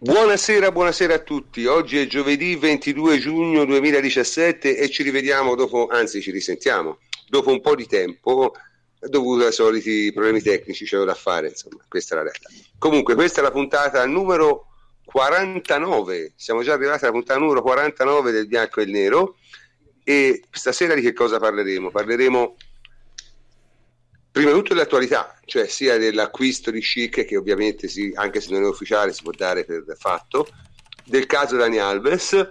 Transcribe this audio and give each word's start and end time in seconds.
Buonasera, 0.00 0.70
buonasera 0.70 1.14
a 1.14 1.18
tutti. 1.18 1.66
Oggi 1.66 1.98
è 1.98 2.06
giovedì 2.06 2.54
22 2.54 3.18
giugno 3.18 3.64
2017 3.64 4.76
e 4.76 4.88
ci 4.90 5.02
rivediamo 5.02 5.56
dopo, 5.56 5.88
anzi 5.90 6.22
ci 6.22 6.30
risentiamo, 6.30 6.98
dopo 7.28 7.50
un 7.50 7.60
po' 7.60 7.74
di 7.74 7.84
tempo 7.88 8.52
dovuto 9.00 9.44
ai 9.44 9.50
soliti 9.50 10.12
problemi 10.12 10.40
tecnici, 10.40 10.84
c'è 10.84 11.02
da 11.02 11.14
fare, 11.14 11.48
insomma, 11.48 11.84
questa 11.88 12.14
è 12.14 12.18
la 12.18 12.22
realtà. 12.22 12.48
Comunque, 12.78 13.16
questa 13.16 13.40
è 13.40 13.42
la 13.42 13.50
puntata 13.50 14.06
numero 14.06 14.68
49, 15.04 16.34
siamo 16.36 16.62
già 16.62 16.74
arrivati 16.74 17.02
alla 17.02 17.12
puntata 17.12 17.40
numero 17.40 17.60
49 17.60 18.30
del 18.30 18.46
bianco 18.46 18.78
e 18.78 18.84
il 18.84 18.90
nero 18.90 19.34
e 20.04 20.44
stasera 20.48 20.94
di 20.94 21.00
che 21.00 21.12
cosa 21.12 21.40
parleremo? 21.40 21.90
Parleremo 21.90 22.56
prima 24.30 24.50
di 24.50 24.56
tutto 24.56 24.74
dell'attualità, 24.74 25.38
cioè 25.44 25.66
sia 25.66 25.98
dell'acquisto 25.98 26.70
di 26.70 26.80
Chic, 26.80 27.24
che 27.24 27.36
ovviamente 27.36 27.88
si, 27.88 28.12
anche 28.14 28.40
se 28.40 28.52
non 28.52 28.62
è 28.62 28.66
ufficiale 28.66 29.12
si 29.12 29.22
può 29.22 29.32
dare 29.32 29.64
per 29.64 29.84
fatto, 29.98 30.46
del 31.04 31.26
caso 31.26 31.56
Dani 31.56 31.78
Alves, 31.78 32.50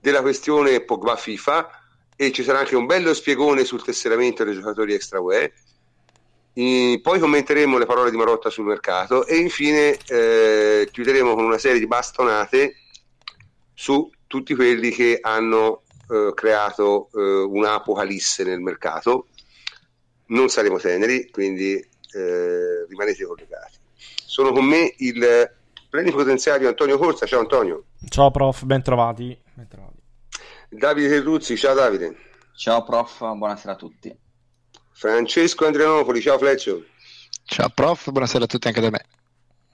della 0.00 0.22
questione 0.22 0.80
Pogba 0.80 1.16
FIFA 1.16 1.70
e 2.16 2.32
ci 2.32 2.42
sarà 2.42 2.60
anche 2.60 2.76
un 2.76 2.86
bello 2.86 3.14
spiegone 3.14 3.64
sul 3.64 3.82
tesseramento 3.82 4.44
dei 4.44 4.54
giocatori 4.54 4.94
extra 4.94 5.20
UE. 5.20 5.52
Poi 6.54 7.18
commenteremo 7.18 7.78
le 7.78 7.86
parole 7.86 8.10
di 8.10 8.16
Marotta 8.16 8.48
sul 8.48 8.64
mercato 8.64 9.26
e 9.26 9.36
infine 9.36 9.96
eh, 10.06 10.88
chiuderemo 10.90 11.34
con 11.34 11.44
una 11.44 11.58
serie 11.58 11.80
di 11.80 11.86
bastonate 11.86 12.76
su 13.72 14.08
tutti 14.26 14.54
quelli 14.54 14.90
che 14.90 15.18
hanno 15.20 15.82
eh, 16.08 16.32
creato 16.34 17.08
eh, 17.12 17.20
un'apocalisse 17.20 18.44
nel 18.44 18.60
mercato 18.60 19.26
non 20.26 20.48
saremo 20.48 20.78
teneri, 20.78 21.30
quindi 21.30 21.74
eh, 21.74 22.86
rimanete 22.88 23.24
collegati. 23.24 23.78
Sono 23.94 24.52
con 24.52 24.64
me 24.64 24.94
il 24.98 25.50
plenipotenziario 25.88 26.68
Antonio 26.68 26.98
Corsa. 26.98 27.26
Ciao 27.26 27.40
Antonio. 27.40 27.84
Ciao 28.08 28.30
prof, 28.30 28.64
ben 28.64 28.82
trovati. 28.82 29.38
Ben 29.54 29.68
trovati. 29.68 30.02
Davide 30.68 31.08
Terruzzi, 31.08 31.56
ciao 31.56 31.74
Davide. 31.74 32.16
Ciao 32.56 32.82
prof, 32.82 33.18
buonasera 33.18 33.72
a 33.72 33.76
tutti. 33.76 34.16
Francesco 34.90 35.66
Andrianopoli, 35.66 36.20
ciao 36.20 36.38
Fleccio. 36.38 36.84
Ciao 37.44 37.68
prof, 37.68 38.10
buonasera 38.10 38.44
a 38.44 38.46
tutti 38.46 38.66
anche 38.66 38.80
da 38.80 38.90
me. 38.90 39.04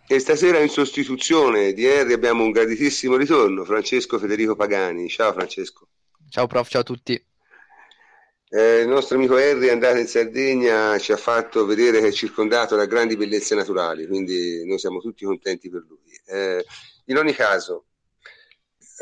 E 0.07 0.19
stasera 0.19 0.59
in 0.59 0.69
sostituzione 0.69 1.73
di 1.73 1.87
Henry 1.87 2.13
abbiamo 2.13 2.43
un 2.43 2.51
graditissimo 2.51 3.17
ritorno, 3.17 3.65
Francesco 3.65 4.19
Federico 4.19 4.57
Pagani. 4.57 5.09
Ciao 5.09 5.33
Francesco. 5.33 5.87
Ciao 6.29 6.47
prof, 6.47 6.69
ciao 6.69 6.81
a 6.81 6.85
tutti. 6.85 7.23
Eh, 8.53 8.81
il 8.81 8.89
nostro 8.89 9.17
amico 9.17 9.37
Henry 9.37 9.69
è 9.69 9.71
andato 9.71 9.99
in 9.99 10.09
Sardegna, 10.09 10.99
ci 10.99 11.13
ha 11.13 11.17
fatto 11.17 11.65
vedere 11.67 12.01
che 12.01 12.09
è 12.09 12.13
circondato 12.13 12.75
da 12.75 12.87
grandi 12.87 13.17
bellezze 13.17 13.55
naturali, 13.55 14.09
quindi 14.09 14.67
noi 14.67 14.79
siamo 14.79 15.01
tutti 15.01 15.25
contenti 15.25 15.71
per 15.71 15.85
lui. 15.87 16.21
Eh, 16.27 16.65
in 17.07 17.17
ogni 17.17 17.33
caso, 17.33 17.87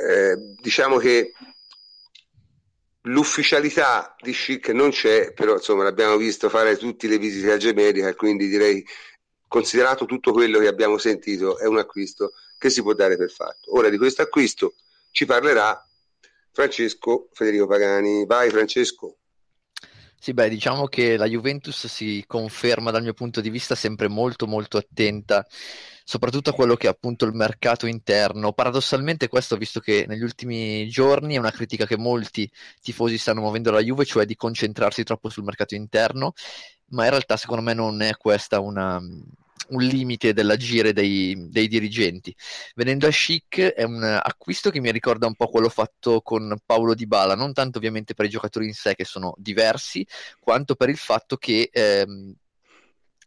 eh, 0.06 0.36
diciamo 0.60 0.98
che 0.98 1.32
l'ufficialità 3.02 4.14
di 4.20 4.32
Chic 4.32 4.68
non 4.68 4.90
c'è, 4.90 5.32
però 5.32 5.54
insomma 5.54 5.82
l'abbiamo 5.82 6.18
visto 6.18 6.50
fare 6.50 6.76
tutte 6.76 7.08
le 7.08 7.16
visite 7.16 7.50
a 7.52 7.56
Gemerica, 7.56 8.14
quindi 8.14 8.48
direi, 8.48 8.84
considerato 9.46 10.04
tutto 10.04 10.32
quello 10.32 10.58
che 10.58 10.66
abbiamo 10.66 10.98
sentito, 10.98 11.56
è 11.58 11.64
un 11.64 11.78
acquisto 11.78 12.32
che 12.58 12.68
si 12.68 12.82
può 12.82 12.92
dare 12.92 13.16
per 13.16 13.30
fatto. 13.30 13.74
Ora 13.74 13.88
di 13.88 13.96
questo 13.96 14.20
acquisto 14.20 14.74
ci 15.10 15.24
parlerà 15.24 15.82
Francesco 16.52 17.28
Federico 17.32 17.66
Pagani. 17.66 18.26
Vai 18.26 18.50
Francesco. 18.50 19.16
Sì, 20.20 20.32
beh, 20.34 20.48
diciamo 20.48 20.86
che 20.86 21.16
la 21.16 21.26
Juventus 21.26 21.86
si 21.86 22.24
conferma 22.26 22.90
dal 22.90 23.02
mio 23.02 23.14
punto 23.14 23.40
di 23.40 23.50
vista 23.50 23.74
sempre 23.76 24.08
molto 24.08 24.46
molto 24.48 24.76
attenta, 24.76 25.46
soprattutto 26.04 26.50
a 26.50 26.52
quello 26.54 26.74
che 26.74 26.86
è 26.86 26.90
appunto 26.90 27.24
il 27.24 27.32
mercato 27.34 27.86
interno. 27.86 28.52
Paradossalmente 28.52 29.28
questo, 29.28 29.56
visto 29.56 29.78
che 29.80 30.06
negli 30.08 30.22
ultimi 30.22 30.88
giorni 30.88 31.34
è 31.36 31.38
una 31.38 31.52
critica 31.52 31.86
che 31.86 31.96
molti 31.96 32.50
tifosi 32.82 33.16
stanno 33.16 33.40
muovendo 33.42 33.70
alla 33.70 33.80
Juve, 33.80 34.04
cioè 34.04 34.24
di 34.26 34.34
concentrarsi 34.36 35.04
troppo 35.04 35.28
sul 35.28 35.44
mercato 35.44 35.74
interno, 35.76 36.32
ma 36.90 37.04
in 37.04 37.10
realtà 37.10 37.36
secondo 37.36 37.62
me 37.62 37.72
non 37.74 38.00
è 38.02 38.16
questa 38.16 38.58
una 38.60 39.00
un 39.68 39.82
limite 39.82 40.32
dell'agire 40.32 40.92
dei, 40.92 41.48
dei, 41.50 41.68
dirigenti. 41.68 42.34
Venendo 42.74 43.06
a 43.06 43.10
Chic 43.10 43.60
è 43.60 43.82
un 43.82 44.02
acquisto 44.02 44.70
che 44.70 44.80
mi 44.80 44.90
ricorda 44.90 45.26
un 45.26 45.34
po' 45.34 45.48
quello 45.48 45.68
fatto 45.68 46.20
con 46.20 46.56
Paolo 46.64 46.94
Di 46.94 47.06
Bala, 47.06 47.34
non 47.34 47.52
tanto 47.52 47.78
ovviamente 47.78 48.14
per 48.14 48.26
i 48.26 48.30
giocatori 48.30 48.66
in 48.66 48.74
sé 48.74 48.94
che 48.94 49.04
sono 49.04 49.34
diversi, 49.36 50.06
quanto 50.40 50.74
per 50.74 50.88
il 50.88 50.96
fatto 50.96 51.36
che 51.36 51.68
ehm, 51.72 52.34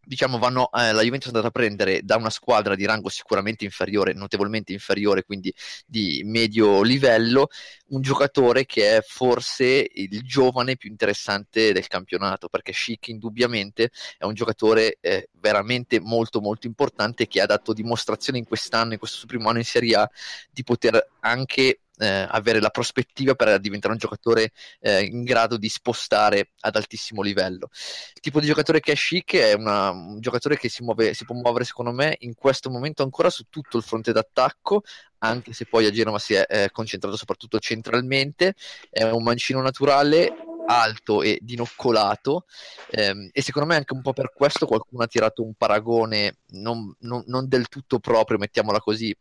diciamo, 0.03 0.37
vanno, 0.37 0.71
eh, 0.71 0.91
la 0.91 1.01
Juventus 1.01 1.31
è 1.31 1.35
andata 1.35 1.47
a 1.47 1.51
prendere 1.51 2.01
da 2.03 2.15
una 2.15 2.29
squadra 2.29 2.75
di 2.75 2.85
rango 2.85 3.09
sicuramente 3.09 3.65
inferiore, 3.65 4.13
notevolmente 4.13 4.73
inferiore, 4.73 5.23
quindi 5.23 5.53
di 5.85 6.21
medio 6.25 6.81
livello, 6.81 7.47
un 7.89 8.01
giocatore 8.01 8.65
che 8.65 8.97
è 8.97 9.01
forse 9.01 9.87
il 9.93 10.21
giovane 10.23 10.77
più 10.77 10.89
interessante 10.89 11.73
del 11.73 11.87
campionato, 11.87 12.47
perché 12.47 12.73
Schick 12.73 13.07
indubbiamente 13.09 13.91
è 14.17 14.25
un 14.25 14.33
giocatore 14.33 14.97
eh, 15.01 15.29
veramente 15.39 15.99
molto 15.99 16.41
molto 16.41 16.67
importante 16.67 17.27
che 17.27 17.41
ha 17.41 17.45
dato 17.45 17.73
dimostrazione 17.73 18.39
in 18.39 18.45
quest'anno, 18.45 18.93
in 18.93 18.99
questo 18.99 19.17
suo 19.17 19.27
primo 19.27 19.49
anno 19.49 19.59
in 19.59 19.65
Serie 19.65 19.95
A, 19.95 20.09
di 20.51 20.63
poter 20.63 21.09
anche 21.21 21.81
eh, 22.01 22.25
avere 22.29 22.59
la 22.59 22.69
prospettiva 22.69 23.35
per 23.35 23.59
diventare 23.59 23.93
un 23.93 23.99
giocatore 23.99 24.51
eh, 24.79 25.03
in 25.03 25.23
grado 25.23 25.57
di 25.57 25.69
spostare 25.69 26.51
ad 26.61 26.75
altissimo 26.75 27.21
livello. 27.21 27.69
Il 28.13 28.21
tipo 28.21 28.39
di 28.39 28.47
giocatore 28.47 28.79
che 28.79 28.93
è 28.93 28.95
chic 28.95 29.35
è 29.35 29.53
una, 29.53 29.91
un 29.91 30.19
giocatore 30.19 30.57
che 30.57 30.67
si, 30.67 30.83
muove, 30.83 31.13
si 31.13 31.25
può 31.25 31.35
muovere 31.35 31.63
secondo 31.63 31.91
me 31.91 32.15
in 32.21 32.33
questo 32.33 32.71
momento 32.71 33.03
ancora 33.03 33.29
su 33.29 33.45
tutto 33.49 33.77
il 33.77 33.83
fronte 33.83 34.11
d'attacco, 34.11 34.81
anche 35.19 35.53
se 35.53 35.65
poi 35.65 35.85
a 35.85 35.91
Genova 35.91 36.17
si 36.17 36.33
è 36.33 36.45
eh, 36.49 36.69
concentrato 36.71 37.15
soprattutto 37.15 37.59
centralmente, 37.59 38.55
è 38.89 39.03
un 39.03 39.21
mancino 39.21 39.61
naturale 39.61 40.33
alto 40.65 41.21
e 41.21 41.39
dinoccolato 41.41 42.45
ehm, 42.91 43.29
e 43.31 43.41
secondo 43.41 43.67
me 43.67 43.75
anche 43.75 43.93
un 43.93 44.01
po' 44.01 44.13
per 44.13 44.31
questo 44.33 44.65
qualcuno 44.65 45.03
ha 45.03 45.07
tirato 45.07 45.43
un 45.43 45.53
paragone 45.55 46.37
non, 46.51 46.95
non, 46.99 47.23
non 47.27 47.47
del 47.47 47.67
tutto 47.67 47.99
proprio, 47.99 48.37
mettiamola 48.37 48.79
così, 48.79 49.15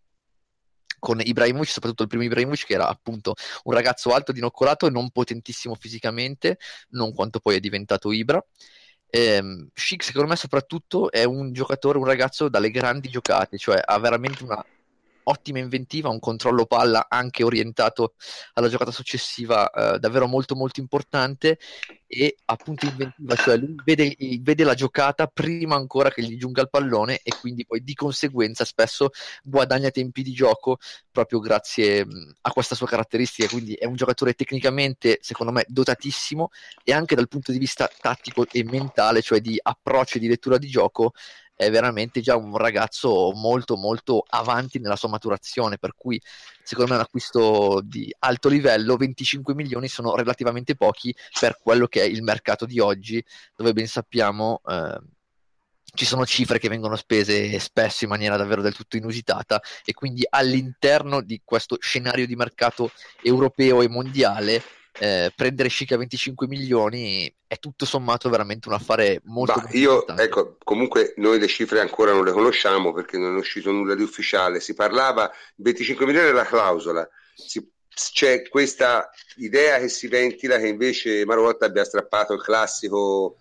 con 1.00 1.20
Ibrahimovic, 1.20 1.68
soprattutto 1.70 2.02
il 2.04 2.08
primo 2.08 2.22
Ibrahimovic 2.22 2.66
che 2.66 2.74
era 2.74 2.88
appunto 2.88 3.34
un 3.64 3.72
ragazzo 3.74 4.10
alto, 4.14 4.30
dinoccolato 4.30 4.86
e 4.86 4.90
non 4.90 5.10
potentissimo 5.10 5.74
fisicamente, 5.74 6.58
non 6.90 7.12
quanto 7.12 7.40
poi 7.40 7.56
è 7.56 7.60
diventato 7.60 8.12
Ibra. 8.12 8.40
Eh, 9.12 9.42
Schick 9.74 10.04
secondo 10.04 10.28
me 10.28 10.36
soprattutto 10.36 11.10
è 11.10 11.24
un 11.24 11.52
giocatore, 11.52 11.98
un 11.98 12.04
ragazzo 12.04 12.48
dalle 12.48 12.70
grandi 12.70 13.08
giocate, 13.08 13.58
cioè 13.58 13.80
ha 13.84 13.98
veramente 13.98 14.44
una 14.44 14.64
ottima 15.24 15.58
inventiva, 15.58 16.08
un 16.08 16.18
controllo 16.18 16.66
palla 16.66 17.06
anche 17.08 17.42
orientato 17.42 18.14
alla 18.54 18.68
giocata 18.68 18.90
successiva 18.90 19.70
eh, 19.70 19.98
davvero 19.98 20.26
molto 20.26 20.54
molto 20.54 20.80
importante. 20.80 21.58
E 22.12 22.38
appunto 22.46 22.86
inventiva, 22.86 23.36
cioè 23.36 23.56
lui 23.56 23.76
vede, 23.84 24.16
vede, 24.40 24.64
la 24.64 24.74
giocata 24.74 25.28
prima 25.28 25.76
ancora 25.76 26.10
che 26.10 26.24
gli 26.24 26.36
giunga 26.36 26.62
il 26.62 26.68
pallone 26.68 27.20
e 27.22 27.32
quindi 27.38 27.64
poi 27.64 27.84
di 27.84 27.94
conseguenza 27.94 28.64
spesso 28.64 29.10
guadagna 29.44 29.90
tempi 29.90 30.24
di 30.24 30.32
gioco 30.32 30.78
proprio 31.12 31.38
grazie 31.38 32.04
mh, 32.04 32.32
a 32.40 32.50
questa 32.50 32.74
sua 32.74 32.88
caratteristica, 32.88 33.48
quindi 33.48 33.74
è 33.74 33.84
un 33.84 33.94
giocatore 33.94 34.34
tecnicamente 34.34 35.18
secondo 35.20 35.52
me 35.52 35.64
dotatissimo 35.68 36.48
e 36.82 36.92
anche 36.92 37.14
dal 37.14 37.28
punto 37.28 37.52
di 37.52 37.58
vista 37.58 37.88
tattico 38.00 38.44
e 38.50 38.64
mentale, 38.64 39.22
cioè 39.22 39.40
di 39.40 39.56
approccio 39.62 40.16
e 40.16 40.20
di 40.20 40.26
lettura 40.26 40.58
di 40.58 40.66
gioco 40.66 41.12
è 41.60 41.70
veramente 41.70 42.22
già 42.22 42.36
un 42.36 42.56
ragazzo 42.56 43.32
molto 43.34 43.76
molto 43.76 44.24
avanti 44.26 44.78
nella 44.78 44.96
sua 44.96 45.10
maturazione, 45.10 45.76
per 45.76 45.92
cui 45.94 46.18
secondo 46.62 46.92
me 46.92 46.96
un 46.96 47.04
acquisto 47.04 47.82
di 47.84 48.10
alto 48.20 48.48
livello, 48.48 48.96
25 48.96 49.54
milioni 49.54 49.86
sono 49.86 50.16
relativamente 50.16 50.74
pochi 50.74 51.14
per 51.38 51.58
quello 51.62 51.86
che 51.86 52.00
è 52.00 52.04
il 52.06 52.22
mercato 52.22 52.64
di 52.64 52.80
oggi, 52.80 53.22
dove 53.54 53.74
ben 53.74 53.86
sappiamo 53.86 54.62
eh, 54.66 55.00
ci 55.92 56.06
sono 56.06 56.24
cifre 56.24 56.58
che 56.58 56.70
vengono 56.70 56.96
spese 56.96 57.58
spesso 57.58 58.04
in 58.04 58.10
maniera 58.10 58.38
davvero 58.38 58.62
del 58.62 58.74
tutto 58.74 58.96
inusitata 58.96 59.60
e 59.84 59.92
quindi 59.92 60.24
all'interno 60.26 61.20
di 61.20 61.42
questo 61.44 61.76
scenario 61.78 62.26
di 62.26 62.36
mercato 62.36 62.90
europeo 63.20 63.82
e 63.82 63.88
mondiale 63.90 64.62
eh, 64.98 65.32
prendere 65.34 65.68
Chic 65.68 65.92
a 65.92 65.96
25 65.96 66.46
milioni 66.46 67.32
è 67.46 67.58
tutto 67.58 67.84
sommato 67.84 68.28
veramente 68.28 68.68
un 68.68 68.74
affare 68.74 69.20
molto, 69.24 69.60
bah, 69.60 69.68
io, 69.72 70.06
ecco, 70.06 70.56
comunque 70.62 71.14
noi 71.16 71.38
le 71.38 71.46
cifre 71.46 71.80
ancora 71.80 72.12
non 72.12 72.24
le 72.24 72.32
conosciamo 72.32 72.92
perché 72.92 73.18
non 73.18 73.36
è 73.36 73.38
uscito 73.38 73.70
nulla 73.70 73.94
di 73.94 74.02
ufficiale. 74.02 74.60
Si 74.60 74.74
parlava 74.74 75.30
25 75.56 76.06
milioni 76.06 76.26
della 76.26 76.44
clausola. 76.44 77.08
Si, 77.34 77.68
c'è 77.88 78.48
questa 78.48 79.10
idea 79.36 79.78
che 79.78 79.88
si 79.88 80.06
ventila 80.06 80.58
che 80.58 80.68
invece 80.68 81.24
Marotta 81.24 81.66
abbia 81.66 81.84
strappato 81.84 82.32
il 82.34 82.42
classico 82.42 83.36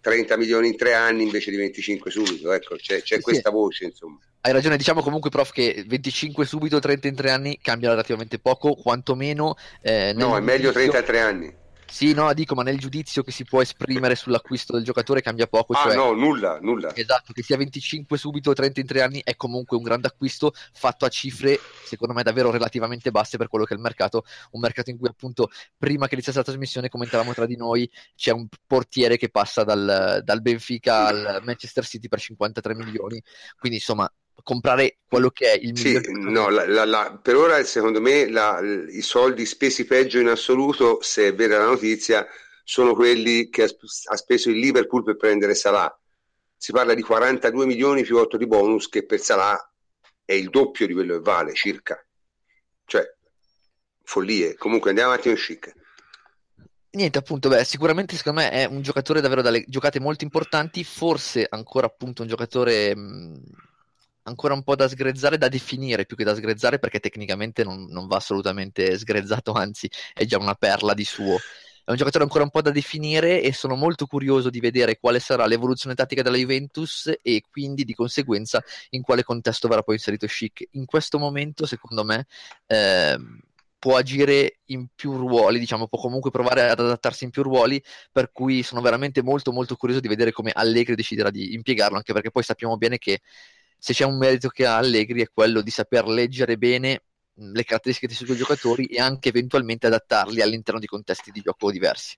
30 0.00 0.36
milioni 0.36 0.68
in 0.68 0.76
tre 0.76 0.94
anni 0.94 1.22
invece 1.22 1.50
di 1.50 1.56
25 1.56 2.10
subito. 2.10 2.52
Ecco, 2.52 2.76
c'è, 2.76 3.02
c'è 3.02 3.16
sì, 3.16 3.22
questa 3.22 3.50
voce, 3.50 3.84
insomma. 3.84 4.18
Hai 4.40 4.52
ragione, 4.52 4.76
diciamo 4.76 5.02
comunque, 5.02 5.28
prof, 5.30 5.52
che 5.52 5.84
25 5.86 6.46
subito, 6.46 6.78
30 6.78 7.08
in 7.08 7.14
tre 7.14 7.30
anni 7.30 7.58
cambia 7.60 7.90
relativamente 7.90 8.38
poco, 8.38 8.74
quantomeno. 8.74 9.56
Eh, 9.82 10.12
no, 10.14 10.36
è 10.36 10.40
meglio 10.40 10.72
30 10.72 10.98
in 10.98 11.04
tre 11.04 11.20
anni. 11.20 11.54
Sì, 11.90 12.14
no, 12.14 12.32
dico, 12.32 12.54
ma 12.54 12.62
nel 12.62 12.78
giudizio 12.78 13.22
che 13.22 13.32
si 13.32 13.44
può 13.44 13.60
esprimere 13.60 14.14
sull'acquisto 14.14 14.72
del 14.72 14.84
giocatore 14.84 15.20
cambia 15.20 15.46
poco. 15.46 15.74
Ah, 15.74 15.82
cioè... 15.82 15.96
no, 15.96 16.12
nulla, 16.12 16.58
nulla. 16.60 16.94
Esatto, 16.94 17.32
che 17.32 17.42
sia 17.42 17.56
25 17.56 18.16
subito 18.16 18.50
o 18.50 18.52
30 18.52 18.80
in 18.80 18.86
tre 18.86 19.02
anni 19.02 19.20
è 19.24 19.34
comunque 19.36 19.76
un 19.76 19.82
grande 19.82 20.06
acquisto 20.06 20.52
fatto 20.72 21.04
a 21.04 21.08
cifre, 21.08 21.58
secondo 21.84 22.14
me, 22.14 22.22
davvero 22.22 22.50
relativamente 22.50 23.10
basse 23.10 23.36
per 23.36 23.48
quello 23.48 23.64
che 23.64 23.74
è 23.74 23.76
il 23.76 23.82
mercato. 23.82 24.24
Un 24.52 24.60
mercato 24.60 24.90
in 24.90 24.98
cui, 24.98 25.08
appunto, 25.08 25.50
prima 25.76 26.06
che 26.06 26.14
iniziasse 26.14 26.38
la 26.38 26.44
trasmissione, 26.44 26.88
commentavamo 26.88 27.34
tra 27.34 27.46
di 27.46 27.56
noi, 27.56 27.90
c'è 28.14 28.30
un 28.30 28.46
portiere 28.66 29.16
che 29.16 29.28
passa 29.28 29.64
dal, 29.64 30.20
dal 30.22 30.40
Benfica 30.40 31.06
al 31.06 31.42
Manchester 31.44 31.84
City 31.84 32.08
per 32.08 32.20
53 32.20 32.74
milioni. 32.74 33.22
Quindi, 33.58 33.78
insomma, 33.78 34.10
comprare 34.42 34.98
quello 35.06 35.30
che 35.30 35.52
è 35.52 35.58
il 35.60 35.72
Sì, 35.72 35.92
miglior 35.92 36.08
no, 36.08 36.48
la- 36.48 36.66
la- 36.68 36.84
la- 36.84 37.18
per 37.22 37.36
ora 37.36 37.62
secondo 37.64 38.00
me 38.00 38.20
i 38.90 39.02
soldi 39.02 39.46
spesi 39.46 39.84
peggio 39.84 40.18
in 40.18 40.28
assoluto, 40.28 40.98
se 41.00 41.28
è 41.28 41.34
vera 41.34 41.58
la 41.58 41.66
notizia, 41.66 42.26
sono 42.64 42.94
quelli 42.94 43.48
che 43.48 43.62
ha, 43.64 43.68
ha 44.12 44.16
speso 44.16 44.50
il 44.50 44.58
Liverpool 44.58 45.04
per 45.04 45.16
prendere 45.16 45.54
Salah. 45.54 45.94
Si 46.56 46.72
parla 46.72 46.94
di 46.94 47.02
42 47.02 47.66
milioni 47.66 48.02
più 48.02 48.16
8 48.18 48.36
di 48.36 48.46
bonus, 48.46 48.88
che 48.88 49.04
per 49.06 49.20
Salah 49.20 49.58
è 50.24 50.32
il 50.32 50.50
doppio 50.50 50.86
di 50.86 50.92
quello 50.92 51.14
che 51.14 51.20
vale, 51.20 51.54
circa. 51.54 52.04
Cioè, 52.84 53.04
follie. 54.02 54.54
Comunque 54.56 54.90
andiamo 54.90 55.10
avanti 55.12 55.28
con 55.28 55.38
Chic. 55.38 55.74
Niente, 56.92 57.18
appunto, 57.18 57.48
beh, 57.48 57.64
sicuramente 57.64 58.16
secondo 58.16 58.40
me 58.40 58.50
è 58.50 58.64
un 58.64 58.82
giocatore 58.82 59.20
davvero 59.20 59.42
dalle 59.42 59.64
giocate 59.68 60.00
molto 60.00 60.24
importanti, 60.24 60.82
forse 60.82 61.46
ancora 61.48 61.86
appunto 61.86 62.22
un 62.22 62.28
giocatore 62.28 62.96
mh, 62.96 63.40
ancora 64.24 64.54
un 64.54 64.62
po' 64.62 64.76
da 64.76 64.88
sgrezzare, 64.88 65.38
da 65.38 65.48
definire 65.48 66.06
più 66.06 66.16
che 66.16 66.24
da 66.24 66.34
sgrezzare, 66.34 66.78
perché 66.78 67.00
tecnicamente 67.00 67.64
non, 67.64 67.86
non 67.88 68.06
va 68.06 68.16
assolutamente 68.16 68.96
sgrezzato, 68.98 69.52
anzi 69.52 69.90
è 70.14 70.24
già 70.24 70.38
una 70.38 70.54
perla 70.54 70.94
di 70.94 71.04
suo. 71.04 71.36
È 71.84 71.90
un 71.90 71.96
giocatore 71.96 72.22
ancora 72.24 72.44
un 72.44 72.50
po' 72.50 72.62
da 72.62 72.70
definire 72.70 73.42
e 73.42 73.52
sono 73.52 73.74
molto 73.74 74.06
curioso 74.06 74.48
di 74.48 74.60
vedere 74.60 74.98
quale 75.00 75.18
sarà 75.18 75.46
l'evoluzione 75.46 75.96
tattica 75.96 76.22
della 76.22 76.36
Juventus 76.36 77.12
e 77.20 77.42
quindi 77.50 77.84
di 77.84 77.94
conseguenza 77.94 78.62
in 78.90 79.02
quale 79.02 79.24
contesto 79.24 79.66
verrà 79.66 79.82
poi 79.82 79.96
inserito 79.96 80.26
Chic. 80.26 80.68
In 80.72 80.84
questo 80.84 81.18
momento, 81.18 81.66
secondo 81.66 82.04
me, 82.04 82.26
ehm, 82.66 83.40
può 83.80 83.96
agire 83.96 84.58
in 84.66 84.88
più 84.94 85.16
ruoli, 85.16 85.58
diciamo, 85.58 85.88
può 85.88 85.98
comunque 85.98 86.30
provare 86.30 86.68
ad 86.68 86.78
adattarsi 86.78 87.24
in 87.24 87.30
più 87.30 87.42
ruoli, 87.42 87.82
per 88.12 88.30
cui 88.30 88.62
sono 88.62 88.82
veramente 88.82 89.22
molto 89.22 89.50
molto 89.52 89.74
curioso 89.74 90.00
di 90.00 90.08
vedere 90.08 90.32
come 90.32 90.52
Allegri 90.54 90.94
deciderà 90.94 91.30
di 91.30 91.54
impiegarlo, 91.54 91.96
anche 91.96 92.12
perché 92.12 92.30
poi 92.30 92.42
sappiamo 92.42 92.76
bene 92.76 92.98
che 92.98 93.20
se 93.80 93.94
c'è 93.94 94.04
un 94.04 94.18
merito 94.18 94.48
che 94.48 94.66
ha 94.66 94.76
Allegri 94.76 95.22
è 95.22 95.30
quello 95.32 95.62
di 95.62 95.70
saper 95.70 96.06
leggere 96.06 96.58
bene 96.58 97.02
le 97.32 97.64
caratteristiche 97.64 98.06
dei 98.06 98.16
suoi 98.16 98.36
giocatori 98.36 98.84
e 98.84 99.00
anche 99.00 99.30
eventualmente 99.30 99.86
adattarli 99.86 100.42
all'interno 100.42 100.78
di 100.78 100.86
contesti 100.86 101.30
di 101.30 101.40
gioco 101.40 101.72
diversi. 101.72 102.16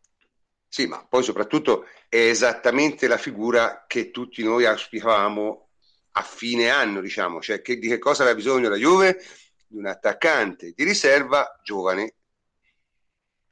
Sì, 0.69 0.87
ma 0.87 1.07
poi 1.07 1.23
soprattutto 1.23 1.87
è 2.09 2.17
esattamente 2.17 3.07
la 3.07 3.19
figura 3.19 3.85
che 3.87 4.11
tutti 4.11 4.43
noi 4.43 4.65
auspicavamo 4.65 5.69
a 6.13 6.23
fine 6.23 6.71
anno, 6.71 7.01
diciamo, 7.01 7.41
cioè 7.41 7.63
che, 7.63 7.79
di 7.79 7.89
che 7.89 7.99
cosa 7.99 8.23
aveva 8.23 8.37
bisogno 8.37 8.69
la 8.69 8.77
Juve? 8.77 9.23
Di 9.67 9.77
un 9.77 9.87
attaccante 9.87 10.73
di 10.75 10.83
riserva 10.83 11.61
giovane. 11.63 12.15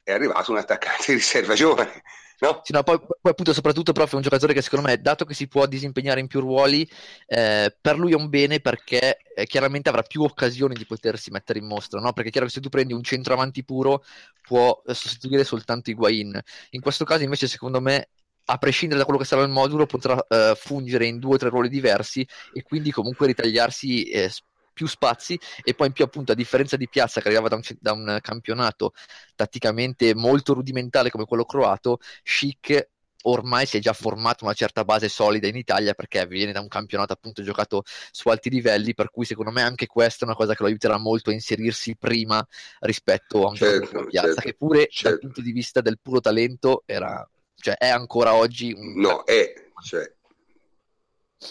È 0.03 0.11
arrivato 0.13 0.51
un 0.51 0.59
attaccante 0.59 1.05
di 1.09 1.15
riserva 1.15 1.55
giovane, 1.55 2.03
no? 2.41 2.61
Sì, 2.63 2.73
no, 2.73 2.83
poi, 2.83 2.99
poi 2.99 3.31
appunto 3.33 3.53
soprattutto 3.53 3.93
proprio 3.93 4.15
è 4.15 4.17
un 4.17 4.23
giocatore 4.23 4.53
che 4.53 4.63
secondo 4.63 4.87
me, 4.87 5.01
dato 5.01 5.25
che 5.25 5.35
si 5.35 5.49
può 5.49 5.67
disimpegnare 5.67 6.21
in 6.21 6.27
più 6.27 6.41
ruoli, 6.41 6.89
eh, 7.27 7.77
per 7.81 7.99
lui 7.99 8.13
è 8.13 8.17
un 8.17 8.29
bene 8.29 8.61
perché 8.61 9.19
eh, 9.35 9.47
chiaramente 9.47 9.89
avrà 9.89 10.03
più 10.03 10.23
occasioni 10.23 10.75
di 10.75 10.87
potersi 10.87 11.31
mettere 11.31 11.59
in 11.59 11.67
mostra, 11.67 12.01
no? 12.01 12.13
Perché 12.13 12.29
è 12.29 12.33
chiaro 12.33 12.47
che 12.47 12.53
se 12.53 12.61
tu 12.61 12.69
prendi 12.69 12.93
un 12.93 13.03
centravanti 13.03 13.65
puro 13.65 14.03
può 14.43 14.83
eh, 14.87 14.95
sostituire 14.95 15.45
soltanto 15.45 15.91
Higuain. 15.91 16.39
In 16.71 16.81
questo 16.81 17.05
caso 17.05 17.23
invece 17.25 17.47
secondo 17.49 17.81
me 17.81 18.09
a 18.47 18.59
prescindere 18.59 18.99
da 18.99 19.05
quello 19.05 19.21
che 19.21 19.27
sarà 19.27 19.43
il 19.43 19.49
modulo, 19.49 19.87
potrà 19.87 20.25
eh, 20.27 20.55
fungere 20.57 21.07
in 21.07 21.19
due 21.19 21.35
o 21.35 21.39
tre 21.39 21.51
ruoli 21.51 21.69
diversi 21.69 22.27
e 22.53 22.63
quindi 22.63 22.91
comunque 22.91 23.27
ritagliarsi 23.29 24.05
eh, 24.11 24.31
più 24.81 24.89
spazi 24.89 25.39
e 25.63 25.75
poi 25.75 25.89
in 25.89 25.93
più 25.93 26.05
appunto 26.05 26.33
a 26.33 26.35
differenza 26.35 26.79
di 26.79 26.89
Piazza 26.89 27.21
che 27.21 27.29
arrivava 27.29 27.49
da 27.49 27.57
un, 27.57 27.63
da 27.79 27.93
un 27.93 28.19
campionato 28.23 28.95
tatticamente 29.35 30.15
molto 30.15 30.55
rudimentale 30.55 31.11
come 31.11 31.27
quello 31.27 31.45
croato, 31.45 31.99
Chic 32.23 32.89
ormai 33.25 33.67
si 33.67 33.77
è 33.77 33.81
già 33.81 33.93
formato 33.93 34.45
una 34.45 34.55
certa 34.55 34.83
base 34.83 35.11
solida 35.11 35.47
in 35.47 35.57
Italia 35.57 35.93
perché 35.93 36.27
viene 36.27 36.53
da 36.53 36.63
un 36.63 36.69
campionato 36.69 37.13
appunto 37.13 37.43
giocato 37.43 37.83
su 38.11 38.31
alti 38.31 38.49
livelli, 38.49 38.95
per 38.95 39.11
cui 39.11 39.27
secondo 39.27 39.51
me 39.51 39.61
anche 39.61 39.87
questa 39.87 40.25
è 40.25 40.29
una 40.29 40.37
cosa 40.37 40.55
che 40.55 40.63
lo 40.63 40.69
aiuterà 40.69 40.97
molto 40.97 41.29
a 41.29 41.35
inserirsi 41.35 41.95
prima 41.99 42.43
rispetto 42.79 43.45
a 43.45 43.51
un 43.51 43.57
Certo, 43.57 43.89
come 43.91 44.07
Piazza, 44.07 44.29
certo, 44.29 44.41
che 44.41 44.55
pure 44.55 44.79
dal 44.79 44.89
certo. 44.89 45.19
punto 45.19 45.43
di 45.43 45.53
vista 45.53 45.83
del 45.83 45.99
puro 46.01 46.21
talento 46.21 46.85
era, 46.87 47.29
cioè 47.57 47.75
è 47.75 47.89
ancora 47.89 48.33
oggi 48.33 48.73
un 48.73 48.95
No, 48.99 49.25
è, 49.27 49.53
cioè, 49.85 50.11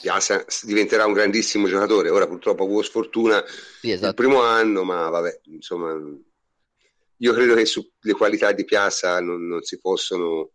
Piazza 0.01 0.45
diventerà 0.63 1.06
un 1.06 1.13
grandissimo 1.13 1.68
giocatore. 1.68 2.09
Ora 2.09 2.27
purtroppo 2.27 2.63
avuto 2.63 2.83
sfortuna 2.83 3.44
sì, 3.45 3.88
il 3.88 3.94
esatto. 3.94 4.13
primo 4.13 4.41
anno, 4.41 4.83
ma 4.83 5.09
vabbè, 5.09 5.41
insomma, 5.45 5.97
io 7.18 7.33
credo 7.33 7.56
che 7.56 7.65
sulle 7.65 8.13
qualità 8.15 8.51
di 8.51 8.65
Piazza 8.65 9.19
non, 9.19 9.47
non 9.47 9.63
si 9.63 9.80
possono, 9.80 10.51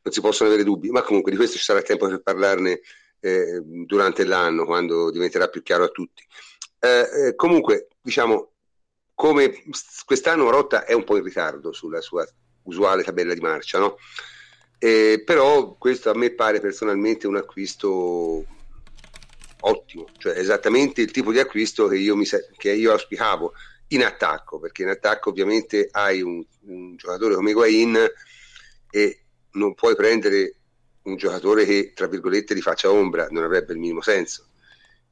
non 0.00 0.12
si 0.12 0.20
possono 0.20 0.48
avere 0.48 0.64
dubbi, 0.64 0.90
ma 0.90 1.02
comunque 1.02 1.32
di 1.32 1.36
questo 1.36 1.56
ci 1.56 1.64
sarà 1.64 1.82
tempo 1.82 2.06
per 2.06 2.22
parlarne 2.22 2.80
eh, 3.20 3.60
durante 3.62 4.24
l'anno, 4.24 4.64
quando 4.64 5.10
diventerà 5.10 5.48
più 5.48 5.62
chiaro 5.62 5.84
a 5.84 5.88
tutti. 5.88 6.24
Eh, 6.78 7.28
eh, 7.28 7.34
comunque, 7.34 7.88
diciamo, 8.00 8.52
come 9.14 9.64
quest'anno 10.04 10.50
Rotta 10.50 10.84
è 10.84 10.92
un 10.92 11.04
po' 11.04 11.16
in 11.16 11.24
ritardo 11.24 11.72
sulla 11.72 12.00
sua 12.00 12.26
usuale 12.64 13.02
tabella 13.02 13.34
di 13.34 13.40
marcia, 13.40 13.78
no? 13.78 13.96
Eh, 14.84 15.22
però 15.24 15.76
questo 15.78 16.10
a 16.10 16.14
me 16.14 16.28
pare 16.32 16.60
personalmente 16.60 17.26
un 17.26 17.36
acquisto 17.36 18.44
ottimo, 19.60 20.06
cioè 20.18 20.36
esattamente 20.36 21.00
il 21.00 21.10
tipo 21.10 21.32
di 21.32 21.38
acquisto 21.38 21.88
che 21.88 21.96
io, 21.96 22.14
mi, 22.14 22.26
che 22.58 22.70
io 22.70 22.92
auspicavo 22.92 23.54
in 23.88 24.04
attacco, 24.04 24.58
perché 24.58 24.82
in 24.82 24.90
attacco 24.90 25.30
ovviamente 25.30 25.88
hai 25.90 26.20
un, 26.20 26.44
un 26.66 26.96
giocatore 26.96 27.34
come 27.34 27.52
Higuain 27.52 27.96
e 28.90 29.20
non 29.52 29.72
puoi 29.72 29.96
prendere 29.96 30.56
un 31.04 31.16
giocatore 31.16 31.64
che 31.64 31.92
tra 31.94 32.06
virgolette 32.06 32.54
ti 32.54 32.60
faccia 32.60 32.90
ombra, 32.90 33.28
non 33.30 33.44
avrebbe 33.44 33.72
il 33.72 33.78
minimo 33.78 34.02
senso. 34.02 34.48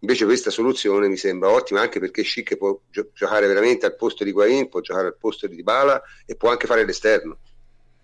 Invece 0.01 0.27
questa 0.27 0.51
soluzione 0.51 1.09
mi 1.09 1.17
sembra 1.17 1.49
ottima 1.49 1.81
anche 1.81 1.99
perché 1.99 2.25
Schick 2.25 2.59
può 2.59 2.79
gio- 2.91 3.09
giocare 3.15 3.47
veramente 3.47 3.87
al 3.87 3.97
posto 3.97 4.23
di 4.23 4.29
Higuain, 4.29 4.69
può 4.69 4.81
giocare 4.81 5.07
al 5.07 5.17
posto 5.17 5.47
di 5.47 5.57
Dybala 5.57 6.03
e 6.27 6.37
può 6.37 6.51
anche 6.51 6.67
fare 6.67 6.85
l'esterno. 6.85 7.39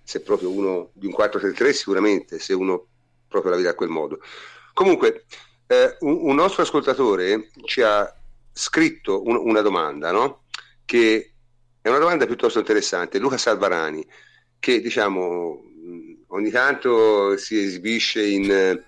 Se 0.08 0.22
proprio 0.22 0.50
uno 0.50 0.88
di 0.94 1.04
un 1.04 1.12
4-3-3 1.12 1.74
sicuramente, 1.74 2.38
se 2.38 2.54
uno 2.54 2.86
proprio 3.28 3.50
la 3.50 3.58
vede 3.58 3.68
a 3.68 3.74
quel 3.74 3.90
modo. 3.90 4.20
Comunque, 4.72 5.26
eh, 5.66 5.98
un, 6.00 6.18
un 6.22 6.34
nostro 6.34 6.62
ascoltatore 6.62 7.50
ci 7.66 7.82
ha 7.82 8.10
scritto 8.50 9.22
un- 9.22 9.36
una 9.36 9.60
domanda, 9.60 10.10
no? 10.10 10.44
Che 10.86 11.32
è 11.82 11.88
una 11.90 11.98
domanda 11.98 12.24
piuttosto 12.24 12.58
interessante. 12.58 13.18
Luca 13.18 13.36
Salvarani, 13.36 14.02
che 14.58 14.80
diciamo 14.80 15.62
ogni 16.28 16.50
tanto 16.50 17.36
si 17.36 17.62
esibisce 17.62 18.24
in, 18.24 18.50
eh, 18.50 18.82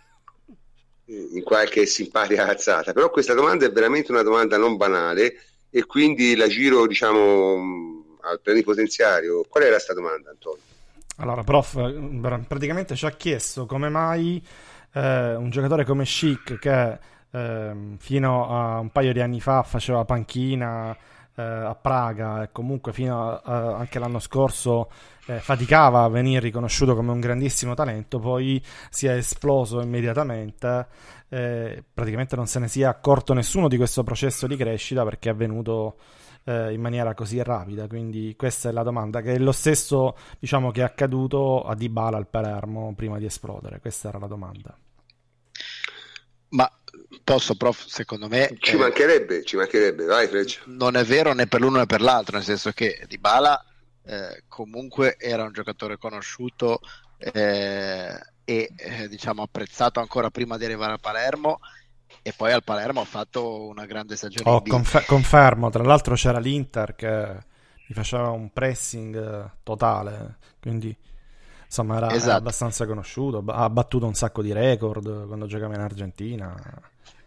in 1.04 1.42
qualche 1.42 1.84
simpatica 1.84 2.46
alzata, 2.48 2.94
però 2.94 3.10
questa 3.10 3.34
domanda 3.34 3.66
è 3.66 3.70
veramente 3.70 4.10
una 4.10 4.22
domanda 4.22 4.56
non 4.56 4.78
banale 4.78 5.36
e 5.68 5.84
quindi 5.84 6.34
la 6.34 6.48
giro 6.48 6.86
diciamo 6.86 8.16
al 8.22 8.40
plenipotenziario. 8.40 9.44
Qual 9.46 9.64
era 9.64 9.72
questa 9.74 9.92
domanda, 9.92 10.30
Antonio? 10.30 10.69
Allora, 11.20 11.42
prof, 11.44 11.76
eh, 11.76 12.44
praticamente 12.48 12.96
ci 12.96 13.04
ha 13.04 13.10
chiesto 13.10 13.66
come 13.66 13.90
mai 13.90 14.42
eh, 14.94 15.34
un 15.34 15.50
giocatore 15.50 15.84
come 15.84 16.04
Chic, 16.04 16.58
che 16.58 16.98
ehm, 17.30 17.98
fino 17.98 18.48
a 18.48 18.78
un 18.78 18.88
paio 18.90 19.12
di 19.12 19.20
anni 19.20 19.38
fa 19.40 19.62
faceva 19.62 20.04
panchina 20.06 20.96
eh, 21.34 21.42
a 21.42 21.74
Praga 21.74 22.42
e 22.44 22.48
comunque 22.52 22.92
fino 22.94 23.30
a, 23.32 23.40
a- 23.44 23.76
anche 23.76 23.98
l'anno 23.98 24.18
scorso 24.18 24.90
eh, 25.26 25.40
faticava 25.40 26.02
a 26.04 26.08
venire 26.08 26.40
riconosciuto 26.40 26.94
come 26.96 27.12
un 27.12 27.20
grandissimo 27.20 27.74
talento, 27.74 28.18
poi 28.18 28.62
si 28.88 29.06
è 29.06 29.12
esploso 29.12 29.80
immediatamente. 29.82 30.86
eh, 31.28 31.84
praticamente 31.92 32.34
non 32.34 32.46
se 32.46 32.58
ne 32.60 32.68
sia 32.68 32.88
accorto 32.88 33.34
nessuno 33.34 33.68
di 33.68 33.76
questo 33.76 34.02
processo 34.04 34.46
di 34.46 34.56
crescita 34.56 35.04
perché 35.04 35.28
è 35.28 35.32
avvenuto 35.32 35.96
eh, 36.44 36.72
in 36.72 36.80
maniera 36.80 37.14
così 37.14 37.42
rapida. 37.42 37.86
Quindi 37.86 38.34
questa 38.36 38.68
è 38.68 38.72
la 38.72 38.82
domanda, 38.82 39.20
che 39.20 39.34
è 39.34 39.38
lo 39.38 39.52
stesso, 39.52 40.16
diciamo, 40.38 40.70
che 40.70 40.80
è 40.80 40.84
accaduto 40.84 41.62
a 41.62 41.74
Dybala 41.74 42.16
al 42.16 42.28
Palermo 42.28 42.92
prima 42.94 43.18
di 43.18 43.24
esplodere. 43.26 43.80
Questa 43.80 44.08
era 44.08 44.18
la 44.18 44.26
domanda. 44.26 44.76
Ma 46.50 46.70
posso, 47.22 47.56
prof, 47.56 47.84
secondo 47.86 48.28
me 48.28 48.56
Ci 48.58 48.74
eh, 48.74 48.78
mancherebbe, 48.78 49.44
ci 49.44 49.56
mancherebbe, 49.56 50.04
vai 50.04 50.26
Freccia. 50.26 50.62
non 50.66 50.96
è 50.96 51.04
vero 51.04 51.32
né 51.32 51.46
per 51.46 51.60
l'uno 51.60 51.78
né 51.78 51.86
per 51.86 52.00
l'altro, 52.00 52.36
nel 52.36 52.44
senso 52.44 52.72
che 52.72 53.04
Dybala 53.06 53.64
eh, 54.04 54.42
comunque 54.48 55.16
era 55.16 55.44
un 55.44 55.52
giocatore 55.52 55.96
conosciuto 55.96 56.80
eh, 57.18 58.18
e 58.44 58.72
eh, 58.76 59.08
diciamo 59.08 59.42
apprezzato 59.42 60.00
ancora 60.00 60.30
prima 60.30 60.56
di 60.56 60.64
arrivare 60.64 60.94
a 60.94 60.98
Palermo 60.98 61.60
e 62.22 62.32
poi 62.32 62.52
al 62.52 62.64
Palermo 62.64 63.00
ha 63.00 63.04
fatto 63.04 63.66
una 63.66 63.86
grande 63.86 64.16
stagione 64.16 64.50
Oh, 64.50 64.62
confer- 64.62 65.06
confermo, 65.06 65.70
tra 65.70 65.82
l'altro 65.82 66.14
c'era 66.14 66.38
l'Inter 66.38 66.94
che 66.94 67.38
gli 67.86 67.92
faceva 67.94 68.30
un 68.30 68.52
pressing 68.52 69.16
eh, 69.16 69.50
totale, 69.62 70.36
quindi 70.60 70.94
insomma 71.64 71.96
era, 71.96 72.10
esatto. 72.10 72.28
era 72.28 72.36
abbastanza 72.36 72.86
conosciuto, 72.86 73.42
ha 73.46 73.70
battuto 73.70 74.06
un 74.06 74.14
sacco 74.14 74.42
di 74.42 74.52
record 74.52 75.26
quando 75.26 75.46
giocava 75.46 75.74
in 75.74 75.80
Argentina. 75.80 76.54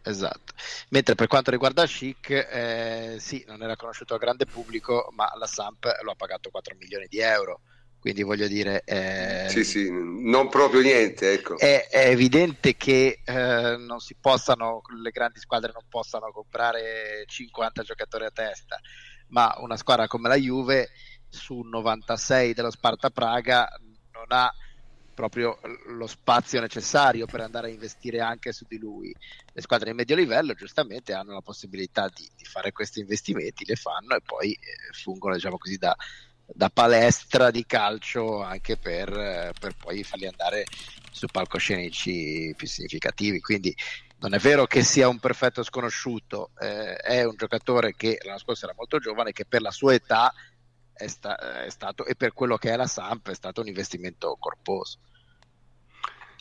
Esatto. 0.05 0.53
Mentre 0.89 1.15
per 1.15 1.27
quanto 1.27 1.49
riguarda 1.49 1.85
Chic, 1.85 2.29
eh, 2.29 3.15
sì, 3.19 3.43
non 3.47 3.63
era 3.63 3.77
conosciuto 3.77 4.13
al 4.13 4.19
grande 4.19 4.45
pubblico, 4.45 5.09
ma 5.15 5.31
la 5.37 5.47
Samp 5.47 5.85
lo 6.01 6.11
ha 6.11 6.15
pagato 6.15 6.49
4 6.49 6.75
milioni 6.77 7.07
di 7.07 7.19
euro. 7.19 7.61
Quindi 8.03 8.23
voglio 8.23 8.49
dire... 8.49 8.81
Eh, 8.83 9.47
sì, 9.47 9.63
sì, 9.63 9.89
non 9.89 10.49
proprio 10.49 10.81
niente, 10.81 11.31
ecco. 11.31 11.57
È, 11.57 11.87
è 11.89 12.09
evidente 12.09 12.75
che 12.75 13.21
eh, 13.23 13.77
non 13.77 14.01
si 14.01 14.17
possano, 14.19 14.81
le 15.01 15.09
grandi 15.09 15.39
squadre 15.39 15.71
non 15.73 15.85
possano 15.87 16.29
comprare 16.33 17.23
50 17.25 17.81
giocatori 17.81 18.25
a 18.25 18.29
testa, 18.29 18.77
ma 19.27 19.55
una 19.59 19.77
squadra 19.77 20.07
come 20.07 20.27
la 20.27 20.35
Juve 20.35 20.89
su 21.29 21.61
96 21.61 22.53
dello 22.53 22.71
Sparta 22.71 23.09
Praga 23.09 23.69
non 24.11 24.25
ha 24.27 24.53
proprio 25.13 25.57
lo 25.85 26.07
spazio 26.07 26.59
necessario 26.59 27.25
per 27.25 27.39
andare 27.39 27.67
a 27.67 27.71
investire 27.71 28.19
anche 28.19 28.51
su 28.51 28.65
di 28.67 28.79
lui. 28.79 29.15
Le 29.53 29.61
squadre 29.61 29.91
di 29.91 29.95
medio 29.95 30.17
livello 30.17 30.53
giustamente 30.55 31.13
hanno 31.13 31.31
la 31.31 31.41
possibilità 31.41 32.09
di, 32.13 32.29
di 32.35 32.43
fare 32.43 32.73
questi 32.73 32.99
investimenti, 32.99 33.63
le 33.65 33.77
fanno 33.77 34.13
e 34.13 34.21
poi 34.25 34.51
eh, 34.51 34.91
fungono 34.91 35.35
diciamo 35.35 35.57
così 35.57 35.77
da, 35.77 35.95
da, 36.53 36.69
palestra 36.69 37.51
di 37.51 37.65
calcio 37.65 38.41
anche 38.41 38.77
per, 38.77 39.09
eh, 39.09 39.51
per 39.59 39.75
poi 39.75 40.03
farli 40.03 40.27
andare 40.27 40.65
su 41.11 41.27
palcoscenici 41.27 42.53
più 42.55 42.67
significativi. 42.67 43.39
Quindi 43.39 43.75
non 44.19 44.33
è 44.33 44.39
vero 44.39 44.65
che 44.65 44.83
sia 44.83 45.07
un 45.07 45.19
perfetto 45.19 45.63
sconosciuto, 45.63 46.51
eh, 46.59 46.95
è 46.95 47.23
un 47.23 47.35
giocatore 47.35 47.93
che 47.95 48.19
l'anno 48.23 48.39
scorso 48.39 48.65
era 48.65 48.73
molto 48.77 48.99
giovane, 48.99 49.33
che 49.33 49.45
per 49.45 49.61
la 49.61 49.71
sua 49.71 49.93
età 49.93 50.33
è, 50.93 51.07
sta- 51.07 51.63
è 51.63 51.69
stato, 51.69 52.05
e 52.05 52.15
per 52.15 52.33
quello 52.33 52.57
che 52.57 52.71
è 52.71 52.75
la 52.75 52.87
Samp, 52.87 53.29
è 53.29 53.35
stato 53.35 53.61
un 53.61 53.67
investimento 53.67 54.37
corposo. 54.39 54.99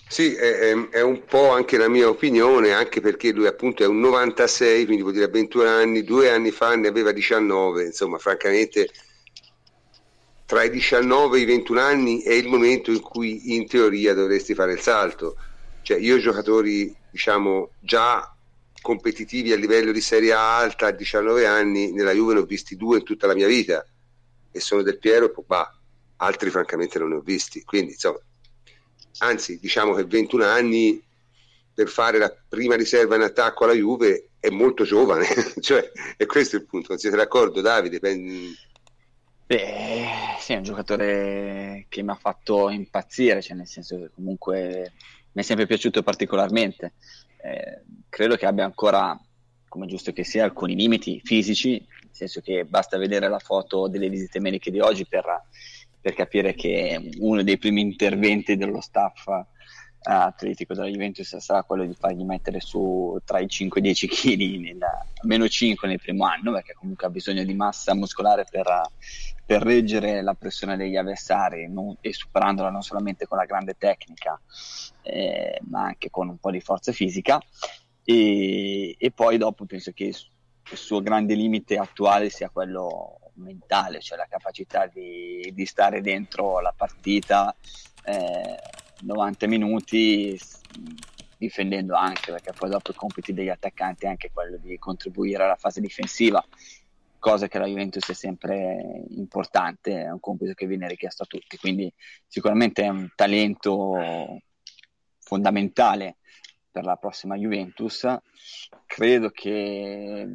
Sì, 0.08 0.34
è, 0.34 0.74
è, 0.90 1.00
un 1.00 1.24
po' 1.24 1.52
anche 1.52 1.78
la 1.78 1.88
mia 1.88 2.06
opinione, 2.06 2.72
anche 2.72 3.00
perché 3.00 3.32
lui 3.32 3.46
appunto 3.46 3.82
è 3.82 3.86
un 3.86 3.98
96, 3.98 4.84
quindi 4.84 5.00
vuol 5.00 5.14
dire 5.14 5.26
21 5.28 5.66
anni, 5.66 6.04
due 6.04 6.30
anni 6.30 6.50
fa 6.50 6.76
ne 6.76 6.88
aveva 6.88 7.12
19, 7.12 7.86
insomma 7.86 8.18
francamente 8.18 8.90
tra 10.52 10.64
i 10.64 10.70
19 10.70 11.38
e 11.38 11.40
i 11.40 11.44
21 11.46 11.80
anni 11.80 12.20
è 12.20 12.34
il 12.34 12.46
momento 12.46 12.90
in 12.90 13.00
cui 13.00 13.54
in 13.54 13.66
teoria 13.66 14.12
dovresti 14.12 14.52
fare 14.52 14.74
il 14.74 14.80
salto. 14.80 15.34
Cioè 15.80 15.96
io 15.96 16.18
giocatori 16.18 16.94
diciamo 17.10 17.70
già 17.80 18.36
competitivi 18.82 19.50
a 19.52 19.56
livello 19.56 19.92
di 19.92 20.02
Serie 20.02 20.34
alta 20.34 20.88
a 20.88 20.90
19 20.90 21.46
anni, 21.46 21.92
nella 21.92 22.12
Juve 22.12 22.34
ne 22.34 22.40
ho 22.40 22.44
visti 22.44 22.76
due 22.76 22.98
in 22.98 23.02
tutta 23.02 23.26
la 23.26 23.34
mia 23.34 23.46
vita 23.46 23.82
e 24.50 24.60
sono 24.60 24.82
Del 24.82 24.98
Piero 24.98 25.24
e 25.24 25.30
Pogba, 25.30 25.74
altri 26.16 26.50
francamente 26.50 26.98
non 26.98 27.08
ne 27.08 27.14
ho 27.14 27.20
visti, 27.20 27.64
quindi 27.64 27.92
insomma, 27.92 28.20
anzi 29.20 29.58
diciamo 29.58 29.94
che 29.94 30.04
21 30.04 30.44
anni 30.44 31.02
per 31.72 31.88
fare 31.88 32.18
la 32.18 32.30
prima 32.46 32.76
riserva 32.76 33.16
in 33.16 33.22
attacco 33.22 33.64
alla 33.64 33.72
Juve 33.72 34.28
è 34.38 34.50
molto 34.50 34.84
giovane, 34.84 35.26
cioè, 35.60 35.90
e 36.14 36.26
questo 36.26 36.56
è 36.56 36.58
il 36.58 36.66
punto, 36.66 36.88
non 36.90 36.98
siete 36.98 37.16
d'accordo 37.16 37.62
Davide? 37.62 38.00
Beh, 39.46 40.06
sì, 40.38 40.52
è 40.54 40.56
un 40.56 40.62
giocatore 40.62 41.86
che 41.88 42.02
mi 42.02 42.10
ha 42.10 42.14
fatto 42.14 42.70
impazzire, 42.70 43.42
cioè 43.42 43.56
nel 43.56 43.66
senso 43.66 43.98
che 43.98 44.10
comunque 44.14 44.92
mi 45.32 45.42
è 45.42 45.44
sempre 45.44 45.66
piaciuto 45.66 46.02
particolarmente. 46.02 46.94
Eh, 47.42 47.82
credo 48.08 48.36
che 48.36 48.46
abbia 48.46 48.64
ancora, 48.64 49.18
come 49.68 49.86
giusto 49.86 50.12
che 50.12 50.24
sia, 50.24 50.44
alcuni 50.44 50.74
limiti 50.74 51.20
fisici, 51.22 51.72
nel 51.72 52.10
senso 52.10 52.40
che 52.40 52.64
basta 52.64 52.96
vedere 52.96 53.28
la 53.28 53.38
foto 53.38 53.88
delle 53.88 54.08
visite 54.08 54.40
mediche 54.40 54.70
di 54.70 54.80
oggi 54.80 55.06
per, 55.06 55.24
per 56.00 56.14
capire 56.14 56.54
che 56.54 57.10
uno 57.18 57.42
dei 57.42 57.58
primi 57.58 57.80
interventi 57.80 58.56
dello 58.56 58.80
staff 58.80 59.26
atletico 60.02 60.74
della 60.74 60.88
Juventus 60.88 61.36
sarà 61.36 61.62
quello 61.62 61.84
di 61.84 61.94
fargli 61.94 62.24
mettere 62.24 62.60
su 62.60 63.18
tra 63.24 63.38
i 63.38 63.48
5 63.48 63.80
e 63.80 63.82
i 63.82 63.86
10 63.86 64.08
kg, 64.08 64.76
meno 65.22 65.48
5 65.48 65.88
nel 65.88 66.00
primo 66.00 66.24
anno, 66.24 66.52
perché 66.52 66.74
comunque 66.74 67.06
ha 67.06 67.10
bisogno 67.10 67.44
di 67.44 67.54
massa 67.54 67.94
muscolare 67.94 68.44
per, 68.50 68.66
per 69.44 69.62
reggere 69.62 70.22
la 70.22 70.34
pressione 70.34 70.76
degli 70.76 70.96
avversari 70.96 71.70
non, 71.70 71.96
e 72.00 72.12
superandola 72.12 72.70
non 72.70 72.82
solamente 72.82 73.26
con 73.26 73.38
la 73.38 73.44
grande 73.44 73.76
tecnica, 73.78 74.40
eh, 75.02 75.60
ma 75.68 75.84
anche 75.84 76.10
con 76.10 76.28
un 76.28 76.38
po' 76.38 76.50
di 76.50 76.60
forza 76.60 76.92
fisica. 76.92 77.40
E, 78.04 78.96
e 78.98 79.10
poi 79.12 79.38
dopo 79.38 79.64
penso 79.64 79.92
che 79.92 80.04
il 80.04 80.78
suo 80.78 81.00
grande 81.00 81.34
limite 81.34 81.76
attuale 81.76 82.30
sia 82.30 82.50
quello 82.50 83.18
mentale, 83.34 84.00
cioè 84.00 84.18
la 84.18 84.26
capacità 84.28 84.86
di, 84.86 85.50
di 85.54 85.66
stare 85.66 86.00
dentro 86.00 86.60
la 86.60 86.74
partita 86.76 87.54
eh, 88.04 88.58
90 89.02 89.46
minuti 89.46 90.38
difendendo 91.36 91.94
anche, 91.94 92.30
perché 92.30 92.52
poi 92.52 92.70
dopo 92.70 92.92
i 92.92 92.94
compiti 92.94 93.32
degli 93.32 93.48
attaccanti 93.48 94.06
è 94.06 94.08
anche 94.08 94.30
quello 94.32 94.56
di 94.58 94.78
contribuire 94.78 95.42
alla 95.42 95.56
fase 95.56 95.80
difensiva, 95.80 96.44
cosa 97.18 97.48
che 97.48 97.58
la 97.58 97.66
Juventus 97.66 98.08
è 98.08 98.14
sempre 98.14 99.04
importante, 99.10 100.02
è 100.02 100.10
un 100.10 100.20
compito 100.20 100.54
che 100.54 100.66
viene 100.66 100.88
richiesto 100.88 101.24
a 101.24 101.26
tutti, 101.26 101.56
quindi 101.56 101.92
sicuramente 102.26 102.84
è 102.84 102.88
un 102.88 103.08
talento 103.14 104.40
fondamentale 105.18 106.16
per 106.72 106.84
la 106.84 106.96
prossima 106.96 107.36
Juventus, 107.36 108.08
credo 108.86 109.30
che 109.30 110.26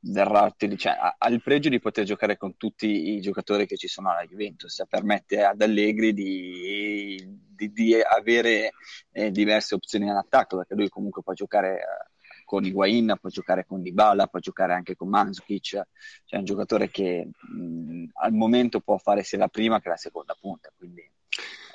verrà 0.00 0.54
cioè, 0.76 0.96
ha 1.18 1.28
il 1.28 1.42
pregio 1.42 1.70
di 1.70 1.80
poter 1.80 2.04
giocare 2.04 2.36
con 2.36 2.56
tutti 2.56 3.14
i 3.14 3.20
giocatori 3.20 3.66
che 3.66 3.76
ci 3.76 3.88
sono 3.88 4.10
alla 4.10 4.26
Juventus, 4.26 4.84
permette 4.88 5.42
ad 5.42 5.62
Allegri 5.62 6.12
di, 6.12 7.26
di, 7.48 7.72
di 7.72 7.94
avere 8.00 8.72
eh, 9.10 9.30
diverse 9.30 9.74
opzioni 9.74 10.04
in 10.04 10.10
attacco, 10.10 10.58
perché 10.58 10.74
lui 10.74 10.90
comunque 10.90 11.22
può 11.22 11.32
giocare 11.32 11.78
eh, 11.78 12.14
con 12.44 12.64
Higuain, 12.64 13.16
può 13.18 13.30
giocare 13.30 13.64
con 13.66 13.82
Dybala, 13.82 14.26
può 14.26 14.38
giocare 14.38 14.74
anche 14.74 14.94
con 14.94 15.08
Manzukic, 15.08 15.62
cioè 15.62 15.84
è 16.28 16.36
un 16.36 16.44
giocatore 16.44 16.90
che 16.90 17.28
mh, 17.34 18.04
al 18.12 18.32
momento 18.32 18.80
può 18.80 18.98
fare 18.98 19.22
sia 19.24 19.38
la 19.38 19.48
prima 19.48 19.80
che 19.80 19.88
la 19.88 19.96
seconda 19.96 20.36
punta, 20.38 20.70
quindi 20.76 21.10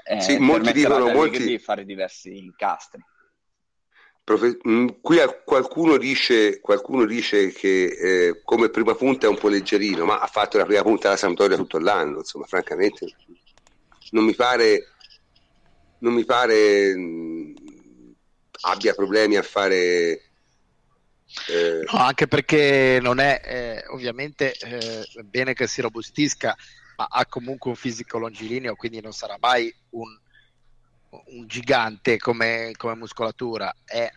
eh, 0.06 0.22
sì, 0.22 0.38
molti 0.38 0.72
dicono 0.72 1.12
molti... 1.12 1.44
di 1.44 1.60
fare 1.60 1.86
diversi 1.86 2.38
incastri. 2.38 3.04
Profe- 4.31 4.59
mm, 4.65 4.88
qui 5.01 5.17
qualcuno 5.43 5.97
dice, 5.97 6.61
qualcuno 6.61 7.05
dice 7.05 7.51
che 7.51 7.83
eh, 7.83 8.41
come 8.45 8.69
prima 8.69 8.95
punta 8.95 9.25
è 9.25 9.29
un 9.29 9.38
po' 9.38 9.50
leggerino, 9.50 10.05
ma 10.05 10.19
ha 10.19 10.27
fatto 10.27 10.57
la 10.57 10.63
prima 10.63 10.83
punta 10.83 11.09
alla 11.09 11.17
Sampdoria 11.17 11.57
tutto 11.57 11.79
l'anno, 11.79 12.19
insomma, 12.19 12.45
francamente 12.45 13.13
non 14.11 14.23
mi 14.23 14.33
pare, 14.33 14.93
non 16.00 16.13
mi 16.13 16.23
pare 16.23 16.95
mh, 16.95 17.01
mm, 17.01 17.53
abbia 18.61 18.93
problemi 18.93 19.35
a 19.35 19.43
fare... 19.43 20.21
Eh... 21.47 21.83
No, 21.91 22.00
anche 22.00 22.27
perché 22.27 23.00
non 23.01 23.19
è 23.19 23.41
eh, 23.43 23.83
ovviamente 23.89 24.53
eh, 24.53 25.05
bene 25.25 25.53
che 25.53 25.67
si 25.67 25.81
robustisca, 25.81 26.55
ma 26.95 27.07
ha 27.09 27.25
comunque 27.25 27.69
un 27.69 27.75
fisico 27.75 28.17
longilineo, 28.17 28.75
quindi 28.75 29.01
non 29.01 29.11
sarà 29.11 29.35
mai 29.39 29.73
un 29.89 30.21
un 31.12 31.48
gigante 31.48 32.18
come, 32.18 32.74
come 32.77 32.96
muscolatura, 32.96 33.74
è, 33.84 34.10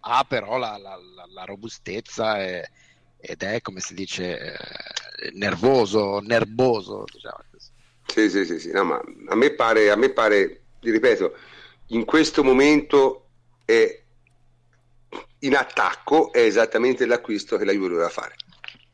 ha 0.00 0.24
però 0.26 0.56
la, 0.56 0.76
la, 0.78 0.98
la, 1.32 1.44
robustezza 1.44 2.42
e, 2.42 2.70
ed 3.18 3.42
è, 3.42 3.60
come 3.60 3.80
si 3.80 3.94
dice, 3.94 4.38
eh, 4.38 5.30
nervoso, 5.34 6.20
nervoso. 6.20 7.04
Diciamo 7.10 7.44
Sì, 8.06 8.30
sì, 8.30 8.44
sì, 8.44 8.58
sì. 8.58 8.70
No, 8.70 8.84
ma 8.84 9.00
a 9.28 9.34
me 9.34 9.50
pare, 9.50 9.90
a 9.90 9.96
me 9.96 10.10
pare, 10.10 10.62
ripeto, 10.80 11.36
in 11.88 12.04
questo 12.04 12.42
momento 12.42 13.28
è 13.64 14.02
in 15.40 15.54
attacco 15.54 16.32
è 16.32 16.40
esattamente 16.40 17.06
l'acquisto 17.06 17.56
che 17.56 17.64
la 17.64 17.72
Juve 17.72 17.88
doveva 17.88 18.08
fare. 18.08 18.34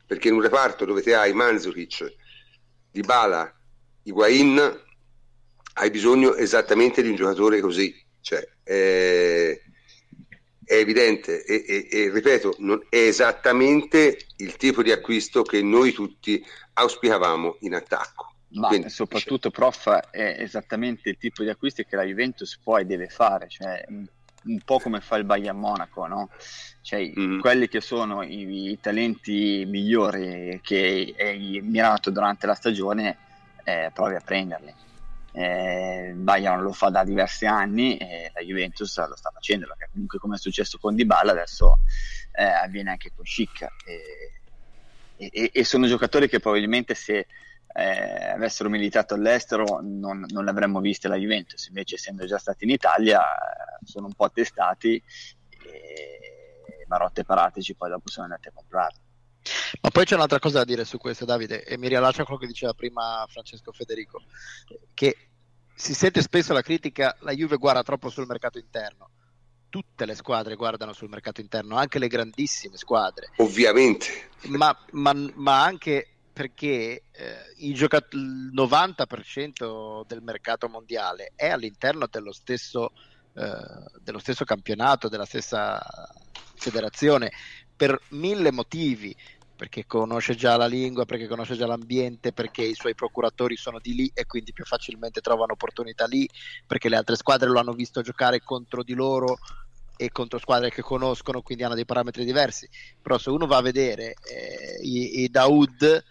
Perché 0.05 0.27
in 0.27 0.35
un 0.35 0.41
reparto 0.41 0.85
dove 0.85 1.01
te 1.01 1.15
hai 1.15 1.33
Manzukic, 1.33 2.15
Dybala, 2.91 3.51
Higuain, 4.03 4.83
hai 5.77 5.89
bisogno 5.89 6.35
esattamente 6.35 7.01
di 7.01 7.09
un 7.09 7.15
giocatore 7.15 7.59
così, 7.59 7.93
cioè, 8.21 8.47
è, 8.63 9.59
è 10.63 10.73
evidente 10.73 11.43
e, 11.43 11.63
e, 11.67 11.87
e, 11.91 12.11
ripeto, 12.11 12.55
non, 12.59 12.85
è 12.89 12.97
esattamente 12.97 14.17
il 14.37 14.55
tipo 14.55 14.81
di 14.81 14.91
acquisto 14.91 15.43
che 15.43 15.61
noi 15.61 15.91
tutti 15.91 16.43
auspicavamo 16.73 17.57
in 17.61 17.73
attacco. 17.73 18.33
Ma 18.51 18.69
Quindi, 18.69 18.89
soprattutto, 18.89 19.51
prof, 19.51 19.89
è 20.11 20.37
esattamente 20.39 21.09
il 21.09 21.17
tipo 21.17 21.43
di 21.43 21.49
acquisti 21.49 21.83
che 21.85 21.97
la 21.97 22.03
Juventus 22.03 22.57
poi 22.63 22.85
deve 22.85 23.07
fare, 23.09 23.49
cioè 23.49 23.83
un 23.87 24.59
po' 24.63 24.79
come 24.79 25.01
fa 25.01 25.17
il 25.17 25.25
Bayern 25.25 25.57
Monaco, 25.57 26.07
no? 26.07 26.29
Cioè, 26.81 27.01
mm-hmm. 27.01 27.39
quelli 27.39 27.67
che 27.67 27.81
sono 27.81 28.21
i, 28.23 28.71
i, 28.71 28.79
talenti 28.79 29.65
migliori 29.67 30.59
che 30.63 31.15
hai 31.17 31.59
mirato 31.61 32.11
durante 32.11 32.45
la 32.45 32.53
stagione, 32.53 33.17
eh, 33.65 33.91
provi 33.93 34.15
a 34.15 34.21
prenderli 34.23 34.83
eh, 35.35 36.13
Bayern 36.15 36.61
lo 36.61 36.71
fa 36.71 36.89
da 36.89 37.03
diversi 37.03 37.45
anni 37.45 37.97
e 37.97 38.31
la 38.33 38.41
Juventus 38.41 38.97
lo 39.05 39.15
sta 39.15 39.31
facendo 39.31 39.67
perché 39.67 39.89
comunque 39.91 40.17
come 40.17 40.35
è 40.35 40.39
successo 40.39 40.77
con 40.77 40.95
Dybala 40.95 41.31
adesso 41.31 41.79
eh, 42.31 42.43
avviene 42.43 42.91
anche 42.91 43.11
con 43.13 43.25
Schick 43.25 43.67
e, 43.85 44.31
e, 45.17 45.51
e, 45.53 45.63
sono 45.65 45.87
giocatori 45.87 46.29
che 46.29 46.39
probabilmente 46.39 46.93
se 46.93 47.27
eh, 47.73 48.29
avessero 48.29 48.69
militato 48.69 49.13
all'estero 49.15 49.81
non, 49.81 50.25
non 50.29 50.45
l'avremmo 50.45 50.79
vista 50.79 51.09
la 51.09 51.17
Juventus, 51.17 51.67
invece 51.67 51.95
essendo 51.95 52.25
già 52.25 52.37
stati 52.37 52.63
in 52.63 52.69
Italia 52.69 53.19
eh, 53.19 53.85
sono 53.85 54.05
un 54.05 54.13
po' 54.13 54.23
attestati 54.23 55.01
e 55.49 56.85
Marotte 56.87 57.21
e 57.21 57.25
Paratici 57.25 57.75
poi 57.75 57.89
dopo 57.89 58.09
sono 58.09 58.25
andati 58.25 58.47
a 58.47 58.51
comprarli. 58.53 59.04
Ma 59.81 59.89
poi 59.89 60.05
c'è 60.05 60.15
un'altra 60.15 60.39
cosa 60.39 60.59
da 60.59 60.65
dire 60.65 60.85
su 60.85 60.97
questo, 60.97 61.25
Davide, 61.25 61.63
e 61.63 61.77
mi 61.77 61.87
riallaccio 61.87 62.21
a 62.21 62.25
quello 62.25 62.39
che 62.39 62.47
diceva 62.47 62.73
prima 62.73 63.25
Francesco 63.29 63.71
Federico, 63.71 64.21
che 64.93 65.15
si 65.75 65.93
sente 65.93 66.21
spesso 66.21 66.53
la 66.53 66.61
critica, 66.61 67.15
la 67.19 67.33
Juve 67.33 67.57
guarda 67.57 67.83
troppo 67.83 68.09
sul 68.09 68.25
mercato 68.25 68.57
interno. 68.57 69.09
Tutte 69.69 70.05
le 70.05 70.15
squadre 70.15 70.55
guardano 70.55 70.93
sul 70.93 71.09
mercato 71.09 71.41
interno, 71.41 71.75
anche 71.75 71.99
le 71.99 72.07
grandissime 72.07 72.77
squadre. 72.77 73.31
Ovviamente. 73.37 74.29
Ma, 74.43 74.75
ma, 74.91 75.13
ma 75.33 75.63
anche 75.63 76.15
perché 76.31 77.03
eh, 77.11 77.73
giocat- 77.73 78.13
il 78.13 78.51
90% 78.53 80.05
del 80.05 80.21
mercato 80.21 80.67
mondiale 80.69 81.33
è 81.35 81.47
all'interno 81.47 82.07
dello 82.09 82.31
stesso, 82.31 82.91
eh, 83.33 84.01
dello 84.01 84.19
stesso 84.19 84.45
campionato, 84.45 85.09
della 85.09 85.25
stessa 85.25 85.81
federazione, 86.55 87.31
per 87.75 87.99
mille 88.09 88.51
motivi 88.51 89.15
perché 89.55 89.85
conosce 89.85 90.35
già 90.35 90.57
la 90.57 90.67
lingua, 90.67 91.05
perché 91.05 91.27
conosce 91.27 91.55
già 91.55 91.65
l'ambiente, 91.65 92.33
perché 92.33 92.63
i 92.63 92.75
suoi 92.75 92.93
procuratori 92.93 93.55
sono 93.55 93.79
di 93.79 93.93
lì 93.95 94.11
e 94.13 94.25
quindi 94.25 94.53
più 94.53 94.65
facilmente 94.65 95.21
trovano 95.21 95.53
opportunità 95.53 96.05
lì, 96.05 96.27
perché 96.67 96.89
le 96.89 96.97
altre 96.97 97.15
squadre 97.15 97.49
lo 97.49 97.59
hanno 97.59 97.73
visto 97.73 98.01
giocare 98.01 98.41
contro 98.41 98.83
di 98.83 98.93
loro 98.93 99.37
e 99.97 100.11
contro 100.11 100.39
squadre 100.39 100.69
che 100.69 100.81
conoscono, 100.81 101.41
quindi 101.41 101.63
hanno 101.63 101.75
dei 101.75 101.85
parametri 101.85 102.25
diversi. 102.25 102.67
Però 103.01 103.17
se 103.17 103.29
uno 103.29 103.45
va 103.47 103.57
a 103.57 103.61
vedere 103.61 104.15
eh, 104.23 104.79
i, 104.81 105.21
i 105.21 105.29
Daoud 105.29 106.03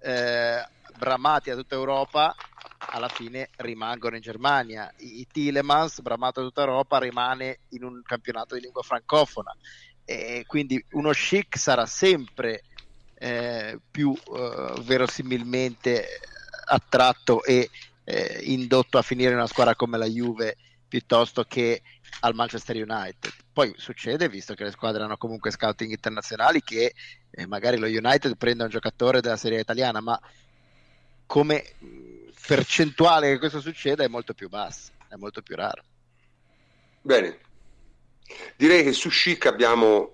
eh, 0.00 0.68
bramati 0.96 1.50
a 1.50 1.54
tutta 1.54 1.74
Europa, 1.74 2.34
alla 2.78 3.08
fine 3.08 3.50
rimangono 3.56 4.16
in 4.16 4.22
Germania. 4.22 4.90
I, 4.98 5.20
i 5.20 5.26
Tilemans, 5.30 6.00
bramato 6.00 6.40
a 6.40 6.44
tutta 6.44 6.62
Europa, 6.62 6.98
rimane 6.98 7.60
in 7.70 7.84
un 7.84 8.00
campionato 8.02 8.54
di 8.54 8.62
lingua 8.62 8.82
francofona. 8.82 9.54
E 10.04 10.44
quindi 10.46 10.82
uno 10.92 11.10
chic 11.10 11.58
sarà 11.58 11.84
sempre 11.84 12.62
eh, 13.18 13.78
più 13.90 14.12
eh, 14.14 14.74
verosimilmente 14.82 16.06
attratto 16.66 17.42
e 17.44 17.70
eh, 18.04 18.40
indotto 18.44 18.98
a 18.98 19.02
finire 19.02 19.30
in 19.30 19.36
una 19.36 19.46
squadra 19.46 19.74
come 19.74 19.98
la 19.98 20.06
Juve 20.06 20.56
piuttosto 20.88 21.44
che 21.44 21.82
al 22.20 22.34
Manchester 22.34 22.76
United. 22.76 23.32
Poi 23.52 23.74
succede, 23.76 24.28
visto 24.28 24.54
che 24.54 24.64
le 24.64 24.70
squadre 24.70 25.02
hanno 25.02 25.16
comunque 25.16 25.50
scouting 25.50 25.90
internazionali, 25.90 26.62
che 26.62 26.94
eh, 27.30 27.46
magari 27.46 27.78
lo 27.78 27.86
United 27.86 28.36
prende 28.36 28.64
un 28.64 28.70
giocatore 28.70 29.20
della 29.20 29.36
Serie 29.36 29.60
italiana, 29.60 30.00
ma 30.00 30.18
come 31.26 31.64
percentuale 32.46 33.32
che 33.32 33.38
questo 33.38 33.60
succeda 33.60 34.04
è 34.04 34.08
molto 34.08 34.34
più 34.34 34.48
bassa, 34.48 34.92
è 35.08 35.16
molto 35.16 35.42
più 35.42 35.56
raro. 35.56 35.82
Bene, 37.02 37.38
direi 38.56 38.84
che 38.84 38.92
su 38.92 39.08
Chic 39.08 39.46
abbiamo 39.46 40.12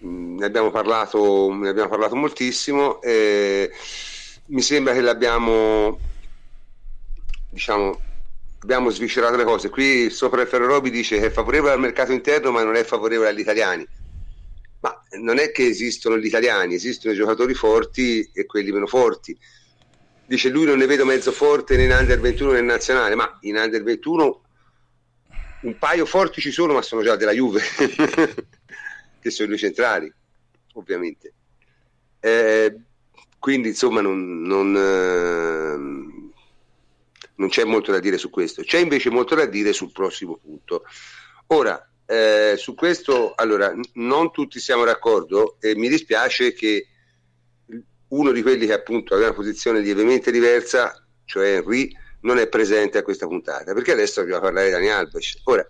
ne 0.00 0.44
abbiamo 0.44 0.70
parlato, 0.70 1.52
ne 1.52 1.68
abbiamo 1.68 1.88
parlato 1.88 2.14
moltissimo. 2.14 3.00
E 3.02 3.70
mi 4.46 4.62
sembra 4.62 4.92
che 4.92 5.00
l'abbiamo, 5.00 6.00
diciamo, 7.48 8.02
abbiamo 8.60 8.90
sviscerato 8.90 9.36
le 9.36 9.44
cose. 9.44 9.68
Qui 9.68 10.10
sopra 10.10 10.42
il 10.42 10.48
Ferrorobi 10.48 10.90
dice 10.90 11.18
che 11.18 11.26
è 11.26 11.30
favorevole 11.30 11.72
al 11.72 11.80
mercato 11.80 12.12
interno, 12.12 12.50
ma 12.50 12.62
non 12.62 12.76
è 12.76 12.84
favorevole 12.84 13.28
agli 13.28 13.40
italiani. 13.40 13.86
Ma 14.80 15.02
non 15.20 15.38
è 15.38 15.50
che 15.50 15.66
esistono 15.66 16.18
gli 16.18 16.26
italiani, 16.26 16.74
esistono 16.74 17.12
i 17.12 17.16
giocatori 17.16 17.54
forti 17.54 18.30
e 18.32 18.46
quelli 18.46 18.70
meno 18.70 18.86
forti. 18.86 19.36
Dice 20.24 20.50
lui 20.50 20.66
non 20.66 20.78
ne 20.78 20.86
vedo 20.86 21.04
mezzo 21.04 21.32
forte 21.32 21.76
né 21.76 21.84
in 21.84 21.90
under 21.90 22.20
21 22.20 22.52
né 22.52 22.58
in 22.60 22.66
nazionale, 22.66 23.14
ma 23.14 23.38
in 23.40 23.56
under 23.56 23.82
21 23.82 24.42
un 25.60 25.76
paio 25.78 26.06
forti 26.06 26.40
ci 26.40 26.52
sono, 26.52 26.72
ma 26.72 26.82
sono 26.82 27.02
già 27.02 27.16
della 27.16 27.32
Juve. 27.32 27.60
che 29.20 29.30
sono 29.30 29.46
i 29.46 29.50
due 29.50 29.58
centrali, 29.58 30.12
ovviamente. 30.74 31.32
Eh, 32.20 32.76
quindi 33.38 33.68
insomma 33.68 34.00
non, 34.00 34.42
non, 34.42 34.76
eh, 34.76 35.76
non, 37.36 37.48
c'è 37.48 37.64
molto 37.64 37.92
da 37.92 38.00
dire 38.00 38.18
su 38.18 38.30
questo, 38.30 38.62
c'è 38.62 38.78
invece 38.78 39.10
molto 39.10 39.34
da 39.34 39.46
dire 39.46 39.72
sul 39.72 39.92
prossimo 39.92 40.36
punto. 40.36 40.84
Ora, 41.48 41.88
eh, 42.06 42.54
su 42.56 42.74
questo, 42.74 43.34
allora, 43.34 43.72
non 43.94 44.32
tutti 44.32 44.58
siamo 44.58 44.84
d'accordo 44.84 45.56
e 45.60 45.76
mi 45.76 45.88
dispiace 45.88 46.52
che 46.52 46.88
uno 48.08 48.32
di 48.32 48.42
quelli 48.42 48.66
che 48.66 48.72
appunto 48.72 49.14
aveva 49.14 49.28
una 49.28 49.36
posizione 49.36 49.80
lievemente 49.80 50.30
diversa, 50.30 51.06
cioè 51.24 51.56
Henry, 51.56 51.94
non 52.20 52.38
è 52.38 52.48
presente 52.48 52.98
a 52.98 53.02
questa 53.02 53.26
puntata, 53.26 53.72
perché 53.74 53.92
adesso 53.92 54.20
dobbiamo 54.20 54.42
parlare 54.42 54.66
di 54.66 54.72
Dani 54.72 54.88
Alves. 54.88 55.40
Ora, 55.44 55.68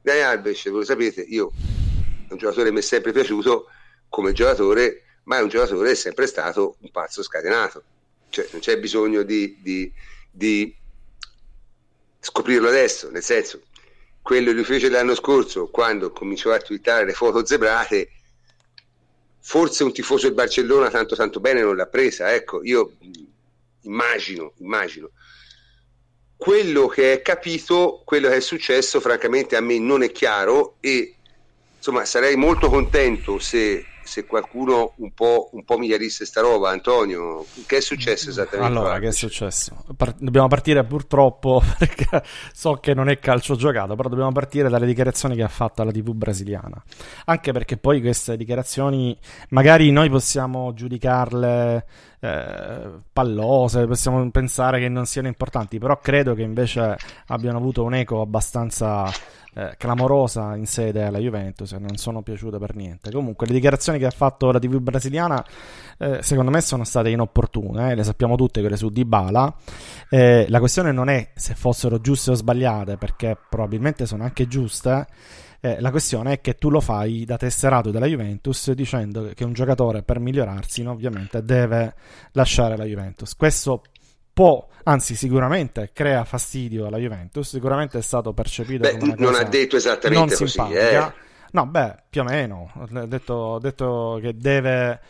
Dani 0.00 0.20
Alves, 0.20 0.68
voi 0.70 0.84
sapete, 0.84 1.20
io 1.22 1.52
un 2.34 2.38
giocatore 2.38 2.66
che 2.66 2.72
mi 2.72 2.80
è 2.80 2.82
sempre 2.82 3.12
piaciuto 3.12 3.66
come 4.08 4.32
giocatore, 4.32 5.02
ma 5.24 5.38
è 5.38 5.42
un 5.42 5.48
giocatore 5.48 5.86
che 5.86 5.92
è 5.92 5.96
sempre 5.96 6.26
stato 6.26 6.76
un 6.80 6.90
pazzo 6.90 7.22
scatenato. 7.22 7.82
Cioè, 8.28 8.48
non 8.52 8.60
c'è 8.60 8.78
bisogno 8.78 9.22
di, 9.22 9.58
di, 9.60 9.92
di 10.30 10.76
scoprirlo 12.20 12.68
adesso, 12.68 13.10
nel 13.10 13.22
senso, 13.22 13.62
quello 14.22 14.48
che 14.48 14.54
lui 14.54 14.64
fece 14.64 14.88
l'anno 14.88 15.14
scorso, 15.14 15.68
quando 15.68 16.10
cominciò 16.10 16.52
a 16.52 16.58
twittare 16.58 17.04
le 17.04 17.12
foto 17.12 17.44
zebrate, 17.44 18.10
forse 19.40 19.84
un 19.84 19.92
tifoso 19.92 20.26
del 20.26 20.34
Barcellona 20.34 20.88
tanto 20.88 21.14
tanto 21.14 21.40
bene 21.40 21.60
non 21.60 21.76
l'ha 21.76 21.86
presa, 21.86 22.32
ecco, 22.32 22.62
io 22.62 22.96
immagino, 23.82 24.54
immagino. 24.58 25.10
Quello 26.36 26.86
che 26.88 27.12
è 27.12 27.22
capito, 27.22 28.02
quello 28.04 28.28
che 28.28 28.36
è 28.36 28.40
successo, 28.40 29.00
francamente 29.00 29.56
a 29.56 29.60
me 29.60 29.78
non 29.78 30.02
è 30.02 30.10
chiaro 30.10 30.76
e 30.80 31.13
insomma 31.84 32.06
sarei 32.06 32.34
molto 32.34 32.70
contento 32.70 33.38
se, 33.38 33.84
se 34.02 34.24
qualcuno 34.24 34.94
un 34.96 35.12
po', 35.12 35.50
un 35.52 35.64
po' 35.64 35.76
mi 35.76 35.88
chiarisse 35.88 36.24
sta 36.24 36.40
roba. 36.40 36.70
Antonio 36.70 37.44
che 37.66 37.76
è 37.76 37.80
successo 37.80 38.30
esattamente? 38.30 38.72
Allora 38.72 38.98
che 38.98 39.08
è 39.08 39.12
successo? 39.12 39.84
Par- 39.94 40.14
dobbiamo 40.18 40.48
partire 40.48 40.82
purtroppo 40.84 41.62
perché 41.76 42.22
so 42.54 42.76
che 42.76 42.94
non 42.94 43.10
è 43.10 43.18
calcio 43.18 43.54
giocato 43.54 43.96
però 43.96 44.08
dobbiamo 44.08 44.32
partire 44.32 44.70
dalle 44.70 44.86
dichiarazioni 44.86 45.36
che 45.36 45.42
ha 45.42 45.48
fatto 45.48 45.84
la 45.84 45.92
tv 45.92 46.12
brasiliana. 46.12 46.82
Anche 47.26 47.52
perché 47.52 47.76
poi 47.76 48.00
queste 48.00 48.38
dichiarazioni 48.38 49.14
magari 49.50 49.90
noi 49.90 50.08
possiamo 50.08 50.72
giudicarle 50.72 51.86
eh, 52.20 52.90
pallose, 53.12 53.86
possiamo 53.86 54.30
pensare 54.30 54.80
che 54.80 54.88
non 54.88 55.04
siano 55.04 55.28
importanti, 55.28 55.78
però 55.78 55.98
credo 56.00 56.32
che 56.32 56.40
invece 56.40 56.96
abbiano 57.26 57.58
avuto 57.58 57.82
un 57.82 57.92
eco 57.92 58.22
abbastanza 58.22 59.12
eh, 59.54 59.74
clamorosa 59.78 60.56
in 60.56 60.66
sede 60.66 61.04
alla 61.04 61.18
Juventus 61.18 61.72
e 61.72 61.78
non 61.78 61.96
sono 61.96 62.22
piaciute 62.22 62.58
per 62.58 62.74
niente. 62.74 63.10
Comunque, 63.10 63.46
le 63.46 63.52
dichiarazioni 63.54 63.98
che 63.98 64.06
ha 64.06 64.10
fatto 64.10 64.50
la 64.50 64.58
TV 64.58 64.78
brasiliana, 64.78 65.44
eh, 65.98 66.18
secondo 66.22 66.50
me, 66.50 66.60
sono 66.60 66.84
state 66.84 67.10
inopportune. 67.10 67.92
Eh, 67.92 67.94
le 67.94 68.04
sappiamo 68.04 68.36
tutte 68.36 68.60
quelle 68.60 68.76
su 68.76 68.88
Dybala. 68.88 69.54
Eh, 70.10 70.46
la 70.48 70.58
questione 70.58 70.92
non 70.92 71.08
è 71.08 71.30
se 71.34 71.54
fossero 71.54 72.00
giuste 72.00 72.32
o 72.32 72.34
sbagliate, 72.34 72.96
perché 72.96 73.36
probabilmente 73.48 74.06
sono 74.06 74.24
anche 74.24 74.46
giuste. 74.46 75.06
Eh, 75.60 75.80
la 75.80 75.90
questione 75.90 76.32
è 76.32 76.40
che 76.42 76.56
tu 76.56 76.68
lo 76.68 76.80
fai 76.80 77.24
da 77.24 77.38
tesserato 77.38 77.90
della 77.90 78.04
Juventus 78.04 78.70
dicendo 78.72 79.30
che 79.34 79.44
un 79.44 79.54
giocatore 79.54 80.02
per 80.02 80.18
migliorarsi 80.18 80.84
ovviamente 80.84 81.42
deve 81.42 81.94
lasciare 82.32 82.76
la 82.76 82.84
Juventus. 82.84 83.34
Questo 83.34 83.82
può, 84.34 84.66
anzi 84.82 85.14
sicuramente 85.14 85.90
crea 85.94 86.24
fastidio 86.24 86.86
alla 86.86 86.98
Juventus, 86.98 87.48
sicuramente 87.48 87.98
è 87.98 88.02
stato 88.02 88.34
percepito 88.34 88.82
beh, 88.82 88.98
come 88.98 89.14
non 89.16 89.34
ha 89.34 89.44
detto 89.44 89.76
esattamente 89.76 90.36
così, 90.36 90.60
eh. 90.72 91.22
No, 91.52 91.66
beh, 91.66 92.02
più 92.10 92.22
o 92.22 92.24
meno, 92.24 92.70
ha 92.74 93.06
detto, 93.06 93.60
detto, 93.60 94.18
che 94.20 94.36
deve 94.36 95.00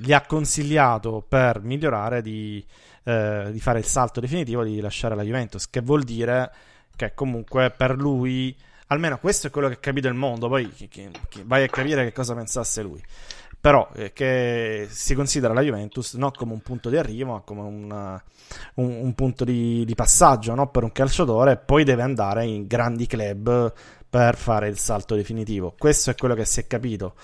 gli 0.00 0.12
ha 0.12 0.22
consigliato 0.22 1.24
per 1.26 1.60
migliorare 1.62 2.20
di, 2.22 2.64
eh, 3.04 3.48
di, 3.50 3.60
fare 3.60 3.78
il 3.78 3.84
salto 3.84 4.20
definitivo 4.20 4.64
di 4.64 4.80
lasciare 4.80 5.14
la 5.14 5.22
Juventus, 5.22 5.68
che 5.70 5.80
vuol 5.80 6.02
dire 6.02 6.52
che 6.96 7.14
comunque 7.14 7.70
per 7.70 7.96
lui, 7.96 8.56
almeno 8.88 9.18
questo 9.18 9.46
è 9.46 9.50
quello 9.50 9.68
che 9.68 9.74
ha 9.74 9.78
capito 9.78 10.08
il 10.08 10.14
mondo, 10.14 10.48
poi 10.48 10.70
che, 10.70 10.88
che, 10.88 11.10
che 11.28 11.42
vai 11.44 11.64
a 11.64 11.68
capire 11.68 12.04
che 12.04 12.12
cosa 12.12 12.34
pensasse 12.34 12.82
lui 12.82 13.02
però 13.64 13.88
eh, 13.94 14.12
che 14.12 14.88
si 14.90 15.14
considera 15.14 15.54
la 15.54 15.62
Juventus 15.62 16.16
non 16.16 16.32
come 16.32 16.52
un 16.52 16.60
punto 16.60 16.90
di 16.90 16.98
arrivo, 16.98 17.32
ma 17.32 17.40
come 17.40 17.62
una, 17.62 18.22
un, 18.74 18.90
un, 18.90 19.14
punto 19.14 19.42
di, 19.42 19.86
di 19.86 19.94
passaggio 19.94 20.54
no? 20.54 20.68
per 20.68 20.82
un 20.82 20.92
calciatore 20.92 21.56
poi 21.56 21.82
deve 21.82 22.02
andare 22.02 22.44
in 22.44 22.66
grandi 22.66 23.06
club 23.06 23.72
per 24.10 24.36
fare 24.36 24.68
il 24.68 24.76
salto 24.76 25.14
definitivo. 25.14 25.74
Questo 25.78 26.10
è 26.10 26.14
quello 26.14 26.34
che 26.34 26.44
si 26.44 26.60
è 26.60 26.66
capito 26.66 27.14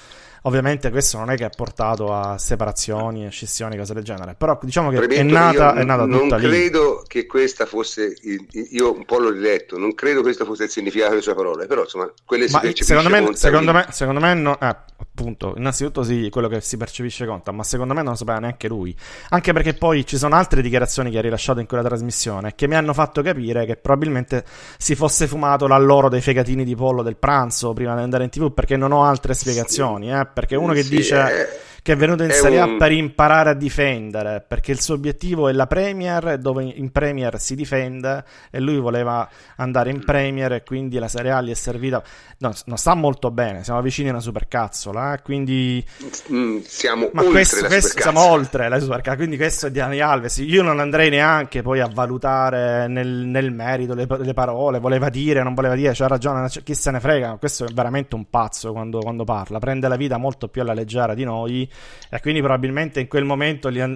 Ovviamente 0.42 0.90
questo 0.90 1.18
non 1.18 1.30
è 1.30 1.36
che 1.36 1.44
ha 1.44 1.50
portato 1.50 2.12
a 2.12 2.38
separazioni, 2.38 3.30
scissioni, 3.30 3.76
cose 3.76 3.94
del 3.94 4.02
genere, 4.02 4.34
però 4.36 4.58
diciamo 4.62 4.90
che 4.90 4.98
è 4.98 5.22
nata, 5.22 5.74
è 5.74 5.84
nata 5.84 6.06
non 6.06 6.22
tutta 6.22 6.36
lì. 6.36 6.42
Non 6.42 6.52
credo 6.52 7.04
che 7.06 7.26
questa 7.26 7.66
fosse, 7.66 8.16
il, 8.22 8.46
io 8.70 8.94
un 8.94 9.04
po' 9.04 9.18
l'ho 9.18 9.30
riletto, 9.30 9.78
non 9.78 9.94
credo 9.94 10.22
questo 10.22 10.44
fosse 10.44 10.64
il 10.64 10.70
significato 10.70 11.10
delle 11.10 11.22
sue 11.22 11.34
parole, 11.34 11.66
però 11.66 11.82
insomma, 11.82 12.10
quelle 12.24 12.48
si 12.48 12.54
ma 12.54 12.62
secondo 12.74 13.10
me, 13.10 13.34
secondo 13.34 13.72
me, 13.72 13.86
secondo 13.90 14.20
me 14.20 14.34
no, 14.34 14.58
eh, 14.60 14.76
appunto, 14.96 15.54
innanzitutto 15.56 16.02
sì, 16.02 16.28
quello 16.30 16.48
che 16.48 16.60
si 16.60 16.76
percepisce 16.76 17.26
conta, 17.26 17.52
ma 17.52 17.62
secondo 17.62 17.92
me 17.92 18.02
non 18.02 18.12
lo 18.12 18.16
sapeva 18.16 18.38
neanche 18.38 18.68
lui, 18.68 18.96
anche 19.30 19.52
perché 19.52 19.74
poi 19.74 20.06
ci 20.06 20.16
sono 20.16 20.36
altre 20.36 20.62
dichiarazioni 20.62 21.10
che 21.10 21.18
ha 21.18 21.22
rilasciato 21.22 21.60
in 21.60 21.66
quella 21.66 21.82
trasmissione 21.82 22.54
che 22.54 22.66
mi 22.66 22.76
hanno 22.76 22.94
fatto 22.94 23.22
capire 23.22 23.66
che 23.66 23.76
probabilmente 23.76 24.44
si 24.78 24.94
fosse 24.94 25.26
fumato 25.26 25.66
l'alloro 25.66 26.08
dei 26.08 26.20
fegatini 26.20 26.64
di 26.64 26.74
pollo 26.74 27.02
del 27.02 27.16
pranzo 27.16 27.72
prima 27.72 27.94
di 27.94 28.02
andare 28.02 28.24
in 28.24 28.30
tv, 28.30 28.52
perché 28.52 28.76
non 28.76 28.92
ho 28.92 29.04
altre 29.04 29.34
spiegazioni, 29.34 30.06
sì. 30.06 30.12
eh, 30.12 30.26
perché 30.32 30.56
uno 30.56 30.72
che 30.72 30.82
sì, 30.82 30.96
dice... 30.96 31.16
È 31.16 31.68
che 31.82 31.92
è 31.92 31.96
venuto 31.96 32.22
in 32.22 32.30
Serie 32.30 32.60
A 32.60 32.64
un... 32.64 32.76
per 32.76 32.92
imparare 32.92 33.50
a 33.50 33.54
difendere, 33.54 34.44
perché 34.46 34.72
il 34.72 34.80
suo 34.80 34.94
obiettivo 34.94 35.48
è 35.48 35.52
la 35.52 35.66
Premier, 35.66 36.38
dove 36.38 36.64
in 36.64 36.90
Premier 36.90 37.40
si 37.40 37.54
difende 37.54 38.24
e 38.50 38.60
lui 38.60 38.78
voleva 38.78 39.28
andare 39.56 39.90
in 39.90 40.04
Premier 40.04 40.52
e 40.52 40.62
quindi 40.62 40.98
la 40.98 41.08
Serie 41.08 41.30
A 41.30 41.40
gli 41.40 41.50
è 41.50 41.54
servita. 41.54 42.02
No, 42.38 42.52
non 42.66 42.76
sta 42.76 42.94
molto 42.94 43.30
bene, 43.30 43.64
siamo 43.64 43.80
vicini 43.82 44.08
a 44.08 44.12
una 44.12 44.20
supercazzola, 44.20 45.14
eh? 45.14 45.22
quindi... 45.22 45.84
Mm, 46.32 46.58
siamo 46.60 47.10
Ma 47.12 47.20
oltre 47.20 47.32
questo, 47.32 47.66
questo 47.66 48.00
siamo 48.00 48.24
oltre 48.24 48.68
la 48.68 48.78
supercazzola, 48.78 49.16
quindi 49.16 49.36
questo 49.36 49.66
è 49.66 49.70
Dani 49.70 50.00
Alves. 50.00 50.38
Io 50.38 50.62
non 50.62 50.80
andrei 50.80 51.10
neanche 51.10 51.62
poi 51.62 51.80
a 51.80 51.90
valutare 51.92 52.88
nel, 52.88 53.08
nel 53.08 53.52
merito 53.52 53.94
le, 53.94 54.06
le, 54.08 54.32
parole, 54.32 54.78
voleva 54.78 55.08
dire, 55.08 55.42
non 55.42 55.54
voleva 55.54 55.74
dire, 55.74 55.92
c'ha 55.94 56.06
ragione, 56.06 56.48
chi 56.48 56.74
se 56.74 56.90
ne 56.90 57.00
frega, 57.00 57.36
questo 57.38 57.64
è 57.66 57.72
veramente 57.72 58.14
un 58.14 58.28
pazzo 58.28 58.72
quando, 58.72 59.00
quando 59.00 59.24
parla, 59.24 59.58
prende 59.58 59.88
la 59.88 59.96
vita 59.96 60.16
molto 60.16 60.48
più 60.48 60.62
alla 60.62 60.74
leggera 60.74 61.14
di 61.14 61.24
noi 61.24 61.69
e 62.08 62.20
quindi 62.20 62.40
probabilmente 62.40 63.00
in 63.00 63.08
quel 63.08 63.24
momento 63.24 63.70
gli 63.70 63.80
ha, 63.80 63.88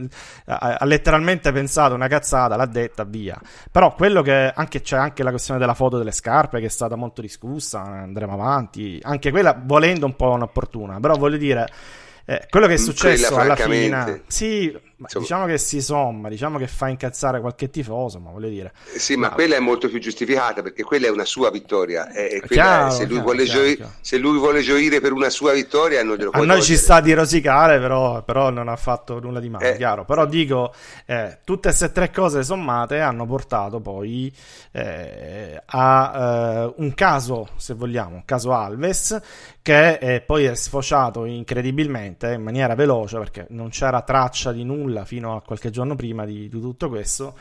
ha, 0.44 0.84
letteralmente 0.84 1.52
pensato 1.52 1.94
una 1.94 2.08
cazzata, 2.08 2.56
l'ha 2.56 2.66
detta, 2.66 3.04
via. 3.04 3.40
Però 3.70 3.94
quello 3.94 4.22
che 4.22 4.52
anche, 4.54 4.80
c'è 4.80 4.96
anche 4.96 5.22
la 5.22 5.30
questione 5.30 5.58
della 5.58 5.74
foto 5.74 5.98
delle 5.98 6.12
scarpe 6.12 6.60
che 6.60 6.66
è 6.66 6.70
stata 6.70 6.96
molto 6.96 7.20
discussa, 7.20 7.80
andremo 7.82 8.32
avanti, 8.32 8.98
anche 9.02 9.30
quella 9.30 9.60
volendo 9.60 10.06
un 10.06 10.16
po' 10.16 10.34
inopportuna, 10.34 11.00
però 11.00 11.14
voglio 11.16 11.37
dire 11.37 11.68
eh, 12.26 12.46
quello 12.48 12.66
che 12.66 12.74
è 12.74 12.78
successo 12.78 13.37
alla 13.37 13.56
fine, 13.56 14.22
sì, 14.28 14.74
diciamo 14.96 15.46
che 15.46 15.59
si 15.59 15.83
somma, 15.83 16.28
diciamo 16.28 16.59
che 16.59 16.66
fa 16.66 16.88
incazzare 16.88 17.40
qualche 17.40 17.70
tifoso, 17.70 18.20
ma 18.20 18.30
voglio 18.30 18.48
dire. 18.48 18.72
Sì, 18.96 19.16
ma, 19.16 19.28
ma 19.28 19.35
quella 19.35 19.57
è 19.57 19.61
molto 19.61 19.88
più 19.88 19.98
giustificata 19.98 20.62
perché 20.62 20.83
quella 20.83 21.07
è 21.07 21.11
una 21.11 21.24
sua 21.24 21.50
vittoria. 21.50 22.11
È, 22.11 22.40
chiaro, 22.46 22.88
è, 22.88 22.90
se, 22.90 23.07
lui 23.07 23.22
chiaro, 23.22 23.42
chiaro, 23.42 23.74
gio- 23.74 23.90
se, 24.00 24.18
lui 24.18 24.38
vuole 24.38 24.61
gioire 24.61 25.00
per 25.00 25.12
una 25.12 25.30
sua 25.30 25.52
vittoria, 25.52 26.02
non 26.04 26.16
glielo 26.16 26.30
A 26.30 26.44
noi 26.44 26.62
ci 26.62 26.76
sta 26.76 27.00
di 27.00 27.12
rosicare, 27.12 27.78
però, 27.78 28.22
però, 28.22 28.50
non 28.50 28.68
ha 28.68 28.76
fatto 28.76 29.20
nulla 29.20 29.40
di 29.40 29.48
male, 29.48 29.74
eh. 29.74 29.76
chiaro. 29.76 30.04
Però 30.04 30.26
dico, 30.26 30.72
eh, 31.07 31.38
tutte 31.44 31.68
queste 31.68 31.90
tre 31.92 32.11
cose 32.11 32.42
sommate 32.42 33.00
hanno 33.00 33.26
portato 33.26 33.80
poi 33.80 34.33
eh, 34.72 35.61
a 35.64 36.12
eh, 36.14 36.72
un 36.76 36.94
caso, 36.94 37.48
se 37.57 37.74
vogliamo, 37.74 38.16
un 38.16 38.24
caso 38.24 38.52
Alves, 38.52 39.20
che 39.61 40.22
poi 40.26 40.44
è 40.44 40.54
sfociato 40.54 41.24
incredibilmente 41.24 42.33
in 42.33 42.42
maniera 42.42 42.74
veloce 42.74 43.16
perché 43.16 43.46
non 43.50 43.70
c'era 43.70 44.02
traccia 44.02 44.52
di 44.52 44.62
nulla 44.62 44.93
fino 45.04 45.35
a 45.35 45.42
qualche 45.42 45.70
giorno 45.70 45.96
prima 45.96 46.24
di, 46.24 46.48
di 46.48 46.61
tutto 46.61 46.88
questo 46.88 47.35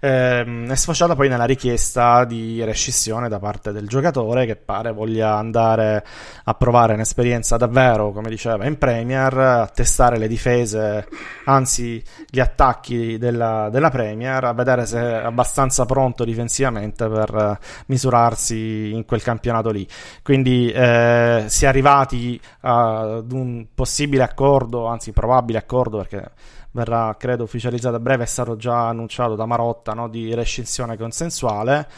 ehm, 0.00 0.70
è 0.70 0.76
sfociata 0.76 1.14
poi 1.14 1.28
nella 1.28 1.44
richiesta 1.44 2.24
di 2.24 2.62
rescissione 2.64 3.28
da 3.28 3.38
parte 3.38 3.72
del 3.72 3.86
giocatore 3.86 4.46
che 4.46 4.56
pare 4.56 4.92
voglia 4.92 5.36
andare 5.36 6.04
a 6.44 6.54
provare 6.54 6.94
un'esperienza 6.94 7.56
davvero, 7.56 8.12
come 8.12 8.28
diceva, 8.28 8.66
in 8.66 8.78
Premier, 8.78 9.36
a 9.36 9.66
testare 9.66 10.18
le 10.18 10.28
difese, 10.28 11.06
anzi 11.44 12.02
gli 12.28 12.40
attacchi 12.40 13.18
della, 13.18 13.68
della 13.70 13.90
Premier, 13.90 14.44
a 14.44 14.52
vedere 14.52 14.86
se 14.86 14.98
è 14.98 15.24
abbastanza 15.24 15.84
pronto 15.86 16.24
difensivamente 16.24 17.08
per 17.08 17.58
misurarsi 17.86 18.92
in 18.92 19.04
quel 19.04 19.22
campionato 19.22 19.70
lì. 19.70 19.86
Quindi 20.22 20.70
eh, 20.70 21.44
si 21.46 21.64
è 21.64 21.68
arrivati 21.68 22.40
ad 22.60 23.30
un 23.32 23.66
possibile 23.74 24.22
accordo, 24.22 24.86
anzi 24.86 25.12
probabile 25.12 25.58
accordo 25.58 25.98
perché 25.98 26.30
verrà 26.72 27.14
credo 27.18 27.44
ufficializzato 27.44 27.96
a 27.96 28.00
breve, 28.00 28.24
è 28.24 28.26
stato 28.26 28.56
già 28.56 28.88
annunciato 28.88 29.34
da 29.34 29.46
Marotta 29.46 29.92
no, 29.92 30.08
di 30.08 30.34
rescissione 30.34 30.96
consensuale 30.96 31.88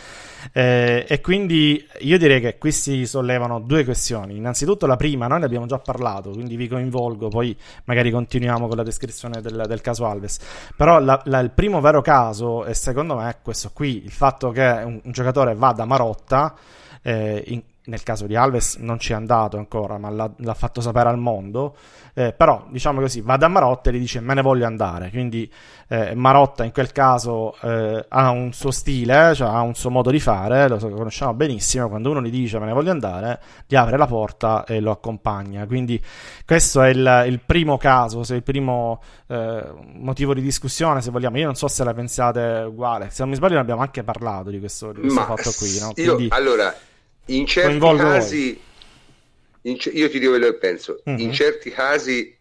eh, 0.53 1.05
e 1.09 1.21
quindi 1.21 1.87
io 2.01 2.19
direi 2.19 2.41
che 2.41 2.59
qui 2.59 2.73
si 2.73 3.07
sollevano 3.07 3.61
due 3.61 3.85
questioni. 3.85 4.37
Innanzitutto 4.37 4.87
la 4.87 4.97
prima, 4.97 5.27
noi 5.27 5.41
ne 5.41 5.45
abbiamo 5.45 5.67
già 5.67 5.79
parlato, 5.79 6.31
quindi 6.31 6.57
vi 6.57 6.69
coinvolgo, 6.69 7.29
poi 7.29 7.57
magari 7.85 8.11
continuiamo 8.11 8.67
con 8.67 8.77
la 8.77 8.83
descrizione 8.83 9.41
del, 9.41 9.65
del 9.67 9.81
caso 9.81 10.07
Alves. 10.07 10.39
Però 10.77 10.99
la, 10.99 11.21
la, 11.25 11.41
il 11.41 11.51
primo 11.51 11.81
vero 11.81 12.01
caso, 12.01 12.65
e 12.65 12.75
secondo 12.75 13.17
me 13.17 13.29
è 13.29 13.37
questo 13.43 13.71
qui, 13.73 14.03
il 14.05 14.13
fatto 14.13 14.51
che 14.51 14.63
un, 14.63 15.01
un 15.05 15.13
giocatore 15.13 15.55
va 15.55 15.73
da 15.73 15.85
Marotta, 15.85 16.55
eh, 17.03 17.43
in, 17.47 17.63
nel 17.85 18.03
caso 18.03 18.27
di 18.27 18.37
Alves 18.37 18.77
non 18.77 18.99
ci 18.99 19.12
è 19.12 19.14
andato 19.14 19.57
ancora, 19.57 19.99
ma 19.99 20.11
l'ha, 20.11 20.31
l'ha 20.37 20.55
fatto 20.55 20.81
sapere 20.81 21.09
al 21.09 21.19
mondo. 21.19 21.77
Eh, 22.12 22.33
però, 22.33 22.66
diciamo 22.69 23.01
così, 23.01 23.21
va 23.21 23.37
da 23.37 23.49
Marotta 23.49 23.90
e 23.90 23.95
gli 23.95 23.99
dice 23.99 24.21
me 24.21 24.35
ne 24.35 24.43
voglio 24.43 24.66
andare. 24.66 25.11
Quindi 25.11 25.51
eh, 25.88 26.14
Marotta 26.14 26.64
in 26.64 26.73
quel 26.73 26.93
caso 26.93 27.57
eh, 27.62 28.05
ha 28.09 28.31
un 28.31 28.53
suo 28.53 28.71
stile, 28.71 29.35
cioè 29.35 29.49
ha 29.49 29.61
un 29.62 29.75
suo 29.75 29.90
modo 29.90 30.11
di 30.11 30.21
fare, 30.21 30.69
lo 30.69 30.79
conosciamo 30.79 31.33
benissimo. 31.35 31.88
Quando 31.88 32.11
uno 32.11 32.21
gli 32.21 32.31
dice 32.31 32.59
me 32.59 32.66
ne 32.66 32.73
voglio 32.73 32.90
andare, 32.90 33.40
gli 33.66 33.75
apre 33.75 33.97
la 33.97 34.07
porta 34.07 34.64
e 34.64 34.81
lo 34.81 34.90
accompagna. 34.90 35.66
Quindi 35.66 36.01
questo 36.45 36.83
è 36.83 36.90
il, 36.90 37.25
il 37.29 37.40
primo 37.40 37.79
caso, 37.79 38.23
se 38.25 38.35
il 38.35 38.43
primo 38.43 39.01
eh, 39.27 39.64
motivo 39.95 40.35
di 40.35 40.43
discussione, 40.43 41.01
se 41.01 41.11
vogliamo. 41.11 41.38
Io 41.38 41.47
non 41.47 41.55
so 41.55 41.69
se 41.69 41.83
la 41.83 41.95
pensate 41.95 42.64
uguale. 42.66 43.09
Se 43.11 43.23
non 43.23 43.31
mi 43.31 43.37
sbaglio, 43.37 43.55
ne 43.55 43.61
abbiamo 43.61 43.81
anche 43.81 44.03
parlato 44.03 44.51
di 44.51 44.59
questo, 44.59 44.93
di 44.93 45.01
questo 45.01 45.23
fatto 45.23 45.51
qui. 45.57 45.79
No? 45.81 45.93
Quindi, 45.93 46.25
io, 46.25 46.35
allora 46.35 46.75
in 47.27 47.47
certi 47.47 47.79
casi, 47.79 48.61
in, 49.63 49.77
io 49.93 50.11
ti 50.11 50.19
dico 50.19 50.31
quello 50.31 50.47
che 50.47 50.55
penso, 50.55 51.03
mm-hmm. 51.09 51.19
in 51.19 51.27
mhm. 51.29 51.33
certi 51.33 51.71
casi 51.71 52.37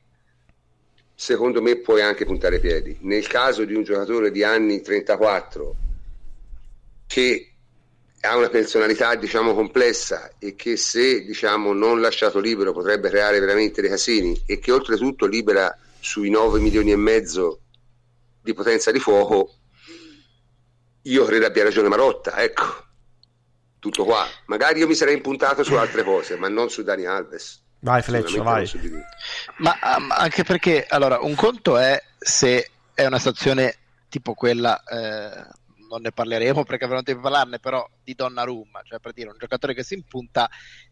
secondo 1.14 1.62
me 1.62 1.76
puoi 1.78 2.02
anche 2.02 2.26
puntare 2.26 2.60
piedi. 2.60 2.98
Nel 3.02 3.28
caso 3.28 3.66
di 3.66 3.74
un 3.74 3.84
giocatore 3.84 4.32
di 4.32 4.42
anni 4.42 4.82
34 4.82 5.76
che 7.08 7.54
ha 8.22 8.38
una 8.38 8.50
personalità 8.50 9.16
diciamo 9.16 9.54
complessa 9.54 10.32
e 10.40 10.56
che 10.56 10.78
se 10.78 11.24
diciamo 11.24 11.74
non 11.74 12.00
lasciato 12.00 12.40
libero 12.40 12.74
potrebbe 12.74 13.10
creare 13.10 13.40
veramente 13.40 13.82
dei 13.82 13.90
casini 13.90 14.42
e 14.46 14.60
che 14.60 14.72
oltretutto 14.72 15.26
libera 15.26 15.78
sui 16.00 16.30
9 16.30 16.60
milioni 16.60 16.92
e 16.92 16.98
mezzo 16.98 17.62
di 18.42 18.54
potenza 18.54 18.92
di 18.92 19.00
fuoco 19.00 19.54
io 21.04 21.26
credo 21.26 21.46
abbia 21.46 21.64
ragione 21.64 21.88
Marotta 21.88 22.42
ecco 22.42 22.88
tutto 23.80 24.04
qua. 24.04 24.28
Magari 24.46 24.80
io 24.80 24.88
mi 24.88 24.96
sarei 24.96 25.16
impuntato 25.16 25.64
su 25.64 25.74
altre 25.76 26.04
cose, 26.04 26.36
ma 26.36 26.50
non 26.50 26.70
su 26.70 26.84
Dani 26.84 27.06
Alves. 27.06 27.64
Vai 27.82 28.02
Fleccio, 28.02 28.44
vai. 28.44 28.70
Ma 29.58 29.78
um, 29.98 30.12
anche 30.12 30.44
perché, 30.44 30.86
allora, 30.88 31.20
un 31.20 31.34
conto 31.36 31.78
è 31.78 32.02
se 32.18 32.72
è 32.94 33.06
una 33.06 33.18
situazione 33.18 33.78
tipo 34.10 34.34
quella, 34.34 34.84
eh, 34.84 35.48
non 35.90 36.02
ne 36.02 36.12
parleremo 36.12 36.66
perché 36.66 36.84
avremo 36.84 37.04
tempo 37.04 37.22
di 37.22 37.30
parlarne, 37.30 37.60
però 37.60 37.88
di 38.04 38.14
Donnarumma, 38.14 38.82
cioè 38.84 39.00
per 39.00 39.14
dire 39.14 39.30
un 39.30 39.38
giocatore 39.40 39.74
che 39.74 39.84
si 39.84 39.94
impunta 39.94 40.50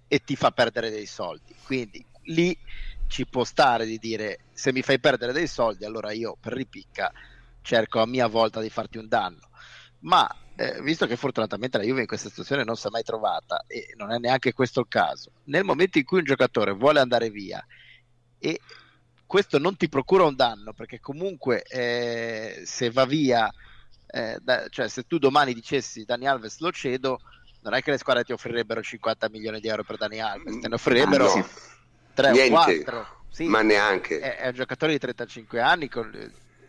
e 0.08 0.19
ti 0.23 0.38
fa 0.38 0.52
perdere 0.52 0.89
dei 0.89 1.06
soldi. 1.06 1.54
Quindi 1.65 2.04
lì 2.23 2.58
ci 3.08 3.26
può 3.26 3.43
stare 3.43 3.86
di 3.86 3.97
dire 3.97 4.39
se 4.54 4.71
mi 4.71 4.82
fai 4.82 5.00
perdere 5.00 5.34
dei 5.34 5.47
soldi, 5.47 5.84
allora 5.84 6.12
io 6.12 6.38
per 6.39 6.54
ripicca 6.54 7.12
cerco 7.62 8.00
a 8.00 8.06
mia 8.06 8.28
volta 8.28 8.62
di 8.62 8.69
farti 8.69 8.97
un 8.97 9.10
danno. 9.10 9.50
Ma 10.00 10.26
eh, 10.59 10.81
visto 10.81 11.05
che 11.05 11.15
fortunatamente 11.15 11.77
la 11.77 11.83
Juve 11.83 12.01
in 12.01 12.07
questa 12.07 12.29
situazione 12.29 12.63
non 12.63 12.75
si 12.75 12.87
è 12.87 12.89
mai 12.89 13.03
trovata 13.03 13.63
e 13.67 13.93
non 13.95 14.11
è 14.11 14.17
neanche 14.17 14.53
questo 14.53 14.79
il 14.79 14.87
caso, 14.89 15.31
nel 15.45 15.63
momento 15.63 15.99
in 15.99 16.03
cui 16.03 16.17
un 16.17 16.25
giocatore 16.25 16.71
vuole 16.71 16.99
andare 16.99 17.29
via 17.29 17.63
e 18.39 18.59
questo 19.27 19.59
non 19.59 19.77
ti 19.77 19.87
procura 19.87 20.23
un 20.23 20.35
danno 20.35 20.73
perché 20.73 20.99
comunque 20.99 21.61
eh, 21.61 22.63
se 22.65 22.89
va 22.89 23.05
via, 23.05 23.53
eh, 24.07 24.39
da, 24.41 24.67
cioè 24.69 24.87
se 24.89 25.03
tu 25.03 25.19
domani 25.19 25.53
dicessi 25.53 26.05
Dani 26.05 26.27
Alves 26.27 26.57
lo 26.59 26.71
cedo, 26.71 27.19
non 27.61 27.75
è 27.75 27.83
che 27.83 27.91
le 27.91 27.99
squadre 27.99 28.23
ti 28.23 28.31
offrirebbe 28.31 28.81
50 28.81 29.29
milioni 29.29 29.59
di 29.59 29.67
euro 29.67 29.83
per 29.83 29.97
Dani 29.97 30.19
Alves, 30.19 30.59
te 30.59 30.67
ne 30.67 30.73
offrirebbero 30.73 31.35
no, 31.35 31.47
3 32.15 32.31
o 32.31 32.49
4. 32.49 33.07
Sì, 33.29 33.45
ma 33.45 33.61
neanche. 33.61 34.19
È, 34.19 34.37
è, 34.37 34.47
un 34.47 34.53
giocatore 34.53 34.93
di 34.93 34.97
35 34.97 35.61
anni 35.61 35.87
con 35.87 36.09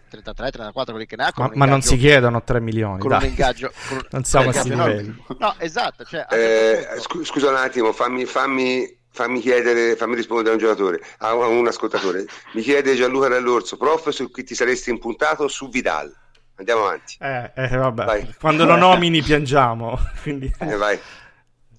33, 0.08 0.50
34 0.50 0.92
quelli 0.92 1.06
che 1.06 1.16
ne 1.16 1.24
ha. 1.24 1.32
Ma, 1.36 1.50
ma 1.54 1.66
non 1.66 1.82
si 1.82 1.96
chiedono 1.96 2.42
3 2.42 2.60
milioni. 2.60 3.00
Con 3.00 3.10
dai. 3.10 3.24
un 3.24 3.28
ingaggio. 3.28 3.70
Con, 3.88 4.00
non 4.10 4.24
siamo 4.24 4.48
a 4.48 4.52
questi 4.52 4.70
livelli. 4.70 5.24
No, 5.38 5.54
esatto. 5.58 6.04
Cioè, 6.04 6.26
eh, 6.30 7.00
scu- 7.00 7.24
scusa 7.24 7.50
un 7.50 7.56
attimo, 7.56 7.92
fammi, 7.92 8.24
fammi, 8.24 8.98
fammi, 9.10 9.40
chiedere, 9.40 9.96
fammi 9.96 10.14
rispondere 10.14 10.50
a 10.50 10.52
un 10.52 10.58
giocatore, 10.58 11.00
a 11.18 11.34
un 11.34 11.66
ascoltatore. 11.66 12.26
Mi 12.54 12.62
chiede 12.62 12.94
Gianluca 12.94 13.28
Dall'Orso, 13.28 13.76
prof, 13.76 14.08
su 14.08 14.30
chi 14.30 14.44
ti 14.44 14.54
saresti 14.54 14.90
impuntato 14.90 15.48
su 15.48 15.68
Vidal. 15.68 16.14
Andiamo 16.56 16.86
avanti. 16.86 17.16
Eh, 17.20 17.52
eh, 17.54 17.76
vabbè. 17.76 18.34
Quando 18.40 18.64
lo 18.64 18.76
nomini 18.76 19.22
piangiamo. 19.22 19.96
Quindi... 20.22 20.52
Eh, 20.58 21.00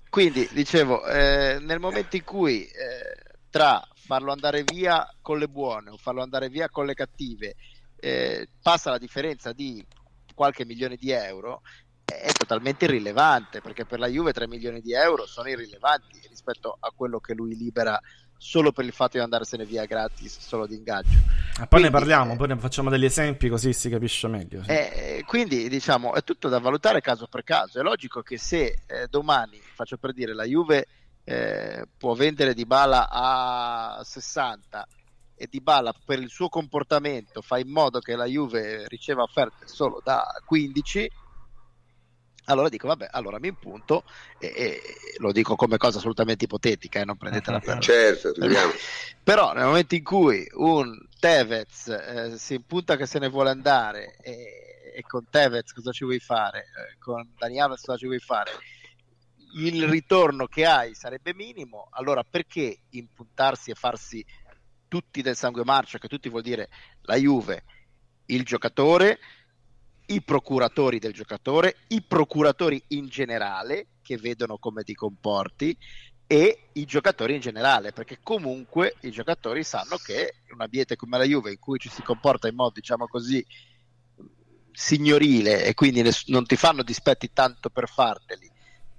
Quindi, 0.10 0.48
dicevo, 0.52 1.06
eh, 1.06 1.60
nel 1.60 1.80
momento 1.80 2.16
in 2.16 2.24
cui 2.24 2.64
eh, 2.64 3.38
tra 3.50 3.86
farlo 4.10 4.32
andare 4.32 4.64
via 4.64 5.08
con 5.22 5.38
le 5.38 5.48
buone 5.48 5.92
o 5.92 5.98
farlo 5.98 6.22
andare 6.22 6.50
via 6.50 6.70
con 6.70 6.86
le 6.86 6.94
cattive, 6.94 7.56
eh, 8.00 8.48
passa 8.62 8.90
la 8.90 8.98
differenza 8.98 9.54
di 9.54 9.86
qualche 10.34 10.66
milione 10.66 10.96
di 10.96 11.12
euro, 11.12 11.62
è 12.06 12.32
totalmente 12.32 12.86
irrilevante 12.86 13.62
perché 13.62 13.86
per 13.86 14.00
la 14.00 14.08
Juve 14.08 14.34
3 14.34 14.48
milioni 14.48 14.82
di 14.82 14.94
euro 14.94 15.26
sono 15.28 15.50
irrilevanti 15.50 16.22
rispetto 16.28 16.76
a 16.80 16.92
quello 16.96 17.20
che 17.20 17.34
lui 17.34 17.56
libera 17.56 18.00
solo 18.42 18.72
per 18.72 18.86
il 18.86 18.94
fatto 18.94 19.18
di 19.18 19.24
andarsene 19.24 19.66
via 19.66 19.86
gratis 19.86 20.40
solo 20.40 20.66
di 20.66 20.76
ingaggio. 20.76 21.10
Ah, 21.60 21.68
poi 21.68 21.68
quindi, 21.68 21.88
ne 21.88 21.92
parliamo, 21.92 22.34
eh, 22.34 22.36
poi 22.38 22.48
ne 22.48 22.58
facciamo 22.58 22.90
degli 22.90 23.06
esempi 23.06 23.50
così 23.50 23.74
si 23.74 23.90
capisce 23.90 24.28
meglio. 24.28 24.64
Sì. 24.64 24.72
Eh, 24.72 25.24
quindi 25.28 25.68
diciamo 25.68 26.14
è 26.14 26.24
tutto 26.24 26.48
da 26.48 26.60
valutare 26.60 27.02
caso 27.02 27.28
per 27.28 27.44
caso. 27.44 27.80
È 27.80 27.84
logico 27.84 28.22
che 28.22 28.38
se 28.38 28.80
eh, 28.88 29.08
domani, 29.10 29.60
faccio 29.62 29.98
per 29.98 30.14
dire, 30.14 30.34
la 30.34 30.46
Juve 30.46 30.88
eh, 31.26 31.86
può 31.98 32.14
vendere 32.14 32.54
Di 32.54 32.66
Bala 32.66 33.10
a 33.10 34.02
60 34.04 34.88
e 35.40 35.48
Di 35.50 35.62
Bala 35.62 35.94
per 36.06 36.20
il 36.20 36.30
suo 36.30 36.50
comportamento 36.50 37.42
fa 37.42 37.58
in 37.58 37.70
modo 37.70 38.00
che 38.00 38.16
la 38.16 38.26
Juve 38.26 38.88
riceva 38.90 39.24
offerte 39.24 39.68
solo 39.68 40.02
da 40.04 40.28
15 40.46 41.10
allora 42.50 42.68
dico, 42.68 42.88
vabbè, 42.88 43.10
allora 43.12 43.40
mi 43.40 43.48
impunto 43.48 44.04
e, 44.40 44.48
e 44.48 44.82
lo 45.18 45.32
dico 45.32 45.56
come 45.56 45.78
cosa 45.78 46.00
assolutamente 46.00 46.46
ipotetica 46.46 46.98
e 46.98 47.04
eh, 47.04 47.06
non 47.06 47.16
prendetela 47.16 47.60
per... 47.62 47.78
Certo, 47.78 48.34
Però 49.24 49.54
nel 49.54 49.66
momento 49.66 49.96
in 49.96 50.04
cui 50.04 50.48
un 50.54 50.98
Tevez 51.20 51.88
eh, 51.88 52.38
si 52.38 52.56
impunta 52.56 52.96
che 52.96 53.06
se 53.06 53.20
ne 53.20 53.30
vuole 53.30 53.52
andare 53.52 54.18
e, 54.22 54.92
e 54.96 55.02
con 55.04 55.28
Tevez 55.30 55.72
cosa 55.74 55.92
ci 55.92 56.04
vuoi 56.04 56.20
fare? 56.20 56.60
Eh, 56.60 56.98
con 56.98 57.32
Daniel 57.38 57.70
cosa 57.70 57.98
ci 57.98 58.08
vuoi 58.08 58.20
fare? 58.20 58.52
Il 59.56 59.88
ritorno 59.88 60.46
che 60.48 60.66
hai 60.66 60.94
sarebbe 60.96 61.34
minimo, 61.34 61.88
allora 61.92 62.24
perché 62.24 62.82
impuntarsi 62.90 63.72
e 63.72 63.76
farsi 63.76 64.26
tutti 64.90 65.22
del 65.22 65.38
sangue 65.38 65.64
marcio, 65.64 65.98
che 65.98 66.10
tutti 66.10 66.28
vuol 66.28 66.42
dire 66.42 66.70
la 67.04 67.16
Juve, 67.16 67.64
il 68.26 68.44
giocatore, 68.44 69.20
i 70.08 70.22
procuratori 70.22 71.00
del 71.00 71.14
giocatore, 71.14 71.78
i 71.90 72.02
procuratori 72.02 72.84
in 72.90 73.08
generale 73.08 73.88
che 74.02 74.18
vedono 74.18 74.58
come 74.58 74.84
ti 74.84 74.94
comporti 74.94 75.78
e 76.28 76.70
i 76.74 76.86
giocatori 76.86 77.36
in 77.36 77.40
generale, 77.40 77.92
perché 77.92 78.20
comunque 78.22 78.96
i 79.02 79.12
giocatori 79.12 79.64
sanno 79.64 79.98
che 79.98 80.42
un 80.52 80.62
ambiente 80.62 80.96
come 80.96 81.18
la 81.18 81.24
Juve 81.24 81.52
in 81.52 81.60
cui 81.60 81.80
ci 81.80 81.90
si 81.90 82.02
comporta 82.02 82.48
in 82.48 82.56
modo 82.56 82.74
diciamo 82.74 83.08
così 83.08 83.44
signorile 84.72 85.66
e 85.66 85.74
quindi 85.74 86.04
non 86.28 86.46
ti 86.46 86.56
fanno 86.56 86.84
dispetti 86.84 87.32
tanto 87.34 87.70
per 87.70 87.88
farteli, 87.88 88.50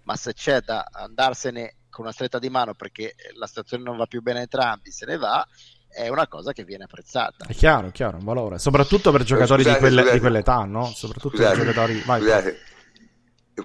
ma 0.05 0.17
se 0.17 0.33
c'è 0.33 0.61
da 0.61 0.89
andarsene 0.91 1.77
con 1.89 2.05
una 2.05 2.13
stretta 2.13 2.39
di 2.39 2.49
mano 2.49 2.75
perché 2.75 3.15
la 3.35 3.47
situazione 3.47 3.83
non 3.83 3.97
va 3.97 4.07
più 4.07 4.23
bene 4.23 4.39
a 4.41 4.43
entrambi, 4.43 4.91
se 4.91 5.07
ne 5.07 5.17
va, 5.17 5.47
è 5.93 6.09
una 6.09 6.27
cosa 6.29 6.53
che 6.53 6.65
viene 6.65 6.85
apprezzata. 6.85 7.47
È 7.47 7.55
chiaro, 7.55 7.89
è 7.89 7.93
chiaro, 7.93 8.19
un 8.19 8.25
valore, 8.25 8.59
soprattutto 8.59 9.11
per 9.11 9.25
giocatori 9.25 9.63
scusate, 9.63 9.79
di, 9.79 9.85
quelle, 9.85 10.01
scusate. 10.01 10.17
di, 10.17 10.21
quell'età, 10.23 10.65
no? 10.65 10.87
Soprattutto 10.87 11.37
scusate, 11.37 11.57
per 11.57 11.67
giocatori... 11.67 12.03
Vai. 12.05 12.21
Scusate, 12.21 12.59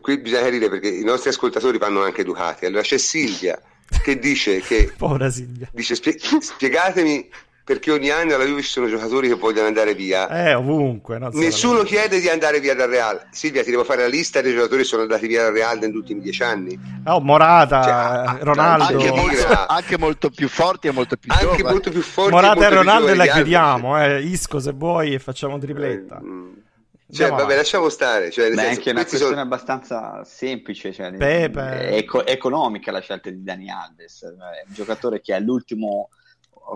qui 0.02 0.20
bisogna 0.20 0.50
dire 0.50 0.70
perché 0.70 0.90
i 0.90 1.04
nostri 1.04 1.30
ascoltatori 1.30 1.78
vanno 1.78 2.04
anche 2.04 2.22
educati. 2.22 2.66
Allora 2.66 2.82
c'è 2.82 2.98
Silvia 2.98 3.62
che 4.02 4.18
dice 4.18 4.60
che... 4.62 4.94
Povera 4.98 5.30
Silvia. 5.30 5.70
Dice, 5.72 5.96
spie- 5.96 6.18
spiegatemi 6.42 7.30
perché 7.66 7.92
ogni 7.92 8.12
anno 8.12 8.36
alla 8.36 8.46
Juve 8.46 8.62
ci 8.62 8.70
sono 8.70 8.88
giocatori 8.88 9.28
che 9.28 9.34
vogliono 9.34 9.66
andare 9.66 9.96
via. 9.96 10.30
Eh, 10.30 10.54
ovunque. 10.54 11.18
Nessuno 11.32 11.82
chiede 11.82 12.20
di 12.20 12.30
andare 12.30 12.60
via 12.60 12.76
dal 12.76 12.88
Real. 12.88 13.26
Silvia, 13.32 13.64
ti 13.64 13.72
devo 13.72 13.84
fare 13.84 14.04
la 14.04 14.08
lista 14.08 14.40
dei 14.40 14.54
giocatori 14.54 14.84
che 14.84 14.88
sono 14.88 15.02
andati 15.02 15.26
via 15.26 15.42
dal 15.42 15.52
Real 15.52 15.80
negli 15.80 15.96
ultimi 15.96 16.22
dieci 16.22 16.44
anni. 16.44 16.80
Oh, 17.06 17.20
Morata, 17.22 17.82
cioè, 17.82 18.44
Ronaldo. 18.44 18.84
Anche 18.84 19.12
molto, 19.12 19.66
anche 19.68 19.98
molto, 19.98 20.30
più 20.30 20.48
forti 20.48 20.88
e 20.88 20.92
molto 20.92 21.18
più 21.18 21.32
anche 21.32 21.44
giovani. 21.44 21.64
Molto 21.64 21.90
più 21.90 22.02
forti 22.02 22.32
Morata 22.32 22.62
e, 22.62 22.66
e 22.66 22.70
Ronaldo 22.70 23.16
la 23.16 23.26
chiudiamo. 23.26 24.00
Eh. 24.00 24.22
Isco 24.22 24.60
se 24.60 24.72
vuoi 24.72 25.16
e 25.16 25.20
facciamo 25.20 25.58
tripletta. 25.58 26.22
Eh, 26.22 27.14
cioè, 27.16 27.30
vabbè, 27.32 27.56
lasciamo 27.56 27.90
stare. 27.90 28.30
Cioè, 28.30 28.50
Beh, 28.50 28.56
senso, 28.58 28.70
anche 28.70 28.90
una 28.92 29.06
questione 29.06 29.32
sono... 29.32 29.42
abbastanza 29.42 30.24
semplice, 30.24 30.94
cioè, 30.94 31.12
Pepe. 31.14 31.96
Eco- 31.96 32.28
economica 32.28 32.92
la 32.92 33.00
scelta 33.00 33.32
di 33.32 33.42
Dani 33.42 33.72
Alves. 33.72 34.22
È 34.24 34.68
un 34.68 34.74
giocatore 34.74 35.20
che 35.20 35.34
all'ultimo 35.34 36.10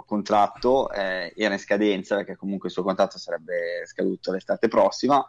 contratto 0.05 0.91
eh, 0.91 1.33
era 1.35 1.53
in 1.53 1.59
scadenza 1.59 2.15
perché 2.15 2.35
comunque 2.35 2.67
il 2.67 2.73
suo 2.73 2.83
contratto 2.83 3.17
sarebbe 3.17 3.85
scaduto 3.85 4.31
l'estate 4.31 4.67
prossima 4.67 5.27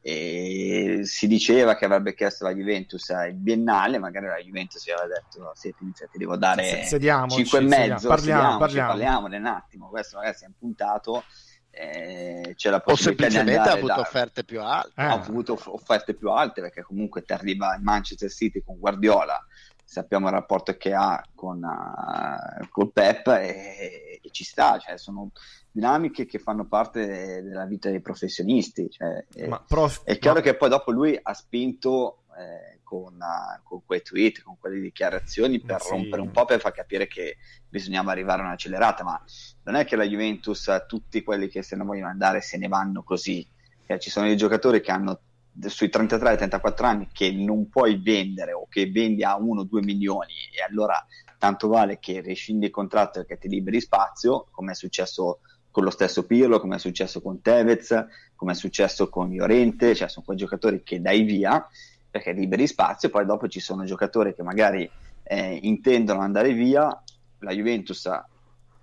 e 0.00 1.00
si 1.04 1.26
diceva 1.26 1.76
che 1.76 1.84
avrebbe 1.84 2.14
chiesto 2.14 2.44
la 2.44 2.54
Juventus 2.54 3.08
il 3.28 3.34
biennale 3.34 3.98
magari 3.98 4.26
la 4.26 4.38
Juventus 4.38 4.86
gli 4.86 4.90
aveva 4.90 5.14
detto 5.14 5.52
siete 5.54 5.78
iniziati 5.82 6.18
devo 6.18 6.36
dare 6.36 6.84
sediamoci, 6.84 7.44
5 7.44 7.58
e 7.58 7.62
mezzo 7.62 8.08
parliamo, 8.08 8.58
parliamo. 8.58 8.88
parliamone 8.88 9.36
un 9.36 9.46
attimo 9.46 9.88
questo 9.88 10.16
magari 10.16 10.36
si 10.36 10.44
è 10.44 10.46
impuntato 10.46 11.24
eh, 11.72 12.54
c'è 12.56 12.70
la 12.70 12.80
possibilità 12.80 13.26
o 13.26 13.30
semplicemente 13.30 13.68
ha 13.68 13.72
avuto 13.72 13.94
da... 13.94 14.00
offerte 14.00 14.44
più 14.44 14.60
alte 14.60 14.92
eh. 14.96 15.04
ha 15.04 15.12
avuto 15.12 15.58
offerte 15.66 16.14
più 16.14 16.30
alte 16.30 16.60
perché 16.60 16.82
comunque 16.82 17.22
ti 17.22 17.32
arriva 17.32 17.74
in 17.76 17.82
Manchester 17.82 18.30
City 18.30 18.62
con 18.64 18.78
Guardiola 18.78 19.46
sappiamo 19.90 20.28
il 20.28 20.34
rapporto 20.34 20.76
che 20.76 20.94
ha 20.94 21.20
con, 21.34 21.60
uh, 21.64 22.68
col 22.68 22.92
Pep 22.92 23.26
e, 23.26 24.20
e, 24.22 24.30
ci 24.30 24.44
sta, 24.44 24.78
cioè 24.78 24.96
sono 24.96 25.32
dinamiche 25.68 26.26
che 26.26 26.38
fanno 26.38 26.64
parte 26.64 27.42
della 27.42 27.64
vita 27.64 27.90
dei 27.90 28.00
professionisti. 28.00 28.88
Cioè, 28.88 29.26
prof... 29.66 30.04
È 30.04 30.16
chiaro 30.18 30.38
ma... 30.38 30.44
che 30.44 30.54
poi 30.54 30.68
dopo 30.68 30.92
lui 30.92 31.18
ha 31.20 31.34
spinto 31.34 32.22
eh, 32.38 32.78
con, 32.84 33.14
uh, 33.14 33.62
con, 33.64 33.84
quei 33.84 34.00
tweet, 34.02 34.42
con 34.42 34.56
quelle 34.60 34.78
dichiarazioni 34.78 35.60
per 35.60 35.82
sì. 35.82 35.90
rompere 35.90 36.22
un 36.22 36.30
po', 36.30 36.44
per 36.44 36.60
far 36.60 36.70
capire 36.70 37.08
che 37.08 37.38
bisognava 37.68 38.12
arrivare 38.12 38.42
a 38.42 38.44
un'accelerata, 38.44 39.02
ma 39.02 39.20
non 39.64 39.74
è 39.74 39.84
che 39.84 39.96
la 39.96 40.04
Juventus, 40.04 40.84
tutti 40.86 41.24
quelli 41.24 41.48
che 41.48 41.64
se 41.64 41.74
ne 41.74 41.82
vogliono 41.82 42.10
andare 42.10 42.42
se 42.42 42.58
ne 42.58 42.68
vanno 42.68 43.02
così. 43.02 43.44
Cioè, 43.84 43.98
ci 43.98 44.08
sono 44.08 44.26
dei 44.26 44.36
giocatori 44.36 44.80
che 44.80 44.92
hanno 44.92 45.20
sui 45.66 45.88
33-34 45.88 46.84
anni 46.84 47.08
che 47.12 47.30
non 47.32 47.68
puoi 47.68 48.00
vendere 48.02 48.52
o 48.52 48.66
che 48.68 48.90
vendi 48.90 49.24
a 49.24 49.36
1-2 49.36 49.82
milioni 49.82 50.32
e 50.56 50.62
allora 50.62 51.04
tanto 51.38 51.68
vale 51.68 51.98
che 51.98 52.20
rescindi 52.20 52.66
il 52.66 52.70
contratto 52.70 53.20
e 53.20 53.26
che 53.26 53.38
ti 53.38 53.48
liberi 53.48 53.80
spazio, 53.80 54.46
come 54.50 54.72
è 54.72 54.74
successo 54.74 55.40
con 55.70 55.84
lo 55.84 55.90
stesso 55.90 56.26
Pirlo, 56.26 56.60
come 56.60 56.76
è 56.76 56.78
successo 56.78 57.20
con 57.20 57.40
Tevez, 57.40 58.06
come 58.34 58.52
è 58.52 58.54
successo 58.54 59.08
con 59.08 59.30
Llorente, 59.30 59.94
cioè 59.94 60.08
sono 60.08 60.24
quei 60.24 60.36
giocatori 60.36 60.82
che 60.82 61.00
dai 61.00 61.22
via 61.22 61.66
perché 62.10 62.32
liberi 62.32 62.66
spazio, 62.66 63.08
poi 63.08 63.24
dopo 63.24 63.48
ci 63.48 63.60
sono 63.60 63.84
giocatori 63.84 64.34
che 64.34 64.42
magari 64.42 64.90
eh, 65.22 65.58
intendono 65.62 66.20
andare 66.20 66.52
via, 66.52 67.02
la 67.38 67.52
Juventus 67.52 68.08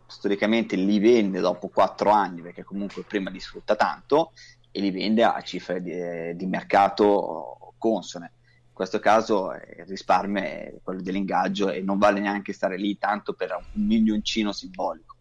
storicamente 0.08 0.78
li 0.78 1.00
vende 1.00 1.42
dopo 1.42 1.68
4 1.68 2.10
anni 2.10 2.42
perché 2.42 2.64
comunque 2.64 3.04
prima 3.04 3.30
li 3.30 3.42
sfrutta 3.42 3.76
tanto 3.76 4.32
e 4.72 4.80
li 4.80 4.92
vende 4.92 5.24
a 5.24 5.42
cifre 5.42 5.82
di, 5.82 6.36
di 6.36 6.46
mercato 6.46 7.74
consone. 7.78 8.32
In 8.68 8.74
questo 8.74 9.00
caso 9.00 9.52
il 9.54 9.86
risparmio 9.88 10.42
è 10.42 10.74
quello 10.84 11.02
dell'ingaggio 11.02 11.70
e 11.70 11.82
non 11.82 11.98
vale 11.98 12.20
neanche 12.20 12.54
stare 12.54 12.78
lì 12.78 12.98
tanto 12.98 13.34
per 13.34 13.58
un 13.74 13.86
milioncino 13.86 14.52
simbolico. 14.52 15.16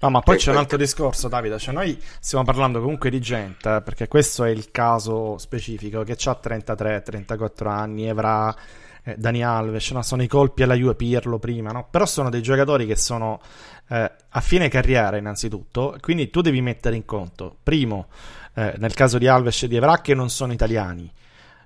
No, 0.00 0.10
ma 0.10 0.20
poi 0.20 0.36
c'è 0.36 0.50
un 0.50 0.56
altro 0.56 0.76
discorso, 0.76 1.28
Davide. 1.28 1.58
Cioè, 1.58 1.74
noi 1.74 2.00
stiamo 2.18 2.44
parlando 2.44 2.80
comunque 2.80 3.10
di 3.10 3.20
gente, 3.20 3.76
eh, 3.76 3.82
perché 3.82 4.08
questo 4.08 4.44
è 4.44 4.50
il 4.50 4.70
caso 4.70 5.38
specifico, 5.38 6.02
che 6.02 6.12
ha 6.12 6.40
33-34 6.42 7.68
anni, 7.68 8.08
Evra, 8.08 8.54
eh, 9.04 9.16
Dani 9.16 9.42
Alves, 9.42 9.90
no? 9.92 10.02
sono 10.02 10.22
i 10.22 10.26
colpi 10.26 10.62
alla 10.62 10.74
Juve 10.74 10.94
Pirlo 10.94 11.38
prima, 11.38 11.70
no? 11.70 11.86
Però 11.90 12.06
sono 12.06 12.30
dei 12.30 12.42
giocatori 12.42 12.86
che 12.86 12.96
sono 12.96 13.40
eh, 13.88 14.10
a 14.28 14.40
fine 14.40 14.68
carriera, 14.68 15.16
innanzitutto, 15.16 15.96
quindi 16.00 16.30
tu 16.30 16.40
devi 16.40 16.60
mettere 16.60 16.96
in 16.96 17.04
conto, 17.04 17.56
primo, 17.62 18.06
eh, 18.54 18.74
nel 18.78 18.94
caso 18.94 19.18
di 19.18 19.26
Alves 19.26 19.62
e 19.62 19.68
di 19.68 19.76
Evra 19.76 20.00
che 20.00 20.14
non 20.14 20.30
sono 20.30 20.52
italiani. 20.52 21.10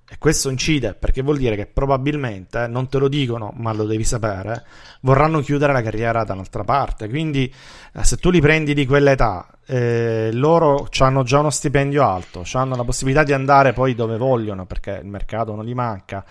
E 0.07 0.17
questo 0.19 0.51
incide 0.51 0.93
perché 0.93 1.23
vuol 1.23 1.39
dire 1.39 1.57
che 1.57 1.67
probabilmente, 1.67 2.67
non 2.67 2.89
te 2.89 2.99
lo 2.99 3.09
dicono, 3.09 3.53
ma 3.57 3.73
lo 3.73 3.85
devi 3.85 4.05
sapere, 4.05 4.65
vorranno 5.01 5.41
chiudere 5.41 5.73
la 5.73 5.81
carriera 5.81 6.25
da 6.25 6.35
un'altra 6.35 6.63
parte. 6.63 7.09
Quindi, 7.09 7.53
eh, 7.93 8.05
se 8.05 8.19
tu 8.19 8.31
li 8.31 8.41
prendi 8.41 8.75
di 8.75 8.85
quell'età, 8.85 9.47
eh, 9.65 10.29
loro 10.33 10.89
hanno 10.99 11.23
già 11.23 11.39
uno 11.39 11.49
stipendio 11.49 12.07
alto, 12.07 12.45
hanno 12.53 12.77
la 12.77 12.85
possibilità 12.85 13.23
di 13.23 13.33
andare 13.33 13.73
poi 13.73 13.95
dove 13.95 14.19
vogliono 14.19 14.67
perché 14.67 15.01
il 15.03 15.09
mercato 15.09 15.55
non 15.55 15.65
gli 15.65 15.75
manca. 15.75 16.23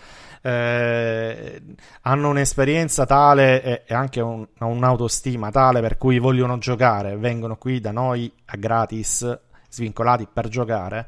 Eh, 0.45 1.62
hanno 2.01 2.29
un'esperienza 2.29 3.06
tale 3.06 3.63
e, 3.63 3.84
e 3.86 3.93
anche 3.93 4.19
un, 4.19 4.45
un'autostima 4.60 5.51
tale 5.51 5.79
per 5.79 5.97
cui 5.97 6.19
vogliono 6.19 6.58
giocare, 6.58 7.15
vengono 7.15 7.56
qui 7.56 7.79
da 7.79 7.91
noi 7.91 8.29
a 8.45 8.58
gratis 8.58 9.39
svincolati 9.69 10.27
per 10.32 10.49
giocare 10.49 11.06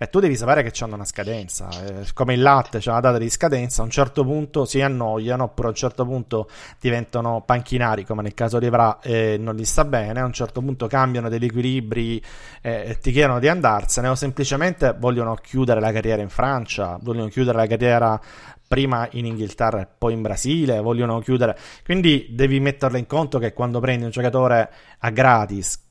e 0.00 0.08
tu 0.08 0.20
devi 0.20 0.36
sapere 0.36 0.62
che 0.62 0.72
hanno 0.84 0.94
una 0.94 1.04
scadenza, 1.04 1.68
eh, 1.84 2.06
come 2.14 2.34
il 2.34 2.40
latte 2.40 2.78
c'è 2.78 2.90
una 2.90 3.00
data 3.00 3.18
di 3.18 3.28
scadenza, 3.28 3.82
a 3.82 3.84
un 3.84 3.90
certo 3.90 4.24
punto 4.24 4.64
si 4.64 4.80
annoiano 4.80 5.42
oppure 5.42 5.66
a 5.66 5.70
un 5.70 5.76
certo 5.76 6.04
punto 6.04 6.48
diventano 6.80 7.42
panchinari 7.44 8.04
come 8.04 8.22
nel 8.22 8.34
caso 8.34 8.60
di 8.60 8.66
Evra 8.66 9.00
e 9.00 9.36
non 9.40 9.56
gli 9.56 9.64
sta 9.64 9.84
bene, 9.84 10.20
a 10.20 10.24
un 10.24 10.32
certo 10.32 10.60
punto 10.60 10.86
cambiano 10.86 11.28
degli 11.28 11.46
equilibri 11.46 12.22
e 12.60 12.96
ti 13.00 13.10
chiedono 13.10 13.40
di 13.40 13.48
andarsene 13.48 14.06
o 14.06 14.14
semplicemente 14.14 14.94
vogliono 14.96 15.34
chiudere 15.34 15.80
la 15.80 15.90
carriera 15.90 16.22
in 16.22 16.28
Francia, 16.28 16.96
vogliono 17.00 17.26
chiudere 17.26 17.58
la 17.58 17.66
carriera 17.66 18.20
prima 18.68 19.08
in 19.12 19.24
Inghilterra 19.24 19.80
e 19.80 19.88
poi 19.96 20.12
in 20.12 20.22
Brasile, 20.22 20.80
vogliono 20.80 21.18
chiudere. 21.20 21.58
Quindi 21.84 22.28
devi 22.30 22.60
metterlo 22.60 22.98
in 22.98 23.06
conto 23.06 23.38
che 23.38 23.54
quando 23.54 23.80
prendi 23.80 24.04
un 24.04 24.10
giocatore 24.10 24.70
a 24.98 25.10
gratis 25.10 25.86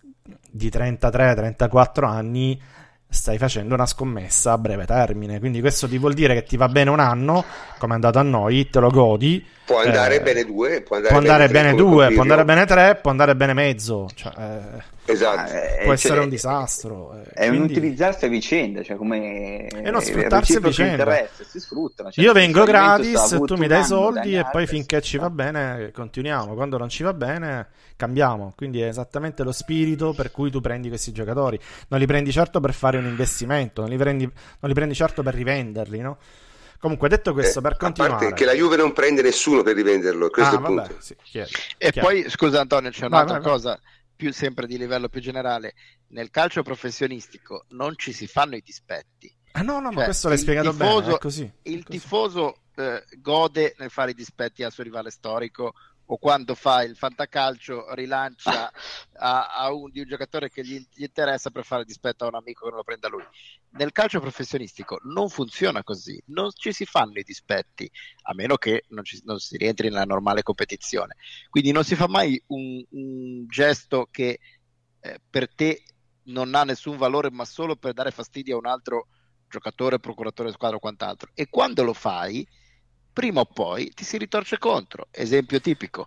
di 0.49 0.69
33-34 0.69 2.05
anni 2.05 2.61
stai 3.09 3.37
facendo 3.37 3.73
una 3.73 3.85
scommessa 3.85 4.51
a 4.51 4.57
breve 4.57 4.85
termine. 4.85 5.39
Quindi 5.39 5.59
questo 5.59 5.87
ti 5.87 5.97
vuol 5.97 6.13
dire 6.13 6.33
che 6.33 6.43
ti 6.43 6.57
va 6.57 6.67
bene 6.67 6.89
un 6.89 6.99
anno, 6.99 7.43
come 7.79 7.93
è 7.93 7.95
andato 7.95 8.19
a 8.19 8.23
noi, 8.23 8.69
te 8.69 8.79
lo 8.79 8.89
godi. 8.89 9.45
Può 9.65 9.81
andare 9.81 10.17
eh, 10.17 10.21
bene 10.21 10.45
due, 10.45 10.81
può 10.81 10.97
andare, 10.97 11.13
può 11.13 11.21
andare 11.21 11.47
bene, 11.47 11.71
bene 11.71 11.77
due, 11.77 12.11
può 12.11 12.21
andare 12.21 12.45
bene 12.45 12.65
tre, 12.65 12.95
può 13.01 13.11
andare 13.11 13.35
bene 13.35 13.53
mezzo. 13.53 14.07
Cioè, 14.13 14.33
eh, 14.37 14.83
esatto. 15.12 15.52
Eh, 15.52 15.82
può 15.84 15.93
essere 15.93 16.15
cioè, 16.15 16.24
un 16.24 16.30
disastro. 16.30 17.13
Eh, 17.13 17.30
è 17.34 17.48
quindi... 17.48 17.58
un 17.58 17.63
utilizzarsi 17.72 18.26
a 18.26 18.28
vicenda, 18.28 18.84
cioè 18.84 18.98
come... 18.98 19.67
E 19.67 19.91
non 19.91 20.02
sfruttarsi 20.02 20.56
a 20.56 20.60
vicenda. 20.60 21.28
Si 21.48 21.60
sfruttano. 21.60 22.12
Cioè, 22.12 22.24
Io 22.24 22.34
vengo 22.34 22.63
gratis, 22.63 23.39
tu 23.46 23.56
mi 23.56 23.67
dai 23.67 23.84
soldi 23.84 24.36
e 24.36 24.46
poi 24.52 24.67
finché 24.67 25.02
ci 25.02 25.17
va 25.17 25.30
bene 25.30 25.91
continuiamo. 25.91 26.54
Quando 26.54 26.78
non 26.78 26.89
ci 26.89 27.04
va 27.04 27.13
bene 27.13 27.67
cambiamo. 27.96 28.54
Quindi 28.56 28.82
è 28.82 28.88
esattamente 28.88 29.43
lo 29.43 29.52
spirito 29.52 30.13
per 30.13 30.32
cui 30.32 30.50
tu 30.50 30.62
prendi 30.62 30.88
questi 30.89 31.12
giocatori. 31.12 31.60
Non 31.89 32.00
li 32.00 32.06
prendi 32.06 32.32
certo 32.32 32.60
per 32.60 32.74
fare 32.74 32.98
un 32.98 33.06
investimento, 33.06 33.82
non 33.82 33.89
li 33.89 33.98
prendi, 33.98 34.24
non 34.24 34.70
li 34.70 34.74
prendi 34.74 34.93
certo 34.93 35.24
per 35.24 35.34
rivenderli, 35.34 36.00
no? 36.00 36.17
Comunque, 36.80 37.10
detto 37.10 37.34
questo, 37.34 37.60
eh, 37.60 37.62
per 37.63 37.76
continuare. 37.76 38.13
A 38.13 38.17
parte 38.17 38.34
che 38.36 38.46
la 38.46 38.54
Juve 38.54 38.76
non 38.76 38.93
prende 38.93 39.24
nessuno 39.24 39.63
per 39.63 39.76
rivenderlo, 39.76 40.30
questo 40.30 40.56
ah, 40.56 40.58
è 40.58 40.62
il 40.62 40.76
vabbè, 40.76 40.88
punto. 40.88 41.02
Sì, 41.02 41.15
chiaro, 41.24 41.50
e 41.78 41.91
chiaro. 41.91 42.08
poi, 42.08 42.30
scusa 42.30 42.60
Antonio, 42.60 42.91
c'è 42.91 43.06
un'altra 43.06 43.39
vai, 43.39 43.41
vai, 43.41 43.52
cosa, 43.52 43.80
più 44.17 44.34
sempre 44.34 44.67
di 44.67 44.77
livello 44.77 45.08
più 45.08 45.21
generale. 45.21 45.75
Nel 46.08 46.30
calcio 46.30 46.63
professionistico 46.63 47.65
non 47.69 47.93
ci 47.95 48.12
si 48.12 48.27
fanno 48.27 48.58
i 48.58 48.62
dispetti. 48.62 49.34
Ah 49.51 49.62
no, 49.62 49.80
no, 49.80 49.88
cioè, 49.89 49.97
ma 49.97 50.03
questo 50.03 50.27
l'hai 50.27 50.38
spiegato 50.38 50.71
tifoso, 50.71 51.01
bene, 51.01 51.15
è 51.15 51.19
così. 51.19 51.51
Il 51.63 51.80
è 51.80 51.84
così. 51.84 51.99
tifoso 51.99 52.58
eh, 52.75 53.03
gode 53.19 53.75
nel 53.77 53.89
fare 53.89 54.12
i 54.12 54.13
dispetti 54.13 54.63
al 54.63 54.73
suo 54.73 54.84
rivale 54.84 55.10
storico 55.10 55.73
o 56.08 56.17
quando 56.17 56.56
fa 56.56 56.84
il 56.84 56.96
fantacalcio 56.96 57.93
rilancia 57.93 58.72
a, 59.13 59.48
a 59.56 59.74
un, 59.74 59.89
di 59.91 60.00
un 60.00 60.08
giocatore 60.08 60.50
che 60.50 60.63
gli, 60.63 60.78
gli, 60.93 61.04
interessa 61.04 61.50
per 61.50 61.65
fare 61.65 61.84
dispetto 61.84 62.24
a 62.24 62.28
un 62.28 62.36
amico 62.36 62.63
che 62.63 62.70
non 62.70 62.78
lo 62.78 62.84
prenda 62.84 63.10
lui. 63.10 63.24
Nel 63.72 63.91
calcio 63.91 64.20
professionistico 64.20 65.00
non 65.04 65.30
funziona 65.30 65.84
così, 65.84 66.22
non 66.28 66.50
ci 66.54 66.72
si 66.72 66.86
fanno 66.86 67.20
i 67.20 67.24
dispetti, 67.24 67.89
a 68.24 68.34
meno 68.34 68.56
che 68.56 68.86
non, 68.89 69.04
ci, 69.04 69.22
non 69.26 69.39
si 69.39 69.58
rientri 69.58 69.89
nella 69.89 70.06
normale 70.06 70.43
competizione. 70.43 71.15
Quindi 71.50 71.72
non 71.72 71.84
si 71.84 71.96
fa 71.96 72.08
mai 72.08 72.41
un, 72.48 72.84
un 72.91 73.46
gesto 73.48 74.08
che 74.10 74.39
eh, 75.00 75.20
per 75.30 75.54
te 75.54 75.84
non 76.24 76.56
ha 76.56 76.63
nessun 76.63 76.98
valore, 76.98 77.32
ma 77.32 77.46
solo 77.46 77.76
per 77.76 77.93
dare 77.93 78.12
fastidio 78.12 78.56
a 78.56 78.60
un 78.60 78.65
altro 78.65 79.08
giocatore, 79.50 80.00
procuratore 80.00 80.52
squadra 80.52 80.78
o 80.78 80.80
quant'altro. 80.80 81.32
E 81.34 81.48
quando 81.50 81.84
lo 81.84 81.93
fai 81.93 82.48
prima 83.17 83.39
o 83.39 83.45
poi 83.45 83.89
ti 83.95 84.03
si 84.03 84.19
ritorce 84.19 84.60
contro. 84.60 85.08
Esempio 85.10 85.60
tipico, 85.60 86.06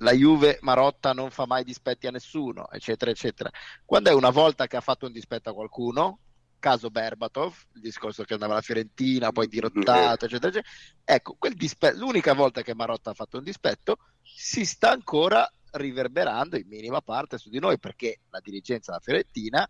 la 0.00 0.12
Juve 0.12 0.58
Marotta 0.60 1.14
non 1.14 1.30
fa 1.30 1.46
mai 1.46 1.64
dispetti 1.64 2.06
a 2.06 2.10
nessuno, 2.10 2.70
eccetera, 2.70 3.10
eccetera. 3.10 3.50
Quando 3.82 4.10
è 4.10 4.12
una 4.12 4.28
volta 4.28 4.66
che 4.66 4.76
ha 4.76 4.82
fatto 4.82 5.06
un 5.06 5.12
dispetto 5.12 5.48
a 5.48 5.54
qualcuno, 5.54 6.18
caso 6.58 6.90
Berbatov, 6.90 7.54
il 7.76 7.80
discorso 7.80 8.24
che 8.24 8.34
andava 8.34 8.52
alla 8.52 8.60
Fiorentina, 8.60 9.32
poi 9.32 9.48
dirottato, 9.48 10.26
eccetera, 10.26 10.50
eccetera. 10.50 10.68
Ecco, 11.02 11.38
dispe- 11.54 11.94
l'unica 11.94 12.34
volta 12.34 12.60
che 12.60 12.74
Marotta 12.74 13.12
ha 13.12 13.14
fatto 13.14 13.38
un 13.38 13.44
dispetto 13.44 13.96
si 14.22 14.66
sta 14.66 14.90
ancora 14.90 15.50
riverberando 15.70 16.58
in 16.58 16.68
minima 16.68 17.00
parte 17.00 17.38
su 17.38 17.48
di 17.48 17.58
noi 17.58 17.78
perché 17.78 18.18
la 18.28 18.40
dirigenza 18.42 18.90
della 18.90 19.02
Fiorentina, 19.02 19.66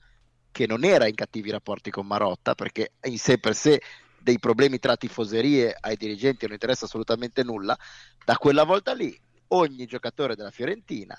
che 0.50 0.66
non 0.66 0.82
era 0.82 1.06
in 1.06 1.14
cattivi 1.14 1.50
rapporti 1.50 1.92
con 1.92 2.04
Marotta, 2.04 2.56
perché 2.56 2.94
in 3.04 3.18
sé 3.18 3.38
per 3.38 3.54
sé 3.54 3.80
dei 4.24 4.38
problemi 4.38 4.78
tra 4.78 4.96
tifoserie 4.96 5.76
ai 5.78 5.96
dirigenti 5.96 6.46
non 6.46 6.54
interessa 6.54 6.86
assolutamente 6.86 7.42
nulla, 7.42 7.76
da 8.24 8.36
quella 8.36 8.64
volta 8.64 8.94
lì 8.94 9.14
ogni 9.48 9.84
giocatore 9.84 10.34
della 10.34 10.50
Fiorentina, 10.50 11.14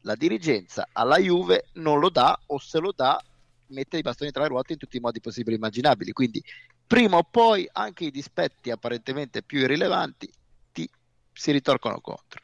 la 0.00 0.16
dirigenza 0.16 0.88
alla 0.90 1.18
Juve 1.18 1.66
non 1.74 2.00
lo 2.00 2.10
dà 2.10 2.36
o 2.46 2.58
se 2.58 2.80
lo 2.80 2.92
dà 2.94 3.22
mette 3.68 3.96
i 3.96 4.02
bastoni 4.02 4.32
tra 4.32 4.42
le 4.42 4.48
ruote 4.48 4.72
in 4.72 4.78
tutti 4.78 4.96
i 4.96 5.00
modi 5.00 5.20
possibili 5.20 5.54
e 5.54 5.58
immaginabili. 5.58 6.10
Quindi 6.10 6.42
prima 6.84 7.16
o 7.16 7.22
poi 7.22 7.66
anche 7.70 8.06
i 8.06 8.10
dispetti 8.10 8.72
apparentemente 8.72 9.44
più 9.44 9.60
irrilevanti 9.60 10.28
ti 10.72 10.90
si 11.32 11.52
ritorcono 11.52 12.00
contro. 12.00 12.40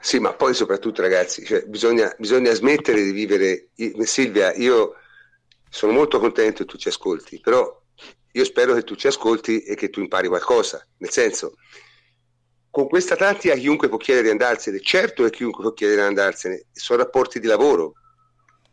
Sì, 0.00 0.20
ma 0.20 0.32
poi 0.34 0.54
soprattutto 0.54 1.02
ragazzi, 1.02 1.44
cioè, 1.44 1.64
bisogna, 1.66 2.14
bisogna, 2.16 2.52
smettere 2.52 3.02
di 3.02 3.10
vivere... 3.10 3.70
Silvia, 4.04 4.54
io 4.54 4.94
sono 5.68 5.92
molto 5.92 6.20
contento 6.20 6.64
che 6.64 6.70
tu 6.70 6.76
ci 6.76 6.88
ascolti, 6.88 7.40
però 7.40 7.81
io 8.32 8.44
spero 8.44 8.74
che 8.74 8.82
tu 8.82 8.94
ci 8.94 9.06
ascolti 9.06 9.62
e 9.62 9.74
che 9.74 9.90
tu 9.90 10.00
impari 10.00 10.28
qualcosa. 10.28 10.84
Nel 10.98 11.10
senso, 11.10 11.54
con 12.70 12.88
questa 12.88 13.16
tattica 13.16 13.54
chiunque 13.54 13.88
può 13.88 13.98
chiedere 13.98 14.26
di 14.26 14.32
andarsene, 14.32 14.80
certo 14.80 15.22
che 15.24 15.30
chiunque 15.30 15.62
può 15.62 15.72
chiedere 15.72 16.00
di 16.00 16.06
andarsene, 16.08 16.64
sono 16.72 17.02
rapporti 17.02 17.38
di 17.38 17.46
lavoro. 17.46 17.92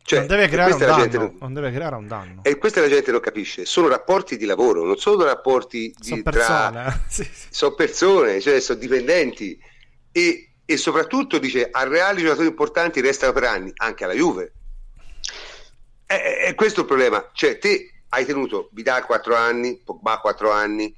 Cioè, 0.01 0.19
non, 0.19 0.27
deve 0.27 0.47
creare 0.47 0.71
un 0.71 0.79
danno, 0.79 1.17
non... 1.17 1.35
non 1.39 1.53
deve 1.53 1.71
creare 1.71 1.95
un 1.95 2.07
danno. 2.07 2.43
E 2.43 2.57
questa 2.57 2.79
la 2.79 2.87
gente 2.87 3.11
non 3.11 3.19
capisce, 3.19 3.65
sono 3.65 3.89
rapporti 3.89 4.37
di 4.37 4.45
lavoro, 4.45 4.83
non 4.83 4.97
sono 4.97 5.23
rapporti 5.25 5.93
di, 5.95 6.07
sono 6.07 6.21
persone, 6.23 6.71
tra... 6.71 6.87
Eh? 6.87 6.99
sì, 7.11 7.23
sì. 7.25 7.47
sono 7.49 7.75
persone, 7.75 8.39
cioè 8.39 8.59
sono 8.61 8.79
dipendenti 8.79 9.59
e, 10.11 10.53
e 10.65 10.77
soprattutto 10.77 11.37
dice 11.37 11.67
a 11.69 11.83
reali 11.83 12.21
giocatori 12.21 12.47
importanti 12.47 13.01
restano 13.01 13.33
per 13.33 13.43
anni, 13.43 13.71
anche 13.75 14.05
alla 14.05 14.13
Juve. 14.13 14.53
E, 16.07 16.47
e 16.47 16.55
questo 16.55 16.79
è 16.79 16.81
il 16.83 16.87
problema, 16.87 17.29
cioè 17.33 17.59
te 17.59 17.98
hai 18.09 18.25
tenuto 18.25 18.69
Vidal 18.73 19.05
4 19.05 19.35
anni, 19.35 19.81
Pogba 19.83 20.19
4 20.19 20.51
anni, 20.51 20.95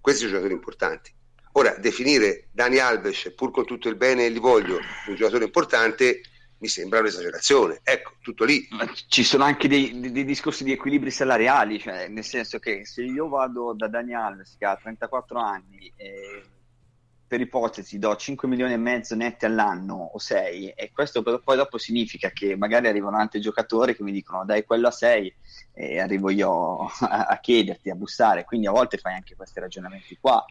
questi 0.00 0.20
sono 0.20 0.32
giocatori 0.32 0.54
importanti. 0.54 1.12
Ora, 1.52 1.76
definire 1.78 2.48
Dani 2.52 2.78
Alves, 2.78 3.32
pur 3.34 3.50
con 3.50 3.64
tutto 3.64 3.88
il 3.88 3.96
bene 3.96 4.26
e 4.26 4.28
li 4.28 4.38
voglio, 4.38 4.78
un 5.08 5.14
giocatore 5.14 5.44
importante, 5.44 6.20
mi 6.58 6.68
sembra 6.68 7.00
un'esagerazione. 7.00 7.80
Ecco, 7.82 8.12
tutto 8.20 8.44
lì. 8.44 8.66
Ma 8.70 8.88
ci 9.08 9.24
sono 9.24 9.44
anche 9.44 9.66
dei, 9.66 10.12
dei, 10.12 10.24
discorsi 10.24 10.62
di 10.62 10.72
equilibri 10.72 11.10
salariali, 11.10 11.80
cioè 11.80 12.08
nel 12.08 12.24
senso 12.24 12.58
che 12.58 12.84
se 12.86 13.02
io 13.02 13.28
vado 13.28 13.72
da 13.72 13.88
Dani 13.88 14.14
Alves 14.14 14.56
che 14.58 14.64
ha 14.64 14.76
34 14.76 15.40
anni 15.40 15.92
e 15.96 16.42
per 17.30 17.40
ipotesi 17.40 18.00
do 18.00 18.16
5 18.16 18.48
milioni 18.48 18.72
e 18.72 18.76
mezzo 18.76 19.14
netti 19.14 19.44
all'anno 19.44 20.10
o 20.14 20.18
6 20.18 20.70
e 20.70 20.90
questo 20.92 21.22
poi 21.22 21.56
dopo 21.56 21.78
significa 21.78 22.30
che 22.30 22.56
magari 22.56 22.88
arrivano 22.88 23.18
altri 23.18 23.40
giocatori 23.40 23.94
che 23.94 24.02
mi 24.02 24.10
dicono 24.10 24.44
dai 24.44 24.64
quello 24.64 24.88
a 24.88 24.90
6 24.90 25.34
e 25.72 26.00
arrivo 26.00 26.30
io 26.30 26.90
a, 27.06 27.26
a 27.26 27.38
chiederti, 27.38 27.88
a 27.88 27.94
bussare, 27.94 28.44
quindi 28.44 28.66
a 28.66 28.72
volte 28.72 28.98
fai 28.98 29.14
anche 29.14 29.36
questi 29.36 29.60
ragionamenti 29.60 30.18
qua. 30.20 30.44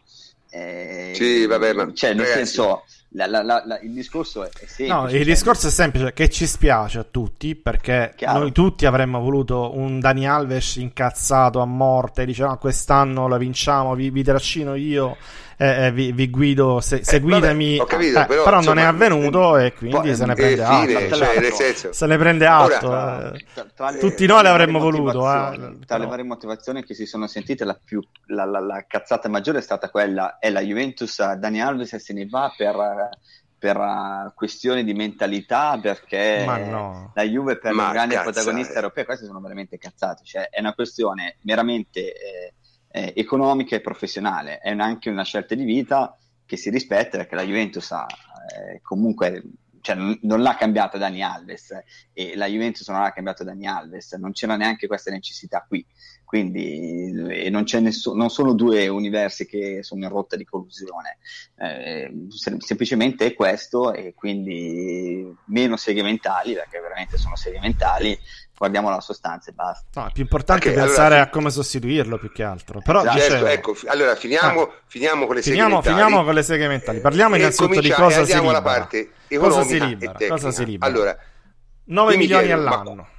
Eh, 0.52 1.12
sì, 1.14 1.44
vabbè, 1.44 1.74
ma 1.74 1.92
cioè, 1.92 2.14
nel 2.14 2.24
ragazzi... 2.24 2.46
senso, 2.46 2.84
la, 3.10 3.26
la, 3.26 3.42
la, 3.42 3.78
il 3.82 3.92
discorso 3.92 4.42
è, 4.42 4.50
semplice. 4.50 4.86
No, 4.86 5.04
il 5.04 5.10
cioè... 5.10 5.24
discorso 5.24 5.66
è 5.66 5.70
semplice, 5.70 6.12
che 6.14 6.30
ci 6.30 6.46
spiace 6.46 6.98
a 6.98 7.04
tutti, 7.08 7.54
perché 7.56 8.14
Chiaro. 8.16 8.38
noi 8.38 8.52
tutti 8.52 8.86
avremmo 8.86 9.20
voluto 9.20 9.76
un 9.76 10.00
Dani 10.00 10.26
Alves 10.26 10.76
incazzato 10.76 11.60
a 11.60 11.66
morte, 11.66 12.24
diceva 12.24 12.52
ah, 12.52 12.56
quest'anno 12.56 13.28
la 13.28 13.36
vinciamo, 13.36 13.94
vi, 13.94 14.08
vi 14.08 14.24
trascino 14.24 14.74
io 14.74 15.18
eh, 15.60 15.86
eh, 15.86 15.92
vi, 15.92 16.10
vi, 16.12 16.30
guido, 16.30 16.80
se, 16.80 17.04
seguitemi. 17.04 17.76
Eh, 17.76 17.84
capito, 17.84 18.18
eh, 18.18 18.24
però, 18.24 18.44
però 18.44 18.56
insomma, 18.56 18.76
non 18.76 18.84
è 18.84 18.86
avvenuto 18.86 19.58
e 19.58 19.74
quindi 19.74 20.14
se 20.14 20.24
ne 20.24 20.32
prende 20.32 20.64
fine, 20.64 21.04
atto. 21.04 21.16
Cioè, 21.16 21.50
senso... 21.50 21.92
Se 21.92 22.06
ne 22.06 22.16
prende 22.16 22.46
atto. 22.46 22.88
Ora, 22.88 23.32
tra, 23.52 23.66
tra 23.74 23.90
le, 23.90 23.98
Tutti 23.98 24.24
noi 24.24 24.42
l'avremmo 24.42 24.78
voluto. 24.78 25.20
Tra 25.20 25.98
le 25.98 26.06
varie 26.06 26.24
motivazioni 26.24 26.82
che 26.82 26.94
si 26.94 27.04
sono 27.04 27.26
sentite, 27.26 27.66
la, 27.66 27.78
più, 27.82 28.02
la, 28.28 28.46
la, 28.46 28.58
la 28.60 28.86
cazzata 28.88 29.28
maggiore 29.28 29.58
è 29.58 29.60
stata 29.60 29.90
quella: 29.90 30.38
è 30.38 30.48
la 30.48 30.60
Juventus, 30.60 31.22
Dani 31.34 31.60
Alves 31.60 31.94
se 31.94 32.12
ne 32.14 32.26
va 32.26 32.50
per 32.56 33.10
per 33.58 33.76
uh, 33.76 34.32
questioni 34.34 34.82
di 34.82 34.94
mentalità, 34.94 35.78
perché 35.78 36.46
no. 36.46 37.12
la 37.14 37.22
Juve 37.24 37.58
per 37.58 37.74
Ma 37.74 37.88
un 37.88 37.92
grande 37.92 38.14
cazzo, 38.14 38.30
protagonista 38.30 38.76
europeo, 38.76 39.04
queste 39.04 39.26
sono 39.26 39.40
veramente 39.40 39.76
cazzate, 39.76 40.22
cioè 40.24 40.48
è 40.48 40.60
una 40.60 40.72
questione 40.72 41.36
meramente 41.42 42.00
eh, 42.00 42.54
eh, 42.90 43.12
economica 43.16 43.76
e 43.76 43.80
professionale, 43.80 44.58
è 44.58 44.70
anche 44.70 45.10
una 45.10 45.24
scelta 45.24 45.54
di 45.54 45.64
vita 45.64 46.16
che 46.44 46.56
si 46.56 46.70
rispetta 46.70 47.18
perché 47.18 47.34
la 47.34 47.44
Juventus 47.44 47.90
ha 47.92 48.06
eh, 48.06 48.80
comunque 48.82 49.42
cioè, 49.80 49.94
non, 49.96 50.18
non, 50.22 50.42
l'ha 50.42 50.56
cambiata 50.56 50.98
Dani 50.98 51.22
Alves 51.22 51.70
e 52.12 52.36
la 52.36 52.46
Juventus 52.46 52.86
non 52.88 53.00
l'ha 53.00 53.12
cambiato 53.12 53.44
Dani 53.44 53.66
Alves, 53.66 54.12
non 54.14 54.32
c'era 54.32 54.56
neanche 54.56 54.86
questa 54.86 55.10
necessità 55.10 55.64
qui. 55.66 55.84
Quindi 56.30 57.10
non, 57.50 57.64
nessun, 57.80 58.16
non, 58.16 58.30
sono 58.30 58.52
due 58.52 58.86
universi 58.86 59.46
che 59.46 59.82
sono 59.82 60.04
in 60.04 60.10
rotta 60.10 60.36
di 60.36 60.44
collusione, 60.44 61.18
eh, 61.58 62.08
semplicemente 62.58 63.26
è 63.26 63.34
questo 63.34 63.92
e 63.92 64.14
quindi 64.14 65.36
meno 65.46 65.76
segmentali, 65.76 66.54
perché 66.54 66.78
veramente 66.78 67.18
sono 67.18 67.34
segmentali, 67.34 68.16
guardiamo 68.56 68.90
la 68.90 69.00
sostanza 69.00 69.50
e 69.50 69.54
basta. 69.54 70.00
No, 70.00 70.06
è 70.06 70.12
più 70.12 70.22
importante 70.22 70.68
okay, 70.68 70.84
pensare 70.84 71.14
allora, 71.14 71.22
a 71.22 71.30
come 71.30 71.50
sostituirlo 71.50 72.16
più 72.16 72.30
che 72.30 72.44
altro. 72.44 72.80
Però, 72.80 73.00
esatto, 73.00 73.16
dicevo, 73.16 73.46
ecco, 73.46 73.76
allora 73.86 74.14
finiamo, 74.14 74.62
ah, 74.62 74.70
finiamo, 74.86 75.26
con 75.26 75.34
le 75.34 75.42
finiamo, 75.42 75.82
finiamo 75.82 76.22
con 76.22 76.34
le 76.34 76.42
segmentali. 76.44 77.00
Parliamo 77.00 77.34
innanzitutto 77.34 77.80
di 77.80 77.90
cosa 77.90 78.24
si 78.24 78.34
libera. 78.38 78.62
Parte 78.62 79.10
cosa 79.36 79.64
si 79.64 79.84
libera? 79.84 80.16
Cosa 80.28 80.52
si 80.52 80.64
libera? 80.64 80.92
Allora, 80.92 81.18
9 81.86 82.16
milioni 82.16 82.52
all'anno. 82.52 82.94
Ma 82.94 83.18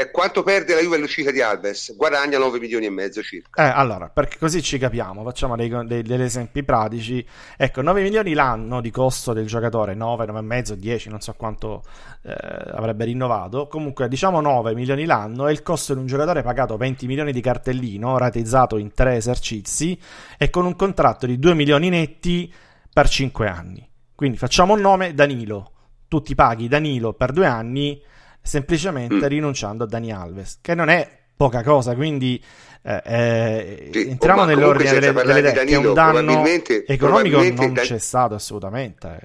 e 0.00 0.10
quanto 0.10 0.42
perde 0.42 0.74
la 0.74 0.80
Juve 0.80 0.96
all'uscita 0.96 1.30
di 1.30 1.42
Alves? 1.42 1.94
Guadagna 1.94 2.38
9 2.38 2.58
milioni 2.58 2.86
e 2.86 2.90
mezzo 2.90 3.22
circa. 3.22 3.62
Eh, 3.62 3.70
allora, 3.70 4.08
perché 4.08 4.38
così 4.38 4.62
ci 4.62 4.78
capiamo, 4.78 5.22
facciamo 5.22 5.56
dei, 5.56 5.68
dei, 5.84 6.02
degli 6.02 6.22
esempi 6.22 6.64
pratici. 6.64 7.22
Ecco, 7.54 7.82
9 7.82 8.00
milioni 8.00 8.32
l'anno 8.32 8.80
di 8.80 8.90
costo 8.90 9.34
del 9.34 9.46
giocatore, 9.46 9.92
9, 9.94 10.24
9 10.24 10.38
e 10.38 10.42
mezzo, 10.42 10.74
10, 10.74 11.10
non 11.10 11.20
so 11.20 11.34
quanto 11.34 11.82
eh, 12.22 12.34
avrebbe 12.72 13.04
rinnovato. 13.04 13.68
Comunque, 13.68 14.08
diciamo 14.08 14.40
9 14.40 14.74
milioni 14.74 15.04
l'anno 15.04 15.46
è 15.48 15.52
il 15.52 15.62
costo 15.62 15.92
di 15.92 16.00
un 16.00 16.06
giocatore 16.06 16.42
pagato 16.42 16.78
20 16.78 17.06
milioni 17.06 17.32
di 17.32 17.42
cartellino, 17.42 18.16
ratizzato 18.16 18.78
in 18.78 18.94
3 18.94 19.16
esercizi 19.16 20.00
e 20.38 20.48
con 20.48 20.64
un 20.64 20.76
contratto 20.76 21.26
di 21.26 21.38
2 21.38 21.52
milioni 21.52 21.90
netti 21.90 22.50
per 22.90 23.06
5 23.06 23.46
anni. 23.46 23.86
Quindi 24.14 24.38
facciamo 24.38 24.72
un 24.72 24.80
nome, 24.80 25.12
Danilo. 25.12 25.72
Tu 26.08 26.22
ti 26.22 26.34
paghi 26.34 26.68
Danilo 26.68 27.12
per 27.12 27.32
2 27.32 27.46
anni 27.46 28.02
semplicemente 28.42 29.14
mm. 29.14 29.26
rinunciando 29.26 29.84
a 29.84 29.86
Dani 29.86 30.12
Alves, 30.12 30.58
che 30.60 30.74
non 30.74 30.88
è 30.88 31.18
poca 31.36 31.62
cosa, 31.62 31.94
quindi 31.94 32.42
eh, 32.82 33.02
eh, 33.04 33.90
sì, 33.92 34.08
entriamo 34.08 34.44
nell'ordine 34.44 34.92
delle, 34.98 35.12
delle 35.12 35.38
idee, 35.38 35.52
Danilo, 35.52 35.80
che 35.80 35.86
un 35.86 35.94
danno 35.94 36.44
economico 36.86 37.42
non 37.42 37.72
da... 37.74 37.82
c'è 37.82 37.98
stato 37.98 38.34
assolutamente. 38.34 39.18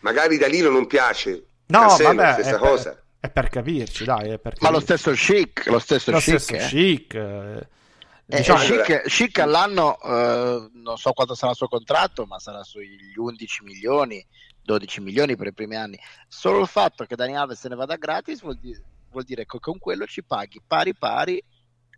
Magari 0.00 0.36
Danilo 0.38 0.70
non 0.70 0.86
piace, 0.86 1.44
no, 1.66 1.80
Cassano, 1.80 2.14
vabbè, 2.14 2.32
stessa 2.34 2.56
è 2.56 2.58
cosa. 2.58 2.90
Per, 2.90 3.02
è 3.20 3.30
per 3.30 3.48
capirci, 3.48 4.04
dai, 4.04 4.30
è 4.30 4.38
per 4.38 4.54
capirci. 4.54 4.64
Ma 4.64 4.70
lo 4.70 4.80
stesso 4.80 5.10
chic, 5.12 5.66
lo 5.66 5.78
stesso 5.78 6.10
lo 6.12 6.18
chic, 6.18 6.40
stesso 6.40 6.64
eh. 6.64 6.68
chic 6.68 7.14
eh, 7.14 7.68
eh, 8.30 8.36
diciamo, 8.36 8.60
chic, 8.60 9.02
chic, 9.06 9.38
all'anno 9.38 9.98
eh, 10.00 10.68
non 10.74 10.96
so 10.98 11.12
quanto 11.12 11.34
sarà 11.34 11.52
il 11.52 11.56
suo 11.56 11.66
contratto, 11.66 12.26
ma 12.26 12.38
sarà 12.38 12.62
sugli 12.62 13.16
11 13.16 13.64
milioni 13.64 14.24
12 14.68 15.00
milioni 15.00 15.34
per 15.34 15.46
i 15.46 15.54
primi 15.54 15.76
anni. 15.76 15.98
Solo 16.28 16.60
il 16.60 16.66
fatto 16.66 17.06
che 17.06 17.16
Dani 17.16 17.34
Alves 17.34 17.58
se 17.58 17.70
ne 17.70 17.74
vada 17.74 17.96
gratis 17.96 18.42
vuol 18.42 18.58
dire, 18.58 18.82
vuol 19.10 19.24
dire 19.24 19.46
che 19.46 19.58
con 19.58 19.78
quello 19.78 20.04
ci 20.04 20.22
paghi 20.22 20.60
pari 20.64 20.94
pari 20.94 21.42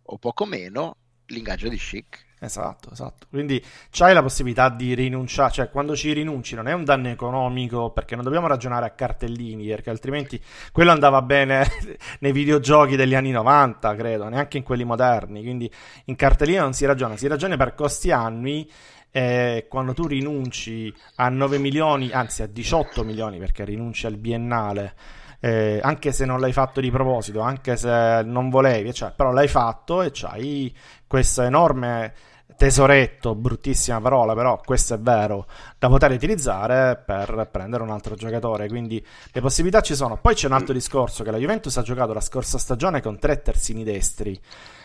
o 0.03 0.17
poco 0.17 0.45
meno 0.45 0.95
l'ingaggio 1.25 1.67
di 1.67 1.75
Chic. 1.75 2.29
Esatto, 2.39 2.89
esatto. 2.91 3.27
Quindi 3.29 3.63
c'hai 3.91 4.13
la 4.13 4.23
possibilità 4.23 4.69
di 4.69 4.95
rinunciare, 4.95 5.51
cioè 5.51 5.69
quando 5.69 5.95
ci 5.95 6.11
rinunci 6.11 6.55
non 6.55 6.67
è 6.67 6.73
un 6.73 6.83
danno 6.83 7.09
economico 7.09 7.91
perché 7.91 8.15
non 8.15 8.23
dobbiamo 8.23 8.47
ragionare 8.47 8.85
a 8.85 8.91
cartellini 8.91 9.67
perché 9.67 9.91
altrimenti 9.91 10.41
quello 10.71 10.91
andava 10.91 11.21
bene 11.21 11.67
nei 12.19 12.31
videogiochi 12.31 12.95
degli 12.95 13.13
anni 13.13 13.31
90, 13.31 13.95
credo, 13.95 14.27
neanche 14.29 14.57
in 14.57 14.63
quelli 14.63 14.85
moderni. 14.85 15.41
Quindi 15.43 15.69
in 16.05 16.15
cartellini 16.15 16.57
non 16.57 16.73
si 16.73 16.85
ragiona, 16.85 17.15
si 17.17 17.27
ragiona 17.27 17.57
per 17.57 17.75
costi 17.75 18.11
annui 18.11 18.67
eh, 19.11 19.65
quando 19.69 19.93
tu 19.93 20.07
rinunci 20.07 20.93
a 21.15 21.29
9 21.29 21.57
milioni, 21.57 22.11
anzi 22.11 22.41
a 22.41 22.47
18 22.47 23.03
milioni 23.03 23.37
perché 23.37 23.65
rinunci 23.65 24.05
al 24.05 24.15
biennale, 24.15 24.93
eh, 25.39 25.79
anche 25.81 26.11
se 26.11 26.25
non 26.25 26.39
l'hai 26.39 26.53
fatto 26.53 26.79
di 26.79 26.89
proposito, 26.91 27.41
anche 27.41 27.75
se 27.75 28.21
non 28.23 28.49
volevi, 28.49 28.93
cioè, 28.93 29.11
però 29.15 29.31
l'hai 29.31 29.47
fatto 29.47 30.01
e 30.01 30.11
c'hai 30.13 30.73
questo 31.07 31.41
enorme 31.41 32.13
tesoretto, 32.61 33.33
bruttissima 33.33 33.99
parola, 33.99 34.35
però 34.35 34.61
questo 34.63 34.93
è 34.93 34.99
vero, 34.99 35.47
da 35.79 35.87
poter 35.89 36.11
utilizzare 36.11 37.01
per 37.03 37.49
prendere 37.51 37.81
un 37.81 37.89
altro 37.89 38.13
giocatore. 38.13 38.67
Quindi 38.67 39.03
le 39.31 39.41
possibilità 39.41 39.81
ci 39.81 39.95
sono. 39.95 40.17
Poi 40.17 40.35
c'è 40.35 40.45
un 40.45 40.53
altro 40.53 40.71
discorso 40.71 41.23
che 41.23 41.31
la 41.31 41.37
Juventus 41.37 41.75
ha 41.77 41.81
giocato 41.81 42.13
la 42.13 42.21
scorsa 42.21 42.59
stagione 42.59 43.01
con 43.01 43.17
tre 43.17 43.41
terzini 43.41 43.83
destri 43.83 44.39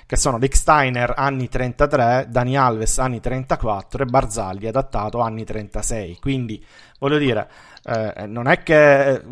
che 0.07 0.17
sono 0.17 0.39
Dick 0.39 0.57
Steiner 0.57 1.13
anni 1.17 1.49
33, 1.49 2.27
Dani 2.29 2.57
Alves 2.57 2.99
anni 2.99 3.21
34 3.21 4.05
e 4.05 4.07
Barzagli 4.07 4.67
adattato 4.67 5.21
anni 5.21 5.45
36. 5.45 6.19
Quindi 6.21 6.65
voglio 7.01 7.19
dire, 7.19 7.49
eh, 7.83 8.27
non 8.27 8.47
è 8.47 8.63
che 8.63 9.11
eh, 9.11 9.23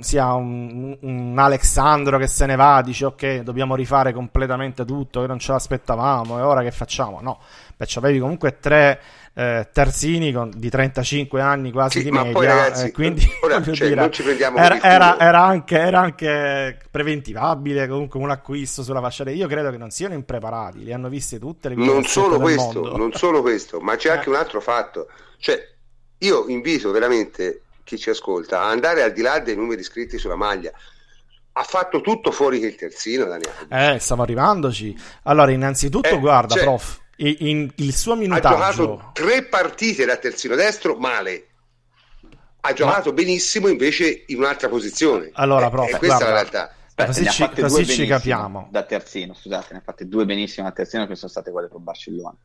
sia 0.00 0.32
un, 0.34 0.96
un, 1.00 1.38
Alexandro 1.38 2.18
che 2.18 2.26
se 2.26 2.44
ne 2.44 2.56
va, 2.56 2.82
dice 2.82 3.06
ok, 3.06 3.38
dobbiamo 3.40 3.74
rifare 3.74 4.12
completamente 4.12 4.84
tutto, 4.84 5.22
che 5.22 5.26
non 5.26 5.38
ce 5.38 5.52
l'aspettavamo 5.52 6.38
e 6.38 6.42
ora 6.42 6.62
che 6.62 6.70
facciamo? 6.70 7.20
No, 7.22 7.38
beh, 7.76 7.86
avevi 7.94 8.18
comunque 8.18 8.58
tre 8.58 9.00
eh, 9.34 9.68
terzini 9.72 10.32
con, 10.32 10.50
di 10.54 10.68
35 10.68 11.40
anni 11.40 11.70
quasi 11.70 11.98
sì, 11.98 12.04
di 12.04 12.10
media, 12.10 12.32
poi, 12.32 12.46
ragazzi, 12.46 12.86
eh, 12.86 12.92
quindi 12.92 13.26
ora, 13.42 13.62
cioè, 13.62 13.88
dire, 13.88 14.10
era, 14.56 14.82
era, 14.82 15.18
era, 15.18 15.42
anche, 15.42 15.78
era, 15.78 16.00
anche, 16.00 16.78
preventivabile 16.90 17.86
comunque 17.86 18.20
un 18.20 18.30
acquisto 18.30 18.82
sulla 18.82 19.00
fascia. 19.00 19.28
Io 19.30 19.46
credo 19.46 19.70
che 19.70 19.76
non 19.76 19.90
siano 19.90 20.14
impreparati, 20.14 20.82
li 20.82 20.92
hanno 20.92 21.08
viste 21.08 21.38
tutte 21.38 21.68
le 21.68 21.74
non 21.76 22.04
solo 22.04 22.38
questo, 22.38 22.96
non 22.96 23.12
solo 23.12 23.40
questo, 23.40 23.80
ma 23.80 23.96
c'è 23.96 24.10
anche 24.10 24.28
un 24.28 24.34
altro 24.34 24.60
fatto. 24.60 25.08
Cioè, 25.38 25.58
io 26.18 26.46
invito 26.48 26.90
veramente 26.90 27.62
chi 27.84 27.98
ci 27.98 28.10
ascolta 28.10 28.62
a 28.62 28.68
andare 28.68 29.02
al 29.02 29.12
di 29.12 29.22
là 29.22 29.38
dei 29.38 29.56
numeri 29.56 29.82
scritti 29.82 30.18
sulla 30.18 30.36
maglia 30.36 30.72
ha 31.52 31.62
fatto 31.62 32.00
tutto 32.00 32.30
fuori 32.30 32.60
che 32.60 32.66
il 32.66 32.74
terzino 32.76 33.24
Daniele. 33.24 33.94
Eh, 33.94 33.98
stavo 33.98 34.22
arrivandoci. 34.22 34.96
Allora, 35.24 35.50
innanzitutto, 35.50 36.08
eh, 36.08 36.18
guarda, 36.18 36.54
cioè, 36.54 36.62
prof, 36.62 36.99
in, 37.28 37.70
il 37.76 37.94
suo 37.94 38.16
minutaggio... 38.16 38.62
Ha 38.62 38.72
giocato 38.72 39.10
tre 39.12 39.44
partite 39.44 40.04
da 40.04 40.16
terzino 40.16 40.54
destro 40.54 40.96
male. 40.96 41.46
Ha 42.60 42.72
giocato 42.72 43.10
Ma... 43.10 43.14
benissimo 43.14 43.68
invece 43.68 44.24
in 44.26 44.38
un'altra 44.38 44.68
posizione. 44.68 45.30
Allora, 45.34 45.66
eh, 45.66 45.70
prof, 45.70 45.88
e 45.94 45.98
questa 45.98 46.16
guarda, 46.16 46.24
è 46.24 46.28
la 46.28 46.34
realtà. 46.34 46.74
Così 47.06 47.30
ci, 47.30 47.48
così 47.48 47.86
ci 47.86 48.06
capiamo. 48.06 48.68
Da 48.70 48.82
terzino, 48.82 49.32
scusate, 49.32 49.72
ne 49.72 49.78
ha 49.78 49.82
fatte 49.82 50.06
due 50.06 50.26
benissime 50.26 50.68
da 50.68 50.74
terzino 50.74 51.06
che 51.06 51.14
sono 51.14 51.30
state 51.30 51.50
quelle 51.50 51.68
con 51.68 51.82
Barcellona 51.82 52.36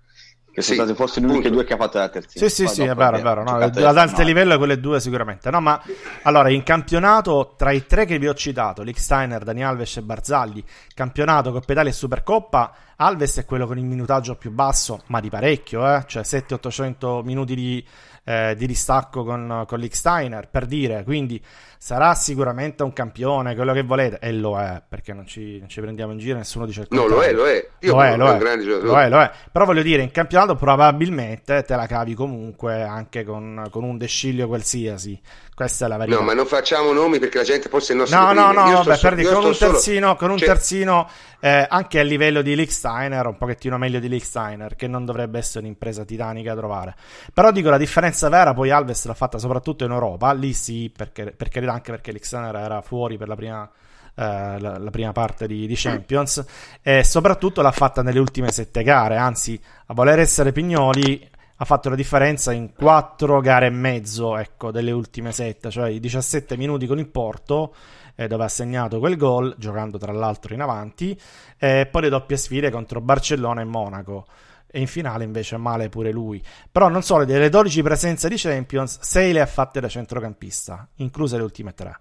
che 0.55 0.61
sono 0.61 0.83
state 0.83 0.95
forse 0.95 1.19
le 1.19 1.27
uniche 1.27 1.49
due 1.49 1.65
che 1.65 1.73
ha 1.73 1.77
fatto 1.77 1.97
la 1.97 2.07
terzina. 2.07 2.47
Sì, 2.47 2.55
sì, 2.55 2.67
sì, 2.73 2.83
è 2.83 2.95
vero, 2.95 3.17
è 3.17 3.21
vero. 3.21 3.43
No, 3.43 3.57
ad 3.57 3.97
alto 3.97 4.23
livello 4.23 4.57
quelle 4.57 4.79
due 4.79 5.01
sicuramente. 5.01 5.49
No, 5.49 5.59
ma 5.59 5.83
allora, 6.21 6.49
in 6.49 6.63
campionato, 6.63 7.55
tra 7.57 7.71
i 7.71 7.85
tre 7.85 8.05
che 8.05 8.17
vi 8.17 8.29
ho 8.29 8.33
citato, 8.33 8.81
Licksteiner, 8.81 9.43
Dani 9.43 9.65
Alves 9.65 9.97
e 9.97 10.01
Barzagli, 10.01 10.63
campionato, 10.93 11.51
Coppa 11.51 11.73
Italia 11.73 11.91
e 11.91 11.93
Supercoppa, 11.93 12.73
Alves 12.95 13.39
è 13.39 13.43
quello 13.43 13.67
con 13.67 13.77
il 13.77 13.83
minutaggio 13.83 14.35
più 14.35 14.51
basso, 14.51 15.01
ma 15.07 15.19
di 15.19 15.29
parecchio, 15.29 15.93
eh? 15.93 16.05
cioè 16.07 16.23
700-800 16.23 17.21
minuti 17.25 17.53
di, 17.53 17.85
eh, 18.25 18.55
di 18.57 18.65
distacco 18.65 19.23
con, 19.23 19.63
con 19.67 19.79
Licksteiner, 19.79 20.49
per 20.49 20.65
dire, 20.65 21.03
quindi 21.03 21.41
sarà 21.77 22.15
sicuramente 22.15 22.81
un 22.81 22.91
campione, 22.91 23.55
quello 23.55 23.71
che 23.71 23.83
volete, 23.83 24.17
e 24.19 24.33
lo 24.33 24.59
è, 24.59 24.81
perché 24.87 25.13
non 25.13 25.27
ci, 25.27 25.59
non 25.59 25.69
ci 25.69 25.79
prendiamo 25.79 26.11
in 26.11 26.17
giro, 26.17 26.37
nessuno 26.37 26.65
dice 26.65 26.81
il 26.81 26.87
contrario. 26.87 27.15
No, 27.15 27.21
lo 27.21 27.27
è, 27.27 27.31
lo 27.31 27.47
è. 27.47 27.69
Io 27.81 27.93
lo 27.93 28.03
è, 28.03 28.17
lo 28.17 28.27
è. 28.27 28.39
lo 28.65 28.99
è, 28.99 29.09
lo 29.09 29.21
è. 29.21 29.31
Però 29.51 29.65
voglio 29.65 29.83
dire, 29.83 30.01
in 30.01 30.11
campionato 30.11 30.55
probabilmente 30.55 31.61
te 31.61 31.75
la 31.75 31.85
cavi 31.85 32.15
comunque 32.15 32.81
anche 32.81 33.23
con, 33.23 33.67
con 33.69 33.83
un 33.83 33.97
desciglio 33.97 34.47
qualsiasi. 34.47 35.21
Questa 35.55 35.85
è 35.85 35.87
la 35.87 35.95
verità. 35.95 36.17
No, 36.17 36.25
ma 36.25 36.33
non 36.33 36.45
facciamo 36.45 36.91
nomi 36.91 37.17
perché 37.17 37.37
la 37.37 37.45
gente 37.45 37.69
forse 37.69 37.93
non 37.93 38.05
No, 38.09 38.33
no, 38.33 38.51
no, 38.51 38.67
io 38.67 38.83
vabbè, 38.83 38.99
per 38.99 39.15
dire, 39.15 39.33
con, 39.33 39.45
un 39.45 39.57
terzino, 39.57 40.07
solo... 40.07 40.15
con 40.17 40.29
un 40.31 40.37
cioè... 40.37 40.47
terzino 40.49 41.09
eh, 41.39 41.65
anche 41.69 41.99
a 42.01 42.03
livello 42.03 42.41
di 42.41 42.57
Licksteiner, 42.57 43.25
un 43.25 43.37
pochettino 43.37 43.77
meglio 43.77 43.99
di 43.99 44.09
Licksteiner, 44.09 44.75
che 44.75 44.87
non 44.87 45.05
dovrebbe 45.05 45.37
essere 45.37 45.59
un'impresa 45.63 46.03
titanica 46.03 46.53
da 46.53 46.59
trovare. 46.59 46.95
Però 47.33 47.51
dico, 47.51 47.69
la 47.69 47.77
differenza 47.77 48.27
vera 48.27 48.53
poi 48.53 48.69
Alves 48.69 49.05
l'ha 49.05 49.13
fatta 49.13 49.37
soprattutto 49.37 49.85
in 49.85 49.91
Europa, 49.91 50.33
lì 50.33 50.51
sì, 50.51 50.91
perché, 50.93 51.31
per 51.31 51.47
carità, 51.47 51.71
anche 51.71 51.91
perché 51.91 52.11
Licksteiner 52.11 52.55
era 52.55 52.81
fuori 52.81 53.17
per 53.17 53.29
la 53.29 53.35
prima... 53.35 53.71
Uh, 54.17 54.21
la, 54.59 54.77
la, 54.77 54.91
prima 54.91 55.11
parte 55.11 55.45
di, 55.45 55.67
di, 55.67 55.75
Champions 55.75 56.41
e 56.81 57.03
soprattutto 57.03 57.61
l'ha 57.61 57.73
fatta 57.73 58.01
nelle 58.01 58.19
ultime 58.19 58.49
sette 58.49 58.81
gare 58.81 59.17
anzi 59.17 59.59
a 59.87 59.93
voler 59.93 60.19
essere 60.19 60.53
Pignoli 60.53 61.29
ha 61.57 61.65
fatto 61.65 61.89
la 61.89 61.95
differenza 61.95 62.51
in 62.51 62.73
4 62.73 63.39
gare 63.39 63.67
e 63.67 63.69
mezzo 63.69 64.37
ecco, 64.37 64.71
delle 64.71 64.91
ultime 64.91 65.31
7, 65.31 65.69
cioè 65.69 65.89
i 65.89 65.99
17 65.99 66.57
minuti 66.57 66.85
con 66.85 66.99
il 66.99 67.07
Porto, 67.07 67.73
eh, 68.15 68.27
dove 68.27 68.43
ha 68.43 68.49
segnato 68.49 68.99
quel 68.99 69.15
gol, 69.15 69.55
giocando 69.57 69.97
tra 69.97 70.11
l'altro 70.11 70.53
in 70.53 70.61
avanti, 70.61 71.17
e 71.57 71.87
poi 71.89 72.01
le 72.01 72.09
doppie 72.09 72.37
sfide 72.37 72.71
contro 72.71 72.99
Barcellona 72.99 73.61
e 73.61 73.65
Monaco. 73.65 74.25
E 74.67 74.79
in 74.79 74.87
finale 74.87 75.23
invece 75.23 75.55
male 75.55 75.87
pure 75.87 76.11
lui. 76.11 76.43
Però 76.69 76.89
non 76.89 77.01
solo, 77.01 77.23
delle 77.23 77.47
12 77.47 77.81
presenze 77.81 78.27
di 78.27 78.35
Champions, 78.35 78.99
6 78.99 79.31
le 79.31 79.39
ha 79.39 79.45
fatte 79.45 79.79
da 79.79 79.87
centrocampista, 79.87 80.89
incluse 80.95 81.37
le 81.37 81.43
ultime 81.43 81.73
3. 81.73 81.99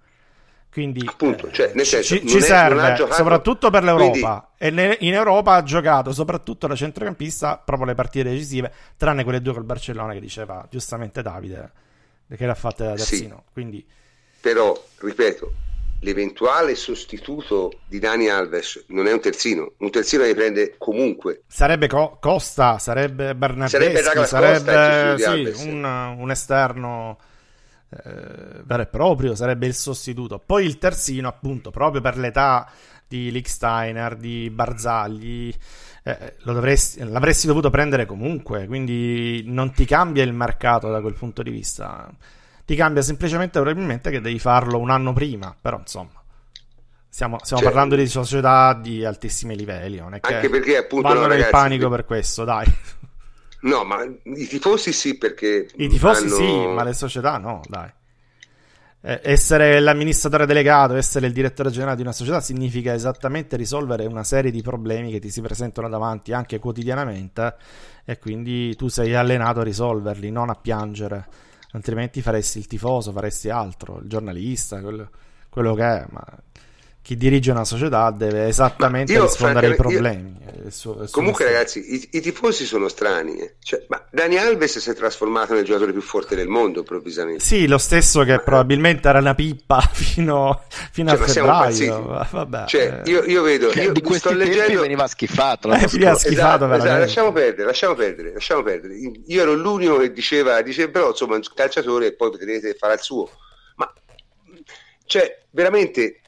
Quindi 0.75 1.07
Appunto, 1.07 1.53
cioè, 1.53 1.71
nel 1.73 1.87
senso, 1.87 2.17
ci, 2.17 2.27
ci 2.27 2.41
serve 2.41 2.95
giocato... 2.95 3.15
soprattutto 3.15 3.71
per 3.71 3.85
l'Europa. 3.85 4.51
Quindi... 4.59 4.83
E 4.83 4.97
in 5.03 5.15
Europa 5.15 5.55
ha 5.55 5.63
giocato 5.63 6.13
soprattutto 6.13 6.67
da 6.67 6.75
centrocampista 6.75 7.63
proprio 7.65 7.87
le 7.87 7.95
partite 7.95 8.29
decisive, 8.31 8.73
tranne 8.97 9.23
quelle 9.23 9.41
due 9.41 9.53
col 9.53 9.63
Barcellona 9.63 10.15
che 10.15 10.19
diceva 10.19 10.67
giustamente 10.69 11.23
Davide 11.23 11.71
che 12.27 12.45
le 12.45 12.51
ha 12.51 12.57
fatte 12.57 12.83
da 12.83 12.95
terzino. 12.95 13.43
Sì, 13.47 13.53
Quindi... 13.53 13.87
Però, 14.41 14.77
ripeto, 14.99 15.53
l'eventuale 16.01 16.75
sostituto 16.75 17.81
di 17.87 18.01
Dani 18.01 18.29
Alves 18.29 18.87
non 18.89 19.07
è 19.07 19.13
un 19.13 19.21
terzino, 19.21 19.75
un 19.79 19.91
terzino 19.93 20.25
che 20.25 20.35
prende 20.35 20.75
comunque. 20.77 21.43
Sarebbe 21.47 21.87
Co- 21.87 22.19
Costa, 22.21 22.79
sarebbe 22.79 23.37
Bernardeschi, 23.37 24.27
sarebbe, 24.27 24.59
sarebbe 25.17 25.55
sì, 25.55 25.69
un, 25.69 25.85
un, 25.85 26.31
esterno 26.33 27.19
eh, 28.05 28.63
vero 28.65 28.83
e 28.83 28.87
proprio, 28.87 29.35
sarebbe 29.35 29.67
il 29.67 29.75
sostituto. 29.75 30.39
Poi 30.39 30.65
il 30.65 30.79
terzino, 30.79 31.29
appunto, 31.29 31.71
proprio 31.71 32.01
per 32.01 32.17
l'età 32.17 32.71
di 33.07 33.31
Licksteiner, 33.31 34.17
di 34.17 34.51
Barzagli, 34.51 35.55
eh, 36.03 36.35
dovresti, 36.43 37.03
l'avresti 37.05 37.47
dovuto 37.47 37.71
prendere 37.71 38.07
comunque, 38.07 38.67
quindi 38.67 39.43
non 39.47 39.73
ti 39.73 39.85
cambia 39.85 40.23
il 40.23 40.33
mercato 40.33 40.91
da 40.91 41.01
quel 41.01 41.15
punto 41.15 41.43
di 41.43 41.51
vista. 41.51 42.11
Ti 42.65 42.75
cambia 42.77 43.03
semplicemente 43.03 43.61
probabilmente 43.61 44.11
che 44.11 44.21
devi 44.21 44.39
farlo 44.39 44.79
un 44.79 44.91
anno 44.91 45.13
prima, 45.13 45.55
però 45.61 45.79
insomma. 45.79 46.23
Stiamo, 47.09 47.39
stiamo 47.43 47.63
cioè, 47.63 47.71
parlando 47.71 47.95
di 47.95 48.09
società 48.09 48.75
di 48.75 49.05
altissimi 49.05 49.55
livelli, 49.55 49.99
non 49.99 50.15
è 50.15 50.21
che 50.21 50.35
anche 50.35 50.51
perché 50.51 50.79
appunto 50.79 51.07
vanno 51.07 51.21
no, 51.21 51.27
nel 51.29 51.47
panico 51.49 51.89
per 51.89 52.05
questo, 52.05 52.43
dai. 52.43 52.67
No, 53.65 53.85
ma 53.85 54.03
i 54.03 54.47
tifosi 54.47 54.93
sì 54.93 55.17
perché... 55.17 55.69
I 55.77 55.89
tifosi 55.89 56.25
hanno... 56.25 56.37
sì, 56.37 56.67
ma 56.75 56.85
le 56.85 56.93
società 56.93 57.39
no, 57.39 57.61
dai. 57.67 57.91
Eh, 59.01 59.21
essere 59.23 59.81
l'amministratore 59.81 60.47
delegato, 60.47 60.95
essere 60.95 61.27
il 61.27 61.33
direttore 61.33 61.71
generale 61.71 61.97
di 61.97 62.03
una 62.03 62.13
società 62.13 62.41
significa 62.41 62.93
esattamente 62.93 63.57
risolvere 63.57 64.07
una 64.07 64.25
serie 64.25 64.51
di 64.51 64.63
problemi 64.63 65.11
che 65.11 65.19
ti 65.19 65.31
si 65.31 65.41
presentano 65.41 65.89
davanti 65.89 66.33
anche 66.33 66.59
quotidianamente 66.59 67.57
e 68.05 68.19
quindi 68.19 68.75
tu 68.77 68.89
sei 68.89 69.15
allenato 69.15 69.61
a 69.61 69.65
risolverli, 69.65 70.31
non 70.31 70.51
a 70.51 70.55
piangere, 70.55 71.27
altrimenti 71.73 72.21
faresti 72.21 72.59
il 72.59 72.67
tifoso, 72.67 73.13
faresti 73.13 73.49
altro, 73.49 73.99
il 74.03 74.09
giornalista, 74.09 74.81
quello, 74.81 75.09
quello 75.49 75.75
che 75.75 75.85
è, 75.85 76.07
ma 76.11 76.23
chi 77.05 77.19
dirige 77.19 77.51
una 77.51 77.67
società 77.67 78.11
deve 78.11 78.47
esattamente 78.49 79.13
io, 79.13 79.25
rispondere 79.25 79.67
ai 79.67 79.75
problemi. 79.75 80.39
Io... 80.41 80.71
Su, 80.71 81.05
su 81.05 81.13
Comunque, 81.13 81.45
ragazzi, 81.45 81.97
i, 81.97 82.09
i, 82.13 82.21
tifosi 82.23 82.65
sono 82.65 82.89
strani. 82.89 83.37
Eh. 83.41 83.57
Cioè, 83.63 83.85
ma 83.89 84.03
Dani 84.11 84.39
Alves 84.39 84.79
si 84.79 84.89
è 84.89 84.95
trasformato 84.95 85.53
nel 85.53 85.65
giocatore 85.65 85.93
più 85.93 86.01
forte 86.01 86.35
del 86.35 86.49
mondo 86.49 86.79
improvvisamente. 86.79 87.45
Sì, 87.45 87.67
lo 87.67 87.77
stesso 87.77 88.23
che 88.23 88.37
ma... 88.37 88.39
probabilmente 88.39 89.07
era 89.07 89.19
una 89.19 89.35
pippa 89.35 89.81
fino, 89.93 90.65
fino 90.93 91.11
cioè, 91.11 91.21
a 91.21 91.27
febbraio. 91.27 92.27
Vabbè, 92.31 92.65
cioè, 92.69 93.03
io, 93.05 93.23
io, 93.25 93.43
vedo. 93.43 93.71
Io 93.73 93.93
di 93.93 94.03
sto 94.15 94.33
leggendo... 94.33 94.81
veniva 94.81 95.07
schifato. 95.07 95.75
Eh, 95.75 95.85
veniva 95.93 96.15
schifato 96.15 96.65
esatto, 96.65 96.75
esatto, 96.75 96.99
lasciamo 97.01 97.33
perdere, 97.33 97.67
lasciamo 97.67 97.95
perdere, 97.95 98.33
lasciamo 98.33 98.63
perdere. 98.63 98.95
Io 99.27 99.43
ero 99.43 99.53
l'unico 99.53 99.99
che 99.99 100.11
diceva, 100.11 100.63
diceva 100.63 100.91
però 100.91 101.11
insomma, 101.11 101.35
un 101.35 101.43
calciatore 101.55 102.07
e 102.07 102.15
poi 102.15 102.31
vedrete 102.31 102.73
farà 102.79 102.95
il 102.95 103.01
suo. 103.01 103.29
Ma 103.77 103.93
cioè, 105.05 105.43
veramente 105.51 106.21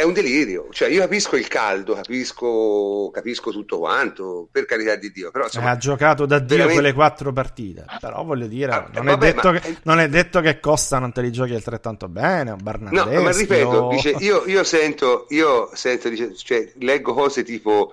è 0.00 0.02
un 0.04 0.14
delirio. 0.14 0.68
Cioè, 0.70 0.88
io 0.88 1.00
capisco 1.00 1.36
il 1.36 1.46
caldo, 1.46 1.94
capisco, 1.94 3.10
capisco 3.12 3.50
tutto 3.50 3.78
quanto, 3.78 4.48
per 4.50 4.64
carità 4.64 4.96
di 4.96 5.10
Dio. 5.12 5.30
Però, 5.30 5.44
insomma, 5.44 5.70
ha 5.70 5.76
giocato 5.76 6.24
da 6.24 6.38
Dio 6.38 6.56
veramente... 6.56 6.80
quelle 6.80 6.94
quattro 6.94 7.32
partite. 7.32 7.84
Però 8.00 8.24
voglio 8.24 8.46
dire, 8.46 8.72
ah, 8.72 8.88
non, 8.94 9.04
vabbè, 9.04 9.28
è 9.28 9.32
detto 9.32 9.52
ma... 9.52 9.58
che, 9.58 9.76
non, 9.82 10.00
è 10.00 10.08
detto 10.08 10.40
che, 10.40 10.58
Costa 10.58 10.98
non 10.98 11.12
te 11.12 11.20
li 11.20 11.30
giochi 11.30 11.54
altrettanto 11.54 12.08
bene. 12.08 12.52
O 12.52 12.56
No, 12.62 13.04
ma 13.04 13.30
ripeto, 13.30 13.68
o... 13.68 13.90
dice, 13.90 14.14
io, 14.18 14.44
io, 14.46 14.64
sento, 14.64 15.26
io 15.28 15.68
sento 15.74 16.08
dice, 16.08 16.34
cioè, 16.34 16.72
leggo 16.78 17.12
cose 17.12 17.42
tipo. 17.42 17.92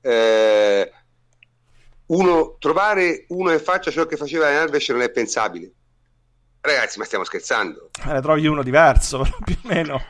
Eh, 0.00 0.90
uno, 2.06 2.56
trovare 2.58 3.24
uno 3.28 3.50
che 3.50 3.58
faccia 3.58 3.90
ciò 3.90 4.06
che 4.06 4.16
faceva 4.16 4.48
Alves 4.48 4.88
non 4.90 5.02
è 5.02 5.10
pensabile 5.10 5.72
Ragazzi, 6.66 6.98
ma 6.98 7.04
stiamo 7.04 7.24
scherzando? 7.24 7.90
Eh, 8.08 8.22
trovi 8.22 8.46
uno 8.46 8.62
diverso, 8.62 9.22
più 9.44 9.54
o 9.64 9.68
meno. 9.68 10.02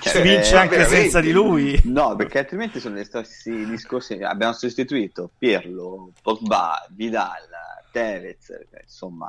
Cioè, 0.00 0.14
si 0.14 0.22
vince 0.22 0.56
anche 0.56 0.78
veramente? 0.78 1.02
senza 1.02 1.20
di 1.20 1.32
lui. 1.32 1.78
No, 1.84 2.16
perché 2.16 2.38
altrimenti 2.38 2.80
sono 2.80 2.96
gli 2.96 3.04
stessi 3.04 3.66
discorsi. 3.66 4.14
Abbiamo 4.14 4.54
sostituito 4.54 5.30
Pirlo, 5.36 6.12
Pogba, 6.22 6.82
Vidal, 6.92 7.46
Tevez, 7.92 8.48
eh, 8.48 8.66
insomma, 8.84 9.28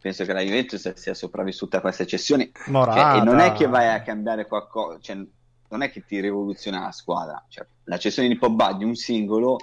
penso 0.00 0.24
che 0.24 0.32
la 0.32 0.40
Juventus 0.42 0.92
sia 0.92 1.14
sopravvissuta 1.14 1.78
a 1.78 1.80
queste 1.80 2.06
cessioni. 2.06 2.48
Cioè, 2.64 3.16
e 3.16 3.22
non 3.24 3.40
è 3.40 3.50
che 3.50 3.66
vai 3.66 3.88
a 3.88 4.00
cambiare 4.00 4.46
qualcosa, 4.46 4.98
cioè, 5.00 5.16
non 5.16 5.82
è 5.82 5.90
che 5.90 6.04
ti 6.04 6.20
rivoluziona 6.20 6.78
la 6.78 6.92
squadra. 6.92 7.44
Cioè, 7.48 7.66
la 7.86 7.98
cessione 7.98 8.28
di 8.28 8.38
Pogba 8.38 8.72
di 8.74 8.84
un 8.84 8.94
singolo 8.94 9.58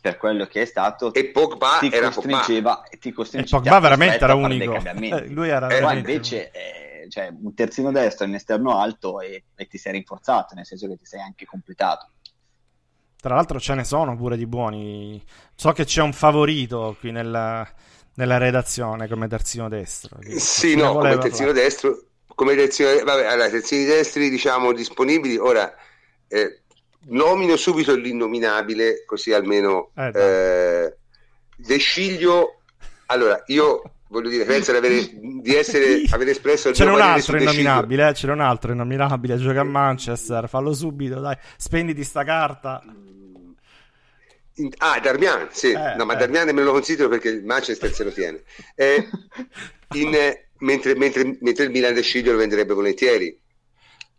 per 0.00 0.16
quello 0.16 0.46
che 0.46 0.62
è 0.62 0.64
stato 0.64 1.12
e 1.12 1.26
Pogba 1.26 1.78
ti 1.80 1.90
era 1.90 2.10
costringeva 2.10 2.74
Pogba. 2.76 2.96
ti 2.98 3.12
costringeva 3.12 3.58
e 3.58 3.60
Pogba 3.60 3.80
veramente 3.80 4.24
era 4.24 4.34
unico. 4.34 4.74
eh, 4.74 5.28
lui 5.28 5.48
era 5.48 5.68
eh, 5.68 5.96
invece 5.96 6.50
eh, 6.50 7.06
cioè, 7.08 7.32
un 7.40 7.54
terzino 7.54 7.90
destro 7.90 8.26
in 8.26 8.34
esterno 8.34 8.78
alto 8.78 9.20
e, 9.20 9.44
e, 9.54 9.66
ti 9.66 9.78
sei 9.78 9.92
rinforzato 9.92 10.54
nel 10.54 10.66
senso 10.66 10.86
che 10.88 10.96
ti 10.96 11.04
sei 11.04 11.20
anche 11.20 11.44
completato. 11.44 12.10
Tra 13.20 13.34
l'altro 13.34 13.58
ce 13.58 13.74
ne 13.74 13.82
sono 13.82 14.16
pure 14.16 14.36
di 14.36 14.46
buoni. 14.46 15.20
So 15.54 15.72
che 15.72 15.84
c'è 15.84 16.02
un 16.02 16.12
favorito 16.12 16.96
qui 17.00 17.10
nella, 17.10 17.68
nella 18.14 18.38
redazione 18.38 19.08
come 19.08 19.26
terzino 19.26 19.68
destro. 19.68 20.18
Sì 20.36 20.76
no 20.76 20.92
come 20.92 21.18
terzino 21.18 21.52
destro 21.52 22.02
come 22.38 22.54
terzino 22.54 23.02
vabbè 23.04 23.26
allora 23.26 23.50
terzini 23.50 23.84
destri 23.84 24.30
diciamo 24.30 24.72
disponibili 24.72 25.36
ora 25.38 25.74
eh, 26.28 26.62
nomino 27.06 27.56
subito 27.56 27.94
l'innominabile, 27.94 29.04
così 29.04 29.32
almeno 29.32 29.90
eh, 29.96 30.10
eh, 30.14 30.96
De 31.56 31.76
Sciglio. 31.78 32.60
Allora, 33.06 33.42
io 33.46 33.82
voglio 34.08 34.28
dire, 34.28 34.44
penso 34.44 34.72
di, 34.72 34.78
avere, 34.78 35.10
di 35.12 35.54
essere, 35.54 36.02
aver 36.10 36.28
espresso 36.28 36.68
il 36.68 36.74
c'era 36.74 36.92
un 36.92 37.00
altro 37.00 37.38
innominabile, 37.38 38.08
eh, 38.08 38.12
c'era 38.12 38.32
un 38.32 38.40
altro 38.40 38.72
innominabile, 38.72 39.36
gioca 39.36 39.60
a 39.60 39.64
Manchester, 39.64 40.48
fallo 40.48 40.72
subito, 40.72 41.20
dai, 41.20 41.36
spenditi 41.56 42.04
sta 42.04 42.24
carta. 42.24 42.82
Ah, 44.78 44.98
Darmian, 44.98 45.48
sì, 45.52 45.70
eh, 45.70 45.94
no, 45.96 46.04
ma 46.04 46.14
eh. 46.14 46.16
Darmian 46.16 46.52
me 46.52 46.62
lo 46.62 46.72
considero 46.72 47.08
perché 47.08 47.28
il 47.28 47.44
Manchester 47.44 47.92
se 47.92 48.04
lo 48.04 48.10
tiene. 48.10 48.42
Eh, 48.74 49.08
in, 49.94 50.10
mentre, 50.58 50.96
mentre, 50.96 51.36
mentre, 51.40 51.64
il 51.64 51.70
Milan 51.70 51.94
De 51.94 52.02
Sciglio 52.02 52.32
lo 52.32 52.38
venderebbe 52.38 52.74
volentieri. 52.74 53.38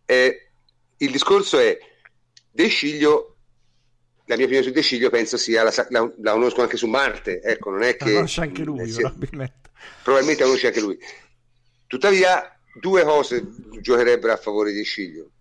Eh, 0.05 0.49
il 0.97 1.11
discorso 1.11 1.59
è 1.59 1.77
De 2.51 2.67
Sciglio, 2.67 3.37
la 4.25 4.35
mia 4.35 4.45
opinione 4.45 4.67
su 4.67 4.73
De 4.73 4.81
Sciglio 4.81 5.09
penso 5.09 5.37
sia, 5.37 5.63
la, 5.63 5.73
la, 5.89 6.13
la 6.17 6.31
conosco 6.33 6.61
anche 6.61 6.77
su 6.77 6.87
Marte, 6.87 7.41
ecco, 7.41 7.69
non 7.69 7.83
è 7.83 7.95
che... 7.95 8.05
La 8.05 8.13
conosce 8.15 8.41
anche 8.41 8.63
lui, 8.63 8.89
sia, 8.89 9.09
probabilmente. 9.09 9.69
Probabilmente 10.03 10.41
la 10.41 10.47
conosce 10.47 10.67
anche 10.67 10.81
lui. 10.81 10.97
Tuttavia, 11.87 12.59
due 12.79 13.03
cose 13.03 13.47
giocherebbero 13.79 14.33
a 14.33 14.37
favore 14.37 14.71
di 14.71 14.83
Sciglio. 14.83 15.31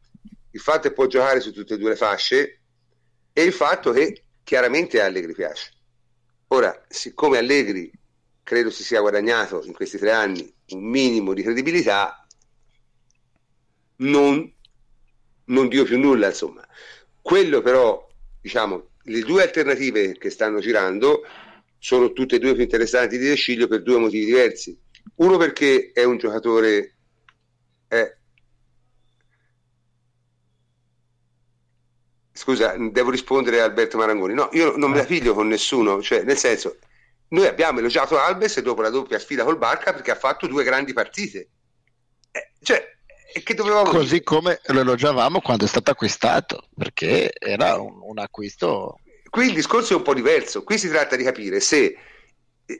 Il 0.51 0.61
fatto 0.61 0.89
che 0.89 0.95
può 0.95 1.07
giocare 1.07 1.41
su 1.41 1.53
tutte 1.53 1.75
e 1.75 1.79
due 1.79 1.91
le 1.91 1.97
fasce 1.97 2.61
e 3.33 3.43
il 3.43 3.53
fatto 3.53 3.93
che 3.93 4.25
chiaramente 4.43 5.01
Allegri 5.01 5.35
piace. 5.35 5.73
Ora, 6.49 6.85
siccome 6.89 7.39
Allegri 7.39 7.91
credo 8.43 8.71
si 8.71 8.83
sia 8.83 9.01
guadagnato 9.01 9.63
in 9.65 9.75
questi 9.75 9.99
tre 9.99 10.11
anni 10.11 10.51
un 10.69 10.83
minimo 10.83 11.35
di 11.35 11.43
credibilità, 11.43 12.27
non, 13.97 14.51
non 15.45 15.69
dico 15.69 15.85
più 15.85 15.99
nulla, 15.99 16.29
insomma. 16.29 16.67
Quello 17.29 17.61
però, 17.61 18.09
diciamo, 18.41 18.93
le 19.03 19.21
due 19.21 19.43
alternative 19.43 20.17
che 20.17 20.31
stanno 20.31 20.61
girando 20.61 21.27
sono 21.77 22.15
tutte 22.15 22.37
e 22.37 22.39
due 22.39 22.55
più 22.55 22.63
interessanti 22.63 23.19
di 23.19 23.27
De 23.27 23.35
Sciglio 23.35 23.69
per 23.69 23.83
due 23.83 23.99
motivi 23.99 24.25
diversi. 24.25 24.75
Uno 25.17 25.37
perché 25.37 25.91
è 25.93 26.05
un 26.05 26.17
giocatore... 26.17 26.97
Eh, 27.89 28.17
Scusa, 32.33 32.75
devo 32.79 33.11
rispondere 33.11 33.61
a 33.61 33.65
Alberto 33.65 33.99
Marangoni. 33.99 34.33
No, 34.33 34.49
io 34.53 34.79
non 34.79 34.91
me 34.91 34.97
la 34.97 35.05
figlio 35.05 35.35
con 35.35 35.49
nessuno, 35.49 36.01
cioè, 36.01 36.23
nel 36.23 36.39
senso, 36.39 36.79
noi 37.29 37.47
abbiamo 37.47 37.81
elogiato 37.81 38.19
Albes 38.19 38.59
dopo 38.61 38.81
la 38.81 38.89
doppia 38.89 39.19
sfida 39.19 39.45
col 39.45 39.59
Barca 39.59 39.93
perché 39.93 40.13
ha 40.13 40.19
fatto 40.19 40.47
due 40.47 40.65
grandi 40.65 40.95
partite. 40.95 41.51
Eh, 42.31 42.53
cioè, 42.63 42.98
e 43.39 43.43
che 43.43 43.55
dovevamo 43.55 43.91
Così 43.91 44.15
dire? 44.15 44.25
come 44.25 44.61
lo 44.67 44.81
elogiavamo 44.81 45.41
quando 45.41 45.65
è 45.65 45.69
stato 45.69 45.91
acquistato, 45.91 46.65
perché 46.77 47.33
era 47.39 47.81
un, 47.81 48.01
un, 48.03 48.19
acquisto. 48.19 48.99
Qui 49.31 49.47
il 49.47 49.55
discorso 49.55 49.93
è 49.93 49.97
un 49.97 50.03
po' 50.03 50.15
diverso. 50.15 50.65
Qui 50.65 50.77
si 50.77 50.89
tratta 50.89 51.17
di 51.17 51.23
capire 51.23 51.61
se 51.61 51.97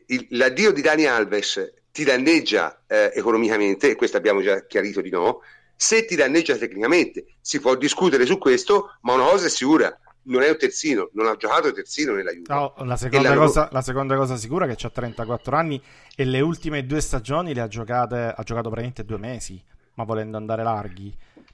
il, 0.07 0.27
l'addio 0.31 0.73
di 0.73 0.83
Dani 0.83 1.07
Alves 1.07 1.75
ti 1.93 2.05
danneggia 2.05 2.83
eh, 2.87 3.13
economicamente, 3.15 3.91
e 3.91 3.95
questo 3.95 4.17
abbiamo 4.17 4.43
già 4.43 4.67
chiarito 4.67 5.01
di 5.01 5.11
no. 5.11 5.41
Se 5.77 6.05
ti 6.05 6.17
danneggia 6.17 6.57
tecnicamente, 6.57 7.25
si 7.41 7.61
può 7.61 7.77
discutere 7.77 8.27
su 8.27 8.37
questo, 8.39 8.97
ma 9.03 9.15
una 9.15 9.29
cosa 9.29 9.47
è 9.47 9.49
sicura: 9.51 9.97
non 10.25 10.43
è 10.43 10.51
un 10.51 10.59
terzino, 10.59 11.11
non 11.13 11.27
ha 11.29 11.37
giocato 11.37 11.73
terzino 11.73 12.15
nella 12.15 12.33
Juve. 12.33 12.53
No, 12.53 12.75
la 12.85 12.97
seconda, 12.97 13.35
cosa, 13.35 13.69
la 13.71 13.83
seconda 13.83 14.17
cosa 14.17 14.37
sicura 14.37 14.67
è 14.67 14.75
che 14.75 14.87
ha 14.87 14.91
34 14.91 15.55
anni 15.55 15.81
e 16.17 16.25
le 16.25 16.41
ultime 16.41 16.85
due 16.85 17.01
stagioni 17.01 17.55
le 17.55 17.61
ha 17.61 17.69
giocate, 17.69 18.35
ha 18.37 18.43
giocato 18.43 18.71
praticamente 18.71 19.05
due 19.05 19.19
mesi 19.19 19.63
ma 19.99 20.05
volendo 20.05 20.37
andare 20.37 20.63
larghi. 20.63 21.13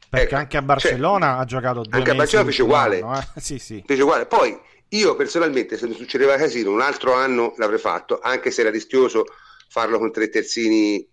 Perché 0.08 0.26
ecco, 0.26 0.36
anche 0.36 0.56
a 0.56 0.60
cioè, 0.60 0.68
Barcellona 0.68 1.30
cioè, 1.32 1.40
ha 1.40 1.44
giocato 1.44 1.80
due 1.80 1.98
Anche 1.98 2.10
a 2.10 2.14
Barcellona 2.14 2.48
fece 2.48 2.62
uguale. 2.62 3.00
Anno, 3.00 3.18
eh? 3.18 3.40
sì, 3.40 3.58
sì. 3.58 3.82
Fece 3.86 4.02
uguale. 4.02 4.26
Poi 4.26 4.60
io 4.88 5.16
personalmente, 5.16 5.78
se 5.78 5.88
mi 5.88 5.94
succedeva 5.94 6.36
casino, 6.36 6.70
un 6.70 6.82
altro 6.82 7.14
anno 7.14 7.54
l'avrei 7.56 7.78
fatto, 7.78 8.20
anche 8.22 8.50
se 8.50 8.60
era 8.60 8.70
rischioso 8.70 9.24
farlo 9.68 9.98
con 9.98 10.12
tre 10.12 10.28
terzini 10.28 11.08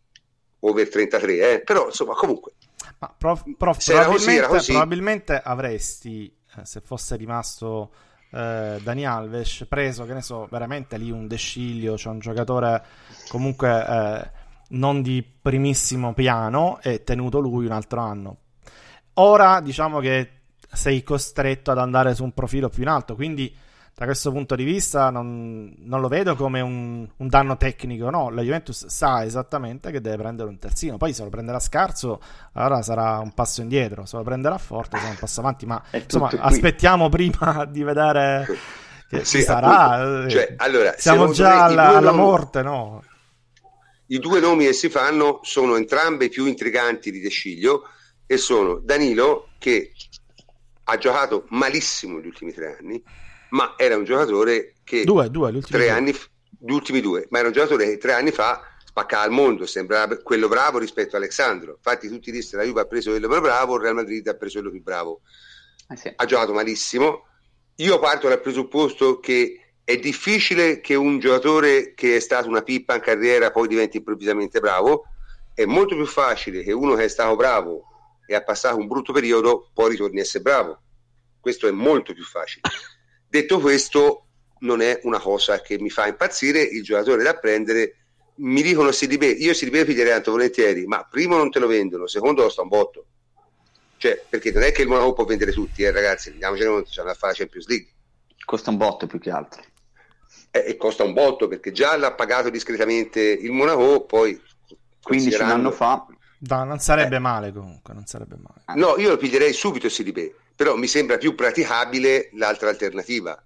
over 0.60 0.90
33, 0.90 1.54
eh? 1.54 1.62
però 1.62 1.86
insomma 1.86 2.14
comunque. 2.14 2.52
Ma 3.00 3.16
prof, 3.18 3.44
prof 3.58 3.84
probabilmente, 3.84 4.42
così, 4.42 4.48
così. 4.48 4.72
probabilmente, 4.72 5.42
avresti, 5.42 6.36
eh, 6.58 6.66
se 6.66 6.82
fosse 6.82 7.16
rimasto 7.16 7.92
eh, 8.30 8.78
Dani 8.84 9.06
Alves, 9.06 9.66
preso, 9.70 10.06
che 10.06 10.14
ne 10.14 10.22
so, 10.22 10.48
veramente 10.52 10.98
lì 10.98 11.10
un 11.10 11.28
Desciglio, 11.28 11.98
cioè 11.98 12.12
un 12.12 12.20
giocatore 12.20 12.84
comunque 13.30 13.70
eh, 13.70 14.40
non 14.72 15.02
di 15.02 15.24
primissimo 15.24 16.14
piano 16.14 16.80
e 16.82 17.04
tenuto 17.04 17.40
lui 17.40 17.66
un 17.66 17.72
altro 17.72 18.02
anno. 18.02 18.38
Ora 19.16 19.60
diciamo 19.62 20.00
che 20.00 20.30
sei 20.72 21.04
costretto 21.04 21.72
ad 21.72 21.78
andare 21.78 22.16
su 22.16 22.24
un 22.24 22.34
profilo 22.34 22.70
più 22.70 22.84
in 22.84 22.90
alto, 22.90 23.16
quindi 23.16 23.54
da 23.94 24.06
questo 24.06 24.32
punto 24.32 24.56
di 24.56 24.64
vista 24.64 25.10
non, 25.10 25.76
non 25.80 26.00
lo 26.00 26.08
vedo 26.08 26.36
come 26.36 26.62
un, 26.62 27.08
un, 27.18 27.28
danno 27.28 27.58
tecnico, 27.58 28.10
no, 28.10 28.30
la 28.30 28.42
Juventus 28.42 28.88
sa 28.88 29.24
esattamente 29.24 29.92
che 29.92 30.00
deve 30.00 30.18
prendere 30.18 30.50
un 30.50 30.58
terzino, 30.58 30.98
poi 30.98 31.14
se 31.14 31.24
lo 31.24 31.30
prenderà 31.30 31.60
scarso 31.60 32.22
allora 32.54 32.82
sarà 32.82 33.20
un 33.20 33.34
passo 33.34 33.62
indietro, 33.62 34.06
se 34.06 34.16
lo 34.16 34.24
prenderà 34.24 34.58
forte 34.58 34.98
sarà 34.98 35.10
un 35.10 35.18
passo 35.20 35.42
avanti, 35.42 35.66
ma 35.66 35.82
insomma 35.92 36.30
qui. 36.30 36.40
aspettiamo 36.42 37.10
prima 37.10 37.66
di 37.70 37.84
vedere 37.84 38.48
che 39.08 39.26
sì, 39.26 39.42
sarà, 39.42 40.28
cioè, 40.30 40.56
allora, 40.58 40.94
siamo 40.98 41.32
già 41.32 41.66
alla, 41.66 41.98
alla 41.98 42.14
morte, 42.14 42.64
no? 42.64 43.04
I 44.12 44.20
due 44.20 44.39
nomi 44.39 44.66
che 44.66 44.74
si 44.74 44.89
fanno 44.89 45.39
sono 45.43 45.76
entrambi 45.76 46.30
più 46.30 46.45
intriganti 46.45 47.12
di 47.12 47.20
De 47.20 47.30
Sciglio 47.30 47.84
e 48.26 48.38
sono 48.38 48.80
Danilo 48.80 49.49
che 49.57 49.93
ha 50.84 50.97
giocato 50.97 51.45
malissimo 51.49 52.20
gli 52.20 52.28
ultimi 52.28 52.51
tre 52.51 52.78
anni 52.78 53.01
ma 53.51 53.76
era 53.78 53.95
un 53.95 54.03
giocatore 54.03 54.76
che 54.84 55.03
due, 55.03 55.30
due, 55.30 55.51
tre 55.62 55.78
due. 55.78 55.89
anni, 55.89 56.12
gli 56.12 56.72
ultimi 56.72 57.01
due, 57.01 57.28
ma 57.30 57.39
era 57.39 57.47
un 57.47 57.53
giocatore 57.53 57.86
che 57.86 57.97
tre 57.97 58.14
anni 58.14 58.32
fa 58.32 58.62
spaccava 58.84 59.26
il 59.26 59.32
mondo, 59.32 59.66
sembrava 59.66 60.18
quello 60.18 60.47
bravo 60.47 60.78
rispetto 60.78 61.16
a 61.16 61.20
Alessandro. 61.20 61.76
Infatti 61.76 62.07
tutti 62.07 62.32
dissero 62.32 62.62
la 62.62 62.68
Juve 62.68 62.82
ha 62.82 62.86
preso 62.86 63.12
quello 63.12 63.28
più 63.28 63.41
bravo, 63.41 63.76
il 63.76 63.82
Real 63.82 63.95
Madrid 63.95 64.28
ha 64.28 64.36
preso 64.36 64.59
quello 64.59 64.72
più 64.72 64.82
bravo. 64.82 65.22
Eh 65.89 65.95
sì. 65.95 66.12
Ha 66.16 66.26
giocato 66.26 66.53
malissimo. 66.53 67.28
Io 67.76 67.99
parto 67.99 68.28
dal 68.28 68.41
presupposto 68.41 69.20
che 69.20 69.61
è 69.92 69.98
difficile 69.98 70.80
che 70.80 70.96
un 70.96 71.20
giocatore 71.20 71.94
che 71.94 72.16
è 72.16 72.20
stato 72.20 72.48
una 72.48 72.62
pippa 72.62 72.96
in 72.96 73.02
carriera 73.02 73.52
poi 73.52 73.68
diventi 73.68 73.98
improvvisamente 73.98 74.60
bravo. 74.60 75.04
È 75.54 75.66
molto 75.66 75.96
più 75.96 76.06
facile 76.06 76.64
che 76.64 76.72
uno 76.72 76.96
che 76.96 77.04
è 77.04 77.08
stato 77.10 77.36
bravo 77.36 77.84
e 78.26 78.36
ha 78.36 78.42
passato 78.42 78.78
un 78.78 78.88
brutto 78.88 79.12
periodo 79.12 79.70
poi 79.74 79.92
ritorni 79.92 80.20
a 80.20 80.22
essere 80.22 80.44
bravo. 80.44 80.82
Questo 81.39 81.68
è 81.68 81.72
molto 81.72 82.14
più 82.14 82.24
facile. 82.24 82.62
Detto 83.28 83.60
questo, 83.60 84.28
non 84.60 84.82
è 84.82 85.00
una 85.04 85.20
cosa 85.20 85.62
che 85.62 85.78
mi 85.78 85.89
fa 85.89 86.08
impazzire, 86.08 86.62
il 86.62 86.84
giocatore 86.84 87.24
da 87.24 87.36
prendere, 87.36 87.98
mi 88.36 88.62
dicono 88.62 88.92
Sidibe, 88.92 89.28
io 89.28 89.54
Sidibe 89.54 89.84
piglierei 89.84 90.14
tanto 90.14 90.32
volentieri, 90.32 90.86
ma 90.86 91.06
primo 91.10 91.36
non 91.36 91.52
te 91.52 91.60
lo 91.60 91.68
vendono, 91.68 92.08
secondo 92.08 92.44
lo 92.44 92.50
sta 92.50 92.62
un 92.62 92.70
botto. 92.70 93.06
Cioè, 93.98 94.24
perché 94.28 94.52
non 94.52 94.64
è 94.64 94.72
che 94.72 94.82
il 94.84 94.88
Monaco 94.88 95.14
può 95.14 95.26
vendere 95.26 95.52
tutti, 95.52 95.84
eh, 95.84 95.92
ragazzi, 95.92 96.32
vediamoci 96.32 96.64
che 96.64 96.84
c'è 96.89 97.04
fare 97.04 97.16
la 97.20 97.34
Champions 97.34 97.68
League. 97.68 97.89
Costa 98.46 98.70
un 98.70 98.78
botto 98.78 99.06
più 99.06 99.20
che 99.20 99.30
altro. 99.30 99.62
Eh, 100.52 100.66
e 100.68 100.76
costa 100.76 101.04
un 101.04 101.14
botto 101.14 101.47
perché 101.47 101.72
già 101.72 101.95
l'ha 101.95 102.14
pagato 102.14 102.49
discretamente 102.49 103.22
il 103.22 103.52
Monaco, 103.52 104.06
poi 104.06 104.39
15 105.02 105.36
anni 105.41 105.72
fa 105.72 106.06
No, 106.43 106.64
non 106.64 106.80
sarebbe 106.80 107.18
eh. 107.18 107.20
male 107.20 107.52
comunque, 107.52 107.93
non 107.93 108.06
sarebbe 108.06 108.36
male. 108.36 108.80
No, 108.80 108.97
io 108.97 109.10
lo 109.10 109.18
piglierei 109.18 109.54
subito 109.54 109.89
Sidibe, 109.89 110.34
però 110.56 110.76
mi 110.76 110.88
sembra 110.88 111.18
più 111.18 111.36
praticabile 111.36 112.30
l'altra 112.34 112.70
alternativa. 112.70 113.39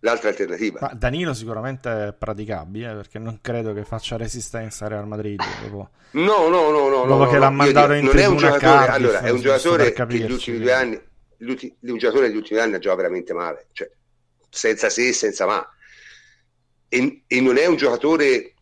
L'altra 0.00 0.28
alternativa. 0.28 0.78
Ma 0.80 0.92
Danilo 0.94 1.34
sicuramente 1.34 2.08
è 2.08 2.12
praticabile 2.12 2.94
perché 2.94 3.18
non 3.18 3.40
credo 3.40 3.72
che 3.72 3.84
faccia 3.84 4.16
resistenza 4.16 4.84
a 4.84 4.88
Real 4.88 5.08
Madrid 5.08 5.40
dopo, 5.64 5.90
no, 6.12 6.48
no, 6.48 6.70
no, 6.70 6.88
no, 6.88 7.04
dopo 7.04 7.24
no, 7.24 7.30
che 7.30 7.38
l'ha 7.38 7.50
mandato 7.50 7.92
in 7.94 8.04
non 8.04 8.16
è 8.16 8.26
un 8.26 8.36
giocatore, 8.36 8.60
Cardiff, 8.60 8.94
allora, 8.94 9.20
è 9.20 9.30
un 9.30 9.40
giocatore 9.40 9.92
che 9.92 10.04
negli 10.04 10.30
ultimi 10.30 10.58
due 10.58 10.72
anni 10.72 11.00
un 11.40 11.98
giocatore 11.98 12.28
negli 12.28 12.36
ultimi 12.36 12.60
anni 12.60 12.74
ha 12.74 12.78
giocato 12.78 13.02
veramente 13.02 13.32
male, 13.32 13.66
cioè 13.72 13.90
senza 14.48 14.88
se, 14.88 15.12
senza 15.12 15.46
ma. 15.46 15.68
E, 16.88 17.24
e 17.26 17.40
non 17.40 17.58
è 17.58 17.66
un 17.66 17.76
giocatore 17.76 18.54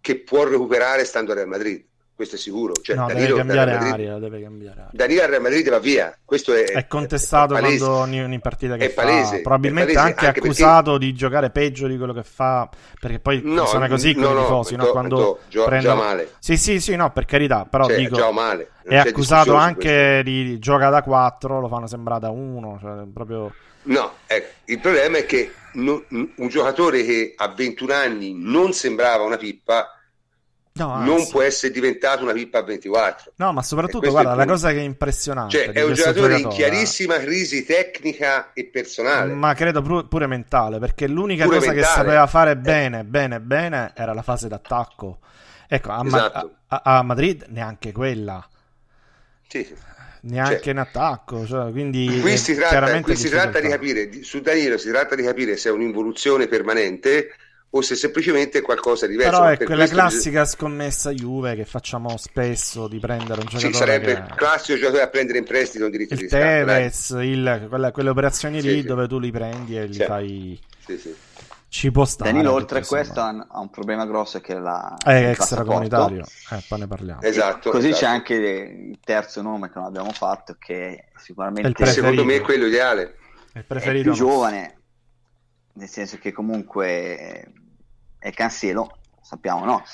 che 0.00 0.20
può 0.20 0.44
recuperare 0.44 1.04
stando 1.04 1.32
a 1.32 1.34
Real 1.34 1.48
Madrid 1.48 1.87
questo 2.18 2.34
è 2.34 2.38
sicuro. 2.40 2.72
Cioè, 2.82 2.96
no, 2.96 3.06
Danilo, 3.06 3.26
deve 3.26 3.38
cambiare 3.38 3.72
Madrid, 3.74 3.92
aria, 3.92 4.18
deve 4.18 4.42
cambiare 4.42 4.80
aria. 4.80 4.90
Danilo 4.92 5.22
al 5.22 5.28
Real 5.28 5.40
Madrid 5.40 5.70
va 5.70 5.78
via. 5.78 6.18
Questo 6.24 6.52
è, 6.52 6.64
è 6.64 6.88
contestato 6.88 7.54
è 7.54 7.60
quando 7.60 7.92
ogni, 7.92 8.20
ogni, 8.20 8.40
partita 8.40 8.76
che 8.76 8.86
è 8.86 8.88
fa. 8.90 9.02
Palese, 9.02 9.40
Probabilmente 9.40 9.92
palese, 9.92 10.12
anche, 10.12 10.26
anche 10.26 10.38
accusato 10.40 10.90
perché... 10.90 11.06
di 11.06 11.14
giocare 11.14 11.50
peggio 11.50 11.86
di 11.86 11.96
quello 11.96 12.12
che 12.12 12.24
fa. 12.24 12.68
Perché 12.98 13.20
poi 13.20 13.40
no, 13.44 13.66
sono 13.66 13.86
così 13.86 14.14
con 14.14 14.24
no, 14.24 14.32
i 14.32 14.42
tifosi, 14.42 14.74
no, 14.74 14.86
quando 14.86 15.38
gio- 15.48 15.64
prendono... 15.66 15.94
male. 15.94 16.32
Sì, 16.40 16.56
sì, 16.56 16.80
sì, 16.80 16.96
no, 16.96 17.12
per 17.12 17.24
carità, 17.24 17.68
però 17.70 17.86
cioè, 17.86 17.96
dico... 17.96 18.32
male. 18.32 18.70
è 18.82 18.96
accusato 18.96 19.54
anche 19.54 20.22
di 20.24 20.58
gioca 20.58 20.88
da 20.88 21.04
4, 21.04 21.60
lo 21.60 21.68
fanno 21.68 21.86
sembrare 21.86 22.22
da 22.22 22.30
1, 22.30 22.78
cioè 22.80 23.04
proprio... 23.14 23.54
No, 23.82 24.14
ecco, 24.26 24.54
il 24.64 24.80
problema 24.80 25.18
è 25.18 25.24
che 25.24 25.52
no, 25.74 26.02
un 26.08 26.48
giocatore 26.48 27.04
che 27.04 27.34
a 27.36 27.46
21 27.46 27.92
anni 27.92 28.34
non 28.36 28.72
sembrava 28.72 29.22
una 29.22 29.36
pippa 29.36 29.92
No, 30.78 31.04
non 31.04 31.28
può 31.28 31.42
essere 31.42 31.72
diventato 31.72 32.22
una 32.22 32.32
pippa 32.32 32.58
a 32.58 32.62
24. 32.62 33.32
No, 33.36 33.52
ma 33.52 33.62
soprattutto, 33.62 34.10
guarda, 34.10 34.34
la 34.34 34.46
cosa 34.46 34.70
che 34.70 34.78
è 34.78 34.82
impressionante. 34.82 35.56
Cioè, 35.56 35.72
è 35.72 35.82
un 35.82 35.94
giocatore, 35.94 36.36
giocatore 36.36 36.40
in 36.40 36.48
chiarissima 36.48 37.18
crisi 37.18 37.64
tecnica 37.64 38.52
e 38.52 38.64
personale. 38.66 39.32
Ma 39.32 39.54
credo 39.54 39.82
pure 39.82 40.26
mentale, 40.26 40.78
perché 40.78 41.06
l'unica 41.08 41.44
pure 41.44 41.58
cosa 41.58 41.72
mentale. 41.72 41.92
che 41.92 41.98
sapeva 41.98 42.26
fare 42.26 42.56
bene, 42.56 43.04
bene, 43.04 43.40
bene 43.40 43.92
era 43.94 44.12
la 44.12 44.22
fase 44.22 44.48
d'attacco. 44.48 45.18
Ecco, 45.68 45.90
a, 45.90 46.02
esatto. 46.04 46.56
Ma- 46.68 46.82
a-, 46.82 46.98
a 46.98 47.02
Madrid 47.02 47.46
neanche 47.48 47.92
quella. 47.92 48.46
Sì, 49.46 49.66
neanche 50.22 50.60
cioè, 50.60 50.72
in 50.72 50.78
attacco. 50.78 51.46
Cioè, 51.46 51.70
quindi 51.70 52.20
qui 52.20 52.36
si 52.36 52.54
tratta, 52.54 53.00
qui 53.00 53.16
si 53.16 53.28
tratta 53.28 53.60
di 53.60 53.68
capire, 53.68 54.22
su 54.22 54.40
Danilo 54.40 54.78
si 54.78 54.88
tratta 54.90 55.14
di 55.14 55.22
capire 55.22 55.56
se 55.56 55.68
è 55.68 55.72
un'involuzione 55.72 56.46
permanente 56.46 57.28
o 57.70 57.82
se 57.82 57.96
semplicemente 57.96 58.58
è 58.58 58.62
qualcosa 58.62 59.06
di 59.06 59.12
diverso. 59.12 59.40
Però 59.40 59.50
è 59.50 59.62
quella 59.62 59.86
classica 59.86 60.42
bis- 60.42 60.52
scommessa 60.52 61.10
Juve 61.10 61.54
che 61.54 61.64
facciamo 61.64 62.16
spesso 62.16 62.88
di 62.88 62.98
prendere 62.98 63.40
un 63.40 63.46
giocatore. 63.46 63.72
Sì, 63.72 63.78
sarebbe 63.78 64.14
che... 64.14 64.20
il 64.20 64.34
classico 64.34 64.78
giocatore 64.78 65.02
a 65.02 65.08
prendere 65.08 65.38
in 65.38 65.44
prestito 65.44 65.84
un 65.84 65.90
diritto 65.90 66.14
il 66.14 66.20
di 66.20 66.28
Tevez, 66.28 67.10
il, 67.20 67.66
quella, 67.68 67.90
quelle 67.90 68.08
operazioni 68.08 68.60
sì, 68.60 68.68
lì 68.68 68.80
sì. 68.80 68.86
dove 68.86 69.06
tu 69.06 69.18
li 69.18 69.30
prendi 69.30 69.76
e 69.76 69.86
li 69.86 69.94
sì. 69.94 70.02
fai. 70.04 70.60
Sì, 70.84 70.98
sì. 70.98 71.14
Ci 71.70 71.90
può 71.90 72.06
stare. 72.06 72.32
Danilo, 72.32 72.52
oltre 72.52 72.78
a 72.78 72.86
questo, 72.86 73.20
ha 73.20 73.60
un 73.60 73.68
problema 73.68 74.06
grosso 74.06 74.40
che 74.40 74.54
è 74.54 74.58
la. 74.58 74.96
È 75.04 75.28
extracomunitario, 75.28 76.24
eh, 76.50 76.64
poi 76.66 76.78
ne 76.78 76.86
parliamo. 76.86 77.20
Esatto. 77.20 77.68
E 77.68 77.72
così 77.72 77.88
esatto. 77.88 78.04
c'è 78.04 78.10
anche 78.10 78.34
il 78.34 78.98
terzo 79.04 79.42
nome 79.42 79.68
che 79.68 79.74
non 79.76 79.84
abbiamo 79.84 80.10
fatto, 80.12 80.56
che 80.58 81.10
sicuramente. 81.16 81.84
Secondo 81.84 82.24
me 82.24 82.36
è 82.36 82.40
quello 82.40 82.64
ideale. 82.64 83.16
È 83.52 83.58
il 83.58 83.64
preferito. 83.66 84.00
È 84.00 84.12
più 84.12 84.12
giovane, 84.14 84.78
nel 85.78 85.88
senso 85.88 86.18
che 86.18 86.32
comunque 86.32 87.52
è 88.18 88.32
Cancelo, 88.32 88.98
sappiamo 89.22 89.64
no? 89.64 89.84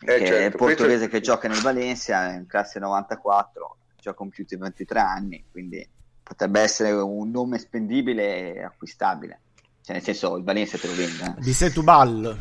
Eh, 0.00 0.18
che 0.18 0.26
certo. 0.26 0.34
è 0.34 0.44
il 0.44 0.56
portoghese 0.56 1.08
Questo... 1.08 1.08
che 1.08 1.20
gioca 1.20 1.48
nel 1.48 1.60
Valencia 1.60 2.32
in 2.32 2.46
classe 2.46 2.78
94, 2.78 3.76
gioca 4.00 4.22
un 4.22 4.30
più 4.30 4.44
di 4.46 4.56
23 4.56 5.00
anni, 5.00 5.44
quindi 5.50 5.86
potrebbe 6.22 6.60
essere 6.60 6.92
un 6.92 7.30
nome 7.30 7.58
spendibile 7.58 8.54
e 8.54 8.62
acquistabile. 8.62 9.40
Cioè, 9.82 9.96
nel 9.96 10.04
senso, 10.04 10.36
il 10.36 10.44
Valencia 10.44 10.78
te 10.78 10.86
lo 10.86 10.94
vende. 10.94 11.24
Eh. 11.24 11.34
Viseu 11.40 11.72
Tubal, 11.72 12.38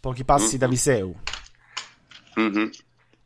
pochi 0.00 0.24
passi 0.24 0.50
mm-hmm. 0.50 0.58
da 0.58 0.66
Viseu. 0.66 1.14
Mm-hmm. 2.40 2.68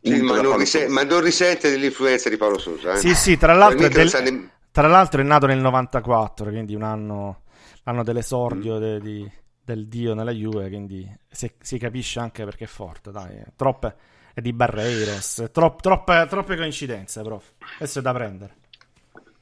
Sì, 0.02 0.22
ma, 0.22 0.40
non 0.40 0.56
risente, 0.58 0.88
ma, 0.88 1.04
non 1.04 1.20
risente, 1.20 1.70
dell'influenza 1.70 2.28
di 2.28 2.36
Paolo 2.36 2.58
Sosa. 2.58 2.92
Eh? 2.92 2.96
Sì, 2.98 3.14
sì, 3.14 3.36
tra 3.38 3.54
l'altro, 3.54 3.88
del... 3.88 4.50
tra 4.70 4.88
l'altro, 4.88 5.20
è 5.20 5.24
nato 5.24 5.46
nel 5.46 5.58
94, 5.58 6.50
quindi 6.50 6.74
un 6.74 6.82
anno, 6.82 7.42
l'anno 7.90 8.04
dell'esordio 8.04 8.76
mm. 8.76 8.80
de, 8.80 9.00
di, 9.00 9.30
del 9.62 9.86
dio 9.86 10.14
nella 10.14 10.30
Juve, 10.30 10.68
quindi 10.68 11.08
si, 11.28 11.52
si 11.60 11.78
capisce 11.78 12.20
anche 12.20 12.44
perché 12.44 12.64
è 12.64 12.68
forte, 12.68 13.10
dai. 13.10 13.42
Troppe, 13.56 13.94
è 14.32 14.40
di 14.40 14.52
Barreiros, 14.52 15.48
tro, 15.52 15.76
troppe, 15.80 16.26
troppe 16.28 16.56
coincidenze, 16.56 17.22
prof. 17.22 17.52
Adesso 17.76 17.98
è 17.98 18.02
da 18.02 18.12
prendere. 18.14 18.56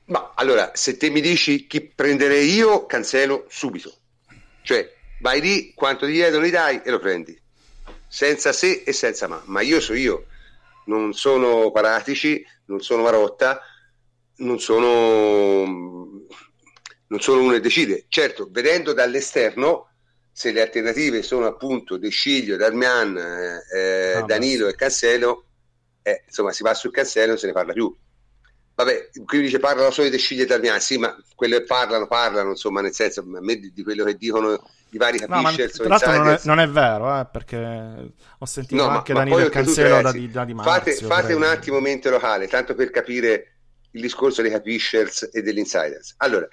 Ma 0.06 0.32
allora, 0.34 0.70
se 0.74 0.96
te 0.96 1.10
mi 1.10 1.20
dici 1.20 1.66
chi 1.66 1.82
prenderei 1.82 2.50
io, 2.50 2.86
cancelo 2.86 3.44
subito. 3.48 3.92
Cioè, 4.62 4.90
vai 5.20 5.40
lì, 5.40 5.72
quanto 5.74 6.06
ti 6.06 6.12
chiedono 6.12 6.44
li 6.44 6.50
dai 6.50 6.80
e 6.82 6.90
lo 6.90 6.98
prendi. 6.98 7.38
Senza 8.06 8.52
se 8.52 8.84
e 8.86 8.92
senza 8.92 9.28
ma. 9.28 9.42
Ma 9.44 9.60
io 9.60 9.80
so 9.80 9.92
io. 9.92 10.26
Non 10.86 11.12
sono 11.12 11.70
paratici, 11.70 12.42
non 12.66 12.80
sono 12.80 13.02
marotta, 13.02 13.60
non 14.36 14.58
sono, 14.58 16.17
non 17.08 17.20
sono 17.20 17.42
uno 17.42 17.52
che 17.52 17.60
decide. 17.60 18.04
Certo, 18.08 18.48
vedendo 18.50 18.92
dall'esterno 18.92 19.88
se 20.32 20.52
le 20.52 20.62
alternative 20.62 21.22
sono 21.22 21.46
appunto 21.46 21.96
De 21.96 22.10
Sciglio, 22.10 22.56
Darmian, 22.56 23.16
eh, 23.74 24.12
ah, 24.12 24.22
Danilo 24.22 24.66
beh. 24.66 24.70
e 24.70 24.74
Cancelo, 24.76 25.44
eh, 26.02 26.22
insomma 26.26 26.52
si 26.52 26.62
va 26.62 26.74
sul 26.74 26.92
Cancelo 26.92 27.24
e 27.24 27.28
non 27.28 27.38
se 27.38 27.46
ne 27.46 27.52
parla 27.52 27.72
più. 27.72 27.94
Vabbè, 28.74 29.10
qui 29.24 29.40
dice 29.40 29.58
parlano 29.58 29.90
solo 29.90 30.08
di 30.08 30.16
sciglie 30.18 30.44
italiane, 30.44 30.78
sì, 30.78 30.98
ma 30.98 31.12
quelle 31.34 31.58
che 31.58 31.64
parlano, 31.64 32.06
parlano, 32.06 32.50
insomma, 32.50 32.80
nel 32.80 32.94
senso, 32.94 33.22
a 33.22 33.40
me 33.40 33.56
di, 33.56 33.72
di 33.72 33.82
quello 33.82 34.04
che 34.04 34.14
dicono 34.14 34.52
i 34.90 34.96
vari 34.96 35.18
capiscers 35.18 35.80
no, 35.80 35.98
tra 35.98 36.16
non 36.16 36.28
è, 36.28 36.40
non 36.44 36.60
è, 36.60 36.68
vero, 36.68 37.18
eh, 37.18 37.26
perché 37.30 38.12
ho 38.38 38.46
sentito 38.46 38.80
no, 38.80 38.88
anche 38.88 39.12
ma, 39.12 39.18
Danilo 39.18 39.38
ma 39.38 39.48
Cancelo 39.48 40.00
da, 40.00 40.12
da, 40.12 40.44
di 40.44 40.54
Marzio, 40.54 40.72
Fate, 40.72 40.94
fate 40.94 41.32
un 41.32 41.42
attimo 41.42 41.80
mente 41.80 42.08
locale, 42.08 42.46
tanto 42.46 42.76
per 42.76 42.90
capire 42.90 43.54
il 43.90 44.00
discorso 44.00 44.42
dei 44.42 44.52
capiscers 44.52 45.28
e 45.32 45.42
degli 45.42 45.58
insiders. 45.58 46.14
Allora, 46.18 46.46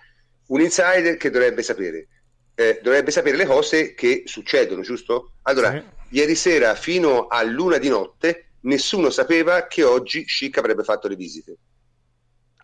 un 0.47 0.61
insider 0.61 1.17
che 1.17 1.29
dovrebbe 1.29 1.63
sapere, 1.63 2.07
eh, 2.55 2.79
dovrebbe 2.81 3.11
sapere 3.11 3.37
le 3.37 3.45
cose 3.45 3.93
che 3.93 4.23
succedono, 4.25 4.81
giusto? 4.81 5.33
Allora, 5.43 5.71
sì. 5.71 6.15
ieri 6.15 6.35
sera 6.35 6.75
fino 6.75 7.27
a 7.27 7.43
luna 7.43 7.77
di 7.77 7.89
notte 7.89 8.51
nessuno 8.61 9.09
sapeva 9.09 9.67
che 9.67 9.83
oggi 9.83 10.25
Chic 10.25 10.57
avrebbe 10.57 10.83
fatto 10.83 11.07
le 11.07 11.15
visite 11.15 11.57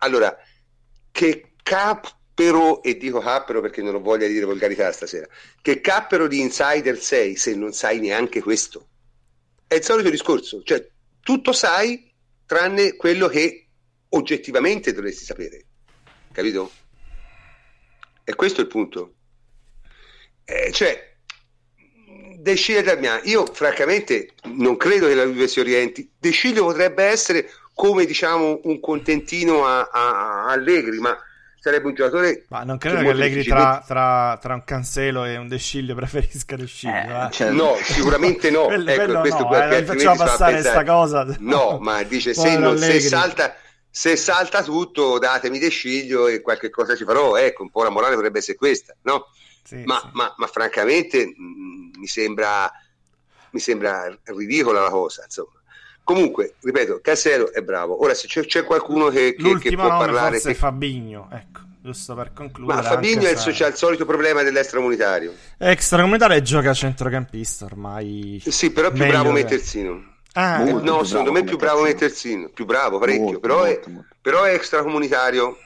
allora, 0.03 0.35
che 1.11 1.53
cappero, 1.61 2.81
e 2.83 2.97
dico 2.97 3.19
cappero 3.19 3.61
perché 3.61 3.81
non 3.81 3.95
ho 3.95 3.99
voglia 3.99 4.27
di 4.27 4.33
dire 4.33 4.45
volgarità 4.45 4.91
stasera, 4.91 5.27
che 5.61 5.81
cappero 5.81 6.27
di 6.27 6.39
insider 6.39 6.97
sei 6.99 7.35
se 7.35 7.55
non 7.55 7.71
sai 7.73 7.99
neanche 7.99 8.41
questo? 8.41 8.87
È 9.67 9.75
il 9.75 9.83
solito 9.83 10.09
discorso, 10.09 10.63
cioè 10.63 10.87
tutto 11.21 11.53
sai 11.53 12.11
tranne 12.45 12.95
quello 12.95 13.27
che 13.27 13.67
oggettivamente 14.09 14.91
dovresti 14.91 15.23
sapere, 15.23 15.65
capito? 16.31 16.71
E 18.23 18.35
questo 18.35 18.61
è 18.61 18.63
il 18.63 18.69
punto. 18.69 19.13
Eh, 20.45 20.71
cioè, 20.71 21.09
De 22.37 22.55
Sciglio 22.55 22.81
io 23.23 23.45
francamente 23.45 24.33
non 24.45 24.77
credo 24.77 25.07
che 25.07 25.15
la 25.15 25.25
Juve 25.25 25.47
si 25.47 25.59
orienti. 25.59 26.11
De 26.17 26.31
Sciglio 26.31 26.65
potrebbe 26.65 27.03
essere 27.03 27.49
come 27.73 28.05
diciamo 28.05 28.59
un 28.63 28.79
contentino 28.79 29.65
a, 29.65 29.89
a, 29.91 30.45
a 30.45 30.51
Allegri, 30.51 30.99
ma 30.99 31.17
sarebbe 31.61 31.87
un 31.87 31.93
giocatore. 31.93 32.45
Ma 32.49 32.63
non 32.63 32.77
credo 32.79 32.99
che, 33.01 33.09
Allegri 33.09 33.43
tra, 33.43 33.83
tra, 33.85 34.37
tra, 34.41 34.55
un 34.55 34.63
Cancelo 34.63 35.25
e 35.25 35.37
un 35.37 35.47
De 35.47 35.57
Sciglio 35.57 35.93
preferisca 35.93 36.55
De 36.55 36.65
Sciglio. 36.65 36.93
Eh, 36.93 37.25
eh. 37.25 37.31
Cioè... 37.31 37.51
No, 37.51 37.75
sicuramente 37.81 38.49
no. 38.49 38.65
quello, 38.65 38.89
ecco, 38.89 39.03
quello 39.03 39.19
questo 39.19 39.43
no, 39.43 39.69
eh, 39.69 39.83
facciamo 39.83 40.15
passare 40.15 40.53
questa 40.53 40.83
cosa. 40.83 41.35
No, 41.39 41.77
ma 41.79 42.01
dice 42.03 42.33
se, 42.33 42.57
non, 42.57 42.77
se, 42.77 42.99
salta, 42.99 43.55
se, 43.91 44.15
salta, 44.15 44.63
tutto, 44.63 45.19
datemi 45.19 45.59
De 45.59 45.69
Sciglio 45.69 46.27
e 46.27 46.41
qualche 46.41 46.69
cosa 46.69 46.95
ci 46.95 47.03
farò. 47.03 47.35
Ecco, 47.35 47.63
un 47.63 47.69
po' 47.69 47.83
la 47.83 47.89
morale 47.89 48.15
potrebbe 48.15 48.39
essere 48.39 48.57
questa, 48.57 48.95
no? 49.01 49.27
Sì, 49.63 49.83
ma, 49.85 49.99
sì. 49.99 50.09
Ma, 50.13 50.33
ma, 50.37 50.47
francamente 50.47 51.25
mh, 51.25 51.43
mm, 51.43 51.91
mi 51.99 52.07
sembra 52.07 52.71
mi 53.51 53.59
sembra 53.59 54.17
ridicola 54.23 54.81
la 54.81 54.89
cosa, 54.89 55.23
insomma. 55.23 55.59
Comunque, 56.03 56.55
ripeto, 56.61 56.99
Casero 57.01 57.53
è 57.53 57.61
bravo. 57.61 58.01
Ora, 58.01 58.13
se 58.13 58.27
c'è, 58.27 58.45
c'è 58.45 58.63
qualcuno 58.63 59.09
che, 59.09 59.35
che, 59.35 59.57
che 59.59 59.75
può 59.75 59.87
parlare... 59.87 60.31
Forse 60.31 60.49
che... 60.49 60.55
Fabigno, 60.55 61.29
ecco, 61.31 61.61
giusto 61.81 62.15
per 62.15 62.33
concludere. 62.33 62.81
Ma 62.81 62.87
Fabigno 62.87 63.27
è 63.27 63.31
il, 63.31 63.37
se... 63.37 63.49
il, 63.49 63.75
solito 63.75 64.05
problema 64.05 64.41
dell'extracomunitario. 64.41 65.33
Extracomunitario 65.57 66.41
gioca 66.41 66.71
a 66.71 66.73
centrocampista 66.73 67.65
ormai. 67.65 68.41
Sì, 68.45 68.71
però 68.71 68.87
è 68.87 68.91
più 68.91 69.05
bravo 69.05 69.27
che... 69.27 69.43
Metterzino. 69.43 70.09
Ah, 70.33 70.67
eh, 70.67 70.71
no, 70.71 71.03
secondo 71.03 71.31
me 71.31 71.41
è 71.41 71.43
più 71.43 71.57
bravo 71.57 71.81
Metterzino, 71.81 72.49
più 72.49 72.65
bravo, 72.65 72.99
parecchio, 72.99 73.23
molto, 73.23 73.39
però, 73.39 73.65
molto, 73.65 73.89
è, 73.89 73.91
molto. 73.91 74.15
però 74.21 74.43
è 74.43 74.53
extracomunitario. 74.53 75.57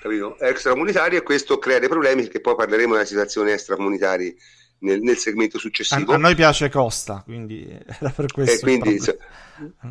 Capito? 0.00 0.38
È 0.38 0.48
extracomunitario 0.48 1.18
e 1.18 1.22
questo 1.22 1.58
crea 1.58 1.78
dei 1.78 1.88
problemi 1.88 2.22
perché 2.22 2.40
poi 2.40 2.56
parleremo 2.56 2.94
della 2.94 3.04
situazione 3.04 3.52
extracomunitaria 3.52 4.32
nel, 4.78 5.00
nel, 5.00 5.16
segmento 5.16 5.58
successivo. 5.58 6.12
A, 6.12 6.14
a, 6.14 6.18
noi 6.18 6.34
piace 6.34 6.70
Costa, 6.70 7.22
quindi 7.24 7.66
era 7.68 8.10
per 8.10 8.32
questo. 8.32 8.54
E 8.54 8.60
quindi, 8.60 8.98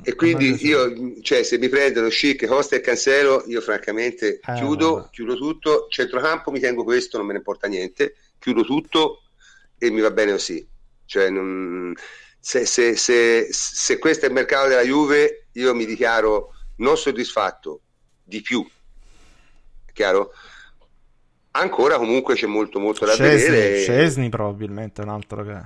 e 0.03 0.15
quindi 0.15 0.65
io, 0.65 1.21
cioè, 1.21 1.43
se 1.43 1.57
mi 1.57 1.69
prendono 1.69 2.09
Schick, 2.09 2.45
Costa 2.47 2.75
e 2.75 2.81
Cancelo, 2.81 3.43
io 3.47 3.61
francamente 3.61 4.39
eh, 4.43 4.53
chiudo, 4.55 4.95
vabbè. 4.95 5.09
chiudo 5.11 5.35
tutto. 5.35 5.87
Centrocampo 5.89 6.51
mi 6.51 6.59
tengo 6.59 6.83
questo, 6.83 7.17
non 7.17 7.27
me 7.27 7.33
ne 7.33 7.39
importa 7.39 7.67
niente. 7.67 8.15
Chiudo 8.39 8.63
tutto 8.63 9.21
e 9.77 9.91
mi 9.91 10.01
va 10.01 10.11
bene 10.11 10.31
così. 10.31 10.67
Cioè, 11.05 11.29
non, 11.29 11.93
se, 12.41 12.65
se, 12.65 12.95
se, 12.95 13.47
se 13.51 13.99
questo 13.99 14.25
è 14.25 14.27
il 14.27 14.33
mercato 14.33 14.67
della 14.67 14.81
Juve, 14.81 15.45
io 15.53 15.75
mi 15.75 15.85
dichiaro 15.85 16.53
non 16.77 16.97
soddisfatto 16.97 17.81
di 18.23 18.41
più. 18.41 18.67
Chiaro? 19.93 20.31
Ancora 21.51 21.97
comunque 21.97 22.33
c'è 22.33 22.47
molto 22.47 22.79
molto 22.79 23.05
da 23.05 23.13
Scesni, 23.13 23.49
vedere. 23.49 23.81
Scesni 23.81 24.29
probabilmente 24.29 25.01
è 25.01 25.05
un 25.05 25.11
altro 25.11 25.43
che 25.43 25.61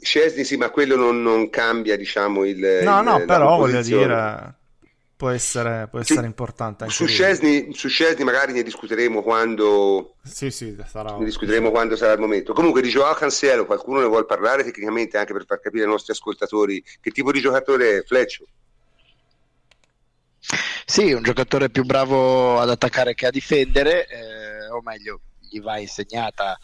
Scesni 0.00 0.44
sì, 0.44 0.56
ma 0.56 0.70
quello 0.70 0.96
non, 0.96 1.22
non 1.22 1.48
cambia, 1.48 1.96
diciamo, 1.96 2.44
il... 2.44 2.80
No, 2.82 3.00
no, 3.00 3.24
però 3.24 3.56
voglio 3.56 3.82
dire, 3.82 4.54
può 5.20 5.28
essere, 5.28 5.86
può 5.90 5.98
essere 5.98 6.20
sì, 6.20 6.24
importante 6.24 6.84
anche 6.84 6.94
su 6.94 7.04
Scesni, 7.04 7.74
su 7.74 7.88
Scesni 7.88 8.24
magari 8.24 8.54
ne 8.54 8.62
discuteremo 8.62 9.20
quando... 9.20 10.14
Sì, 10.22 10.50
sì, 10.50 10.74
sarà... 10.86 11.14
Ne 11.18 11.26
discuteremo 11.26 11.70
quando 11.70 11.94
sarà 11.94 12.14
il 12.14 12.20
momento. 12.20 12.54
Comunque 12.54 12.80
di 12.80 12.88
Joao 12.88 13.12
Cancelo, 13.12 13.66
qualcuno 13.66 14.00
ne 14.00 14.06
vuole 14.06 14.24
parlare 14.24 14.64
tecnicamente 14.64 15.18
anche 15.18 15.34
per 15.34 15.44
far 15.44 15.60
capire 15.60 15.84
ai 15.84 15.90
nostri 15.90 16.14
ascoltatori 16.14 16.82
che 17.02 17.10
tipo 17.10 17.32
di 17.32 17.40
giocatore 17.40 17.98
è 17.98 18.02
Fleccio? 18.02 18.46
Sì, 20.86 21.12
un 21.12 21.22
giocatore 21.22 21.68
più 21.68 21.84
bravo 21.84 22.58
ad 22.58 22.70
attaccare 22.70 23.12
che 23.12 23.26
a 23.26 23.30
difendere, 23.30 24.06
eh, 24.06 24.70
o 24.70 24.80
meglio, 24.80 25.20
gli 25.38 25.60
va 25.60 25.78
insegnata 25.78 26.58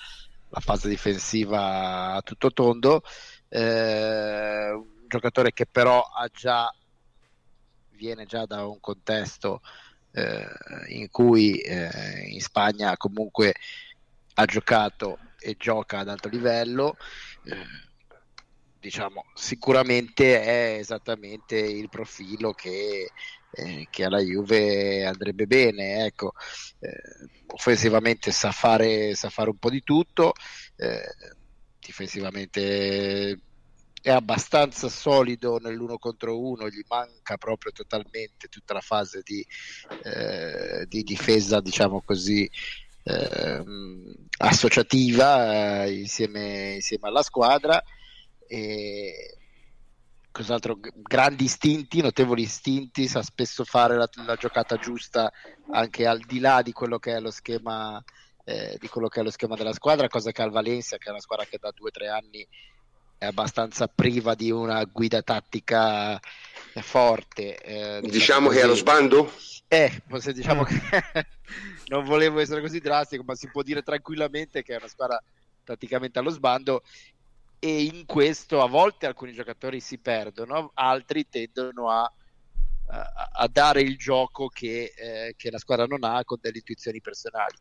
la 0.48 0.61
fase 0.61 0.88
difensiva 0.88 2.14
a 2.14 2.22
tutto 2.22 2.50
tondo. 2.52 3.02
Eh, 3.50 4.70
un 4.72 5.07
giocatore 5.09 5.52
che 5.52 5.66
però 5.66 6.00
ha 6.00 6.26
già, 6.32 6.74
viene 7.97 8.26
già 8.26 8.47
da 8.47 8.66
un 8.66 8.78
contesto 8.80 9.61
eh, 10.12 10.47
in 10.88 11.11
cui 11.11 11.59
eh, 11.59 12.28
in 12.28 12.40
Spagna 12.40 12.97
comunque 12.97 13.55
ha 14.34 14.44
giocato 14.44 15.18
e 15.38 15.57
gioca 15.59 15.99
ad 15.99 16.09
alto 16.09 16.28
livello. 16.28 16.97
Eh, 17.44 17.84
diciamo, 18.78 19.24
sicuramente 19.34 20.42
è 20.42 20.78
esattamente 20.78 21.57
il 21.57 21.88
profilo 21.88 22.53
che 22.53 23.11
eh, 23.57 23.86
che 23.90 24.05
alla 24.05 24.20
Juve 24.20 25.05
andrebbe 25.05 25.47
bene. 25.47 26.05
Ecco, 26.05 26.34
eh, 26.80 26.90
offensivamente 27.47 28.30
sa 28.30 28.53
fare, 28.53 29.14
sa 29.14 29.30
fare, 29.30 29.51
un 29.51 29.59
po' 29.59 29.70
di 29.70 29.82
tutto, 29.82 30.32
eh, 30.76 31.01
difensivamente 31.78 33.40
è 34.07 34.12
abbastanza 34.12 34.88
solido 34.88 35.59
nell'uno 35.59 35.98
contro 35.98 36.38
uno, 36.38 36.68
gli 36.68 36.84
manca 36.86 37.36
proprio 37.36 37.72
totalmente 37.72 38.46
tutta 38.46 38.72
la 38.72 38.80
fase 38.80 39.20
di, 39.24 39.44
eh, 40.04 40.86
di 40.86 41.02
difesa, 41.02 41.61
diciamo 41.61 42.02
così, 42.02 42.48
eh, 43.02 43.64
associativa 44.38 45.82
eh, 45.82 45.98
insieme, 45.98 46.74
insieme, 46.74 47.09
alla 47.09 47.24
squadra. 47.24 47.82
E, 48.46 49.38
cos'altro, 50.30 50.78
grandi 50.78 51.42
istinti, 51.42 52.00
notevoli 52.00 52.42
istinti, 52.42 53.09
sa 53.09 53.22
spesso 53.22 53.64
fare 53.64 53.96
la, 53.96 54.09
la, 54.24 54.36
giocata 54.36 54.76
giusta 54.76 55.32
anche 55.72 56.07
al 56.07 56.20
di 56.20 56.38
là 56.38 56.62
di 56.62 56.70
quello 56.70 57.00
che 57.00 57.16
è 57.16 57.18
lo 57.18 57.32
schema, 57.32 58.00
eh, 58.44 58.76
di 58.78 58.86
quello 58.86 59.09
che 59.09 59.18
è 59.18 59.24
lo 59.24 59.32
schema 59.32 59.57
della 59.57 59.72
squadra, 59.72 60.07
cosa 60.07 60.30
che 60.30 60.42
al 60.42 60.52
Valencia, 60.52 60.96
che 60.96 61.09
è 61.09 61.11
una 61.11 61.18
squadra 61.18 61.44
che 61.44 61.59
da 61.61 61.72
due 61.74 61.88
o 61.88 61.90
tre 61.90 62.07
anni 62.07 62.46
è 63.18 63.26
abbastanza 63.26 63.88
priva 63.88 64.34
di 64.34 64.50
una 64.50 64.84
guida 64.84 65.22
tattica 65.22 66.20
forte. 66.80 67.56
Eh, 67.58 68.00
diciamo, 68.02 68.10
diciamo 68.10 68.48
che 68.48 68.58
è 68.60 68.62
allo 68.62 68.74
sbando? 68.74 69.32
Eh, 69.68 70.02
diciamo 70.32 70.62
che 70.62 70.80
non 71.88 72.04
volevo 72.04 72.40
essere 72.40 72.60
così 72.60 72.80
drastico, 72.80 73.24
ma 73.24 73.34
si 73.34 73.48
può 73.50 73.62
dire 73.62 73.82
tranquillamente 73.82 74.62
che 74.62 74.74
è 74.74 74.78
una 74.78 74.88
squadra 74.88 75.22
praticamente 75.64 76.18
allo 76.18 76.30
sbando 76.30 76.82
e 77.58 77.82
in 77.82 78.06
questo 78.06 78.62
a 78.62 78.68
volte 78.68 79.06
alcuni 79.06 79.32
giocatori 79.32 79.80
si 79.80 79.98
perdono, 79.98 80.70
altri 80.74 81.28
tendono 81.28 81.90
a, 81.90 82.10
a, 82.89 83.30
a 83.32 83.49
dare 83.49 83.80
il 83.80 83.97
gioco 83.97 84.49
che, 84.49 84.93
eh, 84.97 85.34
che, 85.37 85.51
la 85.51 85.59
squadra 85.59 85.87
non 85.87 86.05
ha 86.05 86.24
con 86.24 86.39
delle 86.41 86.59
intuizioni 86.59 87.01
personali. 87.01 87.57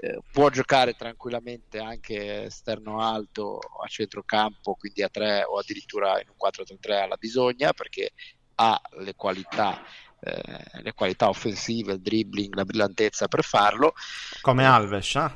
Eh, 0.00 0.20
può 0.30 0.48
giocare 0.50 0.94
tranquillamente 0.94 1.78
anche 1.78 2.44
esterno 2.44 3.00
alto 3.00 3.58
a 3.58 3.86
centrocampo, 3.86 4.74
quindi 4.74 5.02
a 5.02 5.08
3 5.08 5.44
o 5.44 5.58
addirittura 5.58 6.20
in 6.20 6.28
un 6.28 6.36
4-3-3 6.36 7.02
alla 7.02 7.16
bisogna 7.16 7.72
perché 7.72 8.10
ha 8.56 8.80
le 8.98 9.14
qualità 9.14 9.82
eh, 10.22 10.82
le 10.82 10.92
qualità 10.92 11.30
offensive, 11.30 11.94
il 11.94 12.00
dribbling, 12.00 12.54
la 12.54 12.64
brillantezza 12.64 13.26
per 13.26 13.42
farlo. 13.42 13.94
Come 14.42 14.66
Alves, 14.66 15.14
eh? 15.14 15.32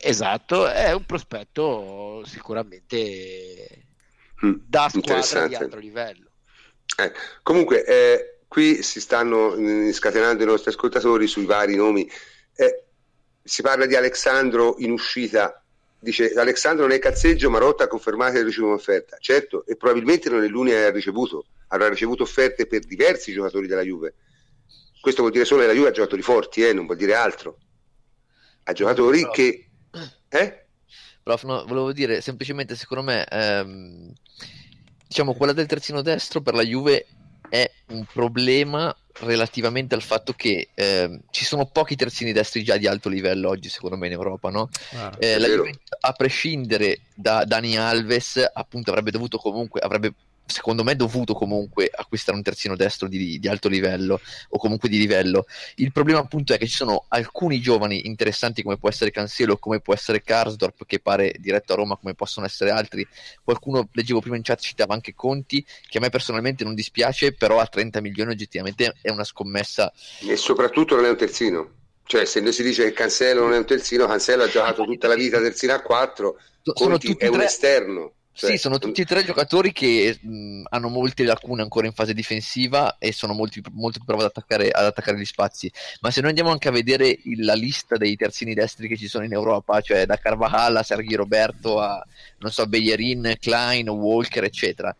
Esatto, 0.00 0.66
è 0.68 0.92
un 0.92 1.04
prospetto 1.04 2.22
sicuramente 2.24 3.86
mm, 4.44 4.54
da 4.66 4.88
squadra 4.88 5.46
di 5.46 5.54
alto 5.54 5.78
livello. 5.78 6.25
Eh, 6.98 7.12
comunque, 7.42 7.84
eh, 7.84 8.38
qui 8.48 8.82
si 8.82 9.00
stanno 9.00 9.56
mm, 9.56 9.90
scatenando 9.90 10.42
i 10.42 10.46
nostri 10.46 10.70
ascoltatori 10.70 11.26
sui 11.26 11.44
vari 11.44 11.76
nomi. 11.76 12.08
Eh, 12.54 12.84
si 13.42 13.62
parla 13.62 13.86
di 13.86 13.96
Alessandro 13.96 14.76
in 14.78 14.90
uscita. 14.90 15.62
Dice 15.98 16.32
Alessandro 16.34 16.86
nel 16.86 16.98
cazzeggio, 16.98 17.50
Marotta 17.50 17.84
ha 17.84 17.88
confermato 17.88 18.34
che 18.34 18.42
riceve 18.44 18.66
un'offerta. 18.66 19.16
Certo, 19.20 19.64
e 19.66 19.76
probabilmente 19.76 20.28
non 20.30 20.42
è 20.44 20.46
l'unica 20.46 20.76
che 20.76 20.84
ha 20.86 20.90
ricevuto. 20.90 21.46
Avrà 21.68 21.88
ricevuto 21.88 22.22
offerte 22.22 22.66
per 22.66 22.80
diversi 22.84 23.32
giocatori 23.32 23.66
della 23.66 23.82
Juve 23.82 24.14
questo 25.06 25.22
vuol 25.22 25.34
dire 25.34 25.46
solo 25.46 25.60
che 25.60 25.68
la 25.68 25.72
Juve 25.72 25.90
ha 25.90 25.92
giocatori 25.92 26.20
forti, 26.20 26.66
eh, 26.66 26.72
non 26.72 26.84
vuol 26.84 26.98
dire 26.98 27.14
altro. 27.14 27.58
Ha 28.64 28.72
giocatori 28.72 29.20
Però- 29.20 29.30
che... 29.30 29.68
Eh? 30.28 30.66
Prof, 31.22 31.44
no, 31.44 31.64
volevo 31.64 31.92
dire 31.92 32.20
semplicemente, 32.20 32.74
secondo 32.74 33.04
me, 33.04 33.24
ehm, 33.24 34.12
diciamo, 35.06 35.34
quella 35.34 35.52
del 35.52 35.66
terzino 35.66 36.02
destro 36.02 36.40
per 36.40 36.54
la 36.54 36.62
Juve 36.62 37.06
è 37.48 37.70
un 37.88 38.04
problema 38.04 38.94
relativamente 39.20 39.94
al 39.94 40.02
fatto 40.02 40.32
che 40.34 40.68
ehm, 40.74 41.20
ci 41.30 41.44
sono 41.44 41.66
pochi 41.66 41.96
terzini 41.96 42.32
destri 42.32 42.62
già 42.62 42.76
di 42.76 42.86
alto 42.86 43.08
livello 43.08 43.48
oggi, 43.48 43.68
secondo 43.68 43.96
me, 43.96 44.06
in 44.06 44.12
Europa, 44.12 44.50
no? 44.50 44.68
Guarda. 44.90 45.18
Eh, 45.18 45.38
la. 45.38 45.46
Juventus, 45.46 45.80
a 46.00 46.12
prescindere 46.12 47.00
da 47.14 47.44
Dani 47.44 47.76
Alves, 47.76 48.44
appunto 48.52 48.90
avrebbe 48.90 49.10
dovuto 49.10 49.38
comunque, 49.38 49.80
avrebbe 49.80 50.12
secondo 50.46 50.84
me 50.84 50.96
dovuto 50.96 51.34
comunque 51.34 51.90
acquistare 51.92 52.36
un 52.36 52.42
terzino 52.42 52.76
destro 52.76 53.08
di, 53.08 53.38
di 53.38 53.48
alto 53.48 53.68
livello 53.68 54.20
o 54.50 54.58
comunque 54.58 54.88
di 54.88 54.98
livello. 54.98 55.46
Il 55.76 55.92
problema 55.92 56.20
appunto 56.20 56.54
è 56.54 56.58
che 56.58 56.66
ci 56.66 56.76
sono 56.76 57.04
alcuni 57.08 57.60
giovani 57.60 58.06
interessanti 58.06 58.62
come 58.62 58.78
può 58.78 58.88
essere 58.88 59.10
Cancelo, 59.10 59.58
come 59.58 59.80
può 59.80 59.92
essere 59.94 60.22
Karsdorp 60.22 60.86
che 60.86 61.00
pare 61.00 61.34
diretto 61.38 61.72
a 61.72 61.76
Roma, 61.76 61.96
come 61.96 62.14
possono 62.14 62.46
essere 62.46 62.70
altri. 62.70 63.06
Qualcuno, 63.42 63.88
leggevo 63.92 64.20
prima 64.20 64.36
in 64.36 64.42
chat, 64.42 64.60
citava 64.60 64.94
anche 64.94 65.14
Conti, 65.14 65.64
che 65.88 65.98
a 65.98 66.00
me 66.00 66.10
personalmente 66.10 66.64
non 66.64 66.74
dispiace, 66.74 67.32
però 67.32 67.58
a 67.58 67.66
30 67.66 68.00
milioni 68.00 68.32
oggettivamente 68.32 68.94
è 69.02 69.10
una 69.10 69.24
scommessa 69.24 69.92
E 70.20 70.36
soprattutto 70.36 70.94
non 70.94 71.04
è 71.04 71.10
un 71.10 71.16
terzino. 71.16 71.70
Cioè, 72.04 72.24
se 72.24 72.40
noi 72.40 72.52
si 72.52 72.62
dice 72.62 72.84
che 72.84 72.92
Cancelo 72.92 73.40
non 73.42 73.52
è 73.52 73.58
un 73.58 73.66
terzino, 73.66 74.06
Cancelo 74.06 74.44
ha 74.44 74.48
giocato 74.48 74.84
tutta 74.84 75.08
la 75.08 75.16
vita 75.16 75.40
terzino 75.40 75.72
a 75.72 75.82
4, 75.82 76.36
sono 76.62 76.90
Conti 76.90 77.16
è 77.18 77.26
un 77.26 77.32
tre 77.32 77.44
esterno. 77.46 78.12
Cioè, 78.38 78.50
Sì, 78.50 78.58
sono 78.58 78.76
tutti 78.78 79.00
e 79.00 79.06
tre 79.06 79.24
giocatori 79.24 79.72
che 79.72 80.18
mh, 80.20 80.64
hanno 80.68 80.90
molte 80.90 81.24
lacune 81.24 81.62
ancora 81.62 81.86
in 81.86 81.94
fase 81.94 82.12
difensiva 82.12 82.98
e 82.98 83.10
sono 83.10 83.32
molti- 83.32 83.62
molto 83.72 83.96
più 83.98 84.06
bravi 84.06 84.24
ad 84.24 84.28
attaccare, 84.28 84.68
ad 84.70 84.84
attaccare 84.84 85.18
gli 85.18 85.24
spazi. 85.24 85.72
Ma 86.00 86.10
se 86.10 86.20
noi 86.20 86.28
andiamo 86.30 86.50
anche 86.50 86.68
a 86.68 86.70
vedere 86.70 87.08
il- 87.08 87.42
la 87.46 87.54
lista 87.54 87.96
dei 87.96 88.14
terzini 88.14 88.52
destri 88.52 88.88
che 88.88 88.98
ci 88.98 89.08
sono 89.08 89.24
in 89.24 89.32
Europa, 89.32 89.80
cioè 89.80 90.04
da 90.04 90.18
Carvajal 90.18 90.76
a 90.76 90.82
Sergio 90.82 91.16
Roberto 91.16 91.80
a 91.80 92.04
non 92.38 92.50
so, 92.52 92.66
Bellerin, 92.66 93.36
Klein, 93.40 93.88
Walker, 93.88 94.44
eccetera, 94.44 94.94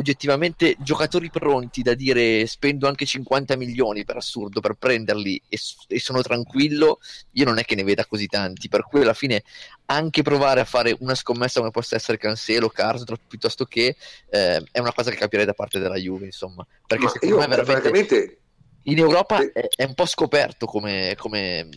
oggettivamente 0.00 0.76
giocatori 0.78 1.30
pronti 1.30 1.82
da 1.82 1.94
dire 1.94 2.46
spendo 2.46 2.88
anche 2.88 3.04
50 3.04 3.56
milioni 3.56 4.04
per 4.04 4.16
assurdo 4.16 4.60
per 4.60 4.74
prenderli 4.74 5.40
e, 5.48 5.58
e 5.88 6.00
sono 6.00 6.22
tranquillo, 6.22 6.98
io 7.32 7.44
non 7.44 7.58
è 7.58 7.64
che 7.64 7.74
ne 7.74 7.84
veda 7.84 8.04
così 8.06 8.26
tanti, 8.26 8.68
per 8.68 8.82
cui 8.82 9.02
alla 9.02 9.14
fine 9.14 9.42
anche 9.86 10.22
provare 10.22 10.60
a 10.60 10.64
fare 10.64 10.96
una 11.00 11.14
scommessa 11.14 11.60
come 11.60 11.70
possa 11.70 11.96
essere 11.96 12.18
Cancelo, 12.18 12.68
Karsdorp, 12.68 13.20
piuttosto 13.28 13.64
che 13.64 13.96
eh, 14.28 14.64
è 14.70 14.78
una 14.78 14.92
cosa 14.92 15.10
che 15.10 15.16
capirei 15.16 15.44
da 15.44 15.54
parte 15.54 15.78
della 15.78 15.96
Juve, 15.96 16.26
insomma, 16.26 16.66
perché 16.86 17.04
Ma 17.04 17.10
secondo 17.10 17.36
me 17.36 17.46
veramente 17.46 17.72
francamente, 17.72 18.38
in 18.84 18.98
Europa 18.98 19.40
è, 19.52 19.68
è 19.76 19.84
un 19.84 19.94
po' 19.94 20.06
scoperto 20.06 20.66
come, 20.66 21.14
come, 21.16 21.68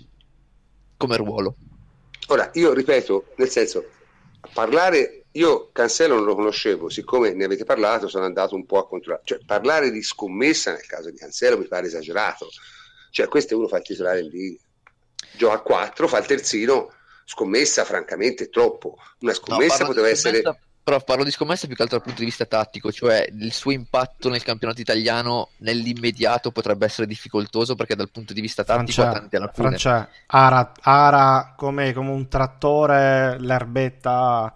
come 0.98 1.18
ruolo. 1.18 1.56
ora, 2.28 2.50
io 2.54 2.74
ripeto, 2.74 3.34
nel 3.38 3.50
senso, 3.50 3.86
parlare, 4.54 5.23
io 5.34 5.70
Cancelo 5.72 6.16
non 6.16 6.26
lo 6.26 6.36
conoscevo, 6.36 6.90
siccome 6.90 7.34
ne 7.34 7.46
avete 7.46 7.64
parlato 7.64 8.08
sono 8.08 8.26
andato 8.26 8.56
un 8.56 8.66
po' 8.66 8.80
a 8.80 8.88
controllare, 8.88 9.24
cioè 9.26 9.40
parlare 9.46 9.90
di 9.90 10.04
scommessa 10.04 10.72
nel 10.72 10.86
caso 10.86 11.10
di 11.10 11.18
Cancelo 11.18 11.58
mi 11.58 11.66
pare 11.66 11.88
esagerato, 11.88 12.50
cioè 13.10 13.28
questo 13.28 13.58
uno 13.58 13.68
fa 13.68 13.78
il 13.78 13.84
titolare 13.84 14.22
lì, 14.22 14.60
gioca 15.36 15.56
a 15.56 15.62
4, 15.62 16.08
fa 16.08 16.20
il 16.20 16.26
terzino, 16.26 16.94
scommessa 17.26 17.84
francamente 17.84 18.46
è 18.46 18.50
troppo, 18.50 18.98
una 19.20 19.32
No, 19.32 19.38
scommessa 19.38 19.78
di 19.78 19.84
poteva 19.86 20.10
essere... 20.10 20.42
Però 20.84 21.00
parlo 21.02 21.24
di 21.24 21.32
scommessa 21.32 21.66
più 21.66 21.78
che 21.78 21.82
altro 21.82 21.96
dal 21.96 22.06
punto 22.06 22.20
di 22.20 22.28
vista 22.28 22.46
tattico, 22.46 22.92
cioè 22.92 23.26
il 23.32 23.54
suo 23.54 23.72
impatto 23.72 24.28
nel 24.28 24.44
campionato 24.44 24.82
italiano 24.82 25.52
nell'immediato 25.60 26.52
potrebbe 26.52 26.86
essere 26.86 27.08
difficoltoso 27.08 27.76
perché 27.76 27.96
dal 27.96 28.12
punto 28.12 28.34
di 28.34 28.42
vista 28.42 28.66
tattico 28.66 29.00
ha 29.00 29.06
Francia, 29.06 29.20
tante 29.22 29.40
lacune. 29.40 29.68
Francia 29.70 30.10
ara, 30.26 30.74
ara 30.82 31.54
come, 31.56 31.94
come 31.94 32.10
un 32.10 32.28
trattore 32.28 33.40
l'erbetta 33.40 34.52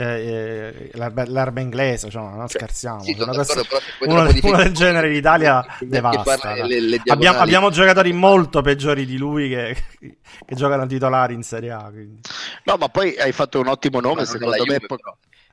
eh, 0.00 0.04
eh, 0.04 0.90
l'erba, 0.92 1.24
l'erba 1.24 1.60
inglese 1.60 2.08
cioè, 2.08 2.22
non 2.22 2.46
scherziamo 2.48 3.02
Sì, 3.02 3.16
Una 3.18 3.32
cosa- 3.32 3.62
uno, 4.00 4.30
uno 4.42 4.56
del 4.58 4.72
genere 4.72 5.08
in 5.10 5.16
Italia 5.16 5.64
devasta 5.80 6.54
le- 6.64 6.80
le 6.80 7.02
abbiamo, 7.06 7.38
abbiamo 7.38 7.70
giocatori 7.70 8.12
molto 8.12 8.62
peggiori 8.62 9.04
di 9.04 9.16
lui 9.16 9.48
che, 9.48 9.76
che 9.98 10.54
giocano 10.54 10.86
titolari 10.86 11.34
in 11.34 11.42
Serie 11.42 11.72
A 11.72 11.88
quindi. 11.90 12.20
No, 12.64 12.76
ma 12.76 12.88
poi 12.88 13.16
hai 13.18 13.32
fatto 13.32 13.58
un 13.58 13.66
ottimo 13.66 13.98
nome, 13.98 14.24
secondo 14.24 14.62
me. 14.64 14.76
Juve, 14.78 14.86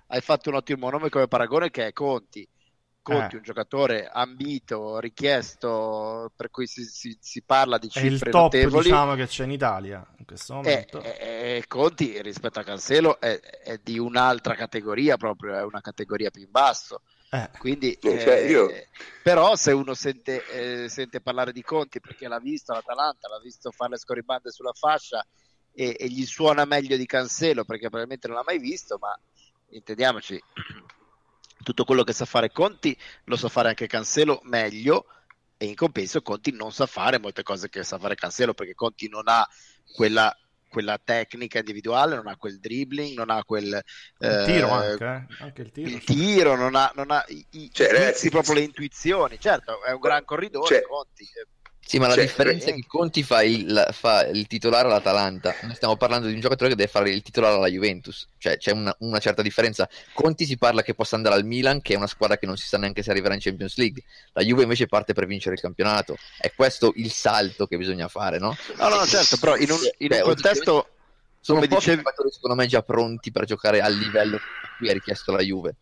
hai 0.07 0.21
fatto 0.21 0.49
un 0.49 0.55
ottimo 0.57 0.89
nome 0.91 1.09
come 1.09 1.27
paragone 1.27 1.71
che 1.71 1.87
è 1.87 1.93
Conti. 1.93 2.47
Conti, 3.05 3.35
Eh. 3.35 3.37
un 3.37 3.43
giocatore 3.43 4.09
ambito, 4.11 4.97
richiesto, 4.97 6.31
per 6.35 6.49
cui 6.49 6.65
si, 6.65 6.83
si- 6.85 7.15
si 7.21 7.43
parla 7.43 7.77
di 7.77 7.87
è 7.93 7.99
il 7.99 8.13
cifre 8.13 8.31
top 8.31 8.41
notevoli. 8.53 8.83
diciamo 8.83 9.13
che 9.13 9.27
c'è 9.27 9.43
in 9.43 9.51
Italia 9.51 10.03
in 10.17 10.25
questo 10.25 10.53
E, 10.53 10.55
momento 10.55 11.01
e- 11.03 11.57
e 11.57 11.65
Conti 11.67 12.19
rispetto 12.23 12.59
a 12.59 12.63
Cancelo 12.63 13.19
è, 13.19 13.39
è 13.39 13.77
di 13.83 13.99
un'altra 13.99 14.55
categoria, 14.55 15.17
proprio 15.17 15.55
è 15.55 15.63
una 15.63 15.81
categoria 15.81 16.31
più 16.31 16.41
in 16.41 16.49
basso. 16.49 17.01
Eh, 17.29 17.49
Quindi, 17.59 17.93
Eh, 17.93 18.19
cioè, 18.19 18.43
eh, 18.43 18.49
io- 18.49 18.71
però, 19.21 19.55
se 19.55 19.71
uno 19.71 19.93
sente, 19.93 20.43
eh, 20.83 20.89
sente 20.89 21.21
parlare 21.21 21.51
di 21.51 21.61
Conti 21.61 21.99
perché 21.99 22.27
l'ha 22.27 22.39
visto 22.39 22.73
l'Atalanta, 22.73 23.27
l'ha 23.27 23.39
visto 23.39 23.69
fare 23.69 23.91
le 23.91 23.97
scorribande 23.99 24.49
sulla 24.51 24.73
fascia 24.73 25.23
e, 25.71 25.95
e 25.99 26.07
gli 26.07 26.25
suona 26.25 26.65
meglio 26.65 26.97
di 26.97 27.05
Cancelo 27.05 27.65
perché 27.65 27.83
probabilmente 27.89 28.27
non 28.27 28.37
l'ha 28.37 28.43
mai 28.45 28.57
visto, 28.57 28.97
ma 28.99 29.15
intendiamoci, 29.69 30.41
tutto 31.65 31.83
quello 31.83 32.03
che 32.03 32.13
sa 32.13 32.25
fare 32.25 32.51
Conti 32.51 32.97
lo 33.25 33.35
sa 33.35 33.49
fare 33.49 33.69
anche 33.69 33.87
Cancelo 33.87 34.39
meglio 34.43 35.07
e 35.57 35.65
in 35.65 35.75
compenso 35.75 36.21
Conti 36.21 36.51
non 36.51 36.71
sa 36.71 36.85
fare 36.85 37.19
molte 37.19 37.43
cose 37.43 37.69
che 37.69 37.83
sa 37.83 37.97
fare 37.97 38.15
Cancelo 38.15 38.53
perché 38.53 38.73
Conti 38.75 39.09
non 39.09 39.23
ha 39.25 39.45
quella, 39.93 40.33
quella 40.69 40.99
tecnica 41.03 41.59
individuale, 41.59 42.15
non 42.15 42.27
ha 42.27 42.35
quel 42.37 42.59
dribbling, 42.59 43.17
non 43.17 43.29
ha 43.29 43.43
quel 43.43 43.81
il 44.19 44.43
tiro 44.45 44.67
eh, 44.67 44.71
anche 44.71 45.03
eh, 45.03 45.43
anche 45.43 45.61
il 45.61 45.71
tiro 45.71 45.89
il 45.89 46.03
tiro, 46.03 46.55
non 46.55 46.75
ha, 46.75 46.91
non 46.95 47.11
ha 47.11 47.23
i, 47.29 47.45
i- 47.51 47.69
Cioè, 47.71 47.87
i 47.87 47.91
ragazzi, 47.91 48.29
proprio 48.29 48.53
le 48.55 48.61
intuizioni. 48.61 49.39
Certo, 49.39 49.83
è 49.83 49.91
un 49.91 49.99
gran 49.99 50.23
corridore. 50.25 50.67
Cioè- 50.67 50.81
Conti. 50.83 51.25
Eh, 51.85 51.89
Sì, 51.89 51.99
ma 51.99 52.07
la 52.07 52.15
Cioè, 52.15 52.23
differenza 52.23 52.69
è 52.69 52.73
che 52.73 52.83
Conti 52.87 53.21
fa 53.21 53.43
il, 53.43 53.71
la- 53.71 53.91
fa 53.91 54.25
il 54.25 54.47
titolare 54.47 54.87
all'Atalanta. 54.87 55.55
Noi 55.61 55.75
stiamo 55.75 55.95
parlando 55.97 56.27
di 56.27 56.33
un 56.33 56.39
giocatore 56.39 56.71
che 56.71 56.75
deve 56.75 56.89
fare 56.89 57.11
il 57.11 57.21
titolare 57.21 57.55
alla 57.55 57.67
Juventus. 57.67 58.27
Cioè, 58.39 58.57
c'è 58.57 58.71
una, 58.71 58.95
una 58.99 59.19
certa 59.19 59.41
differenza. 59.43 59.87
Conti 60.13 60.45
si 60.45 60.57
parla 60.57 60.81
che 60.81 60.95
possa 60.95 61.15
andare 61.15 61.35
al 61.35 61.45
Milan, 61.45 61.81
che 61.81 61.93
è 61.93 61.97
una 61.97 62.07
squadra 62.07 62.37
che 62.37 62.45
non 62.47 62.57
si 62.57 62.65
sa 62.67 62.77
neanche 62.79 63.03
se 63.03 63.11
arriverà 63.11 63.35
in 63.35 63.39
Champions 63.39 63.77
League. 63.77 64.03
La 64.33 64.41
Juve 64.41 64.63
invece 64.63 64.87
parte 64.87 65.13
per 65.13 65.27
vincere 65.27 65.55
il 65.55 65.61
campionato. 65.61 66.17
È 66.39 66.51
questo 66.55 66.91
il 66.95 67.11
salto 67.11 67.67
che 67.67 67.77
bisogna 67.77 68.07
fare, 68.07 68.39
no? 68.39 68.55
No, 68.79 68.89
no, 68.89 69.05
certo, 69.05 69.37
però 69.37 69.55
in 69.55 69.69
un, 69.69 69.77
in 69.99 70.07
Beh, 70.07 70.17
un 70.21 70.23
contesto 70.23 70.87
Sono 71.39 71.59
pochi 71.59 71.75
dicevi- 71.75 71.97
giocatori, 71.97 72.31
secondo 72.31 72.55
me, 72.55 72.65
già 72.65 72.81
pronti 72.81 73.31
per 73.31 73.45
giocare 73.45 73.79
al 73.81 73.93
livello 73.93 74.37
a 74.37 74.41
cui 74.79 74.89
ha 74.89 74.93
richiesto 74.93 75.31
la 75.31 75.41
Juve. 75.41 75.75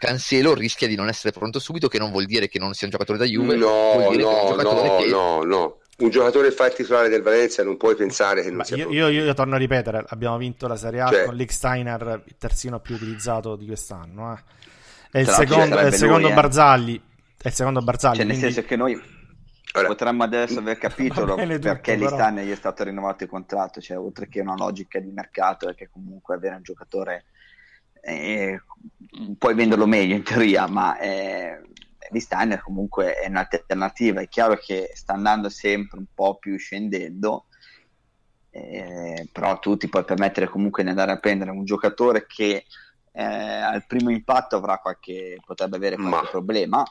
Cancelo 0.00 0.54
rischia 0.54 0.88
di 0.88 0.94
non 0.96 1.08
essere 1.08 1.30
pronto 1.30 1.58
subito, 1.58 1.86
che 1.86 1.98
non 1.98 2.10
vuol 2.10 2.24
dire 2.24 2.48
che 2.48 2.58
non 2.58 2.72
sia 2.72 2.86
un 2.86 2.92
giocatore 2.92 3.18
da 3.18 3.26
Juve, 3.26 3.54
No, 3.54 3.66
vuol 3.66 4.16
dire 4.16 4.22
che 4.24 4.30
è 4.30 4.50
un 4.50 4.56
no, 4.56 4.72
no, 4.72 4.96
che 4.96 5.06
no, 5.10 5.42
no. 5.44 5.78
Un 5.98 6.08
giocatore 6.08 6.50
fa 6.52 6.68
il 6.68 6.72
titolare 6.72 7.10
del 7.10 7.20
Valencia 7.20 7.62
non 7.62 7.76
puoi 7.76 7.94
pensare 7.94 8.40
che 8.40 8.48
non 8.48 8.56
Ma 8.56 8.64
sia 8.64 8.76
io, 8.76 8.84
pronto. 8.84 8.98
io, 8.98 9.08
io 9.24 9.34
torno 9.34 9.56
a 9.56 9.58
ripetere, 9.58 10.02
abbiamo 10.08 10.38
vinto 10.38 10.66
la 10.66 10.76
Serie 10.76 11.02
A 11.02 11.08
Cioè- 11.10 11.24
con 11.26 11.34
l'Iksteiner, 11.34 12.22
il 12.24 12.34
terzino 12.38 12.80
più 12.80 12.94
utilizzato 12.94 13.56
di 13.56 13.66
quest'anno. 13.66 14.32
eh. 14.32 14.42
È 15.10 15.18
il 15.18 15.28
secondo, 15.28 15.76
è 15.76 15.84
il 15.88 15.92
secondo 15.92 16.22
lui, 16.22 16.30
eh. 16.30 16.34
Barzagli. 16.34 17.02
È 17.36 17.48
il 17.48 17.52
secondo 17.52 17.80
Barzagli. 17.82 18.16
Cioè, 18.16 18.24
nel 18.24 18.36
quindi- 18.38 18.54
senso 18.54 18.68
che 18.68 18.76
noi 18.76 19.02
Ora, 19.74 19.86
potremmo 19.86 20.22
adesso 20.24 20.58
aver 20.60 20.78
capito 20.78 21.20
tutto, 21.20 21.34
perché 21.34 21.96
però. 21.98 22.30
Gli 22.30 22.50
è 22.50 22.54
stato 22.54 22.84
rinnovato 22.84 23.24
il 23.24 23.28
contratto, 23.28 23.82
cioè 23.82 23.98
oltre 23.98 24.28
che 24.28 24.40
una 24.40 24.54
logica 24.56 24.98
di 24.98 25.10
mercato 25.10 25.68
è 25.68 25.74
che 25.74 25.90
comunque 25.92 26.34
avere 26.34 26.54
un 26.54 26.62
giocatore 26.62 27.24
eh, 28.02 28.62
puoi 29.38 29.54
venderlo 29.54 29.86
meglio 29.86 30.14
in 30.14 30.22
teoria, 30.22 30.66
ma 30.66 30.98
eh, 30.98 31.62
Listania 32.10 32.60
comunque 32.60 33.14
è 33.14 33.28
un'alternativa. 33.28 34.20
È 34.20 34.28
chiaro 34.28 34.56
che 34.56 34.90
sta 34.94 35.12
andando 35.12 35.48
sempre 35.48 35.98
un 35.98 36.06
po' 36.12 36.38
più 36.38 36.58
scendendo, 36.58 37.46
eh, 38.50 39.28
però 39.32 39.58
tu 39.58 39.76
ti 39.76 39.88
puoi 39.88 40.04
permettere 40.04 40.48
comunque 40.48 40.82
di 40.82 40.88
andare 40.88 41.12
a 41.12 41.18
prendere 41.18 41.50
un 41.50 41.64
giocatore 41.64 42.26
che 42.26 42.64
eh, 43.12 43.22
al 43.22 43.86
primo 43.86 44.10
impatto 44.10 44.56
avrà 44.56 44.78
qualche, 44.78 45.36
potrebbe 45.44 45.76
avere 45.76 45.96
qualche 45.96 46.10
Ma- 46.10 46.28
problema 46.28 46.84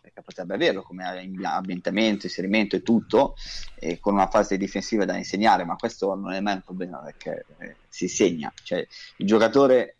perché 0.00 0.22
potrebbe 0.22 0.54
averlo 0.54 0.82
come 0.82 1.04
ambientamento, 1.42 2.24
inserimento 2.24 2.74
e 2.74 2.82
tutto, 2.82 3.34
e 3.74 3.98
con 4.00 4.14
una 4.14 4.28
fase 4.28 4.56
difensiva 4.56 5.04
da 5.04 5.16
insegnare, 5.16 5.64
ma 5.64 5.76
questo 5.76 6.14
non 6.14 6.32
è 6.32 6.40
mai 6.40 6.54
un 6.54 6.62
problema 6.62 7.02
perché 7.02 7.44
eh, 7.58 7.76
si 7.86 8.08
segna. 8.08 8.50
Cioè, 8.62 8.78
il 9.16 9.26
giocatore 9.26 9.96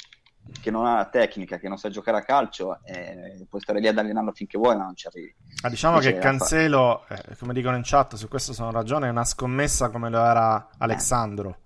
che 0.61 0.71
non 0.71 0.85
ha 0.87 0.97
la 0.97 1.05
tecnica, 1.07 1.59
che 1.59 1.69
non 1.69 1.79
sa 1.79 1.89
giocare 1.91 2.19
a 2.19 2.23
calcio, 2.23 2.79
eh, 2.85 3.47
puoi 3.49 3.61
stare 3.61 3.81
lì 3.81 3.89
ad 3.89 3.97
allenarlo 3.99 4.33
finché 4.33 4.59
vuoi, 4.59 4.77
ma 4.77 4.85
non 4.85 4.97
ci 4.97 5.07
arrivi. 5.07 5.35
Ah, 5.63 5.69
diciamo 5.69 5.95
Invece 5.97 6.13
che 6.15 6.19
Cancelo, 6.19 7.05
eh, 7.09 7.37
come 7.39 7.53
dicono 7.53 7.77
in 7.77 7.83
chat, 7.85 8.17
su 8.17 8.29
questo 8.29 8.53
sono 8.53 8.71
ragione, 8.71 9.07
è 9.07 9.11
una 9.11 9.25
scommessa 9.25 9.91
come 9.91 10.11
lo 10.11 10.23
era 10.25 10.69
Alessandro. 10.79 11.59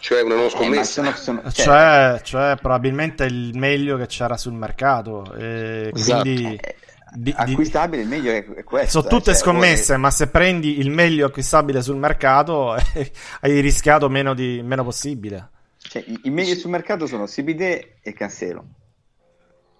cioè 0.00 0.22
una 0.22 0.34
non 0.36 0.44
Eh, 0.46 0.50
scommessa. 0.50 1.02
sono- 1.02 1.12
sono- 1.16 1.40
cioè, 1.52 1.52
Cioè, 1.52 2.20
cioè, 2.22 2.56
probabilmente 2.60 3.24
il 3.24 3.56
meglio 3.56 3.96
che 3.96 4.06
c'era 4.06 4.36
sul 4.36 4.52
mercato. 4.54 5.32
E 5.34 5.90
Esatto. 5.94 6.22
quindi 6.22 6.56
eh, 6.56 6.76
di, 7.12 7.32
acquistabile 7.36 8.02
il 8.02 8.08
meglio 8.08 8.32
è 8.32 8.64
questo. 8.64 9.00
Sono 9.00 9.06
eh, 9.06 9.08
tutte 9.08 9.30
cioè, 9.32 9.34
scommesse, 9.40 9.86
vuoi... 9.86 9.98
ma 10.00 10.10
se 10.10 10.28
prendi 10.28 10.78
il 10.78 10.90
meglio 10.90 11.26
acquistabile 11.26 11.80
sul 11.82 11.96
mercato 11.96 12.72
hai 13.40 13.60
rischiato 13.60 14.08
meno, 14.08 14.34
di, 14.34 14.60
meno 14.62 14.84
possibile. 14.84 15.50
Cioè, 15.88 16.04
i 16.22 16.30
meglio 16.30 16.54
sul 16.54 16.70
mercato 16.70 17.06
sono 17.06 17.24
CBD 17.24 17.96
e 18.02 18.12
Cancelo 18.12 18.66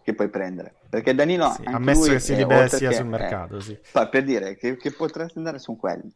che 0.09 0.15
puoi 0.15 0.31
prendere. 0.31 0.75
Perché 0.89 1.15
Danilo 1.15 1.53
sì, 1.53 1.63
ammesso 1.67 2.11
che 2.11 2.17
CBD 2.17 2.65
sia 2.67 2.93
sul 2.93 3.07
mercato 3.07 3.61
sì. 3.61 3.79
per 4.11 4.25
dire 4.25 4.57
che, 4.57 4.79
che 4.79 4.91
potresti 4.91 5.37
andare 5.37 5.59
su 5.59 5.77
quelli? 5.77 6.11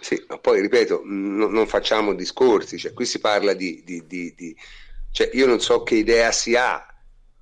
Sì, 0.00 0.22
ma 0.28 0.36
poi 0.38 0.60
ripeto, 0.60 1.02
n- 1.04 1.48
non 1.50 1.66
facciamo 1.66 2.12
discorsi, 2.12 2.76
cioè, 2.76 2.92
qui 2.92 3.06
si 3.06 3.20
parla 3.20 3.54
di, 3.54 3.82
di, 3.84 4.04
di, 4.06 4.34
di, 4.36 4.54
Cioè, 5.10 5.30
io 5.32 5.46
non 5.46 5.60
so 5.60 5.82
che 5.82 5.94
idea 5.94 6.30
si 6.30 6.54
ha 6.56 6.84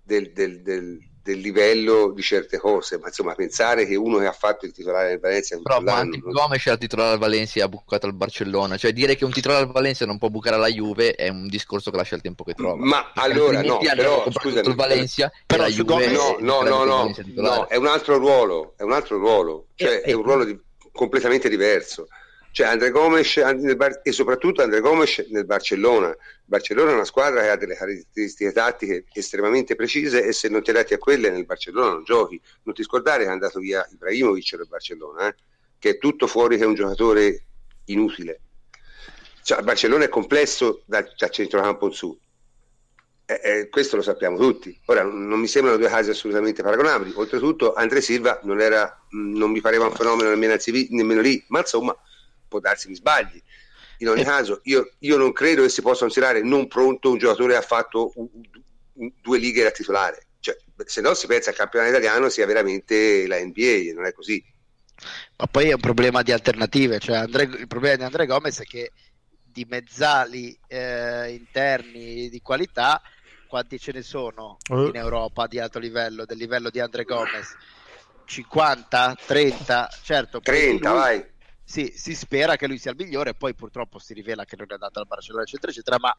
del, 0.00 0.30
del, 0.32 0.60
del, 0.62 0.98
del, 1.30 1.40
livello 1.40 2.12
di 2.12 2.22
certe 2.22 2.58
cose, 2.58 2.98
ma 2.98 3.08
insomma 3.08 3.34
pensare 3.34 3.86
che 3.86 3.96
uno 3.96 4.18
che 4.18 4.26
ha 4.26 4.32
fatto 4.32 4.66
il 4.66 4.72
titolare 4.72 5.08
del 5.08 5.20
Valencia 5.20 5.58
però 5.62 5.80
ma 5.80 5.96
anche 5.96 6.20
non... 6.22 6.32
Gomes 6.32 6.60
era 6.64 6.74
il 6.74 6.80
titolare 6.80 7.12
al 7.12 7.18
Valencia 7.18 7.60
e 7.60 7.62
ha 7.62 7.68
bucato 7.68 8.06
al 8.06 8.14
Barcellona? 8.14 8.76
Cioè 8.76 8.92
dire 8.92 9.16
che 9.16 9.24
un 9.24 9.32
titolare 9.32 9.62
al 9.62 9.70
Valencia 9.70 10.06
non 10.06 10.18
può 10.18 10.28
bucare 10.28 10.56
alla 10.56 10.68
Juve 10.68 11.14
è 11.14 11.28
un 11.28 11.48
discorso 11.48 11.90
che 11.90 11.96
lascia 11.96 12.16
il 12.16 12.22
tempo 12.22 12.44
che 12.44 12.54
trova. 12.54 12.76
Ma 12.76 13.10
Perché 13.12 13.30
allora 13.30 13.62
no 13.62 13.78
però 13.78 14.30
scusami 14.30 14.68
il 14.68 14.74
Valencia 14.74 15.32
però 15.46 15.68
su 15.68 15.84
Juve 15.84 16.10
no 16.10 16.36
no 16.40 16.62
no 16.62 16.84
no, 16.84 17.14
no 17.34 17.66
è 17.66 17.76
un 17.76 17.86
altro 17.86 18.18
ruolo 18.18 18.74
è 18.76 18.82
un 18.82 18.92
altro 18.92 19.18
ruolo. 19.18 19.66
Cioè 19.74 20.00
è 20.00 20.12
un 20.12 20.22
ruolo 20.22 20.44
di, 20.44 20.58
completamente 20.92 21.48
diverso 21.48 22.08
cioè 22.52 22.66
Andre 22.66 22.90
Gomes 22.90 23.36
e 24.02 24.12
soprattutto 24.12 24.62
Andre 24.62 24.80
Gomes 24.80 25.26
nel 25.30 25.44
Barcellona. 25.44 26.14
Barcellona 26.44 26.90
è 26.90 26.94
una 26.94 27.04
squadra 27.04 27.42
che 27.42 27.50
ha 27.50 27.56
delle 27.56 27.76
caratteristiche 27.76 28.52
tattiche 28.52 29.04
estremamente 29.12 29.76
precise 29.76 30.24
e 30.24 30.32
se 30.32 30.48
non 30.48 30.62
ti 30.62 30.72
dati 30.72 30.94
a 30.94 30.98
quelle 30.98 31.30
nel 31.30 31.44
Barcellona 31.44 31.92
non 31.92 32.04
giochi. 32.04 32.40
Non 32.64 32.74
ti 32.74 32.82
scordare 32.82 33.22
che 33.22 33.28
è 33.28 33.32
andato 33.32 33.60
via 33.60 33.86
Ibrahimovic 33.92 34.56
dal 34.56 34.66
Barcellona, 34.66 35.28
eh? 35.28 35.34
che 35.78 35.90
è 35.90 35.98
tutto 35.98 36.26
fuori 36.26 36.56
che 36.56 36.64
è 36.64 36.66
un 36.66 36.74
giocatore 36.74 37.44
inutile. 37.86 38.40
Cioè, 39.42 39.58
il 39.58 39.64
Barcellona 39.64 40.04
è 40.04 40.08
complesso 40.08 40.82
da, 40.86 41.06
da 41.16 41.28
centrocampo 41.28 41.86
in 41.86 41.92
su. 41.92 42.18
Eh, 43.26 43.40
eh, 43.44 43.68
questo 43.68 43.94
lo 43.94 44.02
sappiamo 44.02 44.36
tutti. 44.36 44.76
Ora 44.86 45.04
non 45.04 45.38
mi 45.38 45.46
sembrano 45.46 45.78
due 45.78 45.88
casi 45.88 46.10
assolutamente 46.10 46.64
paragonabili. 46.64 47.12
Oltretutto, 47.14 47.74
Andre 47.74 48.00
Silva 48.00 48.40
non, 48.42 48.60
era, 48.60 49.06
non 49.10 49.52
mi 49.52 49.60
pareva 49.60 49.86
un 49.86 49.92
fenomeno 49.92 50.30
nemmeno, 50.30 50.56
nemmeno 50.88 51.20
lì, 51.20 51.42
ma 51.48 51.60
insomma, 51.60 51.96
può 52.50 52.58
darsi 52.60 52.88
mi 52.88 52.96
sbagli. 52.96 53.40
In 53.98 54.08
ogni 54.08 54.22
eh. 54.22 54.24
caso, 54.24 54.60
io, 54.64 54.90
io, 54.98 55.16
non 55.16 55.32
credo 55.32 55.62
che 55.62 55.68
si 55.68 55.80
possa 55.80 56.00
considerare 56.00 56.42
non 56.42 56.68
pronto 56.68 57.10
un 57.10 57.18
giocatore 57.18 57.52
che 57.52 57.58
ha 57.58 57.62
fatto 57.62 58.12
un, 58.16 58.28
un, 58.94 59.12
due 59.22 59.38
lighe 59.38 59.62
da 59.62 59.70
titolare. 59.70 60.26
Cioè, 60.40 60.56
se 60.84 61.00
no 61.00 61.14
si 61.14 61.26
pensa 61.26 61.50
al 61.50 61.56
campionato 61.56 61.92
italiano 61.92 62.28
sia 62.28 62.46
veramente 62.46 63.26
la 63.26 63.38
NBA, 63.38 63.92
non 63.94 64.06
è 64.06 64.12
così. 64.12 64.42
Ma 65.36 65.46
poi 65.46 65.68
è 65.68 65.72
un 65.74 65.80
problema 65.80 66.22
di 66.22 66.32
alternative, 66.32 66.98
cioè 66.98 67.16
Andre, 67.16 67.44
il 67.44 67.66
problema 67.66 67.96
di 67.96 68.02
Andrea 68.02 68.26
Gomez 68.26 68.60
è 68.60 68.64
che 68.64 68.92
di 69.42 69.66
mezzali 69.68 70.58
eh, 70.66 71.32
interni 71.32 72.28
di 72.28 72.40
qualità, 72.40 73.00
quanti 73.48 73.78
ce 73.78 73.92
ne 73.92 74.02
sono 74.02 74.58
uh. 74.68 74.86
in 74.86 74.96
Europa 74.96 75.46
di 75.46 75.58
alto 75.58 75.78
livello, 75.78 76.24
del 76.24 76.38
livello 76.38 76.70
di 76.70 76.80
Andre 76.80 77.04
Gomez? 77.04 77.56
50, 78.24 79.16
30, 79.26 79.90
certo. 80.02 80.40
30, 80.40 80.90
lui, 80.90 80.98
vai 80.98 81.29
sì, 81.70 81.92
si 81.94 82.16
spera 82.16 82.56
che 82.56 82.66
lui 82.66 82.78
sia 82.78 82.90
il 82.90 82.96
migliore, 82.98 83.34
poi 83.34 83.54
purtroppo 83.54 84.00
si 84.00 84.12
rivela 84.12 84.44
che 84.44 84.56
non 84.56 84.66
è 84.68 84.72
andato 84.72 84.98
al 84.98 85.06
Barcellona, 85.06 85.44
eccetera, 85.44 85.70
eccetera, 85.70 85.98
ma 86.00 86.12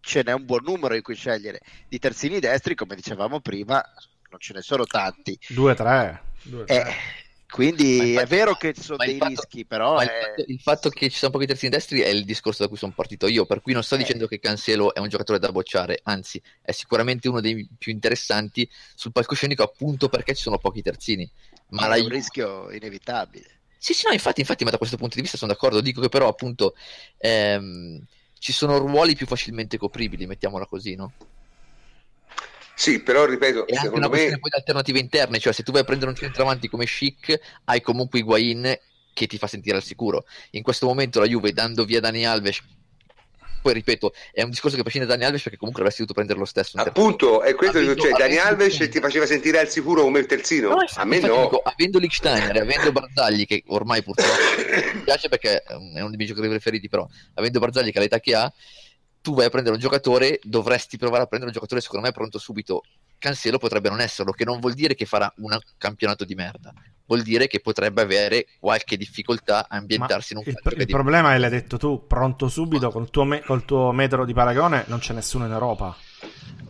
ce 0.00 0.22
n'è 0.24 0.32
un 0.32 0.44
buon 0.44 0.64
numero 0.64 0.96
in 0.96 1.02
cui 1.02 1.14
scegliere. 1.14 1.60
Di 1.88 2.00
terzini 2.00 2.40
destri, 2.40 2.74
come 2.74 2.96
dicevamo 2.96 3.38
prima, 3.38 3.80
non 4.28 4.40
ce 4.40 4.54
ne 4.54 4.60
sono 4.60 4.84
tanti. 4.84 5.38
Due, 5.46 5.76
tre. 5.76 6.22
Due, 6.42 6.64
tre. 6.64 6.76
Eh, 6.76 6.94
quindi 7.48 7.98
infatti, 7.98 8.24
è 8.24 8.26
vero 8.26 8.54
che 8.54 8.72
ci 8.72 8.82
sono 8.82 8.96
dei 9.04 9.18
fatto, 9.18 9.30
rischi, 9.30 9.64
però. 9.64 10.00
È... 10.00 10.02
Il, 10.02 10.08
fatto, 10.08 10.44
il, 10.48 10.60
fatto, 10.60 10.88
che 10.88 11.08
ci 11.10 11.16
sono 11.16 11.30
pochi 11.30 11.46
terzini 11.46 11.70
destri 11.70 12.00
è 12.00 12.08
il 12.08 12.24
discorso 12.24 12.64
da 12.64 12.68
cui 12.68 12.76
sono 12.76 12.92
partito 12.92 13.28
io. 13.28 13.46
Per 13.46 13.62
cui 13.62 13.74
non 13.74 13.84
sto 13.84 13.94
eh. 13.94 13.98
dicendo 13.98 14.26
che 14.26 14.40
Cancelo 14.40 14.92
è 14.94 14.98
un 14.98 15.08
giocatore 15.08 15.38
da 15.38 15.52
bocciare, 15.52 16.00
anzi, 16.02 16.42
è 16.60 16.72
sicuramente 16.72 17.28
uno 17.28 17.40
dei 17.40 17.68
più 17.78 17.92
interessanti 17.92 18.68
sul 18.96 19.12
palcoscenico, 19.12 19.62
appunto 19.62 20.08
perché 20.08 20.34
ci 20.34 20.42
sono 20.42 20.58
pochi 20.58 20.82
terzini. 20.82 21.30
Ma, 21.68 21.86
ma 21.86 21.94
è 21.94 22.00
un 22.00 22.08
rischio 22.08 22.68
inevitabile. 22.72 23.60
Sì, 23.82 23.94
sì, 23.94 24.06
no, 24.06 24.12
infatti, 24.12 24.38
infatti, 24.38 24.62
ma 24.62 24.70
da 24.70 24.78
questo 24.78 24.96
punto 24.96 25.16
di 25.16 25.22
vista 25.22 25.36
sono 25.36 25.50
d'accordo. 25.50 25.80
Dico 25.80 26.00
che 26.00 26.08
però, 26.08 26.28
appunto, 26.28 26.76
ehm, 27.18 28.00
ci 28.38 28.52
sono 28.52 28.78
ruoli 28.78 29.16
più 29.16 29.26
facilmente 29.26 29.76
copribili, 29.76 30.24
mettiamola 30.24 30.66
così, 30.66 30.94
no? 30.94 31.12
Sì, 32.76 33.00
però 33.02 33.24
ripeto, 33.24 33.66
è 33.66 33.74
anche 33.74 33.88
una 33.88 34.02
me... 34.02 34.08
questione 34.08 34.38
poi 34.38 34.50
di 34.50 34.56
alternative 34.56 35.00
interne, 35.00 35.40
cioè 35.40 35.52
se 35.52 35.64
tu 35.64 35.72
vai 35.72 35.80
a 35.80 35.84
prendere 35.84 36.12
un 36.12 36.16
centravanti 36.16 36.68
come 36.68 36.86
Chic, 36.86 37.36
hai 37.64 37.80
comunque 37.80 38.20
Higuain 38.20 38.72
che 39.12 39.26
ti 39.26 39.36
fa 39.36 39.48
sentire 39.48 39.74
al 39.74 39.82
sicuro. 39.82 40.26
In 40.52 40.62
questo 40.62 40.86
momento 40.86 41.18
la 41.18 41.26
Juve, 41.26 41.52
dando 41.52 41.84
via 41.84 41.98
Dani 41.98 42.24
Alves, 42.24 42.62
poi 43.62 43.72
ripeto, 43.74 44.12
è 44.32 44.42
un 44.42 44.50
discorso 44.50 44.76
che 44.76 44.82
prescinde 44.82 45.06
da 45.06 45.14
Dani 45.14 45.26
Alves 45.26 45.42
perché 45.42 45.56
comunque 45.56 45.82
avresti 45.82 46.02
dovuto 46.02 46.18
prendere 46.18 46.40
lo 46.40 46.44
stesso. 46.44 46.76
Appunto, 46.78 47.42
è 47.42 47.54
questo 47.54 47.78
che 47.78 47.96
cioè, 47.96 48.10
Dani 48.10 48.36
Alves 48.36 48.76
ti 48.76 49.00
faceva 49.00 49.24
sentire 49.24 49.60
al 49.60 49.68
sicuro 49.68 50.02
come 50.02 50.18
il 50.18 50.26
terzino. 50.26 50.70
No, 50.70 50.84
a 50.94 51.04
me 51.04 51.20
no. 51.20 51.42
Dico, 51.42 51.62
avendo 51.64 51.98
Lichsteiner 51.98 52.56
e 52.56 52.60
avendo 52.60 52.92
Barzagli, 52.92 53.46
che 53.46 53.62
ormai 53.68 54.02
purtroppo 54.02 54.32
mi 54.94 55.00
piace 55.02 55.28
perché 55.28 55.62
è 55.62 55.74
uno 55.74 56.08
dei 56.08 56.16
miei 56.16 56.26
giocatori 56.26 56.48
preferiti, 56.48 56.88
però 56.88 57.06
avendo 57.34 57.60
Barzagli 57.60 57.92
che 57.92 58.00
l'età 58.00 58.18
che 58.18 58.34
ha, 58.34 58.52
tu 59.20 59.34
vai 59.34 59.46
a 59.46 59.50
prendere 59.50 59.76
un 59.76 59.80
giocatore, 59.80 60.40
dovresti 60.42 60.98
provare 60.98 61.22
a 61.22 61.26
prendere 61.26 61.50
un 61.50 61.54
giocatore 61.54 61.80
secondo 61.80 62.04
me 62.04 62.12
pronto 62.12 62.38
subito. 62.38 62.82
Cancelo 63.22 63.58
potrebbe 63.58 63.88
non 63.88 64.00
esserlo, 64.00 64.32
che 64.32 64.44
non 64.44 64.58
vuol 64.58 64.74
dire 64.74 64.96
che 64.96 65.06
farà 65.06 65.32
un 65.36 65.56
campionato 65.78 66.24
di 66.24 66.34
merda, 66.34 66.74
vuol 67.06 67.22
dire 67.22 67.46
che 67.46 67.60
potrebbe 67.60 68.02
avere 68.02 68.48
qualche 68.58 68.96
difficoltà 68.96 69.68
a 69.68 69.76
ambientarsi 69.76 70.34
Ma 70.34 70.40
in 70.40 70.46
un 70.48 70.72
Il, 70.72 70.80
il 70.80 70.86
problema 70.88 71.32
è, 71.32 71.38
l'hai 71.38 71.48
detto 71.48 71.78
tu, 71.78 72.04
pronto 72.08 72.48
subito, 72.48 72.90
col 72.90 73.10
tuo, 73.10 73.22
me- 73.22 73.42
col 73.42 73.64
tuo 73.64 73.92
metro 73.92 74.24
di 74.24 74.32
paragone 74.32 74.84
non 74.88 74.98
c'è 74.98 75.14
nessuno 75.14 75.46
in 75.46 75.52
Europa. 75.52 75.96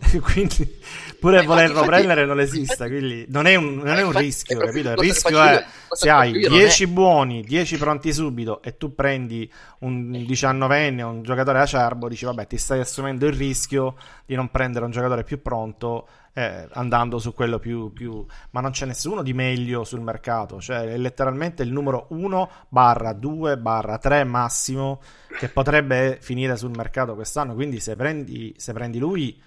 quindi 0.20 0.80
pure 1.18 1.40
eh, 1.40 1.46
volerlo 1.46 1.80
infatti, 1.80 1.88
prendere 1.88 2.26
non 2.26 2.40
esiste, 2.40 2.88
quindi 2.88 3.24
non 3.28 3.46
è 3.46 3.54
un, 3.54 3.76
non 3.76 3.96
è 3.96 4.02
un 4.02 4.12
rischio, 4.12 4.58
capito? 4.58 4.90
Il 4.90 4.96
rischio 4.96 5.40
è 5.42 5.64
se 5.90 6.10
hai 6.10 6.32
10 6.32 6.84
è... 6.84 6.86
buoni, 6.88 7.42
10 7.42 7.78
pronti 7.78 8.12
subito 8.12 8.62
e 8.62 8.76
tu 8.76 8.94
prendi 8.94 9.50
un 9.80 10.10
19enne, 10.10 11.02
un 11.02 11.22
giocatore 11.22 11.60
acerbo, 11.60 12.08
dici 12.08 12.24
vabbè 12.24 12.46
ti 12.46 12.58
stai 12.58 12.80
assumendo 12.80 13.26
il 13.26 13.32
rischio 13.32 13.94
di 14.26 14.34
non 14.34 14.50
prendere 14.50 14.84
un 14.84 14.90
giocatore 14.90 15.22
più 15.22 15.40
pronto 15.40 16.08
eh, 16.34 16.68
andando 16.72 17.18
su 17.18 17.34
quello 17.34 17.58
più, 17.58 17.92
più, 17.92 18.24
ma 18.50 18.60
non 18.60 18.70
c'è 18.70 18.86
nessuno 18.86 19.22
di 19.22 19.32
meglio 19.32 19.84
sul 19.84 20.00
mercato 20.00 20.60
cioè 20.60 20.92
è 20.92 20.96
letteralmente 20.96 21.62
il 21.62 21.72
numero 21.72 22.06
1 22.10 22.50
barra 22.68 23.12
2 23.12 23.58
barra 23.58 23.98
3 23.98 24.24
massimo 24.24 25.00
che 25.38 25.48
potrebbe 25.48 26.18
finire 26.20 26.56
sul 26.56 26.70
mercato 26.70 27.14
quest'anno 27.14 27.54
quindi 27.54 27.80
se 27.80 27.96
prendi, 27.96 28.54
se 28.56 28.72
prendi 28.72 28.98
lui 28.98 29.42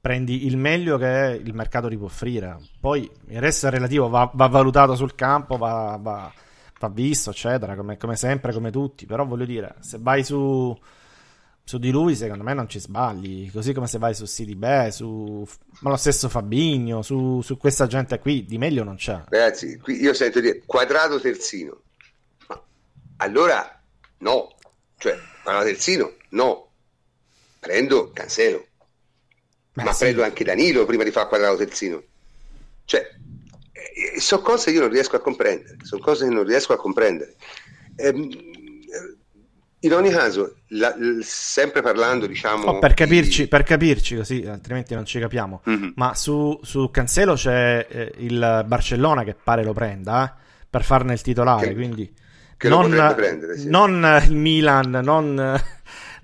prendi 0.00 0.46
il 0.46 0.56
meglio 0.56 0.96
che 0.96 1.40
il 1.42 1.54
mercato 1.54 1.88
ti 1.88 1.96
può 1.96 2.06
offrire. 2.06 2.56
Poi 2.80 3.10
il 3.28 3.40
resto 3.40 3.66
è 3.66 3.70
relativo, 3.70 4.08
va, 4.08 4.30
va 4.32 4.46
valutato 4.46 4.94
sul 4.94 5.14
campo, 5.14 5.56
va, 5.56 5.98
va, 6.00 6.32
va 6.78 6.88
visto, 6.88 7.30
eccetera, 7.30 7.74
come, 7.74 7.96
come, 7.96 8.16
sempre, 8.16 8.52
come 8.52 8.70
tutti. 8.70 9.06
Però 9.06 9.24
voglio 9.26 9.44
dire, 9.44 9.74
se 9.80 9.98
vai 10.00 10.24
su, 10.24 10.76
su 11.68 11.76
di 11.76 11.90
lui, 11.90 12.16
secondo 12.16 12.42
me 12.42 12.54
non 12.54 12.66
ci 12.66 12.80
sbagli. 12.80 13.52
Così 13.52 13.74
come 13.74 13.86
se 13.86 13.98
vai 13.98 14.14
su 14.14 14.24
CDB, 14.24 14.88
su 14.88 15.46
ma 15.80 15.90
lo 15.90 15.96
stesso 15.96 16.30
Fabigno, 16.30 17.02
su, 17.02 17.42
su, 17.42 17.58
questa 17.58 17.86
gente 17.86 18.18
qui, 18.20 18.46
di 18.46 18.56
meglio 18.56 18.84
non 18.84 18.96
c'è. 18.96 19.24
Ragazzi, 19.28 19.76
qui 19.76 20.00
io 20.00 20.14
sento 20.14 20.40
dire 20.40 20.62
quadrato 20.64 21.20
terzino. 21.20 21.82
Ma 22.46 22.62
allora 23.18 23.82
no, 24.20 24.54
cioè 24.96 25.18
quadrato 25.42 25.66
terzino 25.66 26.14
no. 26.30 26.70
Prendo 27.60 28.12
Cancelo 28.12 28.64
Beh, 29.74 29.82
ma 29.82 29.92
sì. 29.92 30.04
prendo 30.04 30.22
anche 30.22 30.44
Danilo 30.44 30.86
prima 30.86 31.04
di 31.04 31.10
fare 31.10 31.28
quadrato 31.28 31.58
terzino. 31.58 32.02
Cioè, 32.86 33.06
eh, 33.72 34.20
sono 34.20 34.40
cose 34.40 34.70
che 34.70 34.76
io 34.78 34.80
non 34.80 34.90
riesco 34.90 35.16
a 35.16 35.20
comprendere, 35.20 35.76
sono 35.82 36.00
cose 36.00 36.26
che 36.26 36.32
non 36.32 36.44
riesco 36.44 36.72
a 36.72 36.78
comprendere. 36.78 37.36
Ehm, 37.96 38.56
in 39.80 39.92
ogni 39.92 40.10
caso, 40.10 40.56
la, 40.68 40.94
sempre 41.20 41.82
parlando, 41.82 42.26
diciamo. 42.26 42.64
Oh, 42.64 42.78
per, 42.78 42.94
capirci, 42.94 43.42
di... 43.42 43.48
per, 43.48 43.62
capirci, 43.62 44.16
così 44.16 44.44
altrimenti 44.44 44.94
non 44.94 45.04
ci 45.04 45.20
capiamo. 45.20 45.62
Mm-hmm. 45.68 45.90
Ma 45.94 46.14
su, 46.14 46.58
su, 46.62 46.90
Cancelo 46.90 47.34
c'è 47.34 47.86
eh, 47.88 48.12
il 48.18 48.64
Barcellona 48.66 49.22
che 49.22 49.36
pare 49.40 49.62
lo 49.62 49.72
prenda 49.72 50.24
eh, 50.24 50.42
per 50.68 50.82
farne 50.82 51.12
il 51.12 51.22
titolare. 51.22 51.68
Che, 51.68 51.74
quindi 51.74 52.12
che 52.56 52.68
non, 52.68 53.14
sì. 53.54 53.68
non 53.68 54.22
il 54.26 54.34
Milan, 54.34 55.00
non 55.02 55.62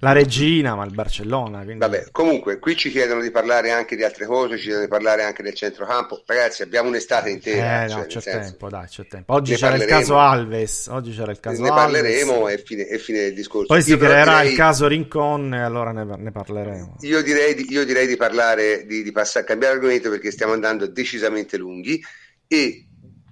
la 0.04 0.12
regina, 0.12 0.74
ma 0.74 0.84
il 0.84 0.92
Barcellona. 0.92 1.62
Quindi... 1.62 1.78
Vabbè, 1.78 2.08
comunque, 2.12 2.58
qui 2.58 2.76
ci 2.76 2.90
chiedono 2.90 3.22
di 3.22 3.30
parlare 3.30 3.70
anche 3.70 3.96
di 3.96 4.04
altre 4.04 4.26
cose, 4.26 4.56
ci 4.56 4.64
chiedono 4.64 4.84
di 4.84 4.90
parlare 4.90 5.24
anche 5.24 5.42
del 5.42 5.54
centrocampo. 5.54 6.22
Ragazzi, 6.26 6.62
abbiamo 6.62 6.88
un'estate 6.88 7.30
intera. 7.30 7.84
Eh, 7.84 7.88
cioè, 7.88 7.98
no, 7.98 8.06
c'è 8.06 8.20
senso, 8.20 8.48
tempo, 8.50 8.68
dai, 8.68 8.86
c'è 8.86 9.06
tempo. 9.06 9.32
Oggi 9.32 9.54
c'era 9.54 9.76
il 9.76 9.84
caso 9.86 10.18
Alves, 10.18 10.86
oggi 10.88 11.14
c'era 11.14 11.32
il 11.32 11.40
caso 11.40 11.62
ne 11.62 11.68
Alves. 11.70 11.82
parleremo 11.82 12.48
e 12.48 12.58
fine, 12.58 12.86
e 12.86 12.98
fine 12.98 13.18
del 13.20 13.34
discorso. 13.34 13.66
Poi 13.66 13.82
si 13.82 13.90
Io 13.90 13.96
però 13.96 14.10
creerà 14.10 14.36
direi- 14.36 14.50
il 14.50 14.56
caso 14.56 14.86
Rincon 14.86 15.54
e 15.54 15.60
allora 15.60 15.92
ne, 15.92 16.04
ne 16.04 16.30
parleremo. 16.30 16.96
Io 17.00 17.22
direi 17.22 17.54
di, 17.54 17.66
io 17.70 17.84
direi 17.84 18.06
di 18.06 18.16
parlare, 18.16 18.84
di, 18.86 19.02
di 19.02 19.12
passare, 19.12 19.46
cambiare 19.46 19.74
argomento 19.74 20.10
perché 20.10 20.30
stiamo 20.30 20.52
andando 20.52 20.86
decisamente 20.86 21.56
lunghi 21.56 22.02
e 22.46 22.83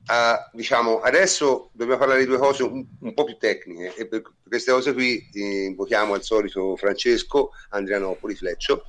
ah, 0.06 0.50
diciamo 0.52 1.00
adesso 1.00 1.70
dobbiamo 1.72 1.98
parlare 1.98 2.20
di 2.20 2.26
due 2.26 2.38
cose 2.38 2.62
un, 2.62 2.84
un 3.00 3.14
po' 3.14 3.24
più 3.24 3.36
tecniche 3.36 3.94
e 3.94 4.06
per 4.06 4.22
queste 4.46 4.72
cose 4.72 4.92
qui 4.92 5.28
eh, 5.32 5.64
invochiamo 5.64 6.14
al 6.14 6.22
solito 6.22 6.76
Francesco 6.76 7.50
Andrianopoli 7.70 8.34
Fleccio 8.34 8.84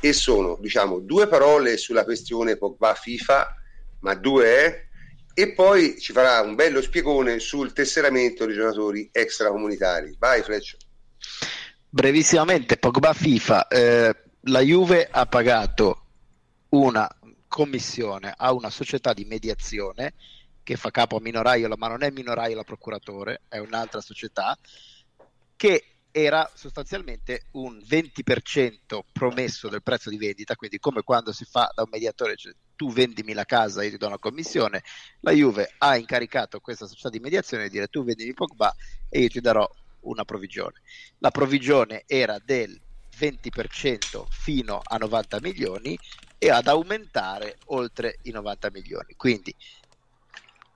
e 0.00 0.12
sono 0.12 0.56
diciamo 0.60 0.98
due 1.00 1.28
parole 1.28 1.76
sulla 1.76 2.04
questione 2.04 2.56
Pogba 2.56 2.94
FIFA 2.94 3.54
ma 4.00 4.14
due 4.14 4.46
è 4.46 4.88
e 5.32 5.52
poi 5.52 5.98
ci 5.98 6.12
farà 6.12 6.40
un 6.40 6.54
bello 6.54 6.82
spiegone 6.82 7.38
sul 7.38 7.72
tesseramento 7.72 8.44
dei 8.44 8.54
giocatori 8.54 9.08
extracomunitari. 9.10 10.14
Vai 10.18 10.42
Fleccio. 10.42 10.76
Brevissimamente, 11.88 12.76
Pogba 12.76 13.12
FIFA, 13.12 13.68
eh, 13.68 14.16
la 14.42 14.60
Juve 14.60 15.08
ha 15.10 15.26
pagato 15.26 16.04
una 16.70 17.08
commissione 17.48 18.34
a 18.36 18.52
una 18.52 18.70
società 18.70 19.12
di 19.12 19.24
mediazione 19.24 20.14
che 20.70 20.76
fa 20.76 20.92
capo 20.92 21.16
a 21.16 21.20
Minoraiola, 21.20 21.74
ma 21.76 21.88
non 21.88 22.04
è 22.04 22.10
Minoraiola 22.10 22.62
procuratore, 22.62 23.40
è 23.48 23.58
un'altra 23.58 24.00
società, 24.00 24.56
che 25.56 25.84
era 26.12 26.48
sostanzialmente 26.54 27.46
un 27.52 27.76
20% 27.78 29.00
promesso 29.12 29.68
del 29.68 29.82
prezzo 29.82 30.10
di 30.10 30.16
vendita, 30.16 30.54
quindi 30.54 30.78
come 30.78 31.02
quando 31.02 31.32
si 31.32 31.44
fa 31.44 31.72
da 31.74 31.82
un 31.82 31.88
mediatore, 31.90 32.36
cioè 32.36 32.52
tu 32.76 32.92
vendimi 32.92 33.32
la 33.32 33.44
casa, 33.44 33.82
io 33.82 33.90
ti 33.90 33.96
do 33.96 34.06
una 34.06 34.20
commissione, 34.20 34.84
la 35.22 35.32
Juve 35.32 35.74
ha 35.78 35.96
incaricato 35.96 36.60
questa 36.60 36.86
società 36.86 37.08
di 37.08 37.18
mediazione 37.18 37.64
di 37.64 37.70
dire 37.70 37.88
tu 37.88 38.04
vendimi 38.04 38.32
Pogba 38.32 38.72
e 39.08 39.22
io 39.22 39.28
ti 39.28 39.40
darò 39.40 39.68
una 40.02 40.24
provvigione. 40.24 40.82
La 41.18 41.32
provvigione 41.32 42.04
era 42.06 42.38
del 42.38 42.80
20% 43.18 44.24
fino 44.28 44.80
a 44.84 44.96
90 44.98 45.40
milioni 45.40 45.98
e 46.38 46.48
ad 46.48 46.68
aumentare 46.68 47.58
oltre 47.66 48.18
i 48.22 48.30
90 48.30 48.70
milioni. 48.70 49.14
Quindi 49.16 49.54